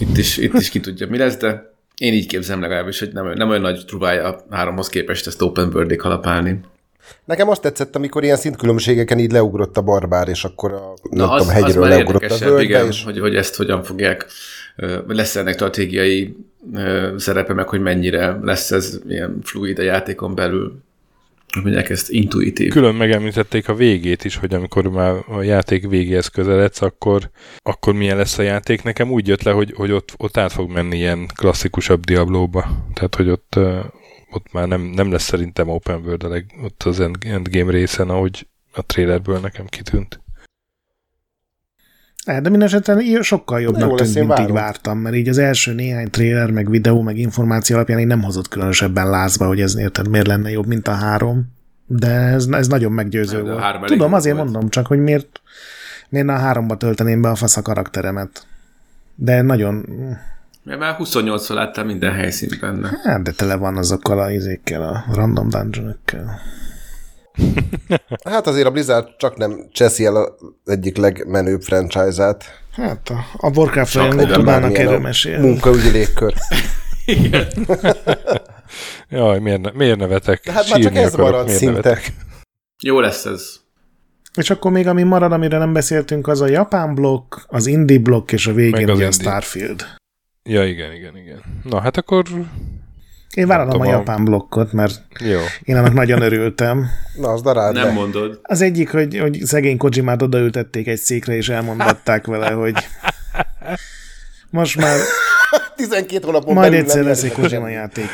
Itt 0.00 0.16
is, 0.16 0.36
itt 0.36 0.54
is 0.54 0.68
ki 0.68 0.80
tudja, 0.80 1.06
mi 1.06 1.18
lesz, 1.18 1.36
de 1.36 1.74
én 1.98 2.12
így 2.12 2.26
képzem 2.26 2.60
legalábbis, 2.60 2.98
hogy 2.98 3.12
nem, 3.12 3.32
nem 3.32 3.48
olyan 3.48 3.60
nagy 3.60 3.84
trubája 3.86 4.28
a 4.28 4.46
háromhoz 4.50 4.88
képest 4.88 5.26
ezt 5.26 5.42
open 5.42 5.68
world 5.74 5.96
kalapálni. 5.96 6.60
Nekem 7.24 7.48
azt 7.48 7.62
tetszett, 7.62 7.96
amikor 7.96 8.24
ilyen 8.24 8.36
szintkülönbséggeken 8.36 9.18
így 9.18 9.32
leugrott 9.32 9.76
a 9.76 9.82
barbár, 9.82 10.28
és 10.28 10.44
akkor 10.44 10.72
a, 10.72 10.94
Na, 11.10 11.30
az, 11.30 11.40
tudom, 11.40 11.54
hegyről 11.54 11.82
az 11.82 11.88
leugrott 11.88 12.30
a 12.30 12.38
völgybe. 12.38 12.62
Igen, 12.62 12.86
és... 12.86 13.04
hogy, 13.04 13.18
hogy 13.18 13.36
ezt 13.36 13.56
hogyan 13.56 13.82
fogják, 13.82 14.26
lesz 15.06 15.36
ennek 15.36 15.54
stratégiai 15.54 16.36
szerepe, 17.16 17.52
meg 17.52 17.68
hogy 17.68 17.80
mennyire 17.80 18.38
lesz 18.42 18.70
ez 18.70 18.98
ilyen 19.08 19.38
fluid 19.42 19.78
a 19.78 19.82
játékon 19.82 20.34
belül 20.34 20.84
mondják 21.62 21.90
ezt 21.90 22.10
intuitív. 22.10 22.70
Külön 22.70 22.94
megemlítették 22.94 23.68
a 23.68 23.74
végét 23.74 24.24
is, 24.24 24.36
hogy 24.36 24.54
amikor 24.54 24.86
már 24.86 25.14
a 25.28 25.42
játék 25.42 25.88
végéhez 25.88 26.26
közeledsz, 26.26 26.82
akkor, 26.82 27.30
akkor 27.62 27.94
milyen 27.94 28.16
lesz 28.16 28.38
a 28.38 28.42
játék. 28.42 28.82
Nekem 28.82 29.10
úgy 29.10 29.28
jött 29.28 29.42
le, 29.42 29.50
hogy, 29.50 29.72
hogy 29.76 29.92
ott, 29.92 30.14
ott 30.16 30.36
át 30.36 30.52
fog 30.52 30.70
menni 30.70 30.96
ilyen 30.96 31.26
klasszikusabb 31.34 32.04
Diablóba. 32.04 32.66
Tehát, 32.94 33.14
hogy 33.14 33.28
ott, 33.28 33.58
ott 34.36 34.52
már 34.52 34.68
nem, 34.68 34.80
nem 34.80 35.10
lesz 35.10 35.22
szerintem 35.22 35.68
open 35.68 36.00
world 36.00 36.22
a 36.22 36.28
leg, 36.28 36.54
ott 36.62 36.82
az 36.82 37.00
endgame 37.20 37.70
részen, 37.70 38.08
ahogy 38.08 38.46
a 38.72 38.86
trailerből 38.86 39.38
nekem 39.38 39.66
kitűnt. 39.66 40.20
De 42.26 42.40
minden 42.40 42.62
esetben 42.62 43.22
sokkal 43.22 43.60
jobbnak 43.60 43.96
tűnt, 43.96 44.14
mint 44.14 44.26
várom. 44.26 44.46
így 44.46 44.52
vártam, 44.52 44.98
mert 44.98 45.14
így 45.14 45.28
az 45.28 45.38
első 45.38 45.72
néhány 45.72 46.10
trailer, 46.10 46.50
meg 46.50 46.70
videó, 46.70 47.02
meg 47.02 47.18
információ 47.18 47.76
alapján 47.76 47.98
így 47.98 48.06
nem 48.06 48.22
hozott 48.22 48.48
különösebben 48.48 49.10
lázba, 49.10 49.46
hogy 49.46 49.60
ez 49.60 49.76
érted, 49.76 50.08
miért 50.08 50.26
lenne 50.26 50.50
jobb, 50.50 50.66
mint 50.66 50.88
a 50.88 50.92
három. 50.92 51.54
De 51.86 52.10
ez, 52.10 52.46
ez 52.46 52.66
nagyon 52.66 52.92
meggyőző 52.92 53.42
volt. 53.42 53.84
Tudom, 53.86 54.12
azért 54.12 54.36
volt. 54.36 54.50
mondom 54.50 54.70
csak, 54.70 54.86
hogy 54.86 54.98
miért, 54.98 55.40
miért 56.08 56.28
a 56.28 56.36
háromba 56.36 56.76
tölteném 56.76 57.22
be 57.22 57.28
a 57.28 57.34
fasz 57.34 57.56
a 57.56 57.62
karakteremet. 57.62 58.46
De 59.14 59.42
nagyon... 59.42 59.84
Mert 60.66 60.78
már 60.78 60.94
28 60.94 61.48
láttam 61.48 61.86
minden 61.86 62.12
helyszínt 62.12 62.60
benne. 62.60 62.90
Hát, 63.04 63.22
de 63.22 63.30
tele 63.30 63.56
van 63.56 63.76
azokkal 63.76 64.18
a 64.18 64.30
izékkel, 64.30 64.82
a 64.82 65.04
random 65.14 65.48
dungeon 65.48 65.98
hát 68.24 68.46
azért 68.46 68.66
a 68.66 68.70
Blizzard 68.70 69.16
csak 69.16 69.36
nem 69.36 69.68
cseszi 69.72 70.04
el 70.04 70.16
az 70.16 70.32
egyik 70.64 70.96
legmenőbb 70.96 71.62
franchise-át. 71.62 72.44
Hát 72.72 73.08
a, 73.08 73.46
a 73.46 73.50
Warcraft 73.54 73.94
rajongók 73.94 74.30
tudnának 74.30 74.78
erről 74.78 74.98
mesélni. 74.98 75.46
Munkaügyi 75.46 75.90
légkör. 75.90 76.34
Igen. 77.04 77.46
Jaj, 79.08 79.38
miért, 79.38 79.60
ne, 79.60 79.70
miért 79.70 79.98
nevetek? 79.98 80.44
De 80.44 80.52
hát 80.52 80.68
már 80.68 80.80
csak 80.80 80.96
ez 80.96 81.12
akarok, 81.12 81.30
marad 81.30 81.48
szinte. 81.48 81.66
Nevetek? 81.66 82.12
Jó 82.82 83.00
lesz 83.00 83.24
ez. 83.24 83.56
És 84.34 84.50
akkor 84.50 84.70
még 84.70 84.86
ami 84.86 85.02
marad, 85.02 85.32
amire 85.32 85.58
nem 85.58 85.72
beszéltünk, 85.72 86.28
az 86.28 86.40
a 86.40 86.46
japán 86.46 86.94
blokk, 86.94 87.34
az 87.46 87.66
indie 87.66 87.98
blokk, 87.98 88.32
és 88.32 88.46
a 88.46 88.52
végén 88.52 88.90
ugye 88.90 89.06
a 89.06 89.12
Starfield. 89.12 89.86
Ja, 90.46 90.66
igen, 90.66 90.92
igen, 90.92 91.16
igen. 91.16 91.42
Na, 91.62 91.80
hát 91.80 91.96
akkor 91.96 92.24
én 93.34 93.46
vállalom 93.46 93.80
a 93.80 93.86
japán 93.86 94.24
blokkot, 94.24 94.72
mert 94.72 95.02
Jó. 95.20 95.38
én 95.62 95.76
annak 95.76 95.92
nagyon 95.92 96.22
örültem. 96.22 96.86
Na, 97.20 97.28
az 97.28 97.42
darád 97.42 97.74
Nem 97.74 97.84
le. 97.86 97.92
mondod. 97.92 98.38
Az 98.42 98.60
egyik, 98.60 98.90
hogy, 98.90 99.18
hogy 99.18 99.40
szegény 99.44 99.76
Kojimát 99.76 100.22
odaültették 100.22 100.86
egy 100.86 100.98
székre, 100.98 101.36
és 101.36 101.48
elmondatták 101.48 102.26
vele, 102.26 102.50
hogy 102.50 102.74
most 104.50 104.76
már 104.76 104.98
12 105.76 106.24
hónapon 106.24 106.54
majd 106.54 106.72
egyszer 106.72 107.04
lesz 107.04 107.22
egy 107.22 107.32
Kojima 107.32 107.68
játék. 107.68 108.08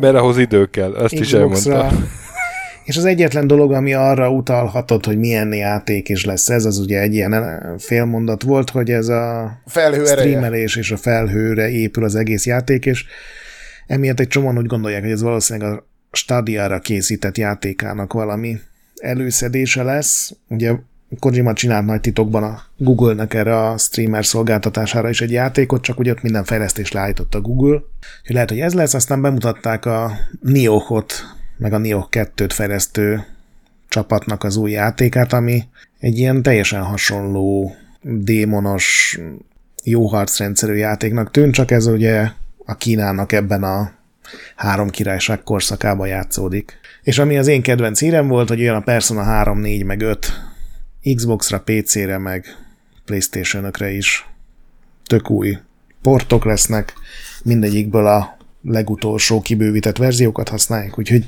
Mert 0.00 0.14
ahhoz 0.14 0.38
idő 0.38 0.66
kell, 0.66 0.96
ezt 0.96 1.12
is 1.12 1.32
elmondta. 1.32 1.90
És 2.84 2.96
az 2.96 3.04
egyetlen 3.04 3.46
dolog, 3.46 3.72
ami 3.72 3.94
arra 3.94 4.30
utalhatott, 4.30 5.06
hogy 5.06 5.18
milyen 5.18 5.54
játék 5.54 6.08
is 6.08 6.24
lesz 6.24 6.48
ez, 6.48 6.64
az 6.64 6.78
ugye 6.78 7.00
egy 7.00 7.14
ilyen 7.14 7.62
félmondat 7.78 8.42
volt, 8.42 8.70
hogy 8.70 8.90
ez 8.90 9.08
a 9.08 9.52
Felhő 9.66 10.04
streamelés 10.04 10.76
és 10.76 10.90
a 10.90 10.96
felhőre 10.96 11.70
épül 11.70 12.04
az 12.04 12.14
egész 12.14 12.46
játék, 12.46 12.86
és 12.86 13.04
emiatt 13.86 14.20
egy 14.20 14.28
csomóan 14.28 14.58
úgy 14.58 14.66
gondolják, 14.66 15.02
hogy 15.02 15.10
ez 15.10 15.22
valószínűleg 15.22 15.72
a 15.72 15.86
Stadiára 16.12 16.78
készített 16.78 17.38
játékának 17.38 18.12
valami 18.12 18.58
előszedése 18.96 19.82
lesz. 19.82 20.32
Ugye 20.48 20.72
Kojima 21.18 21.52
csinált 21.52 21.86
nagy 21.86 22.00
titokban 22.00 22.42
a 22.42 22.62
Google-nek 22.76 23.34
erre 23.34 23.68
a 23.68 23.78
streamer 23.78 24.24
szolgáltatására 24.24 25.08
is 25.08 25.20
egy 25.20 25.30
játékot, 25.30 25.82
csak 25.82 25.98
ugye 25.98 26.10
ott 26.10 26.22
minden 26.22 26.44
fejlesztés 26.44 26.92
leállított 26.92 27.34
a 27.34 27.40
Google. 27.40 27.80
Hogy 28.26 28.34
lehet, 28.34 28.48
hogy 28.48 28.60
ez 28.60 28.74
lesz, 28.74 28.94
aztán 28.94 29.22
bemutatták 29.22 29.86
a 29.86 30.12
Niohot, 30.40 31.12
meg 31.56 31.72
a 31.72 31.78
Nioh 31.78 32.06
2-t 32.10 32.50
fejlesztő 32.52 33.24
csapatnak 33.88 34.44
az 34.44 34.56
új 34.56 34.70
játékát, 34.70 35.32
ami 35.32 35.62
egy 35.98 36.18
ilyen 36.18 36.42
teljesen 36.42 36.82
hasonló 36.82 37.76
démonos, 38.02 39.18
jó 39.84 40.06
harcrendszerű 40.06 40.74
játéknak 40.74 41.30
tűnt, 41.30 41.54
csak 41.54 41.70
ez 41.70 41.86
ugye 41.86 42.30
a 42.64 42.74
Kínának 42.74 43.32
ebben 43.32 43.62
a 43.62 43.92
három 44.56 44.90
királyság 44.90 45.42
korszakában 45.42 46.06
játszódik. 46.06 46.78
És 47.02 47.18
ami 47.18 47.38
az 47.38 47.46
én 47.46 47.62
kedvenc 47.62 48.00
hírem 48.00 48.28
volt, 48.28 48.48
hogy 48.48 48.60
olyan 48.60 48.76
a 48.76 48.80
Persona 48.80 49.22
3, 49.22 49.58
4, 49.58 49.84
meg 49.84 50.00
5 50.00 50.32
Xbox-ra, 51.14 51.60
PC-re, 51.60 52.18
meg 52.18 52.46
Playstation-ökre 53.04 53.90
is 53.90 54.26
tök 55.04 55.30
új 55.30 55.58
portok 56.02 56.44
lesznek, 56.44 56.92
mindegyikből 57.42 58.06
a 58.06 58.36
legutolsó 58.62 59.40
kibővített 59.40 59.96
verziókat 59.96 60.48
használják, 60.48 60.98
úgyhogy 60.98 61.24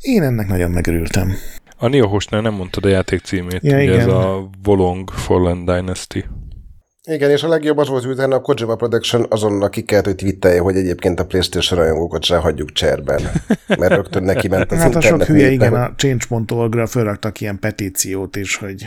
én 0.00 0.22
ennek 0.22 0.48
nagyon 0.48 0.70
megörültem. 0.70 1.34
A 1.76 1.88
Niohosnál 1.88 2.40
nem 2.40 2.54
mondtad 2.54 2.84
a 2.84 2.88
játék 2.88 3.20
címét, 3.20 3.62
ja, 3.62 3.80
igen. 3.80 4.00
ez 4.00 4.06
a 4.06 4.50
Volong 4.62 5.10
Fallen 5.10 5.64
Dynasty. 5.64 6.24
Igen, 7.06 7.30
és 7.30 7.42
a 7.42 7.48
legjobb 7.48 7.78
az 7.78 7.88
volt, 7.88 8.02
hogy 8.04 8.12
utána 8.12 8.36
a 8.36 8.40
Kojima 8.40 8.74
Production 8.74 9.26
azonnal 9.28 9.68
ki 9.68 9.82
kellett, 9.82 10.04
hogy 10.04 10.14
twittelje, 10.14 10.60
hogy 10.60 10.76
egyébként 10.76 11.20
a 11.20 11.26
Playstation 11.26 11.78
rajongókat 11.78 12.24
se 12.24 12.36
hagyjuk 12.36 12.72
cserben. 12.72 13.22
Mert 13.66 13.94
rögtön 13.94 14.22
neki 14.22 14.48
ment 14.48 14.72
az 14.72 14.78
Hát 14.78 14.94
a 14.94 15.00
sok 15.00 15.22
hülye, 15.22 15.50
igen, 15.50 15.74
a 15.74 15.94
change.org-ra 15.96 16.86
felraktak 16.86 17.40
ilyen 17.40 17.58
petíciót 17.58 18.36
is, 18.36 18.56
hogy 18.56 18.86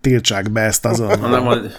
tiltsák 0.00 0.50
be 0.50 0.60
ezt 0.60 0.84
azonnal. 0.84 1.30
Nem, 1.30 1.44
hogy... 1.44 1.72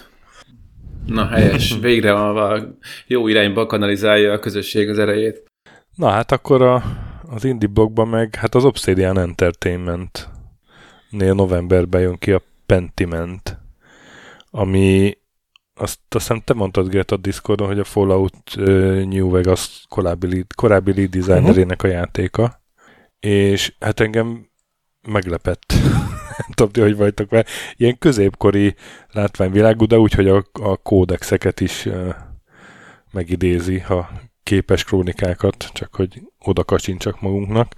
Na 1.06 1.26
helyes, 1.26 1.78
végre 1.80 2.12
a, 2.12 2.52
a 2.52 2.76
jó 3.06 3.28
irányba 3.28 3.66
kanalizálja 3.66 4.32
a 4.32 4.38
közösség 4.38 4.88
az 4.88 4.98
erejét. 4.98 5.42
Na 5.94 6.08
hát 6.08 6.32
akkor 6.32 6.62
a, 6.62 6.82
az 7.30 7.44
indie 7.44 7.68
blogban 7.68 8.08
meg, 8.08 8.34
hát 8.34 8.54
az 8.54 8.64
Obsidian 8.64 9.18
Entertainment 9.18 10.28
nél 11.10 11.34
novemberben 11.34 12.00
jön 12.00 12.18
ki 12.18 12.32
a 12.32 12.42
Pentiment, 12.66 13.58
ami 14.50 15.18
azt, 15.74 15.98
azt 16.08 16.26
hiszem 16.26 16.40
te 16.44 16.54
mondtad, 16.54 16.88
Gert, 16.88 17.10
a 17.10 17.16
Discordon, 17.16 17.66
hogy 17.66 17.78
a 17.78 17.84
Fallout 17.84 18.56
uh, 18.56 19.04
New 19.04 19.30
Vegas 19.30 19.84
korábbi 19.88 20.28
lead, 20.28 20.46
korábbi 20.56 20.92
lead 20.94 21.10
designerének 21.10 21.82
uh-huh. 21.82 21.90
a 21.90 21.94
játéka, 21.94 22.62
és 23.20 23.74
hát 23.80 24.00
engem 24.00 24.48
meglepett. 25.08 25.74
Nem 26.36 26.48
tudom, 26.54 26.84
hogy 26.84 26.96
vagytok 26.96 27.30
vele. 27.30 27.44
Ilyen 27.76 27.98
középkori 27.98 28.74
látványvilágú, 29.12 29.86
de 29.86 29.98
úgy, 29.98 30.12
hogy 30.12 30.28
a, 30.28 30.44
a 30.52 30.76
kódexeket 30.76 31.60
is 31.60 31.86
uh, 31.86 32.14
megidézi, 33.12 33.78
ha 33.78 34.10
képes 34.42 34.84
krónikákat, 34.84 35.70
csak 35.72 35.94
hogy 35.94 36.22
oda 36.38 36.64
kacsincsak 36.64 37.20
magunknak. 37.20 37.72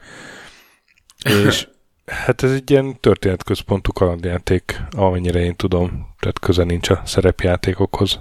És 1.24 1.66
Hát 2.06 2.42
ez 2.42 2.52
egy 2.52 2.70
ilyen 2.70 3.00
történetközpontú 3.00 3.92
kalandjáték, 3.92 4.82
amennyire 4.90 5.40
én 5.40 5.56
tudom, 5.56 6.14
tehát 6.18 6.38
köze 6.38 6.64
nincs 6.64 6.90
a 6.90 7.02
szerepjátékokhoz. 7.04 8.20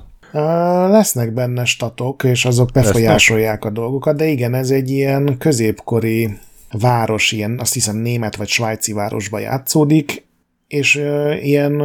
Lesznek 0.89 1.33
benne 1.33 1.65
statok, 1.65 2.23
és 2.23 2.45
azok 2.45 2.71
befolyásolják 2.71 3.63
Lesznek? 3.63 3.71
a 3.71 3.81
dolgokat, 3.81 4.15
de 4.15 4.25
igen, 4.25 4.53
ez 4.53 4.69
egy 4.69 4.89
ilyen 4.89 5.38
középkori 5.38 6.38
város, 6.72 7.32
ilyen 7.32 7.59
azt 7.59 7.74
hiszem 7.74 7.95
német 7.95 8.36
vagy 8.36 8.47
svájci 8.47 8.93
városba 8.93 9.39
játszódik, 9.39 10.26
és 10.68 10.95
ilyen 11.41 11.84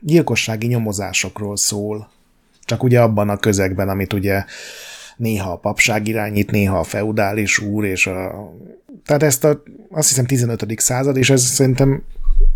gyilkossági 0.00 0.66
nyomozásokról 0.66 1.56
szól. 1.56 2.10
Csak 2.64 2.82
ugye 2.82 3.00
abban 3.00 3.28
a 3.28 3.36
közegben, 3.36 3.88
amit 3.88 4.12
ugye 4.12 4.44
néha 5.16 5.52
a 5.52 5.56
papság 5.56 6.08
irányít, 6.08 6.50
néha 6.50 6.78
a 6.78 6.84
feudális 6.84 7.58
úr, 7.58 7.84
és 7.84 8.06
a... 8.06 8.52
Tehát 9.04 9.22
ezt 9.22 9.44
a, 9.44 9.62
azt 9.90 10.08
hiszem 10.08 10.26
15. 10.26 10.80
század, 10.80 11.16
és 11.16 11.30
ez 11.30 11.42
szerintem 11.42 12.02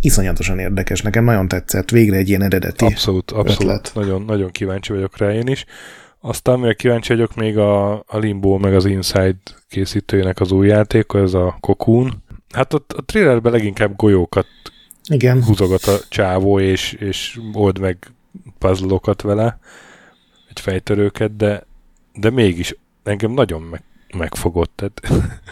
iszonyatosan 0.00 0.58
érdekes. 0.58 1.02
Nekem 1.02 1.24
nagyon 1.24 1.48
tetszett. 1.48 1.90
Végre 1.90 2.16
egy 2.16 2.28
ilyen 2.28 2.42
eredeti 2.42 2.84
Abszolút, 2.84 3.30
abszolút. 3.30 3.62
Ötlet. 3.62 3.90
Nagyon, 3.94 4.22
nagyon 4.22 4.50
kíváncsi 4.50 4.92
vagyok 4.92 5.18
rá 5.18 5.32
én 5.32 5.46
is. 5.46 5.64
Aztán 6.24 6.58
még 6.58 6.76
kíváncsi 6.76 7.12
vagyok 7.12 7.34
még 7.34 7.58
a, 7.58 7.92
a 7.92 8.18
Limbo 8.18 8.58
meg 8.58 8.74
az 8.74 8.84
Inside 8.84 9.36
készítőjének 9.68 10.40
az 10.40 10.52
új 10.52 10.66
játék, 10.66 11.06
ez 11.14 11.34
a 11.34 11.56
Cocoon. 11.60 12.22
Hát 12.50 12.74
ott 12.74 12.92
a 12.92 13.02
trailerben 13.02 13.52
leginkább 13.52 13.96
golyókat 13.96 14.46
Igen. 15.08 15.44
húzogat 15.44 15.82
a 15.82 15.98
csávó, 16.08 16.60
és, 16.60 16.92
és 16.92 17.40
old 17.52 17.78
meg 17.78 17.96
puzzle 18.58 18.98
vele, 19.22 19.58
egy 20.48 20.60
fejtörőket, 20.60 21.36
de 21.36 21.66
de 22.14 22.30
mégis 22.30 22.76
engem 23.02 23.30
nagyon 23.30 23.62
meg, 23.62 23.82
megfogott. 24.16 24.72
Tehát 24.74 25.00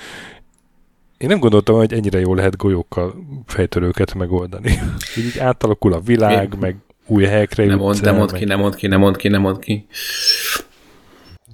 én 1.19 1.29
nem 1.29 1.39
gondoltam, 1.39 1.77
hogy 1.77 1.93
ennyire 1.93 2.21
jól 2.21 2.37
lehet 2.37 2.57
golyókkal 2.57 3.15
fejtörőket 3.47 4.15
megoldani. 4.15 4.79
Így 5.19 5.39
átalakul 5.39 5.93
a 5.93 6.01
világ, 6.01 6.51
Mi? 6.51 6.57
meg 6.61 6.77
új 7.11 7.25
helyekre 7.25 7.65
nem 7.65 7.79
mond, 7.79 8.03
nem 8.03 8.17
mond 8.17 8.33
ki, 8.33 8.45
nem 8.45 8.59
mond 8.59 8.75
ki, 8.75 8.87
nem 8.87 9.01
mond 9.01 9.17
ki, 9.17 9.29
nem 9.29 9.41
mond 9.41 9.59
ki. 9.59 9.87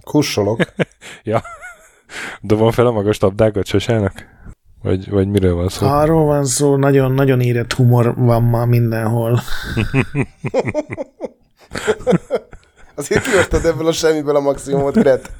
Kussolok. 0.04 0.60
ja. 1.22 1.42
Dobom 2.40 2.70
fel 2.70 2.86
a 2.86 2.90
magas 2.90 3.18
labdákat 3.18 3.66
sosának? 3.66 4.12
Vagy, 4.82 5.10
vagy 5.10 5.28
miről 5.28 5.54
van 5.54 5.68
szó? 5.68 5.86
Arról 5.86 6.24
van 6.24 6.44
szó, 6.44 6.76
nagyon, 6.76 7.12
nagyon 7.12 7.40
érett 7.40 7.72
humor 7.72 8.14
van 8.16 8.42
ma 8.42 8.64
mindenhol. 8.64 9.40
Azért 12.96 13.24
kihoztad 13.24 13.64
ebből 13.64 13.86
a 13.86 13.92
semmiből 13.92 14.36
a 14.36 14.40
maximumot, 14.40 14.94
Gret. 14.94 15.32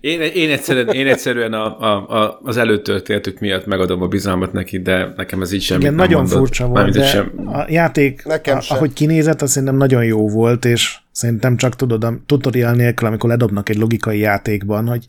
Én, 0.00 0.20
én 0.20 0.50
egyszerűen, 0.50 0.88
én 0.88 1.06
egyszerűen 1.06 1.52
a, 1.52 1.80
a, 1.80 2.22
a, 2.22 2.40
az 2.42 2.56
előtörténetük 2.56 3.38
miatt 3.38 3.66
megadom 3.66 4.02
a 4.02 4.06
bizalmat 4.06 4.52
neki, 4.52 4.80
de 4.80 5.12
nekem 5.16 5.42
ez 5.42 5.52
így 5.52 5.62
sem. 5.62 5.80
Igen, 5.80 5.94
nagyon 5.94 6.20
mondott. 6.20 6.38
furcsa 6.38 6.66
volt, 6.66 6.92
de 6.92 7.06
sem. 7.06 7.32
a 7.52 7.64
játék, 7.68 8.24
nekem 8.24 8.56
a, 8.56 8.60
sem. 8.60 8.76
ahogy 8.76 8.92
kinézett, 8.92 9.42
az 9.42 9.50
szerintem 9.50 9.76
nagyon 9.76 10.04
jó 10.04 10.28
volt, 10.28 10.64
és 10.64 10.96
szerintem 11.12 11.56
csak 11.56 11.76
tudod, 11.76 12.04
a 12.04 12.14
tutorial 12.26 12.72
nélkül, 12.72 13.06
amikor 13.06 13.30
ledobnak 13.30 13.68
egy 13.68 13.76
logikai 13.76 14.18
játékban, 14.18 14.88
hogy 14.88 15.04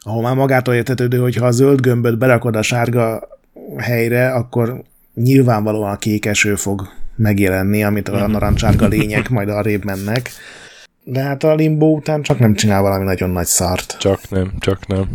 ahol 0.00 0.22
már 0.22 0.34
magától 0.34 0.74
értetődő, 0.74 1.18
hogy 1.18 1.36
ha 1.36 1.46
a 1.46 1.50
zöld 1.50 1.80
gömböt 1.80 2.18
berakod 2.18 2.56
a 2.56 2.62
sárga 2.62 3.28
helyre, 3.76 4.32
akkor 4.32 4.82
nyilvánvalóan 5.14 5.92
a 5.92 5.96
kék 5.96 6.26
eső 6.26 6.54
fog 6.54 6.88
megjelenni, 7.18 7.84
amit 7.84 8.08
a 8.08 8.26
narancsárga 8.26 8.86
lények 8.86 9.28
majd 9.28 9.48
arrébb 9.48 9.84
mennek. 9.84 10.30
De 11.04 11.22
hát 11.22 11.44
a 11.44 11.54
limbo 11.54 11.86
után 11.86 12.22
csak 12.22 12.38
nem 12.38 12.54
csinál 12.54 12.82
valami 12.82 13.04
nagyon 13.04 13.30
nagy 13.30 13.46
szart. 13.46 13.96
Csak 13.98 14.28
nem, 14.30 14.52
csak 14.58 14.86
nem. 14.86 15.08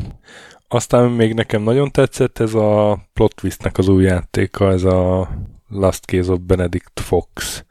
Aztán 0.68 1.10
még 1.10 1.34
nekem 1.34 1.64
nagyon 1.64 1.92
tetszett 1.92 2.40
ez 2.40 2.54
a 2.54 3.00
plot 3.14 3.36
twistnek 3.36 3.78
az 3.78 3.88
új 3.88 4.04
játéka, 4.04 4.72
ez 4.72 4.84
a 4.84 5.30
Last 5.68 6.06
Case 6.06 6.32
of 6.32 6.40
Benedict 6.40 7.00
Fox, 7.00 7.64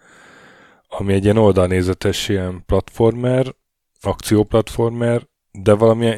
ami 0.89 1.13
egy 1.13 1.25
ilyen 1.25 1.37
oldalnézetes 1.37 2.29
ilyen 2.29 2.63
platformer, 2.67 3.55
akcióplatformer, 4.01 5.23
de 5.53 5.73
valami 5.73 6.15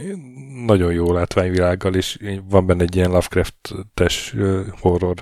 nagyon 0.67 0.93
jó 0.93 1.13
látványvilággal, 1.13 1.95
és 1.95 2.19
van 2.49 2.67
benne 2.67 2.83
egy 2.83 2.97
ilyen 2.97 3.11
Lovecraft-es 3.11 4.35
horror 4.81 5.15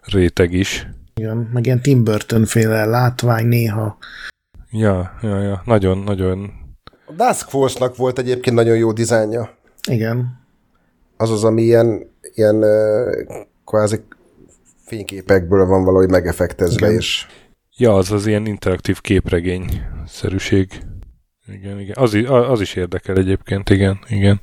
réteg 0.00 0.52
is. 0.52 0.86
Igen, 1.20 1.48
meg 1.52 1.66
ilyen 1.66 1.82
Tim 1.82 2.04
Burton-féle 2.04 2.84
látvány 2.84 3.46
néha. 3.46 3.98
Ja, 4.70 5.18
ja, 5.22 5.42
ja, 5.42 5.62
nagyon, 5.64 5.98
nagyon. 5.98 6.50
A 7.06 7.12
Dusk 7.12 7.48
Force-nak 7.48 7.96
volt 7.96 8.18
egyébként 8.18 8.56
nagyon 8.56 8.76
jó 8.76 8.92
dizájnja. 8.92 9.50
Igen. 9.88 10.40
Az 11.16 11.30
az, 11.30 11.44
ami 11.44 11.62
ilyen, 11.62 12.10
ilyen 12.34 12.64
kvázi 13.64 14.00
fényképekből 14.84 15.66
van 15.66 15.84
valahogy 15.84 16.10
megefektezve, 16.10 16.86
Igen. 16.86 16.98
és... 16.98 17.26
Ja, 17.76 17.94
az 17.94 18.12
az 18.12 18.26
ilyen 18.26 18.46
interaktív 18.46 19.00
képregény-szerűség. 19.00 20.82
Igen, 21.46 21.80
igen. 21.80 21.96
Az, 21.98 22.18
az 22.26 22.60
is 22.60 22.74
érdekel 22.74 23.16
egyébként, 23.16 23.70
igen, 23.70 23.98
igen. 24.08 24.40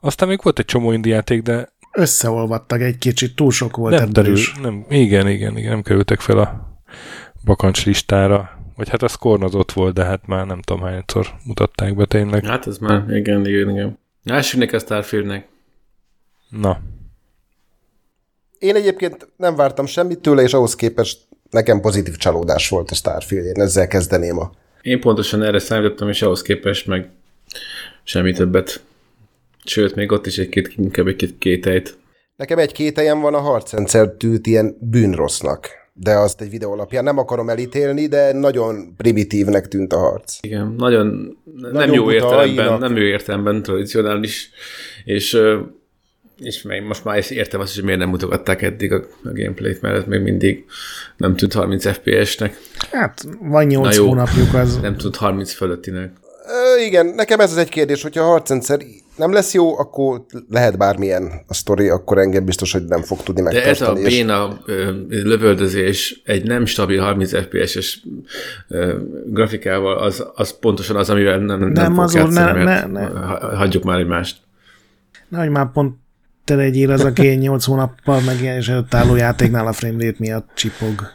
Aztán 0.00 0.28
még 0.28 0.40
volt 0.42 0.58
egy 0.58 0.64
csomó 0.64 0.92
indiáték, 0.92 1.42
de... 1.42 1.76
Összeolvadtak 1.98 2.80
egy 2.80 2.98
kicsit, 2.98 3.36
túl 3.36 3.50
sok 3.50 3.76
volt 3.76 3.98
nem 3.98 4.12
derül, 4.12 4.38
nem, 4.62 4.84
Igen, 4.88 5.28
igen, 5.28 5.56
igen, 5.56 5.70
nem 5.70 5.82
kerültek 5.82 6.20
fel 6.20 6.38
a 6.38 6.78
bakancs 7.44 7.84
listára. 7.86 8.50
Vagy 8.76 8.88
hát 8.88 9.02
a 9.02 9.28
az 9.28 9.54
ott 9.54 9.72
volt, 9.72 9.94
de 9.94 10.04
hát 10.04 10.26
már 10.26 10.46
nem 10.46 10.62
tudom 10.62 10.82
hányszor 10.82 11.26
mutatták 11.44 11.96
be 11.96 12.04
tényleg. 12.04 12.44
Hát 12.44 12.66
ez 12.66 12.78
már, 12.78 13.04
igen, 13.10 13.46
igen, 13.46 13.70
igen. 13.70 13.98
Elsőnek 14.24 14.72
a 14.72 14.78
Starfieldnek. 14.78 15.48
Na. 16.48 16.80
Én 18.58 18.74
egyébként 18.74 19.28
nem 19.36 19.56
vártam 19.56 19.86
semmit 19.86 20.18
tőle, 20.18 20.42
és 20.42 20.52
ahhoz 20.52 20.74
képest 20.74 21.18
nekem 21.50 21.80
pozitív 21.80 22.16
csalódás 22.16 22.68
volt 22.68 22.90
a 22.90 22.94
Starfield. 22.94 23.46
Én 23.46 23.62
ezzel 23.62 23.86
kezdeném 23.86 24.38
a... 24.38 24.50
Én 24.82 25.00
pontosan 25.00 25.42
erre 25.42 25.58
számítottam, 25.58 26.08
és 26.08 26.22
ahhoz 26.22 26.42
képest 26.42 26.86
meg 26.86 27.10
semmi 28.02 28.32
többet. 28.32 28.82
Sőt, 29.68 29.94
még 29.94 30.12
ott 30.12 30.26
is 30.26 30.38
egy-két, 30.38 30.72
inkább 30.76 31.06
egy-két 31.06 31.38
kételyt. 31.38 31.98
Nekem 32.36 32.58
egy 32.58 32.72
kételjem 32.72 33.20
van 33.20 33.34
a 33.34 33.40
harcrendszer 33.40 34.08
tűt 34.08 34.46
ilyen 34.46 34.76
bűnrossznak 34.80 35.78
de 36.00 36.12
azt 36.12 36.40
egy 36.40 36.50
videó 36.50 36.72
alapján 36.72 37.04
nem 37.04 37.18
akarom 37.18 37.48
elítélni, 37.48 38.06
de 38.06 38.32
nagyon 38.32 38.94
primitívnek 38.96 39.68
tűnt 39.68 39.92
a 39.92 39.98
harc. 39.98 40.36
Igen, 40.40 40.74
nagyon, 40.76 41.38
nagyon 41.54 41.76
nem 41.76 41.92
jó 41.92 42.12
értelemben, 42.12 42.78
nem 42.78 42.96
jó 42.96 43.02
értelemben 43.02 43.62
tradicionális, 43.62 44.50
és 45.04 45.40
és 46.38 46.62
meg 46.62 46.86
most 46.86 47.04
már 47.04 47.24
értem 47.28 47.60
azt, 47.60 47.74
hogy 47.74 47.84
miért 47.84 47.98
nem 47.98 48.08
mutogatták 48.08 48.62
eddig 48.62 48.92
a, 48.92 48.96
a 49.24 49.32
gameplayt, 49.32 49.80
mert 49.80 49.96
ez 49.96 50.04
még 50.06 50.20
mindig 50.20 50.64
nem 51.16 51.36
tűnt 51.36 51.52
30 51.52 51.92
FPS-nek. 51.92 52.56
Hát, 52.90 53.24
van 53.40 53.64
8 53.64 53.96
jó, 53.96 54.06
hónapjuk 54.06 54.54
az. 54.54 54.76
Nem 54.80 54.96
tud 54.96 55.16
30 55.16 55.52
fölöttinek. 55.52 56.12
Ö, 56.46 56.84
igen, 56.84 57.06
nekem 57.06 57.40
ez 57.40 57.50
az 57.50 57.56
egy 57.56 57.68
kérdés, 57.68 58.02
hogyha 58.02 58.22
a 58.22 58.26
harcrendszer 58.26 58.78
nem 59.18 59.32
lesz 59.32 59.54
jó, 59.54 59.78
akkor 59.78 60.24
lehet 60.50 60.78
bármilyen 60.78 61.32
a 61.46 61.54
sztori, 61.54 61.88
akkor 61.88 62.18
engem 62.18 62.44
biztos, 62.44 62.72
hogy 62.72 62.84
nem 62.84 63.02
fog 63.02 63.22
tudni 63.22 63.40
megtartani. 63.40 64.00
De 64.00 64.06
ez 64.06 64.14
a 64.14 64.16
béna 64.16 64.58
és... 64.66 65.22
lövöldözés 65.22 66.22
egy 66.24 66.46
nem 66.46 66.64
stabil 66.64 67.00
30 67.00 67.38
FPS-es 67.38 68.02
grafikával, 69.26 69.98
az, 69.98 70.26
az 70.34 70.58
pontosan 70.58 70.96
az, 70.96 71.10
amivel 71.10 71.38
nem, 71.38 71.58
nem, 71.58 71.70
nem 71.72 71.94
fog 71.94 72.12
játszani, 72.12 72.64
ne, 72.64 72.86
ne, 72.86 72.86
ne. 72.86 73.06
hagyjuk 73.56 73.84
már 73.84 73.98
egymást. 73.98 74.36
Nehogy 75.28 75.50
már 75.50 75.70
pont 75.72 75.96
te 76.44 76.54
legyél 76.54 76.90
az, 76.90 77.04
aki 77.04 77.28
8 77.28 77.64
hónappal 77.64 78.20
megjelenés 78.20 78.68
előtt 78.68 78.94
álló 78.94 79.16
játéknál 79.16 79.66
a 79.66 79.72
frame 79.72 80.04
rate 80.04 80.16
miatt 80.18 80.48
csipog. 80.54 81.10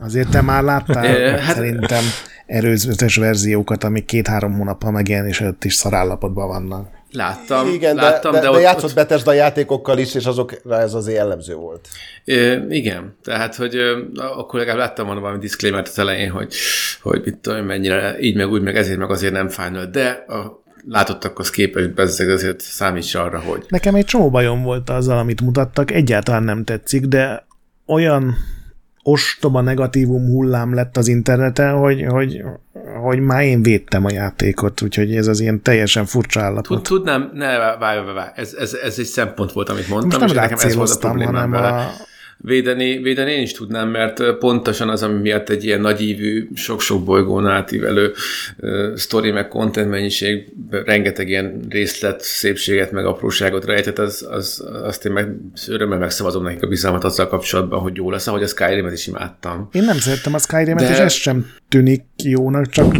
Azért 0.00 0.30
te 0.30 0.40
már 0.40 0.62
láttál 0.62 1.38
hát, 1.38 1.54
szerintem 1.54 2.02
erőzetes 2.46 3.16
verziókat, 3.16 3.84
amik 3.84 4.04
két-három 4.04 4.52
hónappal 4.52 4.90
megjelenés 4.90 5.40
előtt 5.40 5.64
is 5.64 5.74
szarállapotban 5.74 6.48
vannak. 6.48 6.88
Láttam, 7.12 7.68
igen, 7.68 7.94
láttam, 7.94 8.32
de, 8.32 8.40
de, 8.40 8.46
de, 8.46 8.52
de 8.52 8.60
játszott 8.60 8.84
ott... 8.88 8.94
Bethesda 8.94 9.32
játékokkal 9.32 9.98
is, 9.98 10.14
és 10.14 10.26
azokra 10.26 10.80
ez 10.80 10.94
azért 10.94 11.16
jellemző 11.16 11.54
volt. 11.54 11.88
É, 12.24 12.58
igen, 12.68 13.16
tehát, 13.22 13.54
hogy 13.54 13.76
akkor 14.16 14.58
legalább 14.58 14.78
láttam 14.78 15.06
volna 15.06 15.20
valami 15.20 15.38
disclaimer 15.38 15.82
az 15.86 15.98
elején, 15.98 16.30
hogy, 16.30 16.54
hogy 17.02 17.22
mit 17.24 17.36
tudom, 17.36 17.64
mennyire 17.64 18.18
így 18.20 18.36
meg 18.36 18.50
úgy, 18.50 18.62
meg 18.62 18.76
ezért, 18.76 18.98
meg 18.98 19.10
azért 19.10 19.32
nem 19.32 19.48
final, 19.48 19.86
de 19.86 20.24
a 20.28 20.62
látottakhoz 20.88 21.50
képest 21.50 21.94
bezzeg 21.94 22.28
azért 22.28 22.60
számíts 22.60 23.14
arra, 23.14 23.40
hogy... 23.40 23.64
Nekem 23.68 23.94
egy 23.94 24.04
csomó 24.04 24.30
bajom 24.30 24.62
volt 24.62 24.90
azzal, 24.90 25.18
amit 25.18 25.40
mutattak, 25.40 25.90
egyáltalán 25.90 26.42
nem 26.42 26.64
tetszik, 26.64 27.04
de 27.04 27.46
olyan 27.86 28.36
ostoba 29.02 29.60
negatívum 29.60 30.26
hullám 30.26 30.74
lett 30.74 30.96
az 30.96 31.08
interneten, 31.08 31.74
hogy, 31.74 32.04
hogy, 32.08 32.42
hogy 33.02 33.20
már 33.20 33.42
én 33.42 33.62
védtem 33.62 34.04
a 34.04 34.12
játékot, 34.12 34.82
úgyhogy 34.82 35.16
ez 35.16 35.26
az 35.26 35.40
ilyen 35.40 35.62
teljesen 35.62 36.04
furcsa 36.04 36.40
állapot. 36.40 36.82
Tudnám, 36.82 37.30
ne, 37.34 37.58
várj, 37.58 37.78
várj, 37.78 38.12
várj. 38.14 38.30
Ez, 38.34 38.54
ez, 38.54 38.74
ez 38.74 38.98
egy 38.98 39.04
szempont 39.04 39.52
volt, 39.52 39.68
amit 39.68 39.88
mondtam, 39.88 40.20
Most 40.20 40.34
nem 40.34 40.44
és 40.44 40.50
nekem 40.50 40.68
ez 40.68 40.74
volt 40.74 40.90
a 40.90 40.98
problémám 40.98 41.34
hanem 41.34 41.50
vele. 41.50 41.68
A 41.68 41.90
Védeni, 42.44 42.98
védeni 42.98 43.32
én 43.32 43.42
is 43.42 43.52
tudnám, 43.52 43.88
mert 43.88 44.36
pontosan 44.38 44.88
az, 44.88 45.02
ami 45.02 45.20
miatt 45.20 45.48
egy 45.48 45.64
ilyen 45.64 45.80
nagyívű, 45.80 46.48
sok-sok 46.54 47.04
bolygón 47.04 47.46
átívelő 47.46 48.12
uh, 48.58 48.94
sztori, 48.94 49.30
meg 49.30 49.48
content 49.48 49.90
mennyiség, 49.90 50.52
rengeteg 50.70 51.28
ilyen 51.28 51.60
részlet, 51.68 52.20
szépséget, 52.20 52.92
meg 52.92 53.06
apróságot 53.06 53.64
rejtett, 53.64 53.98
az, 53.98 54.26
az, 54.30 54.64
azt 54.82 55.06
én 55.06 55.12
meg 55.12 55.36
örömmel 55.68 55.98
megszavazom 55.98 56.42
nekik 56.42 56.62
a 56.62 56.66
bizalmat 56.66 57.04
azzal 57.04 57.28
kapcsolatban, 57.28 57.80
hogy 57.80 57.96
jó 57.96 58.10
lesz, 58.10 58.26
ahogy 58.26 58.42
a 58.42 58.46
Skyrim-et 58.46 58.92
is 58.92 59.06
imádtam. 59.06 59.68
Én 59.72 59.84
nem 59.84 59.98
szerettem 59.98 60.34
a 60.34 60.38
Skyrim-et, 60.38 60.84
De... 60.84 60.90
és 60.90 60.98
ez 60.98 61.12
sem 61.12 61.46
tűnik 61.68 62.04
jónak, 62.24 62.68
csak 62.68 62.96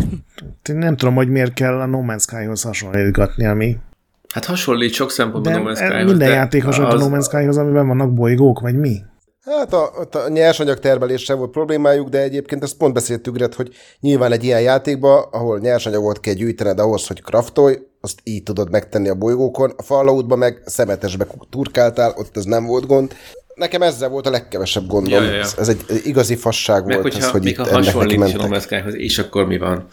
nem 0.62 0.97
tudom, 0.97 1.14
hogy 1.14 1.28
miért 1.28 1.55
kell 1.55 1.81
a 1.81 1.86
No 1.86 2.02
Man's 2.06 2.20
Sky-hoz 2.20 2.62
hasonlítgatni, 2.62 3.47
ami 3.47 3.77
Hát 4.32 4.44
hasonlít 4.44 4.93
sok 4.93 5.10
szempontból 5.10 5.52
No 5.52 5.70
Man's 5.70 5.77
Sky-hoz. 5.77 6.05
Minden 6.05 6.28
játék 6.28 6.64
hasonlít 6.64 6.93
az... 6.93 7.02
a 7.02 7.09
No 7.09 7.16
Man's 7.16 7.24
Sky-hoz, 7.24 7.56
amiben 7.56 7.86
vannak 7.86 8.14
bolygók, 8.14 8.60
vagy 8.60 8.74
mi? 8.74 8.97
Hát 9.44 9.73
a, 9.73 10.06
a 10.12 10.28
nyersanyag 10.28 10.78
termeléssel 10.78 11.36
volt 11.36 11.51
problémájuk, 11.51 12.09
de 12.09 12.19
egyébként 12.19 12.62
ezt 12.62 12.77
pont 12.77 12.94
beszéltük, 12.94 13.35
Gret, 13.35 13.55
hogy 13.55 13.74
nyilván 14.01 14.32
egy 14.32 14.44
ilyen 14.44 14.60
játékban, 14.60 15.24
ahol 15.31 15.59
nyersanyagot 15.59 16.20
kell 16.20 16.35
gyűjtened 16.35 16.78
ahhoz, 16.78 17.06
hogy 17.06 17.23
kraftolj, 17.23 17.78
azt 18.01 18.20
így 18.23 18.43
tudod 18.43 18.70
megtenni 18.70 19.09
a 19.09 19.14
bolygókon. 19.14 19.73
A 19.77 19.82
Falloutban 19.82 20.39
meg 20.39 20.62
szemetesbe 20.64 21.27
turkáltál, 21.51 22.14
ott 22.16 22.36
ez 22.36 22.44
nem 22.44 22.66
volt 22.66 22.86
gond. 22.86 23.14
Nekem 23.55 23.82
ezzel 23.82 24.09
volt 24.09 24.27
a 24.27 24.31
legkevesebb 24.31 24.86
gondom. 24.86 25.12
Ja, 25.12 25.23
ja, 25.23 25.32
ja. 25.32 25.40
Ez, 25.40 25.55
ez 25.59 25.69
egy 25.69 25.85
igazi 26.05 26.35
fasság 26.35 26.85
meg 26.85 27.01
volt. 27.01 27.12
Hogyha, 27.12 27.27
ez, 27.27 27.31
hogy 27.32 27.43
még 27.43 27.52
itt 27.52 27.59
ha 27.59 27.73
hasonlít 27.73 28.35
a 28.35 28.47
No 28.47 28.56
és 28.93 29.19
akkor 29.19 29.47
mi 29.47 29.59
van? 29.59 29.86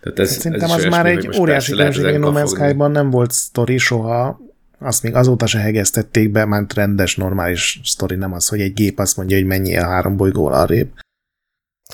Tehát 0.00 0.18
ez, 0.18 0.30
hát 0.30 0.40
Szerintem 0.40 0.70
ez 0.70 0.76
az 0.76 0.84
már 0.84 1.06
egy 1.06 1.38
óriási 1.38 1.70
különbség, 1.70 2.04
hogy 2.04 2.18
No 2.18 2.32
Man's 2.34 2.48
Sky-ban 2.48 2.90
nem 2.90 3.10
volt 3.10 3.32
sztori 3.32 3.78
soha, 3.78 4.40
azt 4.80 5.02
még 5.02 5.14
azóta 5.14 5.46
se 5.46 5.58
hegesztették 5.58 6.30
be, 6.30 6.44
már 6.44 6.64
rendes, 6.74 7.16
normális 7.16 7.80
sztori, 7.84 8.14
nem 8.14 8.32
az, 8.32 8.48
hogy 8.48 8.60
egy 8.60 8.72
gép 8.72 8.98
azt 8.98 9.16
mondja, 9.16 9.36
hogy 9.36 9.46
mennyi 9.46 9.76
a 9.76 9.84
három 9.84 10.16
bolygól 10.16 10.52
arrébb. 10.52 10.88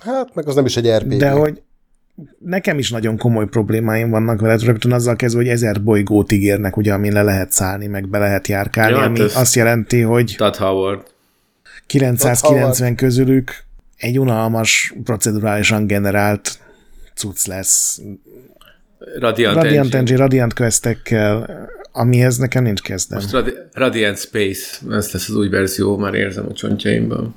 Hát, 0.04 0.34
meg 0.34 0.48
az 0.48 0.54
nem 0.54 0.64
is 0.64 0.76
egy 0.76 0.90
RPG. 0.90 1.16
De 1.16 1.30
hogy 1.30 1.62
nekem 2.38 2.78
is 2.78 2.90
nagyon 2.90 3.16
komoly 3.16 3.46
problémáim 3.46 4.10
vannak 4.10 4.40
vele, 4.40 4.56
rögtön 4.56 4.92
azzal 4.92 5.16
kezdve, 5.16 5.40
hogy 5.40 5.50
ezer 5.50 5.82
bolygót 5.82 6.32
ígérnek, 6.32 6.76
ugye, 6.76 6.92
amin 6.92 7.12
le 7.12 7.22
lehet 7.22 7.52
szállni, 7.52 7.86
meg 7.86 8.08
be 8.08 8.18
lehet 8.18 8.48
járkálni, 8.48 8.96
ja, 8.96 9.02
ami 9.02 9.20
azt 9.20 9.54
jelenti, 9.54 10.00
hogy 10.00 10.34
Todd 10.36 10.56
Howard. 10.56 11.02
990 11.86 12.72
Todd 12.72 12.94
közülük 12.94 13.64
egy 13.96 14.18
unalmas, 14.18 14.94
procedurálisan 15.04 15.86
generált 15.86 16.58
cucc 17.14 17.46
lesz. 17.46 18.00
Radiant, 19.18 19.54
Radiant 19.54 19.84
Engine, 19.84 19.98
Engine 19.98 20.18
Radiant 20.18 20.54
questekkel, 20.54 21.68
amihez 21.96 22.36
nekem 22.36 22.62
nincs 22.62 22.80
kezdem. 22.80 23.18
Most 23.18 23.32
Radi- 23.32 23.58
Radiant 23.72 24.18
Space, 24.18 24.78
ez 24.90 25.12
lesz 25.12 25.28
az 25.28 25.34
új 25.34 25.48
verzió, 25.48 25.96
már 25.96 26.14
érzem 26.14 26.46
a 26.48 26.52
csontjaimban. 26.52 27.34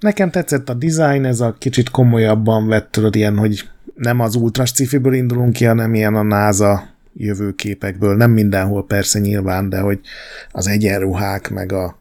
Nekem 0.00 0.30
tetszett 0.30 0.68
a 0.68 0.74
design, 0.74 1.24
ez 1.24 1.40
a 1.40 1.56
kicsit 1.58 1.90
komolyabban 1.90 2.68
vett, 2.68 2.90
tudod, 2.90 3.14
ilyen, 3.14 3.36
hogy 3.36 3.68
nem 3.94 4.20
az 4.20 4.34
ultra 4.34 4.64
sci 4.64 4.88
indulunk 5.02 5.52
ki, 5.52 5.64
hanem 5.64 5.94
ilyen 5.94 6.14
a 6.14 6.22
NASA 6.22 6.88
jövőképekből. 7.16 8.16
Nem 8.16 8.30
mindenhol 8.30 8.86
persze 8.86 9.18
nyilván, 9.18 9.68
de 9.68 9.80
hogy 9.80 10.00
az 10.50 10.66
egyenruhák, 10.66 11.50
meg 11.50 11.72
a 11.72 12.00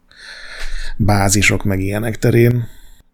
bázisok, 0.97 1.63
meg 1.63 1.79
ilyenek 1.79 2.17
terén. 2.17 2.67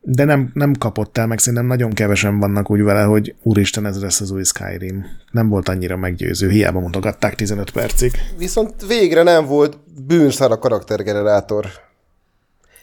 De 0.10 0.24
nem, 0.24 0.50
nem 0.54 0.74
kapott 0.74 1.18
el, 1.18 1.28
meg 1.28 1.40
szerintem 1.40 1.68
nagyon 1.68 1.92
kevesen 1.92 2.40
vannak 2.40 2.72
úgy 2.72 2.82
vele, 2.82 3.04
hogy 3.04 3.36
úristen, 3.44 3.86
ez 3.86 4.02
lesz 4.02 4.22
az 4.22 4.32
új 4.32 4.44
Skyrim. 4.44 5.06
Nem 5.32 5.50
volt 5.50 5.70
annyira 5.70 5.98
meggyőző, 5.98 6.50
hiába 6.50 6.80
mutogatták 6.80 7.36
15 7.36 7.70
percig. 7.70 8.12
Viszont 8.38 8.86
végre 8.88 9.24
nem 9.24 9.46
volt 9.46 9.78
bűnszar 10.06 10.52
a 10.52 10.60
karaktergenerátor. 10.60 11.66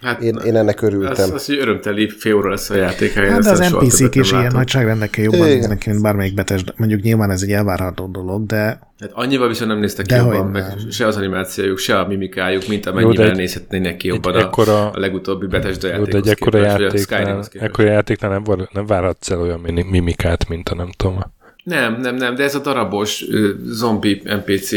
Hát, 0.05 0.22
én, 0.22 0.36
én 0.44 0.56
ennek 0.56 0.82
örültem. 0.82 1.12
Az, 1.12 1.31
az, 1.31 1.47
hogy 1.47 1.59
örömteli 1.59 2.09
fél 2.09 2.35
óra 2.35 2.51
lesz 2.51 2.70
a 2.70 2.74
játék. 2.74 3.12
Hát 3.12 3.43
de 3.43 3.51
az 3.51 3.59
NPC-k 3.59 4.14
is 4.14 4.32
ilyen 4.32 4.52
nagyságrendekkel 4.52 5.24
jobban 5.24 5.40
néznek, 5.40 5.86
mint 5.86 6.02
bármelyik 6.02 6.35
betes. 6.35 6.64
Mondjuk 6.76 7.01
nyilván 7.01 7.31
ez 7.31 7.43
egy 7.43 7.51
elvárható 7.51 8.06
dolog, 8.06 8.47
de... 8.47 8.81
Hát 9.01 9.10
annyival 9.12 9.48
viszont 9.48 9.70
nem 9.70 9.78
néztek 9.78 10.06
ki 10.06 10.14
jobban, 10.14 10.47
meg 10.47 10.64
se 10.90 11.06
az 11.06 11.16
animációjuk, 11.16 11.78
se 11.78 11.98
a 11.98 12.06
mimikájuk, 12.06 12.68
mint 12.68 12.86
amennyivel 12.86 13.26
jó, 13.26 13.32
nézhetnének 13.32 13.97
ki 13.97 14.06
jobban 14.09 14.35
a, 14.35 14.51
a, 14.70 14.90
a 14.94 14.98
legutóbbi 14.98 15.47
betes 15.47 15.76
játékhoz 15.82 15.98
Jó, 15.98 16.05
de 16.05 16.18
egy 16.18 16.28
ekkora 16.28 16.59
játéknál, 16.59 17.44
ekkora 17.52 17.89
játéknál 17.89 18.31
nem, 18.31 18.66
nem 18.72 18.86
várhatsz 18.86 19.31
el 19.31 19.40
olyan 19.40 19.60
mimikát, 19.90 20.48
mint 20.48 20.68
a 20.68 20.74
nem 20.74 20.90
tudom. 20.97 21.18
Nem, 21.64 22.01
nem, 22.01 22.14
nem, 22.14 22.35
de 22.35 22.43
ez 22.43 22.55
a 22.55 22.59
darabos 22.59 23.24
zombi 23.64 24.22
NPC 24.24 24.74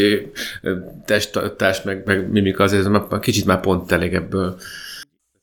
testtartás, 1.06 1.82
meg, 1.82 2.02
meg 2.06 2.32
mimika 2.32 2.64
azért 2.64 3.20
kicsit 3.20 3.46
már 3.46 3.60
pont 3.60 3.92
elég 3.92 4.14
ebből 4.14 4.58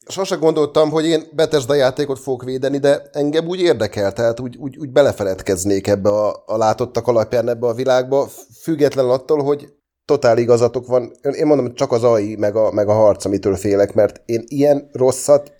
sose 0.06 0.36
gondoltam, 0.36 0.90
hogy 0.90 1.06
én 1.06 1.22
Bethesda 1.32 1.74
játékot 1.74 2.18
fogok 2.18 2.44
védeni, 2.44 2.78
de 2.78 3.02
engem 3.12 3.46
úgy 3.46 3.60
érdekel, 3.60 4.12
tehát 4.12 4.40
úgy, 4.40 4.56
úgy, 4.56 4.76
úgy 4.76 4.90
belefeledkeznék 4.90 5.86
ebbe 5.86 6.08
a, 6.08 6.42
a 6.46 6.56
látottak 6.56 7.06
alapján 7.06 7.48
ebbe 7.48 7.66
a 7.66 7.74
világba, 7.74 8.28
független 8.62 9.08
attól, 9.08 9.42
hogy 9.42 9.72
totál 10.04 10.38
igazatok 10.38 10.86
van. 10.86 11.12
Én 11.22 11.46
mondom, 11.46 11.74
csak 11.74 11.92
az 11.92 12.04
AI, 12.04 12.36
meg 12.36 12.56
a, 12.56 12.72
meg 12.72 12.88
a 12.88 12.92
harc, 12.92 13.24
amitől 13.24 13.56
félek, 13.56 13.94
mert 13.94 14.22
én 14.24 14.44
ilyen 14.46 14.88
rosszat 14.92 15.52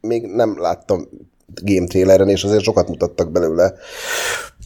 még 0.00 0.26
nem 0.26 0.60
láttam 0.60 1.08
game 1.62 1.86
traileren, 1.86 2.28
és 2.28 2.44
azért 2.44 2.62
sokat 2.62 2.88
mutattak 2.88 3.30
belőle. 3.30 3.74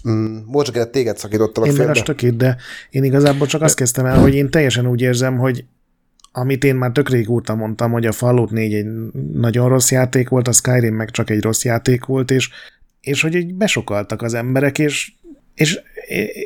Mm, 0.09 0.37
Bocs, 0.51 0.71
téged 0.71 1.19
szakítottalak 1.19 1.69
Én 1.69 1.75
félbe. 1.75 2.15
Én 2.23 2.37
de 2.37 2.57
én 2.91 3.05
igazából 3.05 3.47
csak 3.47 3.63
azt 3.63 3.77
kezdtem 3.77 4.07
el, 4.07 4.21
hogy 4.21 4.35
én 4.35 4.51
teljesen 4.51 4.87
úgy 4.87 5.01
érzem, 5.01 5.39
hogy 5.39 5.65
amit 6.37 6.65
én 6.65 6.75
már 6.75 6.91
tök 6.91 7.09
régóta 7.09 7.55
mondtam, 7.55 7.93
hogy 7.93 8.07
a 8.07 8.13
Fallout 8.13 8.51
4 8.51 8.75
egy 8.75 8.87
nagyon 9.33 9.69
rossz 9.69 9.91
játék 9.91 10.29
volt, 10.29 10.49
a 10.49 10.53
Skyrim 10.53 10.95
meg 10.95 11.11
csak 11.11 11.31
egy 11.31 11.43
rossz 11.43 11.65
játék 11.65 12.05
volt, 12.05 12.31
és, 12.31 12.51
és 13.01 13.23
hogy 13.23 13.35
így 13.35 13.55
besokaltak 13.55 14.23
az 14.23 14.35
emberek, 14.35 14.79
és, 14.79 15.13
és, 15.55 15.81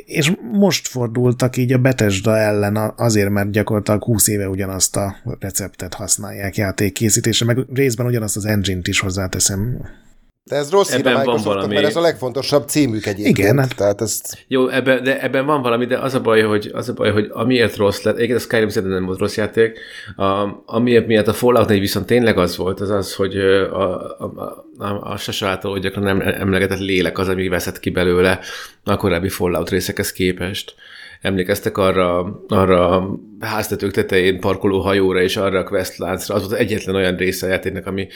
és 0.05 0.31
most 0.51 0.87
fordultak 0.87 1.57
így 1.57 1.73
a 1.73 1.77
Betesda 1.77 2.37
ellen 2.37 2.93
azért, 2.95 3.29
mert 3.29 3.51
gyakorlatilag 3.51 4.03
20 4.03 4.27
éve 4.27 4.49
ugyanazt 4.49 4.95
a 4.95 5.15
receptet 5.39 5.93
használják 5.93 6.57
játékkészítése, 6.57 7.45
meg 7.45 7.57
részben 7.73 8.05
ugyanazt 8.05 8.35
az 8.35 8.45
engine-t 8.45 8.87
is 8.87 8.99
hozzáteszem. 8.99 9.81
De 10.43 10.55
ez 10.55 10.69
rossz 10.69 10.93
ebben 10.93 11.17
hír 11.17 11.27
a 11.27 11.31
van 11.31 11.41
valami... 11.43 11.73
mert 11.73 11.85
ez 11.85 11.95
a 11.95 12.01
legfontosabb 12.01 12.67
címük 12.67 13.05
egyébként. 13.05 13.37
Igen. 13.37 13.57
Hát... 13.57 13.75
Tehát 13.75 14.01
ezt... 14.01 14.45
Jó, 14.47 14.67
ebben, 14.67 15.03
de 15.03 15.21
ebben 15.21 15.45
van 15.45 15.61
valami, 15.61 15.85
de 15.85 15.97
az 15.97 16.13
a 16.13 16.21
baj, 16.21 16.41
hogy, 16.41 16.69
az 16.73 16.89
a 16.89 16.93
baj, 16.93 17.11
hogy 17.11 17.29
amiért 17.31 17.75
rossz 17.75 18.01
lett, 18.01 18.15
egyébként 18.15 18.39
a 18.39 18.41
Skyrim 18.41 18.69
szerintem 18.69 18.97
nem 18.97 19.05
volt 19.05 19.19
rossz 19.19 19.37
játék, 19.37 19.79
a, 20.15 20.47
amiért 20.65 21.07
miatt 21.07 21.27
a 21.27 21.33
Fallout 21.33 21.67
4 21.67 21.79
viszont 21.79 22.05
tényleg 22.05 22.37
az 22.37 22.57
volt, 22.57 22.79
az 22.79 22.89
az, 22.89 23.15
hogy 23.15 23.37
a, 23.37 23.93
a, 24.23 24.65
a, 24.77 25.11
a 25.11 25.17
Sasa 25.17 25.47
által 25.47 25.71
hogy 25.71 25.81
gyakran 25.81 26.03
nem 26.03 26.21
emlegetett 26.21 26.79
lélek 26.79 27.17
az, 27.17 27.27
ami 27.27 27.47
veszett 27.47 27.79
ki 27.79 27.89
belőle 27.89 28.39
a 28.83 28.97
korábbi 28.97 29.29
Fallout 29.29 29.69
részekhez 29.69 30.11
képest 30.11 30.75
emlékeztek 31.21 31.77
arra, 31.77 32.39
arra 32.47 32.89
a 32.89 33.19
háztetők 33.39 33.91
tetején 33.91 34.39
parkoló 34.39 34.79
hajóra 34.79 35.21
és 35.21 35.37
arra 35.37 35.59
a 35.59 35.63
questláncra, 35.63 36.35
az 36.35 36.41
volt 36.41 36.59
egyetlen 36.59 36.95
olyan 36.95 37.15
része 37.15 37.45
a 37.45 37.49
játéknak, 37.49 37.85
ami 37.85 38.07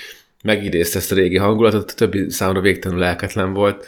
megidézte 0.43 0.97
ezt 0.97 1.11
a 1.11 1.15
régi 1.15 1.37
hangulatot, 1.37 1.91
a 1.91 1.93
többi 1.93 2.29
számra 2.29 2.61
végtelenül 2.61 3.03
lelketlen 3.03 3.53
volt. 3.53 3.85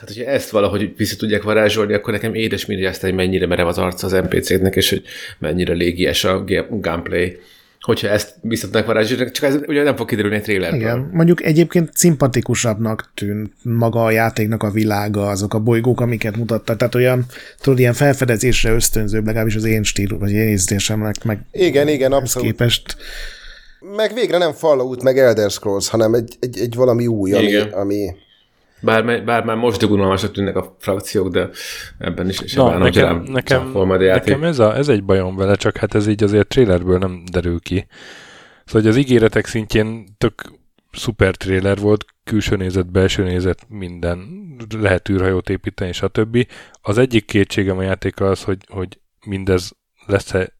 Hát, 0.00 0.08
hogyha 0.08 0.30
ezt 0.30 0.50
valahogy 0.50 0.92
vissza 0.96 1.16
tudják 1.16 1.42
varázsolni, 1.42 1.94
akkor 1.94 2.12
nekem 2.12 2.34
édes 2.34 2.64
ezt, 2.64 3.00
hogy 3.00 3.14
mennyire 3.14 3.46
merev 3.46 3.66
az 3.66 3.78
arca 3.78 4.06
az 4.06 4.12
NPC-knek, 4.12 4.76
és 4.76 4.90
hogy 4.90 5.02
mennyire 5.38 5.72
légies 5.72 6.24
a 6.24 6.44
gameplay 6.70 7.38
hogyha 7.82 8.08
ezt 8.08 8.34
vissza 8.40 8.64
tudnak 8.64 8.86
varázsolni, 8.86 9.30
csak 9.30 9.44
ez 9.44 9.58
ugye 9.66 9.82
nem 9.82 9.96
fog 9.96 10.08
kiderülni 10.08 10.36
egy 10.36 10.42
trailerből. 10.42 10.80
Igen, 10.80 11.10
mondjuk 11.12 11.44
egyébként 11.44 11.90
szimpatikusabbnak 11.96 13.10
tűnt 13.14 13.52
maga 13.62 14.04
a 14.04 14.10
játéknak 14.10 14.62
a 14.62 14.70
világa, 14.70 15.28
azok 15.28 15.54
a 15.54 15.58
bolygók, 15.58 16.00
amiket 16.00 16.36
mutattak, 16.36 16.76
tehát 16.76 16.94
olyan, 16.94 17.26
tudod, 17.60 17.78
ilyen 17.78 17.92
felfedezésre 17.92 18.72
ösztönzőbb, 18.72 19.26
legalábbis 19.26 19.54
az 19.54 19.64
én 19.64 19.82
stílus, 19.82 20.18
vagy 20.18 20.32
én 20.32 20.48
ízlésemnek 20.48 21.24
meg 21.24 21.40
igen, 21.52 21.88
igen, 21.88 22.12
abszolút. 22.12 22.48
képest 22.48 22.96
meg 23.96 24.14
végre 24.14 24.38
nem 24.38 24.52
Fallout, 24.52 25.02
meg 25.02 25.18
Elder 25.18 25.50
Scrolls, 25.50 25.88
hanem 25.88 26.14
egy, 26.14 26.36
egy, 26.40 26.58
egy 26.58 26.74
valami 26.74 27.06
új, 27.06 27.32
ami, 27.32 27.56
ami... 27.56 28.14
Bár, 28.80 29.24
bár 29.24 29.44
már 29.44 29.56
most 29.56 29.82
unalmasak 29.82 30.32
tűnnek 30.32 30.56
a 30.56 30.76
frakciók, 30.78 31.28
de 31.28 31.48
ebben 31.98 32.28
is, 32.28 32.40
is 32.40 32.54
Na, 32.54 32.78
nekem, 32.78 33.22
nekem, 33.22 33.72
nekem 33.72 34.44
ez, 34.44 34.58
a, 34.58 34.76
ez 34.76 34.88
egy 34.88 35.04
bajom 35.04 35.36
vele, 35.36 35.54
csak 35.54 35.76
hát 35.76 35.94
ez 35.94 36.06
így 36.06 36.22
azért 36.22 36.48
trailerből 36.48 36.98
nem 36.98 37.22
derül 37.32 37.60
ki. 37.60 37.86
Szóval 38.64 38.82
hogy 38.82 38.86
az 38.86 38.96
ígéretek 38.96 39.46
szintjén 39.46 40.04
tök 40.18 40.52
szuper 40.92 41.36
trailer 41.36 41.78
volt, 41.78 42.04
külső 42.24 42.56
nézet, 42.56 42.90
belső 42.90 43.24
nézet, 43.24 43.66
minden, 43.68 44.28
lehet 44.78 45.08
űrhajót 45.08 45.50
építeni, 45.50 45.92
stb. 45.92 46.46
Az 46.82 46.98
egyik 46.98 47.24
kétségem 47.24 47.78
a 47.78 47.82
játéka 47.82 48.30
az, 48.30 48.42
hogy, 48.42 48.58
hogy 48.68 48.98
mindez 49.26 49.72
lesz-e, 50.06 50.52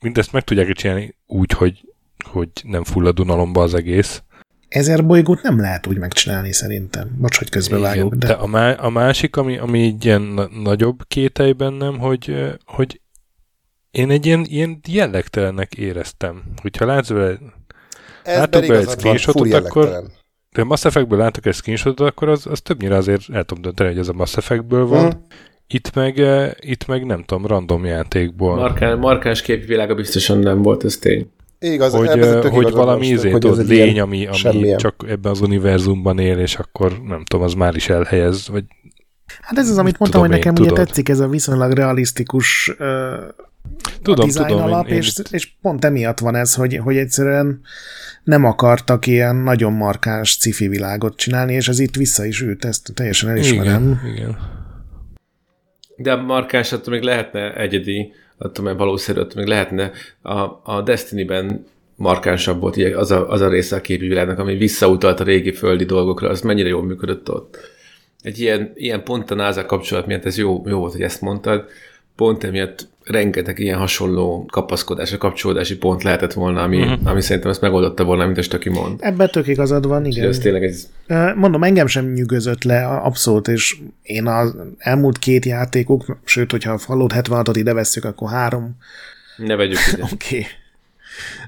mindezt 0.00 0.32
meg 0.32 0.44
tudják 0.44 0.72
csinálni 0.72 1.16
úgy, 1.26 1.52
hogy 1.52 1.95
hogy 2.30 2.48
nem 2.62 2.84
fullad 2.84 3.20
unalomba 3.20 3.62
az 3.62 3.74
egész. 3.74 4.22
Ezer 4.68 5.06
bolygót 5.06 5.42
nem 5.42 5.60
lehet 5.60 5.86
úgy 5.86 5.98
megcsinálni 5.98 6.52
szerintem. 6.52 7.16
Bocs, 7.18 7.38
hogy 7.38 7.50
közbevágok. 7.50 8.14
De, 8.14 8.26
de 8.26 8.32
a, 8.32 8.46
má- 8.46 8.80
a 8.80 8.88
másik, 8.88 9.36
ami, 9.36 9.58
ami 9.58 9.78
így 9.78 10.04
ilyen 10.04 10.22
na- 10.22 10.48
nagyobb 10.62 11.02
kételj 11.08 11.52
bennem, 11.52 11.98
hogy, 11.98 12.54
hogy 12.64 13.00
én 13.90 14.10
egy 14.10 14.26
ilyen, 14.26 14.44
ilyen 14.48 14.80
jellegtelennek 14.88 15.74
éreztem. 15.74 16.42
Hogyha 16.62 16.84
látsz 16.84 17.08
vele, 17.08 17.38
látok 18.24 18.66
be 18.66 18.76
egy 18.76 18.88
screenshotot, 18.88 19.52
akkor 19.52 20.02
de 20.56 20.64
Mass 20.64 20.84
Effectből 20.84 21.18
látok 21.18 21.46
egy 21.46 21.54
screenshotot, 21.54 22.08
akkor 22.08 22.28
az, 22.28 22.46
az 22.46 22.60
többnyire 22.60 22.96
azért 22.96 23.22
el 23.32 23.44
tudom 23.44 23.62
dönteni, 23.62 23.88
hogy 23.88 23.98
ez 23.98 24.08
a 24.08 24.12
Mass 24.12 24.36
Effectből 24.36 24.86
van. 24.86 25.10
Hmm. 25.10 25.22
Itt 25.66 25.94
meg, 25.94 26.22
itt 26.60 26.86
meg 26.86 27.06
nem 27.06 27.22
tudom, 27.22 27.46
random 27.46 27.84
játékból. 27.84 28.56
Markán, 28.56 28.98
markáns 28.98 29.42
képvilága 29.42 29.94
biztosan 29.94 30.38
nem 30.38 30.62
volt, 30.62 30.84
ez 30.84 30.96
tény. 30.96 31.30
Igaz, 31.58 31.92
hogy, 31.92 32.08
hogy 32.48 32.72
valami 32.72 33.06
izé, 33.06 33.30
hogy 33.30 33.40
tudod, 33.40 33.66
lény, 33.66 34.00
ami, 34.00 34.26
ami 34.42 34.74
csak 34.76 35.04
ebben 35.08 35.32
az 35.32 35.40
univerzumban 35.40 36.18
él, 36.18 36.38
és 36.38 36.54
akkor 36.54 37.00
nem 37.04 37.24
tudom, 37.24 37.44
az 37.44 37.54
már 37.54 37.74
is 37.74 37.88
elhelyez, 37.88 38.48
vagy 38.48 38.64
Hát 39.40 39.58
ez 39.58 39.70
az, 39.70 39.78
amit 39.78 39.98
mondtam, 39.98 40.20
hogy 40.20 40.30
nekem 40.30 40.54
ugye 40.60 40.70
tetszik 40.70 41.08
ez 41.08 41.20
a 41.20 41.28
viszonylag 41.28 41.72
realisztikus 41.72 42.68
uh, 42.78 42.86
tudom, 44.02 44.28
a 44.28 44.32
tudom, 44.32 44.62
alap, 44.62 44.88
én, 44.88 44.96
és, 44.96 45.18
én... 45.18 45.24
és 45.30 45.52
pont 45.62 45.84
emiatt 45.84 46.18
van 46.18 46.34
ez, 46.34 46.54
hogy, 46.54 46.76
hogy 46.76 46.96
egyszerűen 46.96 47.60
nem 48.24 48.44
akartak 48.44 49.06
ilyen 49.06 49.36
nagyon 49.36 49.72
markáns 49.72 50.36
cifi 50.36 50.68
világot 50.68 51.16
csinálni, 51.16 51.54
és 51.54 51.68
ez 51.68 51.78
itt 51.78 51.94
vissza 51.94 52.24
is 52.24 52.40
ült, 52.40 52.64
ezt 52.64 52.94
teljesen 52.94 53.30
elismerem. 53.30 54.00
Igen, 54.02 54.14
igen. 54.14 54.36
De 55.96 56.12
a 56.12 56.22
markáns 56.22 56.72
attól 56.72 56.94
még 56.94 57.02
lehetne 57.02 57.54
egyedi 57.54 58.12
attól 58.38 58.64
mert 58.64 58.78
valószínű, 58.78 59.20
attól 59.20 59.40
még 59.40 59.46
lehetne 59.46 59.92
a, 60.22 60.60
a 60.62 60.82
Destiny-ben 60.84 61.66
markánsabb 61.96 62.60
volt 62.60 62.76
az 62.94 63.10
a, 63.10 63.30
az 63.30 63.40
a 63.40 63.48
része 63.48 63.76
a 63.76 63.80
képvilágnak, 63.80 64.38
ami 64.38 64.56
visszautalt 64.56 65.20
a 65.20 65.24
régi 65.24 65.52
földi 65.52 65.84
dolgokra, 65.84 66.28
az 66.28 66.40
mennyire 66.40 66.68
jól 66.68 66.82
működött 66.82 67.30
ott. 67.30 67.58
Egy 68.22 68.40
ilyen, 68.40 68.72
ilyen 68.74 69.02
pont 69.02 69.30
a 69.30 69.34
NASA 69.34 69.66
kapcsolat 69.66 70.06
miatt 70.06 70.24
ez 70.24 70.38
jó, 70.38 70.62
jó 70.66 70.78
volt, 70.78 70.92
hogy 70.92 71.02
ezt 71.02 71.20
mondtad, 71.20 71.64
pont 72.16 72.44
emiatt 72.44 72.88
rengeteg 73.06 73.58
ilyen 73.58 73.78
hasonló 73.78 74.46
kapaszkodási, 74.50 75.18
kapcsolódási 75.18 75.76
pont 75.76 76.02
lehetett 76.02 76.32
volna, 76.32 76.62
ami, 76.62 76.82
uh-huh. 76.82 76.98
ami 77.04 77.20
szerintem 77.20 77.50
ezt 77.50 77.60
megoldotta 77.60 78.04
volna, 78.04 78.24
mint 78.24 78.38
a 78.38 78.42
Stöki 78.42 78.68
mond. 78.68 78.98
Ebben 79.02 79.30
tök 79.30 79.46
igazad 79.46 79.86
van, 79.86 80.04
igen. 80.04 80.28
Ez 80.28 80.38
tényleg 80.38 80.62
ez... 80.62 80.88
Mondom, 81.34 81.62
engem 81.62 81.86
sem 81.86 82.12
nyűgözött 82.12 82.64
le 82.64 82.86
abszolút, 82.86 83.48
és 83.48 83.76
én 84.02 84.26
az 84.26 84.54
elmúlt 84.78 85.18
két 85.18 85.44
játékok, 85.44 86.18
sőt, 86.24 86.50
hogyha 86.50 86.72
a 86.72 86.78
Fallout 86.78 87.12
76-ot 87.14 87.54
ide 87.54 87.72
vesszük, 87.72 88.04
akkor 88.04 88.30
három. 88.30 88.76
Ne 89.36 89.56
vegyük 89.56 89.78
ide. 89.92 90.02
Oké. 90.12 90.36
Okay. 90.38 90.46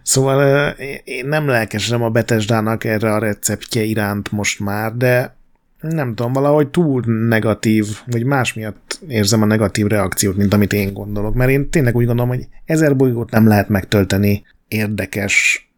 Szóval 0.03 0.71
én 1.05 1.27
nem 1.27 1.49
lelkesem 1.49 2.03
a 2.03 2.11
Betesdának 2.11 2.85
erre 2.85 3.13
a 3.13 3.19
receptje 3.19 3.83
iránt 3.83 4.33
most 4.33 4.61
már, 4.61 4.93
de 4.93 5.38
nem 5.81 6.15
tudom, 6.15 6.33
valahogy 6.33 6.69
túl 6.69 7.03
negatív, 7.29 7.87
vagy 8.07 8.25
más 8.25 8.55
miatt 8.55 9.01
érzem 9.09 9.43
a 9.43 9.47
negatív 9.47 9.87
reakciót, 9.87 10.37
mint 10.37 10.53
amit 10.53 10.73
én 10.73 10.93
gondolok. 10.93 11.35
Mert 11.35 11.51
én 11.51 11.71
tényleg 11.71 11.97
úgy 11.97 12.07
gondolom, 12.07 12.31
hogy 12.31 12.49
ezer 12.65 12.97
bolygót 12.97 13.31
nem 13.31 13.47
lehet 13.47 13.69
megtölteni 13.69 14.43
érdekes, 14.69 15.69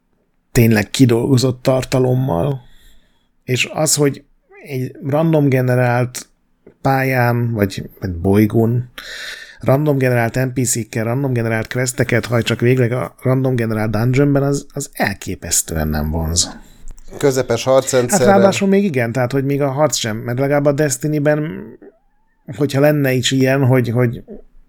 tényleg 0.52 0.90
kidolgozott 0.90 1.62
tartalommal. 1.62 2.60
És 3.44 3.70
az, 3.72 3.94
hogy 3.94 4.24
egy 4.62 4.96
random 5.02 5.48
generált 5.48 6.28
pályán, 6.80 7.52
vagy, 7.52 7.90
vagy 8.00 8.14
bolygón, 8.14 8.90
random 9.60 9.98
generált 9.98 10.34
NPC-kkel, 10.34 11.04
random 11.04 11.32
generált 11.32 11.72
questeket 11.72 12.42
csak 12.42 12.60
végleg 12.60 12.92
a 12.92 13.14
random 13.22 13.54
generált 13.54 13.90
dungeonben, 13.90 14.42
az, 14.42 14.66
az 14.72 14.90
elképesztően 14.92 15.88
nem 15.88 16.10
vonz. 16.10 16.58
Közepes 17.18 17.64
harcrendszer. 17.64 18.18
Hát 18.18 18.28
ráadásul 18.28 18.68
még 18.68 18.84
igen, 18.84 19.12
tehát 19.12 19.32
hogy 19.32 19.44
még 19.44 19.62
a 19.62 19.70
harc 19.70 19.96
sem, 19.96 20.16
mert 20.16 20.38
legalább 20.38 20.64
a 20.64 20.72
Destiny-ben, 20.72 21.62
hogyha 22.56 22.80
lenne 22.80 23.12
is 23.12 23.30
ilyen, 23.30 23.64
hogy, 23.64 23.88
hogy 23.88 24.22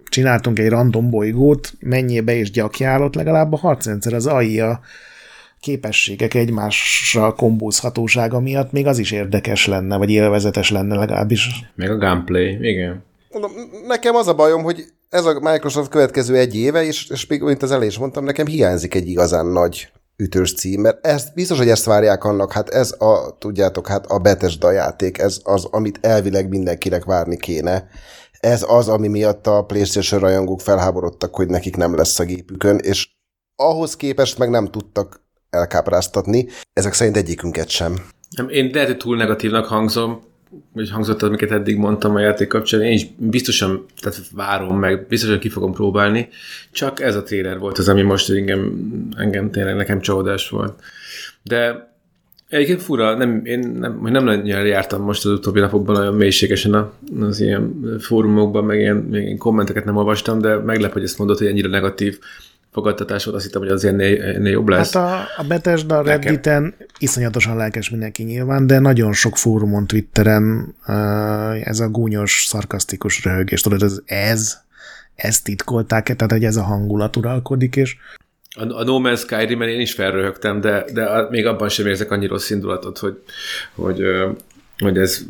csináltunk 0.03 0.59
egy 0.59 0.69
random 0.69 1.09
bolygót, 1.09 1.73
mennyibe 1.79 2.35
és 2.35 2.51
gyakjálott, 2.51 3.15
legalább 3.15 3.53
a 3.53 3.57
harcrendszer, 3.57 4.13
az 4.13 4.25
AI 4.25 4.59
a 4.59 4.79
képességek 5.59 6.33
egymásra 6.33 7.33
kombózhatósága 7.33 8.39
miatt 8.39 8.71
még 8.71 8.87
az 8.87 8.97
is 8.97 9.11
érdekes 9.11 9.67
lenne, 9.67 9.97
vagy 9.97 10.09
élvezetes 10.09 10.69
lenne 10.71 10.95
legalábbis. 10.95 11.49
Meg 11.75 11.89
a 11.91 11.97
gameplay, 11.97 12.57
igen. 12.61 13.03
Nekem 13.87 14.15
az 14.15 14.27
a 14.27 14.33
bajom, 14.33 14.63
hogy 14.63 14.85
ez 15.09 15.25
a 15.25 15.39
Microsoft 15.39 15.89
következő 15.89 16.35
egy 16.35 16.55
éve, 16.55 16.83
és, 16.83 17.09
és 17.09 17.27
még, 17.27 17.41
mint 17.41 17.63
az 17.63 17.71
elején 17.71 17.89
is 17.89 17.97
mondtam, 17.97 18.23
nekem 18.23 18.45
hiányzik 18.45 18.95
egy 18.95 19.07
igazán 19.07 19.45
nagy 19.45 19.91
ütős 20.21 20.53
cím, 20.53 20.81
mert 20.81 21.05
ezt, 21.05 21.33
biztos, 21.33 21.57
hogy 21.57 21.69
ezt 21.69 21.85
várják 21.85 22.23
annak, 22.23 22.51
hát 22.51 22.69
ez 22.69 22.95
a, 23.01 23.37
tudjátok, 23.39 23.87
hát 23.87 24.05
a 24.05 24.19
Bethesda 24.19 24.71
játék, 24.71 25.17
ez 25.17 25.39
az, 25.43 25.65
amit 25.65 25.99
elvileg 26.01 26.49
mindenkinek 26.49 27.03
várni 27.03 27.37
kéne. 27.37 27.87
Ez 28.39 28.65
az, 28.67 28.87
ami 28.87 29.07
miatt 29.07 29.47
a 29.47 29.63
PlayStation 29.63 30.19
rajongók 30.19 30.61
felháborodtak, 30.61 31.35
hogy 31.35 31.47
nekik 31.47 31.75
nem 31.75 31.95
lesz 31.95 32.19
a 32.19 32.23
gépükön, 32.23 32.77
és 32.77 33.09
ahhoz 33.55 33.95
képest 33.95 34.37
meg 34.37 34.49
nem 34.49 34.67
tudtak 34.67 35.21
elkápráztatni. 35.49 36.47
Ezek 36.73 36.93
szerint 36.93 37.17
egyikünket 37.17 37.69
sem. 37.69 37.95
Én 38.47 38.69
lehet, 38.73 38.97
túl 38.97 39.17
negatívnak 39.17 39.65
hangzom, 39.65 40.21
hogy 40.73 40.89
hangzott, 40.89 41.21
amiket 41.21 41.51
eddig 41.51 41.77
mondtam 41.77 42.15
a 42.15 42.19
játék 42.19 42.47
kapcsán, 42.47 42.81
én 42.81 42.91
is 42.91 43.07
biztosan 43.17 43.85
tehát 44.01 44.21
várom 44.31 44.79
meg, 44.79 45.07
biztosan 45.07 45.39
ki 45.39 45.49
fogom 45.49 45.73
próbálni, 45.73 46.29
csak 46.71 47.01
ez 47.01 47.15
a 47.15 47.23
trailer 47.23 47.59
volt 47.59 47.77
az, 47.77 47.89
ami 47.89 48.01
most 48.01 48.29
engem, 48.29 48.73
engem 49.17 49.51
tényleg 49.51 49.75
nekem 49.75 50.01
csalódás 50.01 50.49
volt. 50.49 50.81
De 51.43 51.89
Egyébként 52.51 52.81
fura, 52.81 53.15
nem, 53.15 53.41
én 53.45 53.59
nem, 53.59 53.99
nem 54.01 54.23
nagyon 54.23 54.65
jártam 54.65 55.01
most 55.01 55.25
az 55.25 55.31
utóbbi 55.31 55.59
napokban 55.59 55.95
olyan 55.95 56.13
mélységesen 56.13 56.91
az 57.19 57.39
ilyen 57.39 57.95
fórumokban, 57.99 58.65
meg 58.65 58.79
ilyen, 58.79 59.07
ilyen 59.11 59.37
kommenteket 59.37 59.85
nem 59.85 59.95
olvastam, 59.95 60.39
de 60.39 60.55
meglep, 60.55 60.93
hogy 60.93 61.03
ezt 61.03 61.17
mondod, 61.17 61.37
hogy 61.37 61.47
ennyire 61.47 61.67
negatív 61.67 62.19
fogadtatás 62.71 63.23
volt, 63.23 63.37
azt 63.37 63.45
hittem, 63.45 63.61
hogy 63.61 63.69
az 63.69 63.85
ennél, 63.85 64.23
ennél 64.23 64.51
jobb 64.51 64.67
lesz. 64.67 64.93
Hát 64.93 65.03
a, 65.03 65.41
a 65.41 65.43
Bethesda 65.47 65.97
a 65.97 66.01
Redditen 66.01 66.75
iszonyatosan 66.97 67.57
lelkes 67.57 67.89
mindenki 67.89 68.23
nyilván, 68.23 68.67
de 68.67 68.79
nagyon 68.79 69.13
sok 69.13 69.37
fórumon, 69.37 69.87
Twitteren 69.87 70.75
ez 71.63 71.79
a 71.79 71.89
gúnyos, 71.89 72.45
szarkasztikus 72.47 73.23
röhögés, 73.23 73.61
tudod, 73.61 73.83
ez, 73.83 73.99
ez 74.05 74.57
ezt 75.15 75.43
titkolták-e, 75.43 76.15
tehát 76.15 76.31
hogy 76.31 76.43
ez 76.43 76.55
a 76.55 76.63
hangulat 76.63 77.15
uralkodik, 77.15 77.75
és 77.75 77.95
a, 78.55 78.61
a 78.61 78.83
No 78.83 78.99
Man's 78.99 79.19
skyrim 79.19 79.61
én 79.61 79.79
is 79.79 79.93
felröhögtem, 79.93 80.61
de, 80.61 80.85
de 80.93 81.27
még 81.29 81.45
abban 81.45 81.69
sem 81.69 81.87
érzek 81.87 82.11
annyi 82.11 82.27
rossz 82.27 82.49
indulatot, 82.49 82.97
hogy, 82.97 83.21
hogy, 83.75 84.01
hogy 84.81 84.97
ez, 84.97 85.21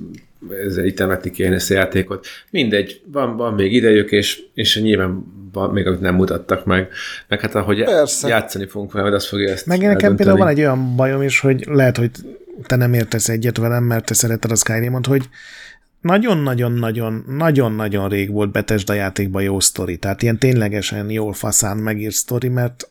ez 0.65 0.75
egy 0.75 0.93
temetik 0.93 1.39
én 1.39 1.53
ezt 1.53 1.71
a 1.71 1.73
játékot. 1.73 2.25
Mindegy, 2.49 3.01
van, 3.05 3.37
van 3.37 3.53
még 3.53 3.73
idejük, 3.73 4.11
és, 4.11 4.41
és 4.53 4.81
nyilván 4.81 5.23
van, 5.53 5.69
még 5.69 5.87
amit 5.87 6.01
nem 6.01 6.15
mutattak 6.15 6.65
meg. 6.65 6.89
Meg 7.27 7.39
hát 7.39 7.55
ahogy 7.55 7.83
Persze. 7.83 8.27
játszani 8.27 8.67
fogunk 8.67 8.91
vele, 8.91 9.15
azt 9.15 9.27
fogja 9.27 9.51
ezt 9.51 9.65
Meg 9.65 9.81
nekem 9.81 10.15
például 10.15 10.37
van 10.37 10.47
egy 10.47 10.59
olyan 10.59 10.95
bajom 10.95 11.21
is, 11.21 11.39
hogy 11.39 11.65
lehet, 11.67 11.97
hogy 11.97 12.11
te 12.63 12.75
nem 12.75 12.93
értesz 12.93 13.29
egyet 13.29 13.57
velem, 13.57 13.83
mert 13.83 14.05
te 14.05 14.13
szereted 14.13 14.51
a 14.51 14.55
skyrim 14.55 14.99
hogy 15.07 15.29
nagyon-nagyon-nagyon, 16.01 17.23
nagyon-nagyon 17.27 18.09
rég 18.09 18.31
volt 18.31 18.51
Bethesda 18.51 18.93
játékban 18.93 19.43
jó 19.43 19.59
sztori, 19.59 19.97
tehát 19.97 20.21
ilyen 20.21 20.37
ténylegesen 20.37 21.09
jól 21.09 21.33
faszán 21.33 21.77
megírt 21.77 22.13
sztori, 22.13 22.47
mert 22.47 22.89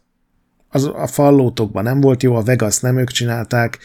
az, 0.69 0.91
a 0.95 1.07
fallótokban 1.07 1.83
nem 1.83 2.01
volt 2.01 2.23
jó, 2.23 2.35
a 2.35 2.43
Vegas 2.43 2.81
nem 2.81 2.99
ők 2.99 3.11
csinálták, 3.11 3.79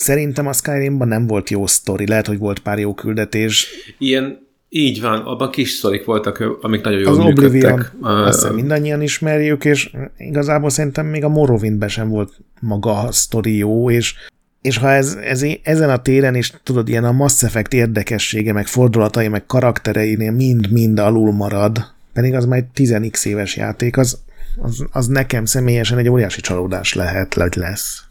szerintem 0.00 0.46
a 0.46 0.52
Skyrimban 0.52 1.08
nem 1.08 1.26
volt 1.26 1.50
jó 1.50 1.66
sztori, 1.66 2.06
lehet, 2.06 2.26
hogy 2.26 2.38
volt 2.38 2.58
pár 2.58 2.78
jó 2.78 2.94
küldetés. 2.94 3.68
Ilyen 3.98 4.48
így 4.68 5.00
van, 5.00 5.20
abban 5.20 5.50
kis 5.50 5.70
sztorik 5.70 6.04
voltak, 6.04 6.58
amik 6.60 6.82
nagyon 6.82 7.00
jól 7.00 7.10
Az 7.10 7.18
Oblivion, 7.18 7.86
azt 8.00 8.40
hiszem 8.40 8.54
mindannyian 8.54 9.02
ismerjük, 9.02 9.64
és 9.64 9.90
igazából 10.18 10.70
szerintem 10.70 11.06
még 11.06 11.24
a 11.24 11.28
Morrowindben 11.28 11.88
sem 11.88 12.08
volt 12.08 12.32
maga 12.60 12.98
a 12.98 13.12
sztori 13.12 13.56
jó, 13.56 13.90
és 13.90 14.14
és 14.60 14.76
ha 14.76 14.90
ez, 14.90 15.18
ez, 15.22 15.44
ezen 15.62 15.90
a 15.90 16.02
téren 16.02 16.34
is 16.34 16.52
tudod, 16.62 16.88
ilyen 16.88 17.04
a 17.04 17.12
Mass 17.12 17.42
Effect 17.42 17.72
érdekessége, 17.72 18.52
meg 18.52 18.66
fordulatai, 18.66 19.28
meg 19.28 19.46
karaktereinél 19.46 20.30
mind-mind 20.30 20.98
alul 20.98 21.32
marad, 21.32 21.92
pedig 22.12 22.34
az 22.34 22.44
már 22.44 22.58
egy 22.58 22.88
10x 22.88 23.26
éves 23.26 23.56
játék, 23.56 23.96
az, 23.96 24.18
az, 24.58 24.86
az 24.92 25.06
nekem 25.06 25.44
személyesen 25.44 25.98
egy 25.98 26.08
óriási 26.08 26.40
csalódás 26.40 26.94
lehet, 26.94 27.34
hogy 27.34 27.52
lesz. 27.54 28.04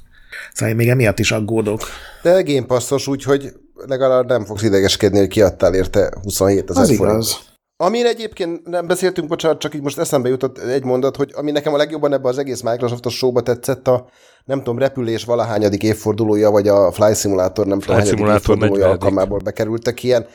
Szóval 0.54 0.70
én 0.70 0.76
még 0.76 0.90
emiatt 0.90 1.20
is 1.20 1.32
aggódok. 1.32 1.82
De 2.22 2.42
Game 2.42 2.66
Passos, 2.66 3.08
úgyhogy 3.08 3.54
legalább 3.88 4.28
nem 4.28 4.46
fogsz 4.46 4.64
idegeskedni, 4.64 5.18
hogy 5.18 5.28
kiadtál 5.28 5.74
érte 5.74 6.14
27 6.24 6.70
ezer 6.70 6.84
forint. 6.84 7.02
igaz. 7.02 7.38
Amin 7.84 8.06
egyébként 8.06 8.68
nem 8.68 8.88
beszéltünk, 8.88 9.28
bocsánat, 9.28 9.60
csak 9.60 9.76
így 9.76 9.82
most 9.82 9.98
eszembe 9.98 10.30
jutott 10.30 10.58
egy 10.58 10.84
mondat, 10.84 11.16
hogy 11.16 11.32
ami 11.36 11.52
nekem 11.52 11.74
a 11.74 11.78
legjobban 11.78 12.14
ebbe 12.14 12.28
az 12.28 12.38
egész 12.38 12.62
Microsoftos 12.62 13.16
showba 13.16 13.42
tetszett, 13.42 13.88
a 13.88 14.10
nem 14.46 14.58
tudom, 14.58 14.80
repülés 14.80 15.24
valahányadik 15.24 15.84
évfordulója, 15.84 16.50
vagy 16.50 16.68
a 16.68 16.92
Fly 16.92 17.14
Simulator 17.14 17.66
nem 17.66 17.80
tudom, 17.80 17.96
hányadik 17.96 18.28
évfordulója 18.28 18.88
alkalmából 18.88 19.40
bekerültek 19.44 20.04
ilyen, 20.04 20.26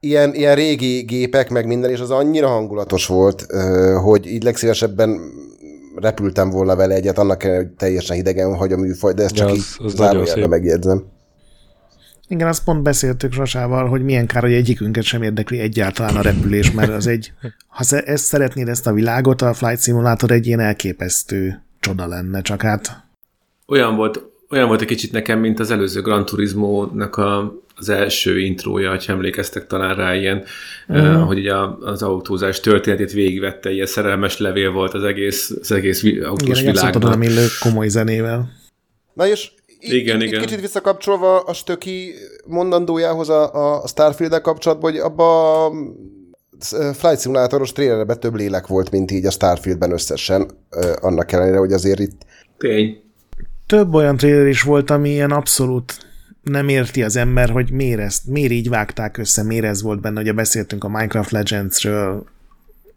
ilyen, 0.00 0.34
ilyen 0.34 0.54
régi 0.54 1.00
gépek, 1.00 1.50
meg 1.50 1.66
minden, 1.66 1.90
és 1.90 2.00
az 2.00 2.10
annyira 2.10 2.48
hangulatos 2.48 3.06
volt, 3.06 3.46
hogy 4.02 4.26
így 4.26 4.42
legszívesebben 4.42 5.20
repültem 5.94 6.50
volna 6.50 6.76
vele 6.76 6.94
egyet, 6.94 7.18
annak 7.18 7.42
hogy 7.42 7.68
teljesen 7.68 8.16
hidegen 8.16 8.54
hagy 8.54 8.72
a 8.72 8.76
műfaj, 8.76 9.12
de 9.12 9.22
ezt 9.22 9.34
csak 9.34 9.48
ja, 9.48 9.54
az, 9.84 10.00
az 10.00 10.36
így 10.36 10.48
megjegyzem. 10.48 11.04
Igen, 12.28 12.48
azt 12.48 12.64
pont 12.64 12.82
beszéltük 12.82 13.32
Sasával, 13.32 13.88
hogy 13.88 14.02
milyen 14.02 14.26
kár, 14.26 14.42
hogy 14.42 14.52
egyikünket 14.52 15.04
sem 15.04 15.22
érdekli 15.22 15.58
egyáltalán 15.58 16.16
a 16.16 16.22
repülés, 16.22 16.70
mert 16.70 16.90
az 16.90 17.06
egy, 17.06 17.32
ha 17.66 17.96
ezt 17.96 18.24
szeretnéd 18.24 18.68
ezt 18.68 18.86
a 18.86 18.92
világot, 18.92 19.42
a 19.42 19.54
Flight 19.54 19.82
Simulator 19.82 20.30
egy 20.30 20.46
ilyen 20.46 20.60
elképesztő 20.60 21.62
csoda 21.80 22.06
lenne, 22.06 22.40
csak 22.40 22.62
hát... 22.62 23.02
Olyan 23.66 23.96
volt, 23.96 24.22
olyan 24.50 24.68
volt 24.68 24.80
egy 24.80 24.86
kicsit 24.86 25.12
nekem, 25.12 25.38
mint 25.38 25.60
az 25.60 25.70
előző 25.70 26.00
Gran 26.00 26.24
Turismo-nak 26.24 27.16
a, 27.16 27.54
az 27.88 27.94
első 27.94 28.38
intrója, 28.38 28.90
ha 28.90 28.98
emlékeztek 29.06 29.66
talán 29.66 29.94
rá 29.96 30.14
ilyen, 30.14 30.44
mm. 30.92 31.14
hogy 31.14 31.38
ugye 31.38 31.54
az 31.80 32.02
autózás 32.02 32.60
történetét 32.60 33.12
végigvette, 33.12 33.70
ilyen 33.70 33.86
szerelmes 33.86 34.38
levél 34.38 34.70
volt 34.70 34.94
az 34.94 35.02
egész, 35.02 35.54
az 35.60 35.72
egész 35.72 36.02
autós 36.04 36.60
Igen, 36.60 36.72
világban. 36.72 37.22
Igen, 37.22 37.48
komoly 37.60 37.88
zenével. 37.88 38.52
Na 39.14 39.26
és 39.26 39.50
igen, 39.78 40.20
itt, 40.20 40.26
igen. 40.26 40.40
Kicsit 40.40 40.60
visszakapcsolva 40.60 41.40
a 41.40 41.52
stöki 41.52 42.14
mondandójához 42.46 43.28
a, 43.28 43.82
a 43.82 43.86
Starfield-el 43.86 44.40
kapcsolatban, 44.40 44.90
hogy 44.90 45.00
abba 45.00 45.64
a 45.64 45.72
Flight 46.92 47.20
Simulatoros 47.20 47.72
trailerben 47.72 48.20
több 48.20 48.34
lélek 48.34 48.66
volt, 48.66 48.90
mint 48.90 49.10
így 49.10 49.26
a 49.26 49.30
Starfieldben 49.30 49.92
összesen, 49.92 50.50
annak 51.00 51.32
ellenére, 51.32 51.58
hogy 51.58 51.72
azért 51.72 51.98
itt... 51.98 52.22
Tény. 52.58 53.02
Több 53.66 53.94
olyan 53.94 54.16
trailer 54.16 54.46
is 54.46 54.62
volt, 54.62 54.90
ami 54.90 55.10
ilyen 55.10 55.30
abszolút 55.30 55.94
nem 56.44 56.68
érti 56.68 57.02
az 57.02 57.16
ember, 57.16 57.50
hogy 57.50 57.70
miért, 57.70 58.00
ezt, 58.00 58.26
miért 58.26 58.52
így 58.52 58.68
vágták 58.68 59.16
össze, 59.16 59.42
miért 59.42 59.64
ez 59.64 59.82
volt 59.82 60.00
benne, 60.00 60.20
ugye 60.20 60.32
beszéltünk 60.32 60.84
a 60.84 60.88
Minecraft 60.88 61.30
Legends-ről, 61.30 62.26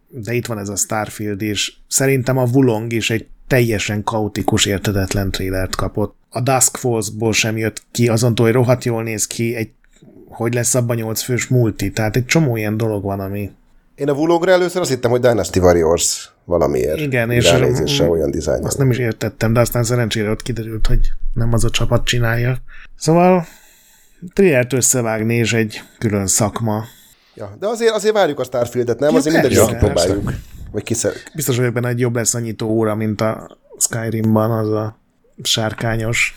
de 0.08 0.32
itt 0.32 0.46
van 0.46 0.58
ez 0.58 0.68
a 0.68 0.76
Starfield 0.76 1.42
is. 1.42 1.82
Szerintem 1.88 2.38
a 2.38 2.46
Wulong 2.52 2.92
is 2.92 3.10
egy 3.10 3.26
teljesen 3.46 4.02
kaotikus, 4.02 4.66
értedetlen 4.66 5.30
trélert 5.30 5.76
kapott. 5.76 6.16
A 6.30 6.40
Dusk 6.40 6.76
Falls-ból 6.76 7.32
sem 7.32 7.56
jött 7.56 7.82
ki, 7.90 8.08
azon 8.08 8.32
hogy 8.36 8.52
rohadt 8.52 8.84
jól 8.84 9.02
néz 9.02 9.26
ki, 9.26 9.54
egy, 9.54 9.70
hogy 10.28 10.54
lesz 10.54 10.74
abban 10.74 10.96
nyolc 10.96 11.22
fős 11.22 11.46
multi, 11.46 11.90
tehát 11.90 12.16
egy 12.16 12.26
csomó 12.26 12.56
ilyen 12.56 12.76
dolog 12.76 13.02
van, 13.02 13.20
ami... 13.20 13.50
Én 13.98 14.08
a 14.08 14.12
Wulogra 14.12 14.50
először 14.52 14.80
azt 14.80 14.90
hittem, 14.90 15.10
hogy 15.10 15.20
Dynasty 15.20 15.58
Warriors 15.58 16.32
valamiért. 16.44 17.00
Igen, 17.00 17.30
és 17.30 18.00
olyan 18.00 18.30
dizájn. 18.30 18.64
Azt 18.64 18.78
nem 18.78 18.90
is 18.90 18.98
értettem, 18.98 19.52
de 19.52 19.60
aztán 19.60 19.84
szerencsére 19.84 20.30
ott 20.30 20.42
kiderült, 20.42 20.86
hogy 20.86 21.12
nem 21.34 21.52
az 21.52 21.64
a 21.64 21.70
csapat 21.70 22.04
csinálja. 22.04 22.56
Szóval 22.96 23.46
trillert 24.32 24.72
összevágni 24.72 25.34
és 25.34 25.52
egy 25.52 25.82
külön 25.98 26.26
szakma. 26.26 26.84
Ja, 27.34 27.56
de 27.60 27.66
azért, 27.66 27.94
azért 27.94 28.14
várjuk 28.14 28.40
a 28.40 28.44
Starfieldet, 28.44 28.98
nem? 28.98 29.10
Ja, 29.10 29.16
azért 29.16 29.34
mindegyik 29.34 29.66
kipróbáljuk. 29.66 30.32
Vagy 30.70 30.82
kiszer... 30.82 31.12
Biztos 31.34 31.56
vagyok 31.56 31.72
benne, 31.72 31.88
hogy 31.88 32.00
jobb 32.00 32.14
lesz 32.14 32.34
a 32.34 32.38
nyitó 32.38 32.68
óra, 32.68 32.94
mint 32.94 33.20
a 33.20 33.58
Skyrimban 33.78 34.50
az 34.50 34.72
a 34.72 34.98
sárkányos. 35.42 36.36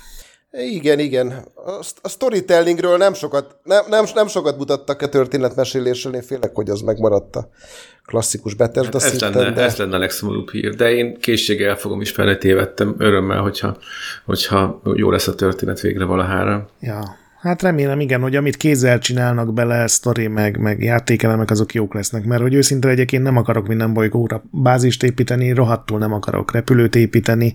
Igen, 0.52 1.00
igen. 1.00 1.28
A, 1.56 1.86
a 2.02 2.10
storytellingről 2.10 2.98
nem 2.98 3.14
sokat, 3.14 3.56
nem, 3.64 3.84
nem, 3.90 4.06
nem 4.14 4.28
sokat 4.28 4.58
mutattak 4.58 5.02
a 5.02 5.10
történetmesélésről, 5.10 6.16
én 6.16 6.22
félek, 6.22 6.56
hogy 6.56 6.70
az 6.70 6.82
megmaradt 6.82 7.36
a 7.36 7.50
klasszikus 8.06 8.54
Bethesda 8.54 9.00
hát 9.00 9.08
ez, 9.08 9.10
szinten, 9.10 9.32
lenne, 9.32 9.54
de... 9.54 9.62
ez 9.62 9.78
lenne 9.78 9.96
a 9.96 10.00
legszomorúbb 10.00 10.50
hír, 10.50 10.76
de 10.76 10.92
én 10.92 11.18
készséggel 11.20 11.70
el 11.70 11.76
fogom 11.76 12.02
ismerni, 12.02 12.38
tévedtem 12.38 12.96
örömmel, 12.98 13.42
hogyha, 13.42 13.78
hogyha 14.26 14.82
jó 14.96 15.12
lesz 15.12 15.28
a 15.28 15.36
történet 15.36 15.80
végre 15.80 16.06
valahára. 16.06 16.70
Ja, 16.80 17.20
Hát 17.42 17.62
remélem, 17.62 18.00
igen, 18.00 18.22
hogy 18.22 18.36
amit 18.36 18.58
kézzel 18.58 19.00
csinálnak 19.00 19.54
bele, 19.54 19.88
sztori 19.88 20.28
meg, 20.28 20.58
meg 20.58 20.84
játékelemek, 20.84 21.52
azok 21.52 21.74
jók 21.74 21.94
lesznek, 21.94 22.26
mert 22.26 22.42
hogy 22.42 22.54
őszinte 22.54 22.88
legyek, 22.88 23.12
én 23.12 23.22
nem 23.22 23.38
akarok 23.38 23.68
minden 23.68 23.94
bolygóra 23.94 24.44
bázist 24.52 25.04
építeni, 25.04 25.52
rohadtul 25.52 26.00
nem 26.00 26.14
akarok 26.14 26.52
repülőt 26.52 26.96
építeni, 26.96 27.54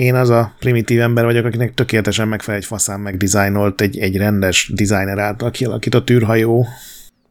Én 0.00 0.14
az 0.14 0.28
a 0.30 0.54
primitív 0.58 1.00
ember 1.00 1.24
vagyok, 1.24 1.44
akinek 1.44 1.74
tökéletesen 1.74 2.28
megfelel 2.28 2.60
egy 2.60 2.66
faszán 2.66 3.00
megdizájnolt, 3.00 3.80
egy, 3.80 3.98
egy 3.98 4.16
rendes 4.16 4.72
designer 4.74 5.18
által 5.18 5.50
kialakított 5.50 6.10
űrhajó. 6.10 6.66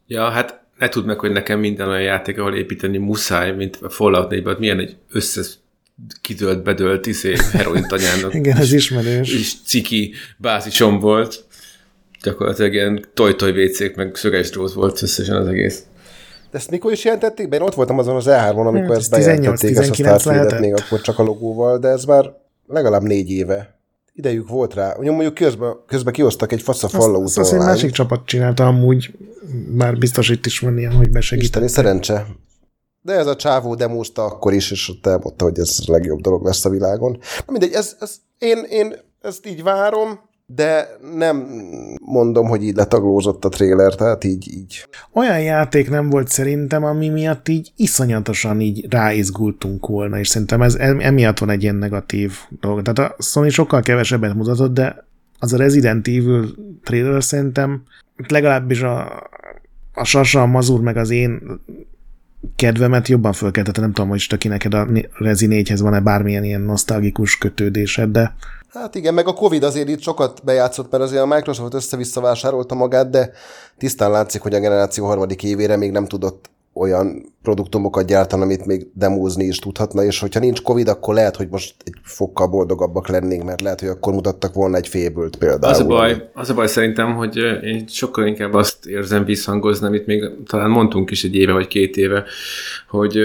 Ja, 0.08 0.30
hát 0.30 0.62
ne 0.78 0.90
tudd 0.90 1.06
meg, 1.06 1.20
hogy 1.20 1.32
nekem 1.32 1.60
minden 1.60 1.88
olyan 1.88 2.02
játék, 2.02 2.40
ahol 2.40 2.56
építeni 2.56 2.98
muszáj, 2.98 3.52
mint 3.52 3.76
a 3.82 3.90
Fallout 3.90 4.30
4 4.30 4.58
milyen 4.58 4.80
egy 4.80 4.96
összes 5.12 5.54
kidőlt, 6.22 6.64
bedölt 6.64 7.06
izé, 7.06 7.36
heroin 7.52 7.88
tanyának. 7.88 8.34
Igen, 8.40 8.58
ez 8.58 8.74
ismerős. 8.74 9.34
És 9.34 9.54
ciki 9.66 10.14
bázisom 10.38 11.00
volt. 11.00 11.44
Gyakorlatilag 12.24 12.74
ilyen 12.74 13.06
toj-toj 13.14 13.52
vécék, 13.52 13.96
meg 13.96 14.16
szöges 14.16 14.50
drót 14.50 14.74
volt 14.74 15.02
összesen 15.02 15.36
az 15.36 15.48
egész. 15.48 15.84
De 16.52 16.58
ezt 16.58 16.72
mikor 16.72 16.92
is 16.92 17.04
jelentették 17.04 17.50
be? 17.50 17.56
Én 17.56 17.62
ott 17.62 17.74
voltam 17.74 18.00
azon 18.00 18.16
az 18.16 18.26
E3-on, 18.28 18.66
amikor 18.66 18.88
hát, 18.88 18.98
ezt 18.98 19.12
bejelentették, 19.12 19.76
ezt 19.78 19.90
a 19.90 19.94
Starfield-et 19.94 20.60
még 20.60 20.74
akkor 20.74 21.02
csak 21.02 21.20
a 21.20 21.24
logóval, 21.24 21.80
de 21.80 21.88
ez 21.88 22.04
már 22.04 22.48
legalább 22.70 23.04
négy 23.04 23.30
éve. 23.30 23.78
Idejük 24.14 24.50
volt 24.50 24.74
rá. 24.74 24.96
Mondjuk 25.00 25.34
közben, 25.34 25.74
közben 25.88 26.14
kiosztak 26.14 26.52
egy 26.52 26.62
fasz 26.62 26.84
a 26.84 26.88
Fallout 26.88 27.26
Azt, 27.26 27.38
azt 27.38 27.54
egy 27.54 27.60
másik 27.60 27.92
csapat 27.92 28.26
csinálta 28.26 28.66
amúgy, 28.68 29.12
már 29.72 29.98
biztos 29.98 30.30
itt 30.30 30.46
is 30.46 30.60
van 30.60 30.78
ilyen, 30.78 30.94
hogy 30.94 31.10
besegít. 31.10 31.44
Isteni 31.44 31.68
szerencse. 31.68 32.26
De 33.02 33.14
ez 33.14 33.28
a 33.28 33.36
csávó 33.36 33.76
demózta 33.76 34.24
akkor 34.24 34.54
is, 34.54 34.72
és 34.72 34.90
ott 34.90 35.06
elmondta, 35.06 35.44
hogy 35.44 35.60
ez 35.60 35.78
a 35.88 35.92
legjobb 35.92 36.20
dolog 36.20 36.46
lesz 36.46 36.66
a 36.66 36.70
világon. 36.70 37.20
Na 37.46 37.52
mindegy, 37.52 37.74
ez, 37.74 37.96
ez, 38.00 38.16
én, 38.38 38.58
én 38.70 38.96
ezt 39.22 39.48
így 39.48 39.64
várom, 39.64 40.20
de 40.56 40.98
nem 41.16 41.48
mondom, 42.02 42.48
hogy 42.48 42.64
így 42.64 42.76
letaglózott 42.76 43.46
a 43.46 43.50
trailer, 43.50 43.96
tehát 43.96 44.24
így, 44.24 44.54
így. 44.54 44.86
Olyan 45.14 45.42
játék 45.42 45.90
nem 45.90 46.10
volt 46.10 46.28
szerintem, 46.28 46.84
ami 46.84 47.10
miatt 47.10 47.48
így 47.48 47.72
iszonyatosan 47.76 48.62
így 48.62 48.86
ráizgultunk 48.90 49.88
volna, 49.88 50.20
és 50.20 50.28
szerintem 50.28 50.62
ez 50.62 50.76
emiatt 50.76 51.40
van 51.40 51.50
egy 51.50 51.64
ilyen 51.64 51.76
negatív 51.76 52.34
dolog. 52.60 52.82
Tehát 52.82 53.12
a 53.12 53.24
Sony 53.24 53.50
sokkal 53.50 53.82
kevesebbet 53.82 54.34
mutatott, 54.34 54.74
de 54.74 55.06
az 55.40 55.54
a 55.54 55.58
Resident 55.58 56.08
Evil 56.08 56.46
trailer 56.84 57.24
szerintem 57.24 57.84
legalábbis 58.28 58.82
a, 58.82 59.24
a 59.94 60.04
Sasa, 60.04 60.42
a 60.42 60.46
Mazur, 60.46 60.82
meg 60.82 60.98
az 60.98 61.10
én 61.10 61.62
kedvemet 62.56 63.08
jobban 63.08 63.34
fölkeltette. 63.34 63.82
Nem 63.82 63.94
tudom, 63.94 64.10
hogy 64.10 64.20
Stöki 64.20 64.48
neked 64.48 64.74
a 64.74 64.88
Rezi 65.18 65.48
4-hez 65.50 65.80
van-e 65.82 66.00
bármilyen 66.00 66.44
ilyen 66.44 66.62
nosztalgikus 66.62 67.38
kötődésed, 67.38 68.10
de 68.12 68.36
Hát 68.74 68.96
igen, 68.96 69.14
meg 69.14 69.28
a 69.28 69.34
Covid 69.34 69.64
azért 69.64 69.90
itt 69.90 70.02
sokat 70.02 70.42
bejátszott, 70.44 70.92
mert 70.92 71.04
azért 71.04 71.22
a 71.22 71.26
Microsoft 71.26 71.74
össze-vissza 71.74 72.22
vásárolta 72.22 72.76
magát, 72.76 73.10
de 73.10 73.32
tisztán 73.78 74.12
látszik, 74.12 74.42
hogy 74.42 74.54
a 74.54 74.60
generáció 74.60 75.06
harmadik 75.06 75.44
évére 75.44 75.76
még 75.76 75.92
nem 75.92 76.06
tudott 76.06 76.50
olyan 76.74 77.34
produktumokat 77.42 78.06
gyártani, 78.06 78.42
amit 78.42 78.66
még 78.66 78.88
demózni 78.94 79.46
is 79.46 79.60
tudhatna, 79.60 80.04
és 80.04 80.20
hogyha 80.20 80.40
nincs 80.40 80.62
Covid, 80.62 80.88
akkor 80.88 81.14
lehet, 81.14 81.36
hogy 81.36 81.48
most 81.50 81.76
egy 81.84 81.94
fokkal 82.04 82.48
boldogabbak 82.48 83.08
lennénk, 83.08 83.44
mert 83.44 83.62
lehet, 83.62 83.80
hogy 83.80 83.90
akkor 83.90 84.14
mutattak 84.14 84.54
volna 84.54 84.78
egy 84.78 84.88
fébült 84.88 85.36
például. 85.36 85.74
Az 85.74 85.80
a 85.80 85.86
baj, 85.86 86.30
az 86.34 86.50
a 86.50 86.54
baj 86.54 86.68
szerintem, 86.68 87.16
hogy 87.16 87.38
én 87.64 87.88
sokkal 87.88 88.28
inkább 88.28 88.54
azt 88.54 88.86
érzem 88.86 89.26
visszhangozni, 89.26 89.88
amit 89.88 90.06
még 90.06 90.24
talán 90.46 90.70
mondtunk 90.70 91.12
is 91.12 91.24
egy 91.24 91.36
éve 91.36 91.52
vagy 91.52 91.68
két 91.68 91.98
éve, 91.98 92.24
hogy, 92.90 93.20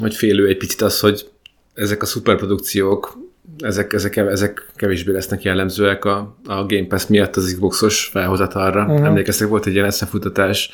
hogy 0.00 0.14
félő 0.14 0.48
egy 0.48 0.56
picit 0.56 0.80
az, 0.80 1.00
hogy 1.00 1.28
ezek 1.74 2.02
a 2.02 2.06
szuperprodukciók 2.06 3.18
ezek, 3.58 3.92
ezek, 3.92 4.16
ezek 4.16 4.66
kevésbé 4.74 5.12
lesznek 5.12 5.42
jellemzőek 5.42 6.04
a, 6.04 6.36
a 6.44 6.66
Game 6.66 6.86
Pass 6.86 7.06
miatt 7.06 7.36
az 7.36 7.44
Xboxos 7.44 8.04
felhozatalra. 8.04 8.84
Uh-huh. 8.84 9.06
Emlékeztek, 9.06 9.48
volt 9.48 9.66
egy 9.66 9.72
ilyen 9.72 9.86
eszemfutatás, 9.86 10.70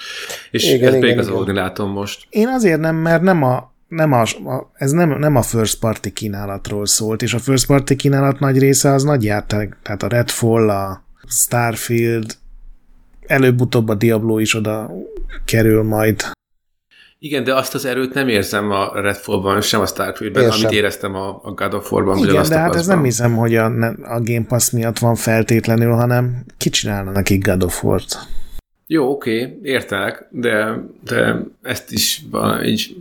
és 0.51 0.73
igen, 0.73 0.93
ezt 0.93 1.01
beigazolódni 1.01 1.53
látom 1.53 1.91
most. 1.91 2.27
Én 2.29 2.49
azért 2.49 2.81
nem, 2.81 2.97
mert 2.97 3.23
nem 3.23 3.43
a, 3.43 3.73
nem 3.89 4.13
a, 4.13 4.21
a, 4.23 4.71
ez 4.75 4.91
nem, 4.91 5.19
nem 5.19 5.37
a 5.37 5.43
first 5.43 5.79
party 5.79 6.09
kínálatról 6.09 6.87
szólt, 6.87 7.23
és 7.23 7.35
a 7.35 7.39
first 7.39 7.67
party 7.67 7.95
kínálat 7.95 8.39
nagy 8.39 8.59
része 8.59 8.93
az 8.93 9.03
nagy 9.03 9.25
játék, 9.25 9.77
tehát 9.83 10.03
a 10.03 10.09
Redfall, 10.09 10.71
a 10.71 11.05
Starfield, 11.29 12.37
előbb-utóbb 13.27 13.89
a 13.89 13.95
Diablo 13.95 14.39
is 14.39 14.55
oda 14.55 14.91
kerül 15.45 15.83
majd. 15.83 16.23
Igen, 17.23 17.45
de 17.45 17.55
azt 17.55 17.75
az 17.75 17.85
erőt 17.85 18.15
nem 18.15 18.29
érzem 18.29 18.71
a 18.71 19.01
Redfall-ban, 19.01 19.61
sem 19.61 19.81
a 19.81 19.87
Starfield-ben, 19.87 20.45
amit 20.45 20.55
sem. 20.55 20.71
éreztem 20.71 21.15
a, 21.15 21.41
a 21.43 21.53
God 21.53 21.75
of 21.75 21.93
War-ban. 21.93 22.19
Igen, 22.19 22.49
de 22.49 22.59
hát 22.59 22.75
ez 22.75 22.87
nem 22.87 23.03
hiszem, 23.03 23.37
hogy 23.37 23.57
a, 23.57 23.65
a 24.03 24.21
Game 24.23 24.45
Pass 24.49 24.71
miatt 24.71 24.99
van 24.99 25.15
feltétlenül, 25.15 25.93
hanem 25.93 26.45
ki 26.59 26.71
csinálna 26.71 27.11
nekik 27.11 27.47
God 27.47 27.63
of 27.63 27.85
War-t? 27.85 28.19
Jó, 28.87 29.11
oké, 29.11 29.43
okay, 29.43 29.59
értelek, 29.63 30.27
de, 30.31 30.85
de 31.05 31.43
ezt 31.63 31.93
is 31.93 32.23
így 32.65 32.97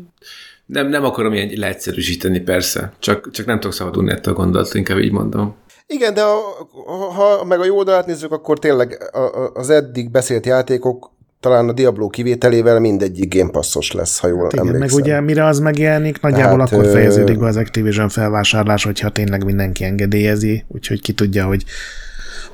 nem, 0.66 0.88
nem 0.88 1.04
akarom 1.06 1.34
ilyen 1.34 1.52
leegyszerűsíteni, 1.56 2.40
persze, 2.40 2.94
csak, 3.00 3.32
csak 3.32 3.46
nem 3.46 3.60
tudok 3.60 3.76
szabadulni 3.76 4.12
ettől 4.12 4.34
a 4.34 4.38
gondolat, 4.38 4.74
inkább 4.74 4.98
így 4.98 5.12
mondom. 5.12 5.56
Igen, 5.88 6.14
de 6.14 6.22
ha, 6.22 6.94
ha 6.94 7.46
meg 7.46 7.60
a 7.60 7.66
jó 7.66 7.78
oldalát 7.78 8.06
nézzük, 8.06 8.32
akkor 8.32 8.60
tényleg 8.60 9.12
az 9.54 9.70
eddig 9.70 10.12
beszélt 10.12 10.46
játékok 10.46 11.12
talán 11.40 11.70
a 11.70 11.72
Diablo 11.72 12.08
kivételével 12.08 12.80
mindegyik 12.80 13.36
Game 13.36 13.50
Passos 13.50 13.92
lesz, 13.92 14.20
ha 14.20 14.28
jól 14.28 14.44
hát 14.44 14.54
igen, 14.54 14.68
emlékszem. 14.68 14.98
meg 14.98 15.06
ugye 15.06 15.22
mire 15.22 15.46
az 15.46 15.60
megjelenik, 15.60 16.22
nagyjából 16.22 16.60
hát, 16.60 16.72
akkor 16.72 16.86
fejeződik 16.86 17.40
be 17.40 17.46
az 17.46 17.56
Activision 17.56 18.10
felvásárlás, 18.10 18.84
hogyha 18.84 19.10
tényleg 19.10 19.46
mindenki 19.46 19.84
engedélyezi, 19.84 20.66
úgyhogy 20.68 21.02
ki 21.02 21.14
tudja, 21.14 21.46
hogy 21.46 21.64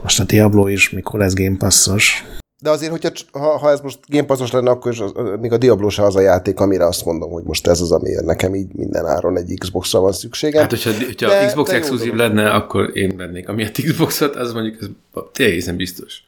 most 0.02 0.20
a 0.20 0.24
Diablo 0.24 0.68
is 0.68 0.90
mikor 0.90 1.20
lesz 1.20 1.34
Game 1.34 1.58
Passos. 1.58 2.26
De 2.62 2.70
azért, 2.70 2.92
hogyha, 2.92 3.10
ha, 3.32 3.58
ha 3.58 3.72
ez 3.72 3.80
most 3.80 4.00
Game 4.08 4.26
Passos 4.26 4.52
lenne, 4.52 4.70
akkor 4.70 4.92
is 4.92 5.00
az, 5.00 5.12
még 5.40 5.52
a 5.52 5.58
Diablo 5.58 5.90
se 5.90 6.04
az 6.04 6.16
a 6.16 6.22
játék, 6.22 6.60
amire 6.60 6.86
azt 6.86 7.06
mondom, 7.06 7.32
hogy 7.32 7.44
most 7.44 7.68
ez 7.68 7.82
az, 7.82 7.92
amiért 7.92 8.26
nekem 8.26 8.56
így 8.56 8.74
minden 8.74 9.06
áron 9.06 9.38
egy 9.38 9.54
Xbox-ra 9.60 10.00
van 10.00 10.12
szükségem. 10.12 10.62
Hát, 10.62 10.70
hogyha, 10.70 10.92
hogyha 11.06 11.30
de, 11.30 11.46
Xbox 11.46 11.72
exkluzív 11.72 12.14
lenne, 12.14 12.50
akkor 12.50 12.98
én 12.98 13.18
vennék. 13.18 13.50
Ami 13.50 13.64
a 13.64 13.70
Xboxot, 13.72 14.36
az 14.36 14.54
mondjuk 14.54 14.78
ez 14.82 14.88
egészen 15.34 15.76
biztos 15.76 16.24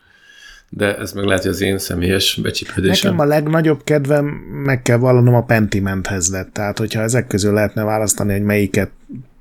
de 0.69 0.98
ez 0.98 1.11
meg 1.11 1.23
lehet, 1.23 1.41
hogy 1.41 1.52
az 1.52 1.61
én 1.61 1.77
személyes 1.77 2.39
becsípődésem. 2.41 3.11
Nekem 3.11 3.27
a 3.27 3.30
legnagyobb 3.30 3.84
kedvem, 3.84 4.26
meg 4.64 4.81
kell 4.81 4.98
vallanom, 4.98 5.35
a 5.35 5.44
Pentimenthez 5.44 6.31
lett. 6.31 6.53
Tehát, 6.53 6.77
hogyha 6.77 7.02
ezek 7.02 7.27
közül 7.27 7.53
lehetne 7.53 7.84
választani, 7.84 8.31
hogy 8.31 8.44
melyiket 8.44 8.91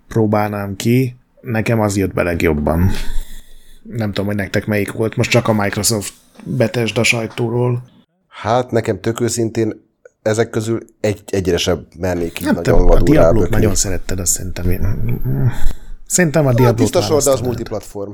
próbálnám 0.09 0.77
ki, 0.77 1.17
nekem 1.41 1.81
az 1.81 1.97
jött 1.97 2.15
be 2.15 2.23
legjobban. 2.23 2.91
Nem 3.83 4.09
tudom, 4.09 4.27
hogy 4.27 4.37
nektek 4.37 4.67
melyik 4.67 4.93
volt, 4.93 5.17
most 5.17 5.31
csak 5.31 5.49
a 5.49 5.53
Microsoft 5.53 6.13
betesd 6.45 6.99
a 6.99 7.03
sajtóról. 7.03 7.83
Hát 8.29 8.71
nekem 8.71 9.01
tök 9.01 9.21
őszintén 9.21 9.85
ezek 10.23 10.51
közül 10.51 10.81
egy, 11.01 11.23
egyre 11.27 11.57
sem 11.57 11.87
mernék 11.99 12.41
így 12.41 12.47
hát 12.47 12.55
nagyon 12.55 12.91
A 12.91 13.03
Diablo-t 13.03 13.51
nagyon 13.51 13.75
szeretted, 13.75 14.21
azt 14.21 14.33
szerintem. 14.33 14.65
Szerintem 16.07 16.47
a 16.47 16.55
Diablo-t 16.55 16.67
hát, 16.67 16.77
Tiszta 16.77 17.01
sor, 17.01 17.23
de 17.23 17.31
az 17.31 17.41
multiplatform. 17.41 18.13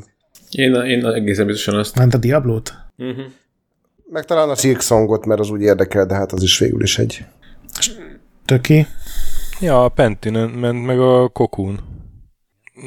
Én, 0.51 0.75
én 0.75 1.07
egészen 1.07 1.47
biztosan 1.47 1.75
azt. 1.75 1.97
Ment 1.97 2.15
a 2.15 2.19
Diablo-t? 2.19 2.73
Uh-huh. 3.11 3.25
Meg 4.11 4.25
talán 4.25 4.49
a 4.49 4.55
Silk 4.55 4.81
Songot, 4.81 5.27
mert 5.27 5.41
az 5.41 5.51
úgy 5.51 5.61
érdekel, 5.61 6.07
de 6.07 6.15
hát 6.15 6.33
az 6.33 6.43
is 6.43 6.59
végül 6.59 6.83
is 6.83 6.99
egy. 6.99 7.25
Töki? 8.45 8.87
Ja, 9.61 9.85
a 9.85 9.89
Pentinen 9.89 10.49
ment 10.49 10.87
meg 10.87 11.01
a 11.01 11.29
Cocoon. 11.29 11.79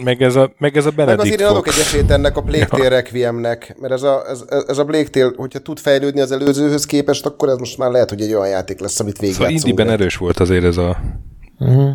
Meg 0.03 0.21
ez 0.21 0.35
a, 0.35 0.53
meg 0.57 0.77
ez 0.77 0.85
a 0.85 0.91
Benedict 0.91 1.17
Meg 1.17 1.27
azért 1.27 1.39
én 1.39 1.47
adok 1.47 1.67
egy 1.67 1.79
esélyt 1.79 2.11
ennek 2.11 2.37
a 2.37 2.41
Plague 2.47 2.65
Tale 2.65 2.83
ja. 2.83 2.89
Requiemnek, 2.89 3.75
mert 3.79 3.93
ez 3.93 4.03
a, 4.03 4.23
ez, 4.29 4.43
ez 4.67 4.77
a 4.77 4.85
Plague 4.85 5.09
Tale, 5.09 5.31
hogyha 5.35 5.59
tud 5.59 5.79
fejlődni 5.79 6.19
az 6.19 6.31
előzőhöz 6.31 6.85
képest, 6.85 7.25
akkor 7.25 7.49
ez 7.49 7.57
most 7.57 7.77
már 7.77 7.91
lehet, 7.91 8.09
hogy 8.09 8.21
egy 8.21 8.33
olyan 8.33 8.47
játék 8.47 8.79
lesz, 8.79 8.99
amit 8.99 9.19
végig 9.19 9.35
Szóval 9.35 9.51
Indiben 9.51 9.89
erős 9.89 10.17
volt 10.17 10.39
azért 10.39 10.63
ez 10.63 10.77
a 10.77 10.97
uh-huh. 11.59 11.91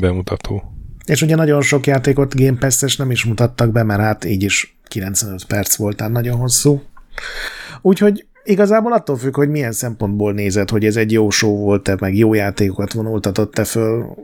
bemutató. 0.00 0.62
És 1.06 1.22
ugye 1.22 1.34
nagyon 1.34 1.62
sok 1.62 1.86
játékot 1.86 2.34
Game 2.34 2.58
Pass-es 2.58 2.96
nem 2.96 3.10
is 3.10 3.24
mutattak 3.24 3.72
be, 3.72 3.82
mert 3.82 4.00
hát 4.00 4.24
így 4.24 4.42
is 4.42 4.78
95 4.88 5.44
perc 5.44 5.76
voltál 5.76 6.08
nagyon 6.08 6.36
hosszú. 6.36 6.82
Úgyhogy 7.80 8.26
igazából 8.44 8.92
attól 8.92 9.16
függ, 9.16 9.36
hogy 9.36 9.48
milyen 9.48 9.72
szempontból 9.72 10.32
nézed, 10.32 10.70
hogy 10.70 10.84
ez 10.84 10.96
egy 10.96 11.12
jó 11.12 11.30
show 11.30 11.56
volt-e, 11.56 11.96
meg 12.00 12.16
jó 12.16 12.34
játékokat 12.34 12.92
vonultatott-e 12.92 13.64
föl. 13.64 14.14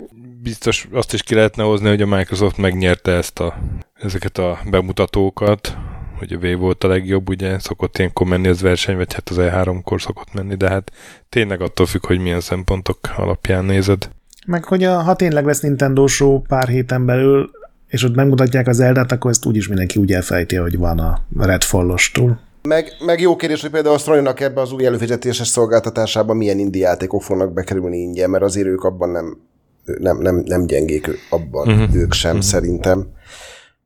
Biztos 0.42 0.88
azt 0.92 1.12
is 1.12 1.22
ki 1.22 1.34
lehetne 1.34 1.62
hozni, 1.62 1.88
hogy 1.88 2.02
a 2.02 2.06
Microsoft 2.06 2.56
megnyerte 2.56 3.12
ezt 3.12 3.40
a, 3.40 3.58
ezeket 3.94 4.38
a 4.38 4.58
bemutatókat, 4.70 5.76
hogy 6.18 6.32
a 6.32 6.38
V 6.38 6.58
volt 6.58 6.84
a 6.84 6.88
legjobb, 6.88 7.28
ugye 7.28 7.58
szokott 7.58 7.98
ilyenkor 7.98 8.26
menni 8.26 8.48
az 8.48 8.60
verseny, 8.60 8.96
vagy 8.96 9.12
hát 9.12 9.28
az 9.28 9.36
E3-kor 9.40 10.00
szokott 10.00 10.32
menni, 10.32 10.54
de 10.54 10.68
hát 10.68 10.92
tényleg 11.28 11.60
attól 11.60 11.86
függ, 11.86 12.06
hogy 12.06 12.18
milyen 12.18 12.40
szempontok 12.40 12.98
alapján 13.16 13.64
nézed. 13.64 14.08
Meg 14.46 14.64
hogy 14.64 14.84
a, 14.84 15.02
ha 15.02 15.16
tényleg 15.16 15.44
lesz 15.44 15.60
Nintendo 15.60 16.06
show 16.06 16.40
pár 16.40 16.68
héten 16.68 17.04
belül, 17.04 17.50
és 17.88 18.02
ott 18.02 18.14
megmutatják 18.14 18.66
az 18.66 18.80
Eldát, 18.80 19.12
akkor 19.12 19.30
ezt 19.30 19.46
úgyis 19.46 19.68
mindenki 19.68 20.00
úgy 20.00 20.12
elfejti, 20.12 20.56
hogy 20.56 20.78
van 20.78 20.98
a 20.98 21.20
Redfall-ostól. 21.38 22.40
Meg, 22.62 22.92
meg 23.04 23.20
jó 23.20 23.36
kérdés, 23.36 23.60
hogy 23.60 23.70
például 23.70 23.94
a 23.94 23.98
Stroynak 23.98 24.40
ebbe 24.40 24.60
az 24.60 24.72
új 24.72 24.86
előfizetéses 24.86 25.48
szolgáltatásában 25.48 26.36
milyen 26.36 26.58
indi 26.58 26.78
játékok 26.78 27.22
fognak 27.22 27.52
bekerülni 27.52 27.98
ingyen, 27.98 28.30
mert 28.30 28.44
azért 28.44 28.66
ők 28.66 28.84
abban 28.84 29.08
nem, 29.08 29.38
nem, 29.84 30.18
nem, 30.18 30.42
nem 30.46 30.66
gyengék 30.66 31.10
abban, 31.30 31.68
uh-huh. 31.68 31.94
ők 31.94 32.12
sem 32.12 32.30
uh-huh. 32.30 32.46
szerintem. 32.46 33.06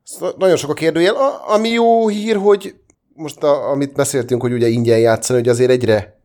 Szóval 0.03 0.35
nagyon 0.37 0.55
sok 0.55 0.69
a 0.69 0.73
kérdőjel. 0.73 1.15
A, 1.15 1.53
ami 1.53 1.69
jó 1.69 2.07
hír, 2.07 2.35
hogy 2.35 2.75
most 3.15 3.43
a, 3.43 3.69
amit 3.69 3.93
beszéltünk, 3.93 4.41
hogy 4.41 4.53
ugye 4.53 4.67
ingyen 4.67 4.99
játszani, 4.99 5.39
hogy 5.39 5.49
azért 5.49 5.69
egyre 5.69 6.19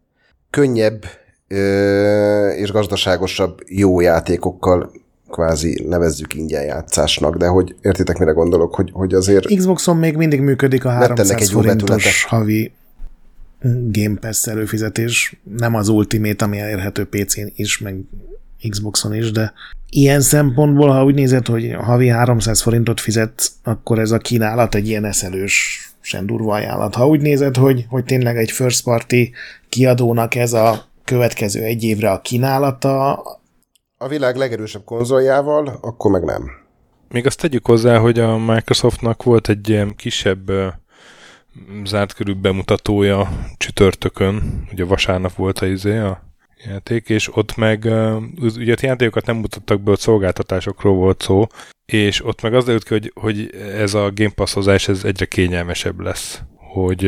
könnyebb 0.51 1.05
ö, 1.49 2.49
és 2.49 2.73
gazdaságosabb 2.73 3.59
jó 3.67 4.01
játékokkal 4.01 4.91
kvázi 5.31 5.85
nevezzük 5.89 6.35
ingyen 6.35 6.65
játszásnak, 6.65 7.37
de 7.37 7.47
hogy 7.47 7.75
értitek, 7.83 8.19
mire 8.19 8.33
gondolok, 8.33 8.75
hogy, 8.75 8.91
hogy 8.93 9.15
azért... 9.15 9.47
Xboxon 9.57 9.97
még 9.97 10.17
mindig 10.17 10.41
működik 10.41 10.85
a 10.85 10.91
300 10.91 11.31
egy 11.31 11.51
forintos 11.51 12.25
havi 12.25 12.73
Game 13.91 14.19
Pass 14.21 14.47
előfizetés, 14.47 15.41
nem 15.59 15.75
az 15.75 15.89
Ultimate, 15.89 16.45
ami 16.45 16.59
elérhető 16.59 17.05
PC-n 17.05 17.47
is, 17.55 17.79
meg 17.79 17.97
Xboxon 18.69 19.15
is, 19.15 19.31
de 19.31 19.53
ilyen 19.91 20.21
szempontból, 20.21 20.89
ha 20.89 21.05
úgy 21.05 21.15
nézed, 21.15 21.47
hogy 21.47 21.73
havi 21.81 22.09
300 22.09 22.61
forintot 22.61 23.01
fizetsz, 23.01 23.53
akkor 23.63 23.99
ez 23.99 24.11
a 24.11 24.19
kínálat 24.19 24.75
egy 24.75 24.89
ilyen 24.89 25.05
eszelős, 25.05 25.83
sem 26.01 26.27
durva 26.27 26.53
ajánlat. 26.53 26.95
Ha 26.95 27.09
úgy 27.09 27.21
nézed, 27.21 27.57
hogy, 27.57 27.87
hogy 27.89 28.05
tényleg 28.05 28.37
egy 28.37 28.51
first 28.51 28.85
party 28.85 29.31
kiadónak 29.69 30.35
ez 30.35 30.53
a 30.53 30.87
következő 31.05 31.63
egy 31.63 31.85
évre 31.85 32.11
a 32.11 32.21
kínálata. 32.21 33.23
A 34.01 34.09
világ 34.09 34.37
legerősebb 34.37 34.85
konzoljával, 34.85 35.79
akkor 35.81 36.11
meg 36.11 36.25
nem. 36.25 36.51
Még 37.09 37.27
azt 37.27 37.41
tegyük 37.41 37.67
hozzá, 37.67 37.99
hogy 37.99 38.19
a 38.19 38.37
Microsoftnak 38.37 39.23
volt 39.23 39.49
egy 39.49 39.69
ilyen 39.69 39.97
kisebb 39.97 40.51
zárt 41.85 42.13
körül 42.13 42.35
bemutatója 42.35 43.29
csütörtökön, 43.57 44.67
ugye 44.73 44.85
vasárnap 44.85 45.35
volt 45.35 45.59
a 45.59 45.67
izé, 45.67 45.99
a 45.99 46.23
játék, 46.65 47.09
és 47.09 47.37
ott 47.37 47.57
meg 47.57 47.85
ugye 48.39 48.73
a 48.73 48.87
játékokat 48.87 49.27
nem 49.27 49.37
mutattak 49.37 49.81
be, 49.81 49.91
ott 49.91 50.01
szolgáltatásokról 50.01 50.95
volt 50.95 51.23
szó, 51.23 51.47
és 51.93 52.25
ott 52.25 52.43
meg 52.43 52.55
az 52.55 52.65
derült 52.65 52.85
ki, 52.85 52.95
hogy, 52.95 53.13
hogy 53.15 53.51
ez 53.75 53.95
a 53.95 54.11
Game 54.15 54.33
Pass-hozás 54.35 54.89
ez 54.89 55.05
egyre 55.05 55.25
kényelmesebb 55.25 56.01
lesz 56.01 56.43
hogy 56.69 57.05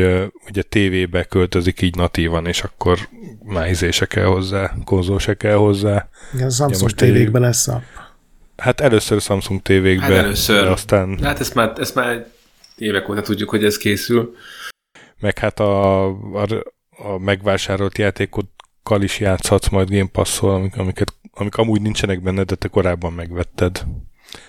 ugye 0.48 0.62
tévébe 0.62 1.24
költözik 1.24 1.80
így 1.80 1.94
natívan, 1.94 2.46
és 2.46 2.62
akkor 2.62 2.98
már 3.44 3.70
izé 3.70 3.90
se 3.90 4.06
kell 4.06 4.24
hozzá, 4.24 4.74
konzol 4.84 5.18
se 5.18 5.34
kell 5.34 5.56
hozzá. 5.56 6.08
Igen, 6.34 6.46
a 6.46 6.50
Samsung 6.50 6.82
most 6.82 6.96
tévékbe 6.96 7.38
lesz 7.38 7.68
a... 7.68 7.82
Hát 8.56 8.80
először 8.80 9.20
Samsung 9.20 9.62
tévékbe. 9.62 10.04
Hát 10.04 10.12
először. 10.12 10.66
Aztán... 10.66 11.18
Hát 11.22 11.40
ezt 11.40 11.54
már, 11.54 11.72
ezt 11.76 11.94
már 11.94 12.26
évek 12.76 13.08
óta 13.08 13.22
tudjuk, 13.22 13.50
hogy 13.50 13.64
ez 13.64 13.76
készül. 13.76 14.34
Meg 15.20 15.38
hát 15.38 15.60
a, 15.60 16.04
a, 16.06 16.46
a 16.90 17.18
megvásárolt 17.18 17.98
játékokkal 17.98 19.02
is 19.02 19.20
játszhatsz 19.20 19.68
majd 19.68 19.90
Game 19.90 20.08
Pass-szól, 20.12 20.70
amiket, 20.76 21.14
amik 21.32 21.56
amúgy 21.56 21.82
nincsenek 21.82 22.22
benne, 22.22 22.42
de 22.42 22.54
te 22.54 22.68
korábban 22.68 23.12
megvetted. 23.12 23.84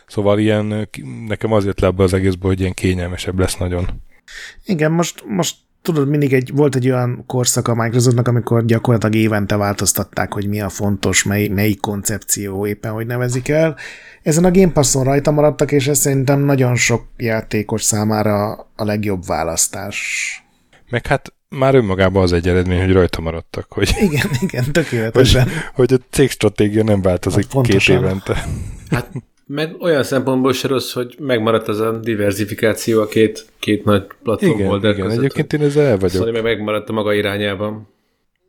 Szóval 0.07 0.39
ilyen, 0.39 0.89
nekem 1.27 1.51
az 1.51 1.65
jött 1.65 1.79
le 1.79 1.91
az 1.97 2.13
egészből, 2.13 2.49
hogy 2.49 2.59
ilyen 2.59 2.73
kényelmesebb 2.73 3.39
lesz 3.39 3.57
nagyon. 3.57 4.01
Igen, 4.66 4.91
most, 4.91 5.24
most 5.28 5.56
tudod, 5.82 6.08
mindig 6.08 6.34
egy, 6.34 6.52
volt 6.53 6.76
egy 6.76 6.90
olyan 6.90 7.24
korszak 7.28 7.68
a 7.68 7.76
Microsoftnak, 7.76 8.28
amikor 8.28 8.66
gyakorlatilag 8.66 9.16
évente 9.16 9.56
változtatták, 9.56 10.34
hogy 10.34 10.48
mi 10.48 10.62
a 10.62 10.70
fontos, 10.70 11.24
mely, 11.24 11.48
melyik 11.48 11.80
koncepció 11.80 12.66
éppen, 12.66 12.91
hogy 12.91 13.06
nevezik 13.06 13.48
el. 13.48 13.78
Ezen 14.24 14.45
a 14.45 14.52
Game 14.52 14.72
Passon 14.72 15.03
rajta 15.03 15.32
maradtak, 15.32 15.72
és 15.72 15.88
ez 15.88 15.99
szerintem 15.99 16.40
nagyon 16.40 16.76
sok 16.76 17.06
játékos 17.18 17.84
számára 17.84 18.52
a 18.76 18.84
legjobb 18.84 19.26
választás. 19.26 19.98
Meg 20.90 21.08
hát 21.08 21.34
már 21.49 21.76
önmagában 21.76 22.24
az 22.24 22.34
egy 22.34 22.48
eredmény, 22.48 22.80
hogy 22.80 22.91
rajta 22.91 23.22
maradtak. 23.22 23.66
Hogy, 23.70 23.95
igen, 23.99 24.30
igen, 24.41 24.72
tökéletesen. 24.72 25.44
Hogy, 25.44 25.53
hogy 25.74 25.94
a 25.94 26.06
cég 26.10 26.30
stratégia 26.30 26.84
nem 26.84 27.02
változik 27.02 27.45
hát 27.53 27.66
két 27.66 27.88
évente. 27.88 28.45
Hát 28.90 29.10
meg 29.53 29.76
olyan 29.80 30.03
szempontból 30.03 30.53
se 30.53 30.68
rossz, 30.68 30.94
hogy 30.94 31.15
megmaradt 31.19 31.68
az 31.68 31.80
a 31.80 31.91
diversifikáció 31.91 33.02
a 33.02 33.06
két, 33.06 33.45
két 33.60 33.86
nagy 33.86 34.07
platform 34.23 34.60
igen, 34.60 34.78
igen, 34.78 34.95
között. 34.95 35.18
egyébként 35.18 35.53
én 35.53 35.61
ezzel 35.61 35.86
el 35.86 35.98
vagyok. 35.98 36.10
Szóval 36.10 36.32
meg 36.32 36.44
megmaradt 36.44 36.90
a 36.90 36.94
maga 36.94 37.14
irányában. 37.14 37.88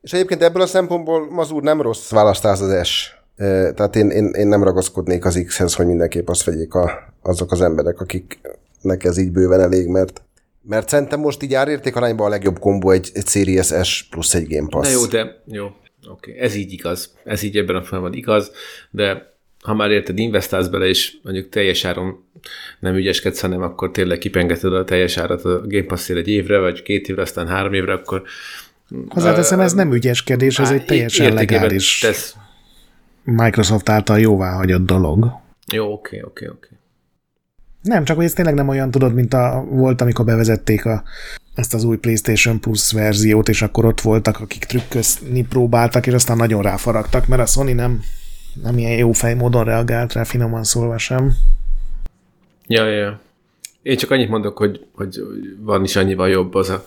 És 0.00 0.12
egyébként 0.12 0.42
ebből 0.42 0.62
a 0.62 0.66
szempontból 0.66 1.30
Mazur 1.30 1.62
nem 1.62 1.80
rossz 1.80 2.10
választás 2.10 2.60
az 2.60 2.86
S. 2.86 3.14
Tehát 3.36 3.96
én, 3.96 4.10
én, 4.10 4.24
én 4.24 4.46
nem 4.46 4.62
ragaszkodnék 4.62 5.24
az 5.24 5.42
X-hez, 5.46 5.74
hogy 5.74 5.86
mindenképp 5.86 6.28
azt 6.28 6.44
vegyék 6.44 6.74
a, 6.74 7.14
azok 7.22 7.52
az 7.52 7.60
emberek, 7.60 8.00
akiknek 8.00 9.04
ez 9.04 9.18
így 9.18 9.32
bőven 9.32 9.60
elég, 9.60 9.86
mert 9.86 10.22
mert 10.64 10.88
szerintem 10.88 11.20
most 11.20 11.42
így 11.42 11.54
árértékarányban 11.54 12.26
a 12.26 12.30
legjobb 12.30 12.58
kombó 12.58 12.90
egy, 12.90 13.10
egy 13.14 13.26
Series 13.26 13.72
S 13.82 14.02
plusz 14.02 14.34
egy 14.34 14.48
Game 14.48 14.68
Pass. 14.68 14.92
Na 14.92 15.00
jó, 15.00 15.06
de 15.06 15.42
jó. 15.46 15.64
Oké, 15.64 16.30
okay. 16.30 16.38
ez 16.38 16.54
így 16.54 16.72
igaz. 16.72 17.14
Ez 17.24 17.42
így 17.42 17.56
ebben 17.56 17.76
a 17.76 17.82
formában 17.82 18.12
igaz, 18.12 18.50
de 18.90 19.31
ha 19.62 19.74
már 19.74 19.90
érted, 19.90 20.18
investálsz 20.18 20.66
bele, 20.66 20.86
és 20.86 21.12
mondjuk 21.22 21.48
teljes 21.48 21.84
áron 21.84 22.24
nem 22.78 22.94
ügyeskedsz, 22.94 23.40
hanem 23.40 23.62
akkor 23.62 23.90
tényleg 23.90 24.18
kipengeted 24.18 24.74
a 24.74 24.84
teljes 24.84 25.16
árat 25.16 25.44
a 25.44 25.60
Game 25.66 25.84
pass 25.84 26.08
egy 26.08 26.28
évre, 26.28 26.58
vagy 26.58 26.82
két 26.82 27.08
évre, 27.08 27.22
aztán 27.22 27.48
három 27.48 27.72
évre, 27.72 27.92
akkor... 27.92 28.22
Hozzáteszem, 29.08 29.60
ez 29.60 29.72
nem 29.72 29.92
ügyeskedés, 29.92 30.58
ez 30.58 30.70
egy 30.70 30.84
teljesen 30.84 31.32
legális 31.32 31.98
tesz. 31.98 32.36
Microsoft 33.24 33.88
által 33.88 34.18
jóvá 34.18 34.52
hagyott 34.52 34.86
dolog. 34.86 35.32
Jó, 35.72 35.92
oké, 35.92 36.22
oké, 36.22 36.48
oké. 36.48 36.68
Nem, 37.82 38.04
csak 38.04 38.16
hogy 38.16 38.24
ez 38.24 38.32
tényleg 38.32 38.54
nem 38.54 38.68
olyan, 38.68 38.90
tudod, 38.90 39.14
mint 39.14 39.34
a, 39.34 39.64
volt, 39.68 40.00
amikor 40.00 40.24
bevezették 40.24 40.84
a, 40.84 41.02
ezt 41.54 41.74
az 41.74 41.84
új 41.84 41.96
PlayStation 41.96 42.60
Plus 42.60 42.92
verziót, 42.92 43.48
és 43.48 43.62
akkor 43.62 43.84
ott 43.84 44.00
voltak, 44.00 44.40
akik 44.40 44.64
trükközni 44.64 45.46
próbáltak, 45.46 46.06
és 46.06 46.12
aztán 46.12 46.36
nagyon 46.36 46.62
ráfaragtak, 46.62 47.26
mert 47.26 47.42
a 47.42 47.46
Sony 47.46 47.74
nem 47.74 48.02
nem 48.62 48.78
ilyen 48.78 48.98
jó 48.98 49.12
fej 49.12 49.34
módon 49.34 49.64
reagált 49.64 50.12
rá, 50.12 50.24
finoman 50.24 50.64
szólva 50.64 50.98
sem. 50.98 51.34
Ja, 52.66 52.86
ja. 52.86 53.20
Én 53.82 53.96
csak 53.96 54.10
annyit 54.10 54.28
mondok, 54.28 54.58
hogy, 54.58 54.86
hogy 54.92 55.20
van 55.58 55.84
is 55.84 55.96
annyival 55.96 56.28
jobb 56.28 56.54
az 56.54 56.68
a, 56.68 56.84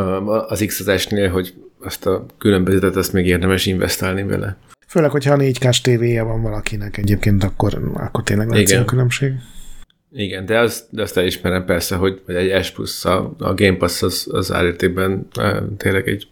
a, 0.00 0.46
az 0.48 0.64
x 0.66 1.06
nél 1.08 1.30
hogy 1.30 1.54
azt 1.80 2.06
a 2.06 2.26
különbözetet 2.38 2.96
azt 2.96 3.12
még 3.12 3.26
érdemes 3.26 3.66
investálni 3.66 4.22
vele. 4.22 4.56
Főleg, 4.86 5.10
hogyha 5.10 5.36
4K 5.38 5.80
tévéje 5.82 6.22
van 6.22 6.42
valakinek 6.42 6.96
egyébként, 6.96 7.44
akkor, 7.44 7.92
akkor 7.94 8.22
tényleg 8.22 8.48
látszik 8.48 8.78
a 8.78 8.84
különbség. 8.84 9.32
Igen, 10.12 10.46
de, 10.46 10.58
az, 10.58 10.86
de 10.90 11.02
azt 11.02 11.16
elismerem 11.16 11.64
persze, 11.64 11.96
hogy, 11.96 12.20
hogy 12.26 12.34
egy 12.34 12.64
S 12.64 12.70
plusz 12.70 13.04
a, 13.04 13.34
a 13.38 13.54
Game 13.54 13.76
Pass 13.76 14.02
az, 14.02 14.26
az 14.30 14.52
árértékben 14.52 15.28
tényleg 15.76 16.08
egy 16.08 16.28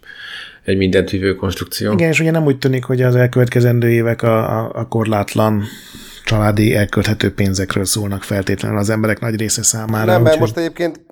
egy 0.67 0.77
mindent 0.77 1.09
vívő 1.09 1.35
konstrukció. 1.35 1.91
Igen, 1.91 2.09
és 2.09 2.19
ugye 2.19 2.31
nem 2.31 2.45
úgy 2.45 2.57
tűnik, 2.57 2.83
hogy 2.83 3.01
az 3.01 3.15
elkövetkezendő 3.15 3.89
évek 3.89 4.21
a, 4.21 4.59
a, 4.59 4.71
a 4.73 4.87
korlátlan 4.87 5.63
családi 6.25 6.75
elkölthető 6.75 7.33
pénzekről 7.33 7.85
szólnak 7.85 8.23
feltétlenül 8.23 8.77
az 8.77 8.89
emberek 8.89 9.19
nagy 9.19 9.35
része 9.35 9.63
számára. 9.63 10.11
Nem, 10.11 10.21
mert 10.21 10.39
most 10.39 10.57
egyébként 10.57 11.05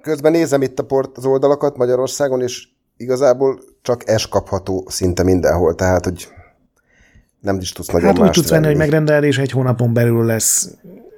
közben 0.00 0.32
nézem 0.32 0.62
itt 0.62 0.78
a 0.78 0.84
port, 0.84 1.16
az 1.16 1.24
oldalakat 1.24 1.76
Magyarországon, 1.76 2.40
és 2.40 2.68
igazából 2.96 3.60
csak 3.82 4.08
es 4.08 4.28
kapható 4.28 4.86
szinte 4.88 5.22
mindenhol, 5.22 5.74
tehát 5.74 6.04
hogy 6.04 6.28
nem 7.40 7.58
is 7.60 7.72
tudsz 7.72 7.88
nagyon 7.88 8.08
Hát 8.08 8.18
úgy 8.18 8.30
tudsz 8.30 8.50
venni, 8.50 8.66
hogy 8.66 8.76
megrendel, 8.76 9.24
és 9.24 9.38
egy 9.38 9.50
hónapon 9.50 9.92
belül 9.92 10.24
lesz 10.24 10.70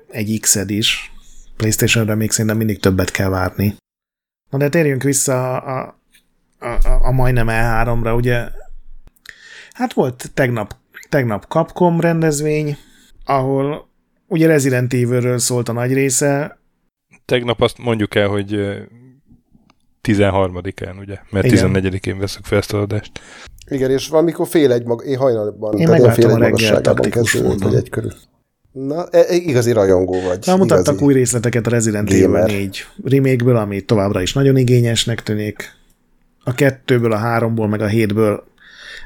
egy 0.08 0.38
x 0.40 0.58
is. 0.66 1.12
Playstation-re 1.56 2.14
még 2.14 2.30
szerintem 2.30 2.56
mindig 2.56 2.80
többet 2.80 3.10
kell 3.10 3.28
várni. 3.28 3.76
Na 4.50 4.58
de 4.58 4.68
térjünk 4.68 5.02
vissza 5.02 5.56
a, 5.56 5.95
a, 6.66 6.88
a, 6.88 7.06
a 7.06 7.12
majdnem 7.12 7.46
E3-ra, 7.50 8.16
ugye 8.16 8.48
hát 9.72 9.92
volt 9.92 10.30
tegnap, 10.34 10.76
tegnap 11.08 11.44
Capcom 11.48 12.00
rendezvény, 12.00 12.76
ahol 13.24 13.88
ugye 14.26 14.46
Resident 14.46 14.92
Evil-ről 14.92 15.38
szólt 15.38 15.68
a 15.68 15.72
nagy 15.72 15.92
része. 15.92 16.58
Tegnap 17.24 17.60
azt 17.60 17.78
mondjuk 17.78 18.14
el, 18.14 18.28
hogy 18.28 18.50
13-án, 20.02 20.98
ugye? 21.00 21.18
Mert 21.30 21.46
14-én 21.48 22.18
veszük 22.18 22.44
fel 22.44 22.58
ezt 22.58 22.72
a 22.72 22.80
adást. 22.80 23.20
Igen, 23.70 23.90
és 23.90 24.08
valamikor 24.08 24.48
fél 24.48 24.72
egy 24.72 24.84
mag, 24.84 25.04
én 25.06 25.16
hajnalban, 25.16 25.78
én 25.78 25.86
tehát 25.86 26.14
fél 26.14 26.30
egy 26.30 26.38
magasságában 26.38 27.10
kezdődött, 27.10 27.62
hogy 27.62 27.74
egy 27.74 27.88
körül. 27.88 28.12
Na, 28.72 29.06
e, 29.10 29.18
e, 29.18 29.34
igazi 29.34 29.72
rajongó 29.72 30.20
vagy. 30.20 30.38
Na, 30.46 30.56
mutattak 30.56 30.86
igazi. 30.86 31.04
új 31.04 31.14
részleteket 31.14 31.66
a 31.66 31.70
Resident 31.70 32.10
Evil 32.10 32.28
4 32.28 32.86
remake 33.04 33.58
ami 33.58 33.80
továbbra 33.80 34.22
is 34.22 34.32
nagyon 34.32 34.56
igényesnek 34.56 35.22
tűnik 35.22 35.74
a 36.48 36.54
kettőből, 36.54 37.12
a 37.12 37.16
háromból, 37.16 37.68
meg 37.68 37.80
a 37.80 37.86
hétből 37.86 38.44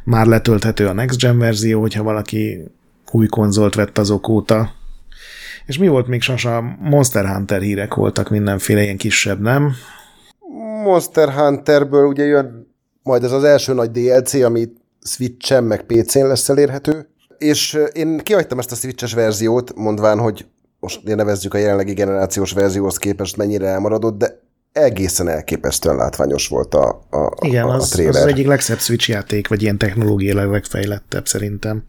már 0.05 0.27
letölthető 0.27 0.87
a 0.87 0.93
Next 0.93 1.21
Gen 1.21 1.39
verzió, 1.39 1.81
hogyha 1.81 2.03
valaki 2.03 2.65
új 3.11 3.27
konzolt 3.27 3.75
vett 3.75 3.99
azok 3.99 4.29
óta. 4.29 4.73
És 5.67 5.79
mi 5.79 5.89
volt 5.89 6.07
még 6.07 6.23
sasa? 6.23 6.77
Monster 6.81 7.27
Hunter 7.27 7.61
hírek 7.61 7.95
voltak 7.95 8.31
mindenféle 8.31 8.83
ilyen 8.83 8.97
kisebb, 8.97 9.41
nem? 9.41 9.73
Monster 10.85 11.33
Hunterből 11.33 12.07
ugye 12.07 12.25
jön 12.25 12.75
majd 13.03 13.25
ez 13.25 13.33
az 13.33 13.45
első 13.45 13.73
nagy 13.73 13.91
DLC, 13.91 14.35
ami 14.35 14.69
Switch-en 15.03 15.65
meg 15.65 15.83
PC-n 15.83 16.27
lesz 16.27 16.49
elérhető, 16.49 17.09
és 17.39 17.79
én 17.93 18.19
kihagytam 18.19 18.59
ezt 18.59 18.73
a 18.73 18.75
Switch-es 18.75 19.15
verziót, 19.15 19.75
mondván, 19.75 20.19
hogy 20.19 20.47
most 20.81 21.03
nevezzük 21.05 21.55
a 21.55 21.59
jelenlegi 21.59 21.93
generációs 21.93 22.53
verzióhoz 22.53 22.97
képest 22.97 23.37
mennyire 23.37 23.67
elmaradott, 23.67 24.19
de 24.19 24.41
egészen 24.73 25.29
elképesztően 25.29 25.97
látványos 25.97 26.49
volt 26.49 26.75
a, 26.75 26.89
a, 27.11 27.33
Igen, 27.41 27.65
a, 27.65 27.71
a 27.71 27.75
az, 27.75 27.99
az 27.99 28.17
egyik 28.17 28.47
legszebb 28.47 28.79
Switch 28.79 29.09
játék, 29.09 29.49
vagy 29.49 29.63
ilyen 29.63 29.79
technológiailag 29.79 30.51
legfejlettebb 30.51 31.27
szerintem. 31.27 31.85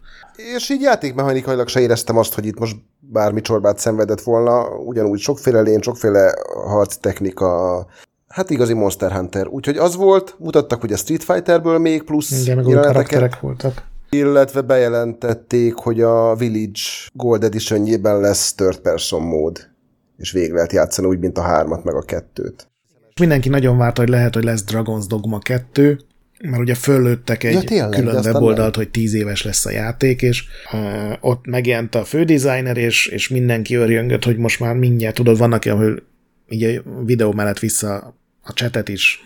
És 0.56 0.70
így 0.70 0.80
játékmechanikailag 0.80 1.68
se 1.68 1.80
éreztem 1.80 2.16
azt, 2.16 2.34
hogy 2.34 2.46
itt 2.46 2.58
most 2.58 2.76
bármi 2.98 3.40
csorbát 3.40 3.78
szenvedett 3.78 4.20
volna, 4.20 4.68
ugyanúgy 4.68 5.18
sokféle 5.18 5.60
lén, 5.60 5.80
sokféle 5.80 6.34
harc 6.66 6.96
technika, 6.96 7.86
hát 8.28 8.50
igazi 8.50 8.72
Monster 8.72 9.12
Hunter. 9.12 9.46
Úgyhogy 9.46 9.76
az 9.76 9.96
volt, 9.96 10.34
mutattak 10.38 10.84
a 10.84 10.96
Street 10.96 11.24
Fighterből 11.24 11.78
még 11.78 12.02
plusz 12.02 12.42
Igen, 12.42 12.56
meg 12.56 12.64
karakterek 12.64 13.40
voltak. 13.40 13.90
Illetve 14.10 14.60
bejelentették, 14.60 15.74
hogy 15.74 16.00
a 16.00 16.34
Village 16.34 16.80
Gold 17.12 17.44
edition 17.44 18.02
lesz 18.02 18.52
third 18.52 18.78
person 18.78 19.22
mód, 19.22 19.70
és 20.16 20.32
végig 20.32 20.52
lehet 20.52 20.72
játszani 20.72 21.08
úgy, 21.08 21.18
mint 21.18 21.38
a 21.38 21.42
hármat, 21.42 21.84
meg 21.84 21.94
a 21.94 22.02
kettőt. 22.02 22.71
Mindenki 23.20 23.48
nagyon 23.48 23.76
várta, 23.76 24.00
hogy 24.00 24.10
lehet, 24.10 24.34
hogy 24.34 24.44
lesz 24.44 24.64
Dragon's 24.66 25.04
Dogma 25.08 25.38
2, 25.38 26.00
mert 26.42 26.62
ugye 26.62 26.74
föllőttek 26.74 27.44
egy 27.44 27.52
ja, 27.52 27.60
tényleg, 27.60 27.90
külön 27.90 28.24
weboldalt, 28.24 28.76
hogy 28.76 28.88
tíz 28.88 29.14
éves 29.14 29.42
lesz 29.42 29.66
a 29.66 29.70
játék, 29.70 30.22
és 30.22 30.44
uh, 30.72 31.12
ott 31.20 31.46
megjelent 31.46 31.94
a 31.94 32.04
fődesigner, 32.04 32.76
és, 32.76 33.06
és 33.06 33.28
mindenki 33.28 33.74
örjöngött, 33.74 34.24
hogy 34.24 34.36
most 34.36 34.60
már 34.60 34.74
mindjárt, 34.74 35.14
tudod, 35.14 35.38
vannak, 35.38 35.64
ahol 35.64 36.02
így 36.48 36.64
a 36.64 36.82
videó 37.04 37.32
mellett 37.32 37.58
vissza 37.58 38.16
a 38.42 38.52
chatet 38.52 38.88
is 38.88 39.24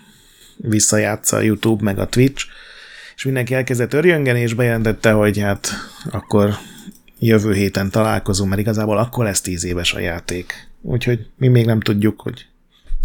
visszajátsza 0.56 1.36
a 1.36 1.40
YouTube 1.40 1.84
meg 1.84 1.98
a 1.98 2.06
Twitch, 2.06 2.44
és 3.16 3.24
mindenki 3.24 3.54
elkezdett 3.54 3.92
örjöngeni, 3.92 4.40
és 4.40 4.54
bejelentette, 4.54 5.10
hogy 5.10 5.38
hát 5.38 5.68
akkor 6.10 6.50
jövő 7.18 7.52
héten 7.52 7.90
találkozunk, 7.90 8.48
mert 8.48 8.60
igazából 8.60 8.98
akkor 8.98 9.24
lesz 9.24 9.40
tíz 9.40 9.64
éves 9.64 9.94
a 9.94 9.98
játék. 9.98 10.68
Úgyhogy 10.82 11.26
mi 11.36 11.48
még 11.48 11.64
nem 11.64 11.80
tudjuk, 11.80 12.20
hogy 12.20 12.46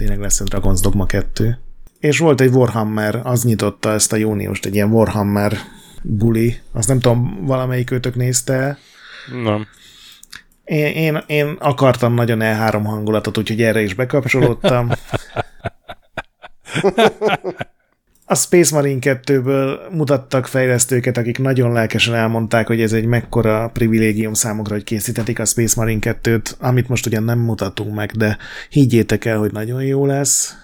tényleg 0.01 0.19
lesz 0.19 0.39
a 0.39 0.43
Dragon's 0.43 0.79
Dogma 0.81 1.05
2. 1.05 1.57
És 1.99 2.17
volt 2.17 2.41
egy 2.41 2.53
Warhammer, 2.53 3.19
az 3.23 3.43
nyitotta 3.43 3.91
ezt 3.91 4.13
a 4.13 4.15
júniust, 4.15 4.65
egy 4.65 4.75
ilyen 4.75 4.91
Warhammer 4.91 5.57
buli. 6.01 6.59
Azt 6.71 6.87
nem 6.87 6.99
tudom, 6.99 7.45
valamelyik 7.45 7.91
őtök 7.91 8.15
nézte 8.15 8.77
Nem. 9.43 9.67
Én, 10.63 10.85
én, 10.85 11.23
én 11.27 11.55
akartam 11.59 12.13
nagyon 12.13 12.39
E3 12.41 12.81
hangulatot, 12.83 13.37
úgyhogy 13.37 13.61
erre 13.61 13.81
is 13.81 13.93
bekapcsolódtam. 13.93 14.89
A 18.31 18.35
Space 18.35 18.75
Marine 18.75 18.99
2-ből 19.01 19.79
mutattak 19.89 20.47
fejlesztőket, 20.47 21.17
akik 21.17 21.37
nagyon 21.39 21.73
lelkesen 21.73 22.13
elmondták, 22.13 22.67
hogy 22.67 22.81
ez 22.81 22.93
egy 22.93 23.05
mekkora 23.05 23.69
privilégium 23.73 24.33
számukra, 24.33 24.73
hogy 24.73 24.83
készítetik 24.83 25.39
a 25.39 25.45
Space 25.45 25.73
Marine 25.77 26.17
2-t, 26.23 26.57
amit 26.59 26.87
most 26.87 27.05
ugyan 27.05 27.23
nem 27.23 27.39
mutatunk 27.39 27.95
meg, 27.95 28.11
de 28.11 28.37
higgyétek 28.69 29.25
el, 29.25 29.37
hogy 29.37 29.51
nagyon 29.51 29.83
jó 29.83 30.05
lesz. 30.05 30.55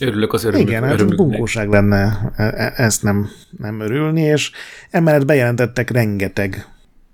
Örülök 0.00 0.32
az 0.32 0.44
örülök. 0.44 0.68
Igen, 0.68 0.82
hát 0.82 1.16
bunkóság 1.16 1.68
lenne 1.68 2.32
e- 2.36 2.44
e- 2.44 2.72
ezt 2.76 3.02
nem, 3.02 3.28
nem 3.58 3.80
örülni, 3.80 4.20
és 4.20 4.50
emellett 4.90 5.24
bejelentettek 5.24 5.90
rengeteg 5.90 6.66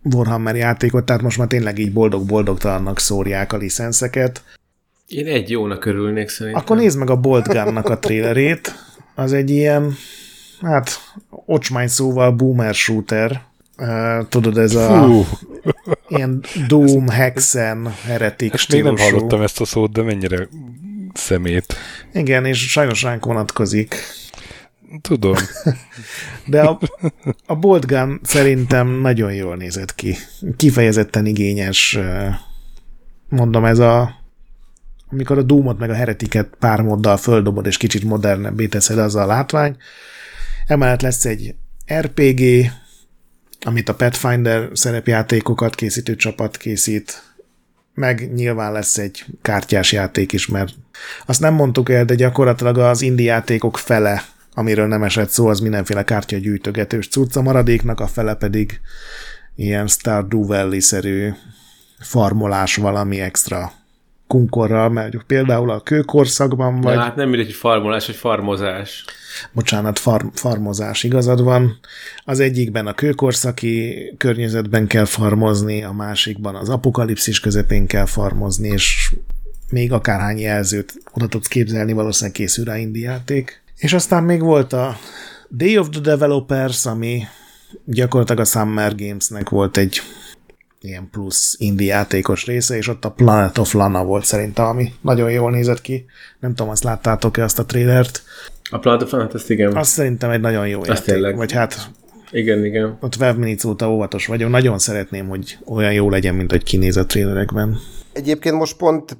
Warhammer 0.03 0.57
játékot, 0.57 1.05
tehát 1.05 1.23
most 1.23 1.39
már 1.39 1.47
tényleg 1.47 1.79
így 1.79 1.93
boldog-boldogtalannak 1.93 2.99
szórják 2.99 3.53
a 3.53 3.57
licenszeket. 3.57 4.43
Én 5.07 5.27
egy 5.27 5.51
jónak 5.51 5.85
örülnék 5.85 6.29
szerintem. 6.29 6.63
Akkor 6.63 6.77
nézd 6.77 6.99
meg 6.99 7.11
a 7.11 7.17
Bolt 7.17 7.49
Gun-nak 7.49 7.89
a 7.89 7.99
trailerét. 7.99 8.75
Az 9.17 9.33
egy 9.33 9.51
ilyen, 9.51 9.95
hát, 10.61 10.91
ocsmány 11.31 11.89
szóval 11.89 12.31
boomer 12.31 12.75
shooter. 12.75 13.43
Uh, 13.79 14.29
tudod, 14.29 14.59
ez 14.59 14.75
a 14.75 15.03
Fú. 15.03 15.25
ilyen 16.09 16.45
Doom, 16.67 17.09
Hexen, 17.09 17.95
Heretic 18.05 18.53
Ezt 18.55 18.73
még 18.73 18.83
nem 18.83 18.97
hallottam 18.97 19.43
ezt 19.43 19.61
a 19.61 19.65
szót, 19.65 19.93
de 19.93 20.03
mennyire 20.03 20.49
szemét. 21.15 21.75
Igen, 22.13 22.45
és 22.45 22.71
sajnos 22.71 23.03
ránk 23.03 23.25
vonatkozik. 23.25 23.95
Tudom. 25.01 25.35
De 26.47 26.63
a, 26.63 26.81
a 27.47 27.55
Bolt 27.55 27.87
Gun 27.87 28.21
szerintem 28.23 28.89
nagyon 28.89 29.33
jól 29.33 29.57
nézett 29.57 29.95
ki. 29.95 30.17
Kifejezetten 30.57 31.27
igényes, 31.27 31.99
mondom, 33.29 33.65
ez 33.65 33.79
a 33.79 34.25
amikor 35.11 35.39
a 35.39 35.43
Doomot 35.43 35.79
meg 35.79 35.91
a 35.91 35.95
Heretiket 35.95 36.49
pár 36.59 36.81
moddal 36.81 37.17
földobod, 37.17 37.67
és 37.67 37.77
kicsit 37.77 38.05
modernebbé 38.05 38.67
teszed 38.67 38.99
az 38.99 39.15
a 39.15 39.27
látvány. 39.27 39.77
Emellett 40.67 41.01
lesz 41.01 41.25
egy 41.25 41.55
RPG, 41.95 42.71
amit 43.61 43.89
a 43.89 43.95
Pathfinder 43.95 44.69
szerepjátékokat 44.73 45.75
készítő 45.75 46.17
csapat 46.17 46.57
készít, 46.57 47.23
meg 47.95 48.35
nyilván 48.35 48.73
lesz 48.73 48.99
egy 48.99 49.25
kártyás 49.43 49.93
játék 49.93 50.33
is, 50.33 50.47
mert 50.47 50.75
azt 51.27 51.41
nem 51.41 51.55
mondtuk 51.55 51.91
el, 51.91 52.05
de 52.05 52.15
gyakorlatilag 52.15 52.79
az 52.79 53.03
indie 53.03 53.33
játékok 53.33 53.79
fele 53.79 54.23
amiről 54.59 54.87
nem 54.87 55.03
esett 55.03 55.29
szó, 55.29 55.47
az 55.47 55.61
mindenféle 55.61 56.05
kártyagyűjtögetős 56.05 57.09
cucca, 57.09 57.43
maradéknak 57.43 58.01
a 58.01 58.07
fele 58.07 58.35
pedig 58.35 58.81
ilyen 59.55 59.87
Stardew 59.87 60.47
Valley-szerű 60.47 61.31
farmolás 61.99 62.77
valami 62.77 63.21
extra 63.21 63.73
kunkorral, 64.27 64.89
mert 64.89 65.23
például 65.27 65.71
a 65.71 65.81
kőkorszakban 65.81 66.81
vagy... 66.81 66.95
Ja, 66.95 67.01
hát 67.01 67.17
nem 67.17 67.29
mindegy, 67.29 67.47
hogy 67.47 67.55
farmolás, 67.55 68.07
vagy 68.07 68.17
farmozás. 68.17 69.05
Bocsánat, 69.53 69.99
farm, 69.99 70.27
farmozás, 70.33 71.03
igazad 71.03 71.43
van. 71.43 71.79
Az 72.25 72.41
egyikben 72.41 72.87
a 72.87 72.95
kőkorszaki 72.95 73.95
környezetben 74.19 74.87
kell 74.87 75.05
farmozni, 75.05 75.83
a 75.83 75.93
másikban 75.93 76.55
az 76.55 76.69
apokalipszis 76.69 77.41
közepén 77.41 77.87
kell 77.87 78.07
farmozni, 78.07 78.69
és 78.69 79.15
még 79.71 79.93
akárhány 79.93 80.39
jelzőt 80.39 80.95
oda 81.13 81.27
tudsz 81.27 81.49
képzelni, 81.49 81.93
valószínűleg 81.93 82.37
készül 82.37 82.65
rá 82.65 82.77
indi 82.77 83.01
játék. 83.01 83.63
És 83.77 83.93
aztán 83.93 84.25
még 84.25 84.41
volt 84.41 84.73
a 84.73 84.97
Day 85.49 85.79
of 85.79 85.89
the 85.89 86.01
Developers, 86.01 86.87
ami 86.87 87.23
gyakorlatilag 87.85 88.41
a 88.41 88.45
Summer 88.45 88.95
Games-nek 88.95 89.49
volt 89.49 89.77
egy 89.77 90.01
ilyen 90.81 91.09
plusz 91.11 91.57
indie 91.59 91.95
játékos 91.95 92.47
része, 92.47 92.77
és 92.77 92.89
ott 92.89 93.05
a 93.05 93.11
Planet 93.11 93.59
of 93.59 93.73
Lana 93.73 94.05
volt 94.05 94.25
szerintem, 94.25 94.65
ami 94.65 94.93
nagyon 95.01 95.31
jól 95.31 95.51
nézett 95.51 95.81
ki. 95.81 96.05
Nem 96.41 96.55
tudom, 96.55 96.71
azt 96.71 96.85
láttátok-e 96.85 97.45
azt 97.45 97.59
a 97.59 97.65
trailert? 97.65 98.23
A 98.71 98.79
Planet 98.79 99.03
of 99.03 99.11
Lana, 99.11 99.29
ezt 99.35 99.51
igen. 99.51 99.77
Azt 99.77 99.91
szerintem 99.91 100.31
egy 100.31 100.41
nagyon 100.41 100.69
jó 100.69 100.81
azt 100.81 100.89
játék. 100.89 101.05
Tényleg. 101.05 101.37
Vagy 101.37 101.53
hát 101.53 101.91
igen, 102.31 102.65
igen. 102.65 102.99
Ott 103.01 103.11
12 103.11 103.39
Minutes 103.39 103.65
óta 103.65 103.91
óvatos 103.91 104.27
vagyok. 104.27 104.51
Nagyon 104.51 104.79
szeretném, 104.79 105.29
hogy 105.29 105.59
olyan 105.65 105.93
jó 105.93 106.11
legyen, 106.11 106.35
mint 106.35 106.51
hogy 106.51 106.63
kinéz 106.63 106.97
a 106.97 107.07
trailerekben. 107.07 107.79
Egyébként 108.13 108.55
most 108.55 108.77
pont 108.77 109.17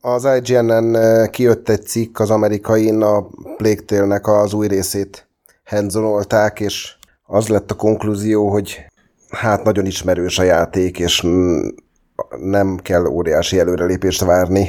az 0.00 0.28
IGN-en 0.42 0.96
eh, 0.96 1.28
kijött 1.28 1.68
egy 1.68 1.82
cikk 1.82 2.18
az 2.18 2.30
amerikain 2.30 3.02
a 3.02 3.28
Plague 3.56 4.20
az 4.22 4.52
új 4.52 4.68
részét 4.68 5.28
handzonolták, 5.64 6.60
és 6.60 6.94
az 7.26 7.48
lett 7.48 7.70
a 7.70 7.74
konklúzió, 7.74 8.50
hogy 8.50 8.84
hát 9.30 9.64
nagyon 9.64 9.86
ismerős 9.86 10.38
a 10.38 10.42
játék, 10.42 10.98
és 10.98 11.26
nem 12.40 12.76
kell 12.76 13.04
óriási 13.04 13.58
előrelépést 13.58 14.24
várni 14.24 14.68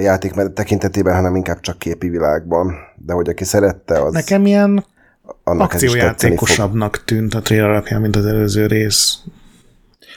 játék 0.00 0.32
tekintetében, 0.54 1.14
hanem 1.14 1.34
inkább 1.34 1.60
csak 1.60 1.78
képi 1.78 2.08
világban. 2.08 2.74
De 2.96 3.12
hogy 3.12 3.28
aki 3.28 3.44
szerette, 3.44 4.02
az... 4.02 4.12
Nekem 4.12 4.46
ilyen 4.46 4.84
akciójátékosabbnak 5.44 7.04
tűnt 7.04 7.34
a 7.34 7.40
trailer 7.40 7.68
alapján, 7.68 8.00
mint 8.00 8.16
az 8.16 8.26
előző 8.26 8.66
rész. 8.66 9.18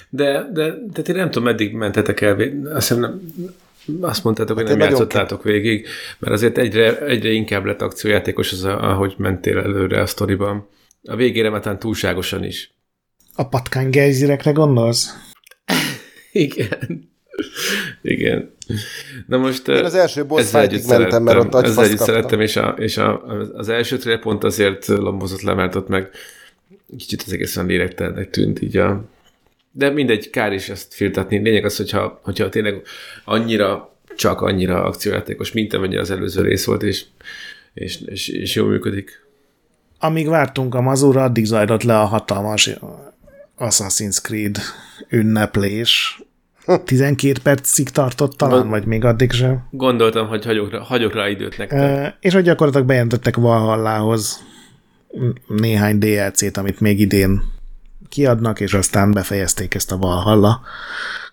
De, 0.09 0.49
de, 0.53 0.73
de 0.93 1.01
ti 1.01 1.11
nem 1.11 1.31
tudom, 1.31 1.43
meddig 1.43 1.73
mentetek 1.73 2.21
el, 2.21 2.37
azt 2.73 2.87
hiszem 2.87 2.99
nem, 2.99 3.21
azt 4.01 4.23
mondtátok, 4.23 4.57
hát 4.57 4.67
hogy 4.67 4.77
nem 4.77 4.89
játszottátok 4.89 5.43
végig, 5.43 5.87
mert 6.19 6.33
azért 6.33 6.57
egyre, 6.57 6.99
egyre 7.05 7.29
inkább 7.29 7.65
lett 7.65 7.81
akciójátékos 7.81 8.51
az, 8.51 8.63
ahogy 8.63 9.13
mentél 9.17 9.57
előre 9.57 10.01
a 10.01 10.05
sztoriban. 10.05 10.67
A 11.03 11.15
végére 11.15 11.49
már 11.49 11.77
túlságosan 11.77 12.43
is. 12.43 12.73
A 13.35 13.47
patkánygejzirekre 13.47 14.51
gondolsz? 14.51 15.09
Igen. 16.31 17.09
Igen. 18.01 18.53
Na 19.27 19.37
most 19.37 19.67
Én 19.67 19.83
az 19.83 19.95
első 19.95 20.25
boss 20.25 20.49
fightig 20.49 20.83
mentem, 20.87 21.23
mert 21.23 21.37
ott 21.37 21.65
Ezzel 21.65 21.83
együtt 21.83 21.97
szerettem, 21.97 22.41
és, 22.41 22.55
a, 22.55 22.75
és 22.77 22.97
a, 22.97 23.23
az 23.53 23.69
első 23.69 23.97
trailer 23.97 24.21
pont 24.21 24.43
azért 24.43 24.87
lombozott 24.87 25.41
le, 25.41 25.53
mert 25.53 25.75
ott 25.75 25.87
meg 25.87 26.09
kicsit 26.97 27.23
az 27.25 27.33
egészen 27.33 27.65
lélektelnek 27.65 28.29
tűnt 28.29 28.61
így 28.61 28.77
a, 28.77 29.03
de 29.71 29.89
mindegy, 29.89 30.29
kár 30.29 30.53
is 30.53 30.69
ezt 30.69 30.93
firtatni. 30.93 31.37
Lényeg 31.37 31.65
az, 31.65 31.77
hogyha, 31.77 32.19
hogyha 32.23 32.49
tényleg 32.49 32.81
annyira, 33.25 33.95
csak 34.15 34.41
annyira 34.41 34.83
akciójátékos, 34.83 35.51
mint 35.51 35.73
amennyire 35.73 36.01
az 36.01 36.11
előző 36.11 36.41
rész 36.41 36.65
volt, 36.65 36.83
és, 36.83 37.05
és, 37.73 38.01
és, 38.01 38.27
és 38.27 38.55
jól 38.55 38.67
működik. 38.69 39.25
Amíg 39.99 40.27
vártunk 40.27 40.75
a 40.75 40.81
mazúra, 40.81 41.23
addig 41.23 41.45
zajlott 41.45 41.83
le 41.83 41.99
a 41.99 42.05
hatalmas 42.05 42.69
Assassin's 43.61 44.21
Creed 44.21 44.57
ünneplés. 45.09 46.21
12 46.85 47.39
percig 47.43 47.89
tartott 47.89 48.37
talán, 48.37 48.69
vagy 48.69 48.85
még 48.85 49.05
addig 49.05 49.31
sem. 49.31 49.67
Gondoltam, 49.71 50.27
hogy 50.27 50.45
hagyok 50.45 50.71
rá, 50.71 50.79
hagyok 50.79 51.13
rá 51.13 51.29
időt 51.29 51.57
nektek. 51.57 52.15
És 52.19 52.33
hogy 52.33 52.43
gyakorlatilag 52.43 52.87
bejelentettek 52.87 53.35
Valhallához 53.35 54.43
néhány 55.47 55.97
DLC-t, 55.97 56.57
amit 56.57 56.79
még 56.79 56.99
idén 56.99 57.41
kiadnak, 58.09 58.59
és 58.59 58.73
aztán 58.73 59.11
befejezték 59.11 59.73
ezt 59.73 59.91
a 59.91 59.97
Valhalla 59.97 60.61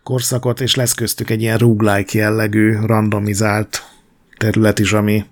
korszakot, 0.02 0.60
és 0.60 0.74
lesz 0.74 0.94
köztük 0.94 1.30
egy 1.30 1.42
ilyen 1.42 1.58
roguelike 1.58 2.18
jellegű, 2.18 2.76
randomizált 2.86 3.82
terület 4.36 4.78
is, 4.78 4.92
ami 4.92 5.24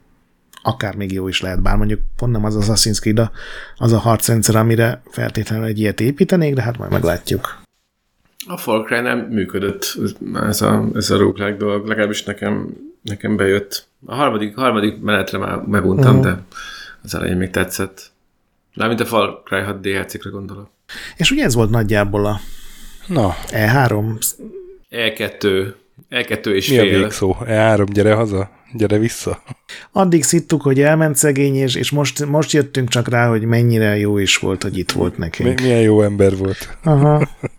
akár 0.66 0.94
még 0.94 1.12
jó 1.12 1.28
is 1.28 1.40
lehet, 1.40 1.62
bár 1.62 1.76
mondjuk 1.76 2.00
pont 2.16 2.32
nem 2.32 2.44
az 2.44 2.56
Assassin's 2.60 2.98
Creed, 3.00 3.30
az 3.76 3.92
a 3.92 3.98
harcrendszer, 3.98 4.56
amire 4.56 5.02
feltétlenül 5.10 5.64
egy 5.64 5.78
ilyet 5.78 6.00
építenék, 6.00 6.54
de 6.54 6.62
hát 6.62 6.78
majd 6.78 6.90
meglátjuk. 6.90 7.58
A 8.48 8.56
Far 8.56 8.84
Cry 8.84 9.00
nem 9.00 9.18
működött 9.18 9.98
ez 10.34 10.62
a, 10.62 10.88
ez 10.94 11.10
a 11.10 11.16
roguelike 11.16 11.56
dolog, 11.56 11.86
legalábbis 11.86 12.24
nekem, 12.24 12.76
nekem 13.02 13.36
bejött. 13.36 13.86
A 14.06 14.14
harmadik, 14.14 14.56
harmadik 14.56 15.00
menetre 15.00 15.38
már 15.38 15.56
meguntam, 15.56 16.18
uh-huh. 16.18 16.32
de 16.32 16.42
az 17.02 17.14
elején 17.14 17.36
még 17.36 17.50
tetszett. 17.50 18.10
Mármint 18.74 19.00
a 19.00 19.04
Far 19.04 19.42
Cry 19.44 19.60
6 19.60 19.80
DLC-kre 19.80 20.30
gondolok. 20.30 20.70
És 21.16 21.30
ugye 21.30 21.44
ez 21.44 21.54
volt 21.54 21.70
nagyjából 21.70 22.26
a 22.26 22.40
Na. 23.06 23.34
E3? 23.48 24.34
E2. 24.90 25.72
E2 26.10 26.46
és 26.46 26.68
Mi 26.68 26.76
fél. 26.76 26.94
a 26.94 26.98
végszó? 26.98 27.36
E3, 27.40 27.86
gyere 27.92 28.14
haza, 28.14 28.50
gyere 28.72 28.98
vissza. 28.98 29.42
Addig 29.92 30.22
szittuk, 30.22 30.62
hogy 30.62 30.80
elment 30.80 31.16
szegény, 31.16 31.54
és, 31.54 31.74
és 31.74 31.90
most, 31.90 32.26
most 32.26 32.52
jöttünk 32.52 32.88
csak 32.88 33.08
rá, 33.08 33.28
hogy 33.28 33.44
mennyire 33.44 33.96
jó 33.96 34.18
is 34.18 34.36
volt, 34.36 34.62
hogy 34.62 34.78
itt 34.78 34.92
volt 34.92 35.18
nekünk. 35.18 35.58
Mi, 35.58 35.66
milyen 35.66 35.80
jó 35.80 36.02
ember 36.02 36.36
volt. 36.36 36.78
Aha. 36.82 37.28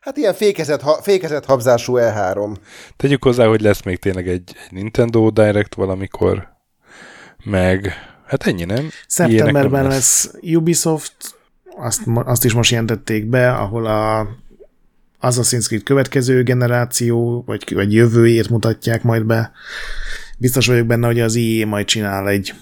Hát 0.00 0.16
ilyen 0.16 0.34
fékezett, 0.34 0.80
ha, 0.80 1.02
fékezett 1.02 1.44
habzású 1.44 1.96
E 1.96 2.12
E3. 2.16 2.56
Tegyük 2.96 3.24
hozzá, 3.24 3.46
hogy 3.46 3.60
lesz 3.60 3.82
még 3.82 3.98
tényleg 3.98 4.28
egy, 4.28 4.52
egy 4.64 4.72
Nintendo 4.72 5.30
Direct 5.30 5.74
valamikor, 5.74 6.48
meg 7.44 7.92
hát 8.26 8.46
ennyi, 8.46 8.64
nem? 8.64 8.88
Szeptemberben 9.06 9.82
nem 9.82 9.90
lesz 9.90 10.30
Ubisoft, 10.42 11.14
azt, 11.76 12.00
azt 12.14 12.44
is 12.44 12.52
most 12.52 12.70
jelentették 12.70 13.26
be, 13.26 13.52
ahol 13.52 13.86
a 13.86 14.28
Assassin's 15.22 15.66
Creed 15.66 15.82
következő 15.82 16.42
generáció, 16.42 17.42
vagy, 17.46 17.74
vagy 17.74 17.92
jövőjét 17.92 18.48
mutatják 18.48 19.02
majd 19.02 19.24
be. 19.24 19.52
Biztos 20.38 20.66
vagyok 20.66 20.86
benne, 20.86 21.06
hogy 21.06 21.20
az 21.20 21.36
EA 21.36 21.66
majd 21.66 21.86
csinál 21.86 22.28
egy 22.28 22.52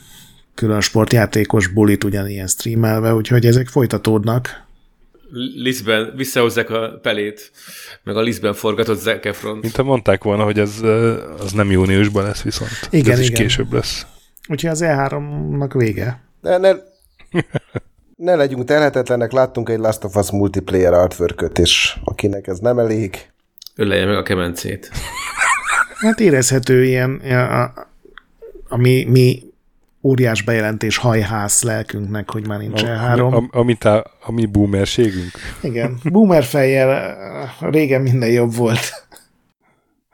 külön 0.55 0.80
sportjátékos 0.80 1.66
bulit 1.66 2.05
ugyanilyen 2.05 2.47
streamelve, 2.47 3.14
úgyhogy 3.14 3.47
ezek 3.47 3.68
folytatódnak. 3.68 4.66
Lisztben 5.56 6.12
visszahozzák 6.16 6.70
a 6.70 6.98
pelét, 7.02 7.51
meg 8.02 8.16
a 8.16 8.20
Lisztben 8.20 8.55
forgatott 8.55 9.01
Zac 9.01 9.26
Efron. 9.26 9.59
Mint 9.59 9.76
ha 9.76 9.82
mondták 9.82 10.22
volna, 10.22 10.44
hogy 10.44 10.59
ez 10.59 10.80
az 11.39 11.52
nem 11.52 11.70
júniusban 11.70 12.24
lesz 12.24 12.43
viszont. 12.43 12.70
Igen, 12.90 13.12
ez 13.12 13.20
is 13.20 13.28
igen. 13.28 13.43
később 13.43 13.72
lesz. 13.72 14.06
Úgyhogy 14.48 14.70
az 14.70 14.80
E3-nak 14.85 15.70
vége. 15.74 16.20
De 16.40 16.59
ne, 16.59 16.72
ne 18.19 18.35
legyünk 18.35 18.65
telhetetlenek, 18.65 19.32
láttunk 19.32 19.69
egy 19.69 19.78
Last 19.78 20.05
of 20.05 20.16
Us 20.16 20.31
multiplayer 20.31 20.93
artwork 20.93 21.59
és 21.59 21.97
akinek 22.05 22.47
ez 22.47 22.59
nem 22.59 22.78
elég, 22.78 23.31
Ölelje 23.77 24.07
meg 24.07 24.16
a 24.16 24.23
kemencét. 24.23 24.90
Hát 25.99 26.20
érezhető 26.20 26.85
ilyen 26.85 27.15
a, 27.15 27.62
a, 27.62 27.73
a 28.69 28.77
mi, 28.77 29.43
óriás 30.03 30.43
bejelentés 30.43 30.97
hajház 30.97 31.62
lelkünknek, 31.62 32.31
hogy 32.31 32.47
már 32.47 32.59
nincs 32.59 32.82
A, 32.82 32.86
E3. 32.86 33.32
a, 33.32 33.59
amit 33.59 33.85
a, 33.85 34.05
a 34.20 34.32
mi 34.32 34.47
boomerségünk. 34.47 35.31
Igen, 35.62 35.99
boomer 36.05 36.45
fejjel 36.45 37.16
régen 37.61 38.01
minden 38.01 38.28
jobb 38.28 38.55
volt. 38.55 39.07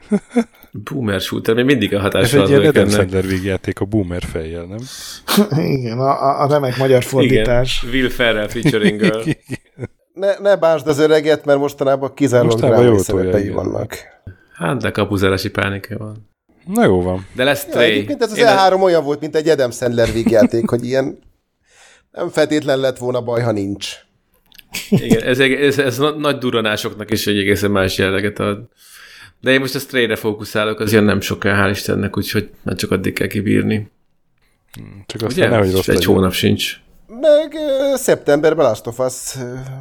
Boomer 0.82 1.20
shooter, 1.20 1.54
még 1.54 1.64
mindig 1.64 1.92
a 1.94 1.96
Ez 1.96 2.02
hatással 2.02 2.42
egy 2.42 2.48
ilyen 2.48 2.64
Adam. 2.66 2.88
Sandler 2.88 3.26
végjáték 3.26 3.80
a 3.80 3.84
boomer 3.84 4.22
fejjel, 4.22 4.64
nem? 4.64 4.78
Igen, 5.76 5.98
a, 5.98 6.42
a- 6.42 6.46
remek 6.48 6.76
magyar 6.76 7.02
fordítás. 7.02 7.82
Igen, 7.82 7.94
Will 7.94 8.10
Ferrell 8.10 8.48
featuring 8.48 9.00
girl. 9.00 9.20
ne, 10.14 10.38
ne 10.38 10.56
bánsd 10.56 10.86
az 10.86 10.98
öreget, 10.98 11.44
mert 11.44 11.58
mostanában 11.58 12.14
kizárólag 12.14 12.58
drámai 12.58 12.98
szerepei 12.98 13.48
vannak. 13.50 13.96
Hát, 14.52 14.80
de 14.80 14.90
kapuzárási 14.90 15.50
pánika 15.50 15.96
van. 15.98 16.30
Na 16.66 16.84
jó 16.84 17.02
van. 17.02 17.26
De 17.34 17.44
lesz 17.44 17.66
Ja, 17.72 17.80
egyébként 17.80 18.22
ez 18.22 18.30
az 18.30 18.38
Én 18.38 18.46
a- 18.46 18.68
E3 18.70 18.82
olyan 18.82 19.04
volt, 19.04 19.20
mint 19.20 19.36
egy 19.36 19.48
Adam 19.48 19.70
Sandler 19.70 20.12
végjáték, 20.12 20.68
hogy 20.70 20.84
ilyen 20.84 21.18
nem 22.10 22.28
feltétlen 22.28 22.78
lett 22.78 22.98
volna 22.98 23.20
baj, 23.20 23.42
ha 23.42 23.52
nincs. 23.52 23.88
Igen, 24.90 25.22
ez, 25.22 25.38
ez, 25.40 25.78
ez 25.78 25.98
na- 25.98 26.16
nagy 26.18 26.38
duranásoknak 26.38 27.10
is 27.10 27.26
egy 27.26 27.38
egészen 27.38 27.70
más 27.70 27.98
jelleget 27.98 28.38
ad. 28.38 28.58
De 29.44 29.50
én 29.50 29.60
most 29.60 29.74
a 29.74 29.78
Stray-re 29.78 30.16
fókuszálok, 30.16 30.80
az 30.80 30.92
ilyen 30.92 31.04
nem 31.04 31.20
soká, 31.20 31.66
hál' 31.66 31.70
Istennek, 31.70 32.16
úgyhogy 32.16 32.50
már 32.62 32.76
csak 32.76 32.90
addig 32.90 33.12
kell 33.12 33.26
kibírni. 33.26 33.90
Csak 35.06 35.22
aztán 35.22 35.46
Ugye? 35.46 35.48
nehogy 35.48 35.72
rossz 35.72 35.88
egy 35.88 35.94
legyen. 35.94 36.14
hónap 36.14 36.32
sincs. 36.32 36.80
Meg 37.06 37.54
szeptemberben 37.94 38.66
Last 38.66 38.86
of 38.86 38.98
Us 38.98 39.34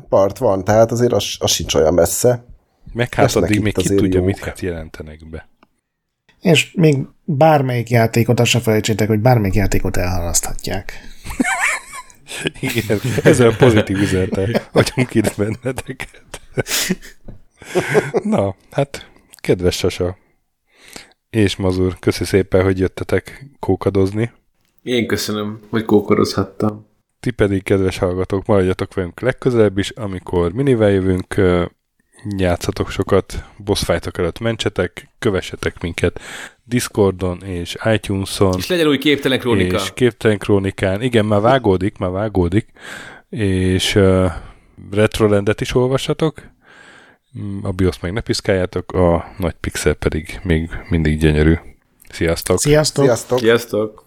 part 0.09 0.37
van, 0.37 0.63
tehát 0.63 0.91
azért 0.91 1.11
az, 1.13 1.35
az 1.39 1.51
sincs 1.51 1.73
olyan 1.73 1.93
messze. 1.93 2.45
Meg 2.93 3.13
hát 3.13 3.25
Lesznek 3.25 3.43
addig 3.43 3.61
még 3.61 3.73
ki 3.73 3.95
tudja, 3.95 4.19
jók. 4.19 4.25
mit 4.25 4.61
jelentenek 4.61 5.29
be. 5.29 5.49
És 6.41 6.73
még 6.73 6.97
bármelyik 7.23 7.89
játékot, 7.89 8.39
azt 8.39 8.49
se 8.49 8.59
felejtsétek, 8.59 9.07
hogy 9.07 9.19
bármelyik 9.19 9.55
játékot 9.55 9.97
elhalaszthatják. 9.97 10.93
Igen, 12.59 12.99
ezzel 13.23 13.55
pozitív 13.55 13.97
üzenete 13.97 14.69
vagyunk 14.71 15.13
itt 15.13 15.35
benneteket. 15.37 16.21
Na, 18.23 18.55
hát, 18.71 19.11
kedves 19.43 19.75
Sasa 19.75 20.17
és 21.29 21.55
Mazur, 21.55 21.99
köszi 21.99 22.23
szépen, 22.23 22.63
hogy 22.63 22.79
jöttetek 22.79 23.45
kókadozni. 23.59 24.31
Én 24.83 25.07
köszönöm, 25.07 25.59
hogy 25.69 25.85
kókorozhattam. 25.85 26.85
Ti 27.19 27.31
pedig, 27.31 27.63
kedves 27.63 27.97
hallgatók, 27.97 28.45
maradjatok 28.45 28.93
velünk 28.93 29.19
legközelebb 29.19 29.77
is, 29.77 29.89
amikor 29.89 30.51
minivel 30.51 30.89
jövünk, 30.89 31.35
játszatok 32.37 32.89
sokat, 32.89 33.43
boss 33.57 33.83
fightok 33.83 34.17
előtt 34.17 34.39
mentsetek, 34.39 35.09
kövessetek 35.19 35.81
minket 35.81 36.19
Discordon 36.63 37.43
és 37.43 37.75
iTunes-on. 37.93 38.57
És 38.57 38.67
legyen 38.67 38.87
új 38.87 38.97
képtelen 38.97 39.39
krónika. 39.39 39.75
És 39.75 39.91
képtelen 39.93 40.37
krónikán. 40.37 41.01
Igen, 41.01 41.25
már 41.25 41.41
vágódik, 41.41 41.97
már 41.97 42.11
vágódik. 42.11 42.67
És 43.29 43.95
uh, 43.95 44.31
Retrolandet 44.91 45.61
is 45.61 45.75
olvassatok. 45.75 46.51
A 47.61 47.71
BIOS 47.71 47.99
meg 47.99 48.13
ne 48.13 48.21
piszkáljátok, 48.21 48.91
a 48.91 49.33
nagy 49.37 49.53
pixel 49.53 49.93
pedig 49.93 50.39
még 50.43 50.69
mindig 50.89 51.19
gyönyörű. 51.19 51.53
Sziasztok! 52.09 52.59
Sziasztok! 52.59 53.03
Sziasztok! 53.03 53.39
Sziasztok! 53.39 54.05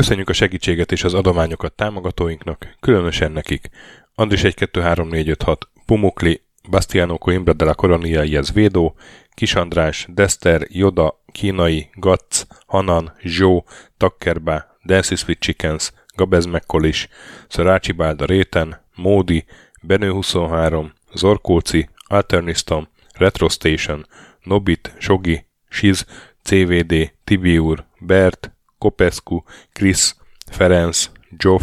Köszönjük 0.00 0.28
a 0.28 0.32
segítséget 0.32 0.92
és 0.92 1.04
az 1.04 1.14
adományokat 1.14 1.72
támogatóinknak, 1.72 2.76
különösen 2.80 3.32
nekik. 3.32 3.70
Andris 4.14 4.44
1 4.44 4.54
2 4.54 4.80
3 4.80 5.08
4 5.08 5.28
5 5.28 5.42
6, 5.42 5.68
Pumukli, 5.86 6.42
Bastiano 6.70 7.18
Coimbra 7.18 7.52
de 7.52 7.64
la 7.64 7.74
Coronia 7.74 8.22
Iez 8.22 8.52
Védó, 8.52 8.94
Kis 9.34 9.54
András, 9.54 10.06
Dester, 10.08 10.66
Joda, 10.68 11.22
Kínai, 11.32 11.90
Gatz, 11.94 12.46
Hanan, 12.66 13.12
Zsó, 13.22 13.64
Takkerba, 13.96 14.64
Dancy 14.84 15.14
Sweet 15.14 15.40
Chickens, 15.40 15.92
Gabez 16.14 16.46
Mekkolis, 16.46 17.08
Szarácsi 17.48 17.92
Bálda 17.92 18.24
Réten, 18.24 18.80
Módi, 18.94 19.44
Benő 19.82 20.10
23, 20.10 20.92
Zorkóci, 21.14 21.88
Alternistom, 22.06 22.88
Retro 23.14 23.48
Station, 23.48 24.06
Nobit, 24.42 24.94
Sogi, 24.98 25.46
Siz, 25.68 26.06
CVD, 26.42 27.12
Tibiur, 27.24 27.86
Bert, 27.98 28.50
Kopescu, 28.80 29.42
Krisz, 29.72 30.16
Ferenc, 30.50 31.10
Joff, 31.36 31.62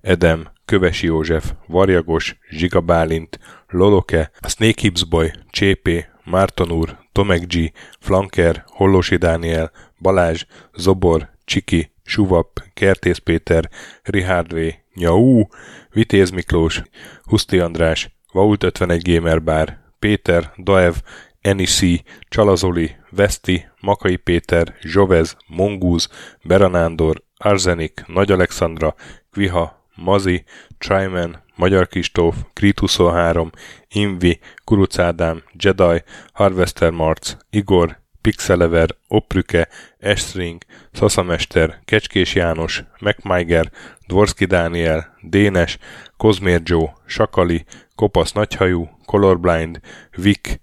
Edem, 0.00 0.48
Kövesi 0.64 1.06
József, 1.06 1.52
Varjagos, 1.66 2.38
Zsiga 2.50 2.80
Bálint, 2.80 3.38
Loloke, 3.68 4.30
Snake 4.48 4.80
Hips 4.80 5.04
Boy, 5.04 5.30
Csépé, 5.50 6.06
Márton 6.24 6.70
úr, 6.72 6.98
Tomek 7.12 7.46
G, 7.46 7.72
Flanker, 8.00 8.64
Hollosi 8.66 9.16
Dániel, 9.16 9.70
Balázs, 9.98 10.44
Zobor, 10.74 11.30
Csiki, 11.44 11.92
Suvap, 12.04 12.62
Kertész 12.74 13.18
Péter, 13.18 13.70
Richard 14.02 14.54
V, 14.54 14.58
Nyau, 14.94 15.42
Vitéz 15.90 16.30
Miklós, 16.30 16.82
Huszti 17.22 17.58
András, 17.58 18.16
Vault 18.32 18.62
51 18.62 19.14
Gamer 19.14 19.42
Bar, 19.42 19.78
Péter, 19.98 20.52
Daev, 20.56 20.94
Enisi, 21.40 22.02
Csalazoli, 22.28 22.96
Veszti, 23.10 23.66
Makai 23.80 24.16
Péter, 24.16 24.74
Zsovez, 24.80 25.36
Mongúz, 25.46 26.08
Beranándor, 26.42 27.22
Arzenik, 27.36 28.04
Nagy 28.06 28.32
Alexandra, 28.32 28.94
Kviha, 29.30 29.86
Mazi, 29.94 30.44
Tryman, 30.78 31.42
Magyar 31.56 31.88
Kistóf, 31.88 32.36
Krit 32.52 32.78
23, 32.78 33.50
Invi, 33.88 34.38
Kuruc 34.64 34.98
Ádám, 34.98 35.42
Jedi, 35.52 36.02
Harvester 36.32 36.90
Marc, 36.90 37.36
Igor, 37.50 37.98
Pixelever, 38.20 38.88
Oprüke, 39.08 39.68
Estring, 39.98 40.62
Szaszamester, 40.92 41.80
Kecskés 41.84 42.34
János, 42.34 42.84
MacMiger, 43.00 43.70
Dvorski 44.06 44.44
Dániel, 44.44 45.16
Dénes, 45.22 45.78
Kozmér 46.16 46.60
Joe, 46.64 46.92
Sakali, 47.06 47.64
Kopasz 47.94 48.32
Nagyhajú, 48.32 48.88
Colorblind, 49.04 49.80
Vic, 50.16 50.58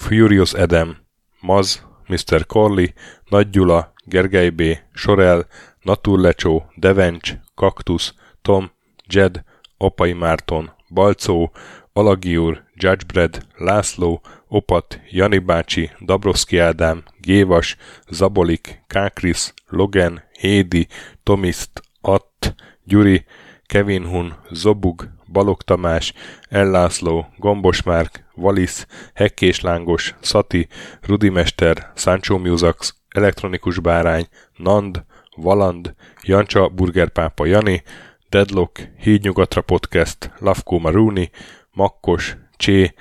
Furious 0.00 0.54
Edem, 0.54 0.96
Maz, 1.40 1.82
Mr. 2.08 2.46
Corley, 2.46 2.94
Nagy 3.28 3.50
Gyula, 3.50 3.92
Gergely 4.04 4.50
B., 4.50 4.62
Sorel, 4.94 5.46
Naturlecsó, 5.82 6.64
Devencs, 6.76 7.34
Kaktusz, 7.54 8.14
Tom, 8.42 8.70
Jed, 9.06 9.44
Apai 9.78 10.12
Márton, 10.12 10.70
Balcó, 10.88 11.52
Alagiur, 11.92 12.64
Judgebred, 12.74 13.46
László, 13.56 14.20
Opat, 14.48 15.00
Jani 15.10 15.38
bácsi, 15.38 15.90
Dabroszki 16.04 16.58
Ádám, 16.58 17.02
Gévas, 17.20 17.76
Zabolik, 18.08 18.82
Kákris, 18.86 19.52
Logan, 19.68 20.22
Hédi, 20.38 20.86
Tomiszt, 21.22 21.82
Att, 22.00 22.54
Gyuri, 22.84 23.24
Kevin 23.66 24.06
Hun, 24.06 24.34
Zobug, 24.50 25.08
Balog 25.32 25.62
Tamás, 25.62 26.12
Ellászló, 26.48 27.26
Gombos 27.36 27.82
Márk, 27.82 28.28
Valisz, 28.40 28.86
Hekkés 29.14 29.60
Lángos, 29.60 30.14
Szati, 30.20 30.68
Rudimester, 31.00 31.92
Sancho 31.94 32.38
Musax, 32.38 32.94
Elektronikus 33.08 33.78
Bárány, 33.78 34.28
Nand, 34.56 35.04
Valand, 35.36 35.94
Jancsa 36.22 36.68
Burgerpápa 36.68 37.46
Jani, 37.46 37.82
Deadlock, 38.28 38.88
Hídnyugatra 38.98 39.62
Podcast, 39.62 40.30
Lavkó 40.38 40.78
Maruni, 40.78 41.30
Makkos, 41.72 42.36
Csé, 42.56 42.94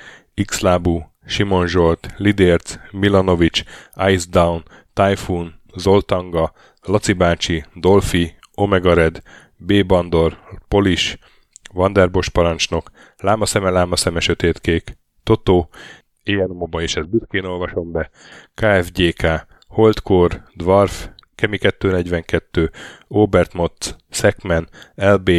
Xlábú, 0.45 1.11
Simon 1.25 1.67
Zsolt, 1.67 2.07
Lidérc, 2.17 2.75
Milanovic, 2.91 3.63
Ice 4.07 4.25
Down, 4.29 4.63
Typhoon, 4.93 5.53
Zoltanga, 5.75 6.53
Laci 6.81 7.13
bácsi, 7.13 7.65
Dolfi, 7.73 8.35
Omega 8.53 8.93
Red, 8.93 9.21
B. 9.57 9.85
Bandor, 9.85 10.37
Polis, 10.67 11.17
Vanderbos 11.73 12.29
parancsnok, 12.29 12.91
Lámaszeme, 13.17 13.69
Lámaszeme, 13.69 14.19
Sötétkék, 14.19 14.97
Totó, 15.23 15.69
ilyen 16.23 16.49
moba 16.49 16.81
is 16.81 16.95
ezt 16.95 17.09
büszkén 17.09 17.45
olvasom 17.45 17.91
be, 17.91 18.09
KFGK, 18.53 19.47
Holdkor, 19.67 20.43
Dwarf, 20.55 21.09
Kemi 21.35 21.57
242, 21.57 22.71
Obert 23.07 23.53
Motz, 23.53 23.95
Szekmen, 24.09 24.69
LB, 24.95 25.31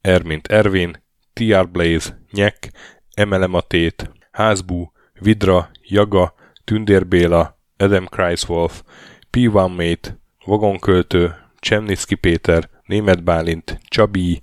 Ermint 0.00 0.46
Ervin, 0.46 1.02
TR 1.32 1.68
Blaze, 1.68 2.18
Nyek, 2.30 2.70
Emelematét, 3.14 4.10
Házbú, 4.30 4.92
Vidra, 5.20 5.70
Jaga, 5.82 6.34
Tündérbéla, 6.64 7.58
Adam 7.76 8.06
Kreiswolf, 8.06 8.82
P1 9.30 9.76
Mate, 9.76 10.18
Vagonköltő, 10.44 11.34
Csemniszki 11.58 12.14
Péter, 12.14 12.68
Német 12.84 13.24
Bálint, 13.24 13.80
Csabi, 13.84 14.40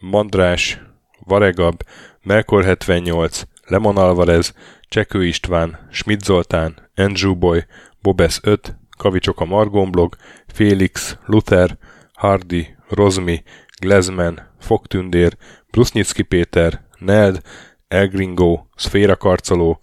Mandrás, 0.00 0.82
Varegab, 1.18 1.82
Melkor 2.22 2.64
78, 2.64 3.42
Lemon 3.66 3.96
Alvarez, 3.96 4.54
Csekő 4.88 5.26
István, 5.26 5.88
Schmidt 5.90 6.24
Zoltán, 6.24 6.90
Andrew 6.94 7.34
Boy, 7.34 7.64
Bobesz 8.00 8.40
5, 8.42 8.76
Kavicsok 8.96 9.40
a 9.40 9.44
Margonblog, 9.44 10.16
Félix, 10.46 11.18
Luther, 11.26 11.78
Hardy, 12.12 12.76
Rozmi, 12.88 13.42
Glezman, 13.80 14.54
Fogtündér, 14.60 15.36
Brusnicki 15.70 16.22
Péter, 16.22 16.84
Ned, 16.98 17.40
Elgringo, 17.88 18.66
Szféra 18.76 19.16
Karcoló, 19.16 19.80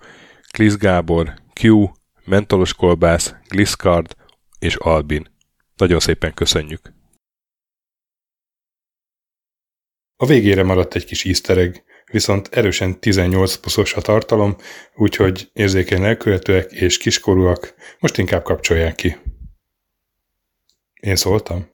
Klisz 0.52 0.78
Gábor, 0.78 1.34
Q, 1.62 1.92
Mentolos 2.26 2.74
Kolbász, 2.74 3.36
Gliscard 3.48 4.16
és 4.60 4.76
Albin. 4.76 5.28
Nagyon 5.76 6.00
szépen 6.00 6.34
köszönjük! 6.34 6.94
A 10.16 10.26
végére 10.26 10.64
maradt 10.64 10.96
egy 10.96 11.06
kis 11.06 11.26
easter 11.26 11.58
egg, 11.58 11.76
viszont 12.12 12.48
erősen 12.52 13.00
18 13.00 13.56
pluszos 13.56 13.94
a 13.94 14.02
tartalom, 14.02 14.56
úgyhogy 14.96 15.50
érzékeny 15.54 16.02
lelkületűek 16.02 16.72
és 16.72 16.98
kiskorúak 16.98 17.74
most 18.00 18.18
inkább 18.18 18.44
kapcsolják 18.44 18.96
ki. 18.96 19.18
Én 21.00 21.16
szóltam? 21.16 21.70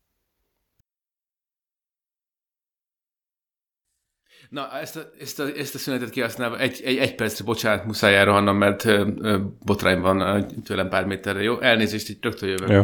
Na, 4.50 4.72
ezt 4.80 4.96
a, 4.96 5.02
ezt 5.20 5.40
a, 5.40 5.44
ezt 5.44 5.76
a 5.76 5.78
szünetet 5.78 6.10
kihasználva 6.10 6.60
egy, 6.60 6.82
egy, 6.84 6.98
egy 6.98 7.16
percre, 7.16 7.44
bocsánat, 7.44 7.86
muszáj 7.86 8.16
elrohannom, 8.16 8.58
mert 8.58 8.86
ö, 8.86 9.08
ö, 9.18 9.40
botrány 9.66 10.00
van 10.00 10.20
ö, 10.20 10.46
tőlem 10.64 10.90
pár 10.90 11.06
méterre, 11.06 11.42
jó? 11.42 11.60
Elnézést, 11.60 12.10
így 12.10 12.18
rögtön 12.22 12.50
jövök. 12.50 12.70
Jó. 12.70 12.84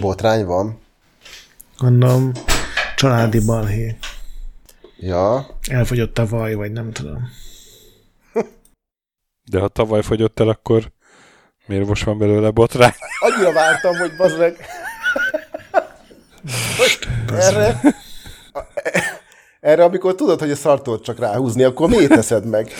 Botrány 0.00 0.44
van. 0.44 0.80
Gondolom, 1.78 2.32
családi 3.04 3.40
balhé. 3.44 3.96
Ja. 4.98 5.46
Elfogyott 5.70 6.18
a 6.18 6.26
vaj, 6.26 6.54
vagy 6.54 6.72
nem 6.72 6.92
tudom. 6.92 7.28
De 9.50 9.60
ha 9.60 9.68
tavaly 9.68 10.02
fogyott 10.02 10.40
el, 10.40 10.48
akkor 10.48 10.92
miért 11.66 11.86
most 11.86 12.04
van 12.04 12.18
belőle 12.18 12.50
botrány? 12.50 12.92
Annyira 13.20 13.52
vártam, 13.52 13.96
hogy 13.96 14.16
bazd 14.16 14.38
meg. 14.38 14.56
erre, 17.32 17.80
erre, 19.60 19.84
amikor 19.84 20.14
tudod, 20.14 20.40
hogy 20.40 20.50
a 20.50 20.56
szartól 20.56 21.00
csak 21.00 21.18
ráhúzni, 21.18 21.62
akkor 21.62 21.88
miért 21.88 22.08
teszed 22.08 22.46
meg? 22.46 22.70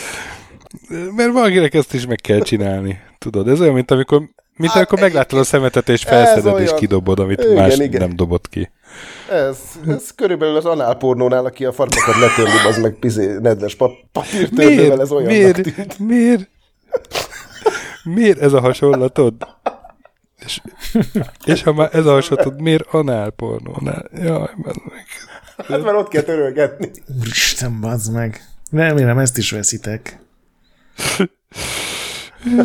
Mert 1.16 1.32
valakinek 1.32 1.74
ezt 1.74 1.94
is 1.94 2.06
meg 2.06 2.18
kell 2.18 2.40
csinálni. 2.40 3.00
Tudod, 3.18 3.48
ez 3.48 3.60
olyan, 3.60 3.74
mint 3.74 3.90
amikor, 3.90 4.18
mint 4.56 4.72
Hát, 4.72 4.76
amikor 4.76 5.00
meglátod 5.00 5.38
a 5.38 5.44
szemetet, 5.44 5.88
és 5.88 6.02
felszeded, 6.02 6.60
és 6.60 6.74
kidobod, 6.74 7.18
amit 7.18 7.40
Igen, 7.42 7.54
más 7.54 7.76
igen. 7.76 8.00
nem 8.00 8.16
dobott 8.16 8.48
ki. 8.48 8.70
Ez, 9.30 9.58
ez 9.88 10.10
körülbelül 10.14 10.56
az 10.56 10.64
análpornónál, 10.64 11.44
aki 11.44 11.64
a 11.64 11.72
farkakat 11.72 12.16
letörli, 12.18 12.66
az 12.68 12.78
meg 12.78 12.94
pizé, 12.94 13.36
nedves 13.40 13.74
pap, 13.74 13.90
papírtörlővel, 14.12 15.00
ez 15.00 15.10
olyan 15.10 15.26
miért, 15.26 15.98
miért, 15.98 16.48
miért 18.04 18.38
ez 18.40 18.52
a 18.52 18.60
hasonlatod? 18.60 19.34
És, 20.44 20.60
és 21.44 21.62
ha 21.62 21.72
már 21.72 21.88
ez 21.92 22.06
a 22.06 22.12
hasonlatod, 22.12 22.60
miért 22.60 22.86
análpornónál? 22.90 24.08
Jaj, 24.14 24.50
meg. 24.56 24.74
Hát 25.68 25.82
mert 25.82 25.96
ott 25.96 26.08
kell 26.08 26.22
törölgetni. 26.22 26.90
Úristen, 27.20 27.80
bazd 27.80 28.12
meg. 28.12 28.44
Remélem, 28.72 29.18
ezt 29.18 29.38
is 29.38 29.50
veszitek. 29.50 30.18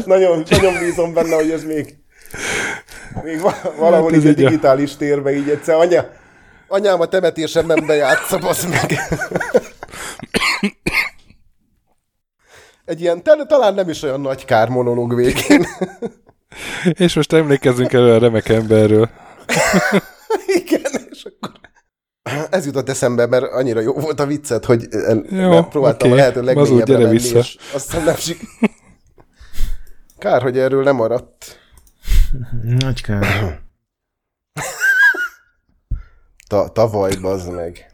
Nagyon, 0.06 0.44
nagyon 0.49 0.80
bízom 0.80 1.14
benne, 1.14 1.36
hogy 1.36 1.52
ez 1.52 1.64
még, 1.64 1.98
még 3.23 3.40
va- 3.41 3.73
valahol 3.77 4.11
Hát 4.11 4.18
ez 4.19 4.26
így 4.26 4.27
a 4.27 4.30
így 4.30 4.45
a- 4.45 4.49
digitális 4.49 4.95
térbe 4.95 5.36
így 5.36 5.49
egyszer. 5.49 5.76
Anya, 5.76 6.10
anyám 6.69 7.01
a 7.01 7.05
temetésemben 7.05 7.85
bejátsza, 7.85 8.37
basz 8.37 8.65
meg. 8.65 8.99
Egy 12.85 13.01
ilyen, 13.01 13.23
tal- 13.23 13.47
talán 13.47 13.73
nem 13.73 13.89
is 13.89 14.03
olyan 14.03 14.21
nagy 14.21 14.45
kár 14.45 14.69
monológ 14.69 15.15
végén. 15.15 15.65
És 17.05 17.15
most 17.15 17.33
emlékezzünk 17.33 17.93
elő 17.93 18.13
a 18.13 18.19
remek 18.19 18.49
emberről. 18.49 19.09
Igen, 20.45 20.91
és 21.09 21.23
akkor 21.23 21.51
ez 22.49 22.65
jutott 22.65 22.89
eszembe, 22.89 23.25
mert 23.25 23.43
annyira 23.43 23.79
jó 23.79 23.93
volt 23.93 24.19
a 24.19 24.25
viccet, 24.25 24.65
hogy 24.65 24.87
jó, 25.29 25.63
próbáltam 25.63 26.11
okay. 26.11 26.11
a 26.11 26.15
lehető 26.15 26.41
legmélyebbre 26.41 26.97
menni, 26.97 27.09
vissza. 27.09 27.37
és 27.37 27.57
aztán 27.73 28.03
nem 28.03 28.15
sik... 28.15 28.39
Kár, 30.17 30.41
hogy 30.41 30.57
erről 30.57 30.83
nem 30.83 30.95
maradt. 30.95 31.59
Nagy 32.61 33.01
kár. 33.01 33.59
Ta 36.49 36.69
tavaly, 36.69 37.15
bazd 37.21 37.51
meg. 37.51 37.91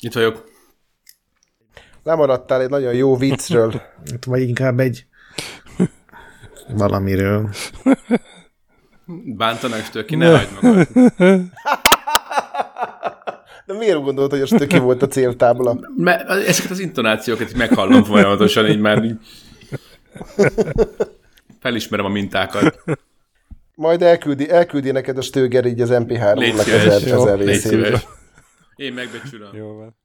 Itt 0.00 0.12
vagyok. 0.12 0.50
Lemaradtál 2.02 2.60
egy 2.60 2.68
nagyon 2.68 2.94
jó 2.94 3.16
viccről. 3.16 3.72
Hát, 4.10 4.24
vagy 4.24 4.48
inkább 4.48 4.80
egy 4.80 5.06
valamiről. 6.68 7.50
Bántanak 9.24 9.84
stöki, 9.84 10.16
ne 10.16 10.36
hagyd 10.36 10.62
magad. 10.62 10.88
De 13.66 13.74
miért 13.78 14.02
gondolod, 14.02 14.30
hogy 14.30 14.40
a 14.40 14.46
stöki 14.46 14.78
volt 14.78 15.02
a 15.02 15.08
céltábla? 15.08 15.80
Mert 15.96 16.28
ezeket 16.28 16.70
az 16.70 16.78
intonációkat 16.78 17.54
meghallom 17.54 18.04
folyamatosan, 18.04 18.66
így 18.66 18.80
már 18.80 19.04
így 19.04 19.18
felismerem 21.60 22.06
a 22.06 22.08
mintákat. 22.08 22.84
Majd 23.80 24.02
elküldi, 24.02 24.50
elküldi 24.50 24.90
neked 24.90 25.18
a 25.18 25.22
Stöger 25.22 25.64
így 25.64 25.80
az 25.80 25.88
MP3-nak 25.92 26.58
az 26.58 26.68
ezer, 26.68 27.12
ezer 27.12 27.38
részét. 27.38 28.08
Én 28.76 28.92
megbecsülöm. 28.92 29.56
Jó 29.56 29.74
van. 29.74 30.00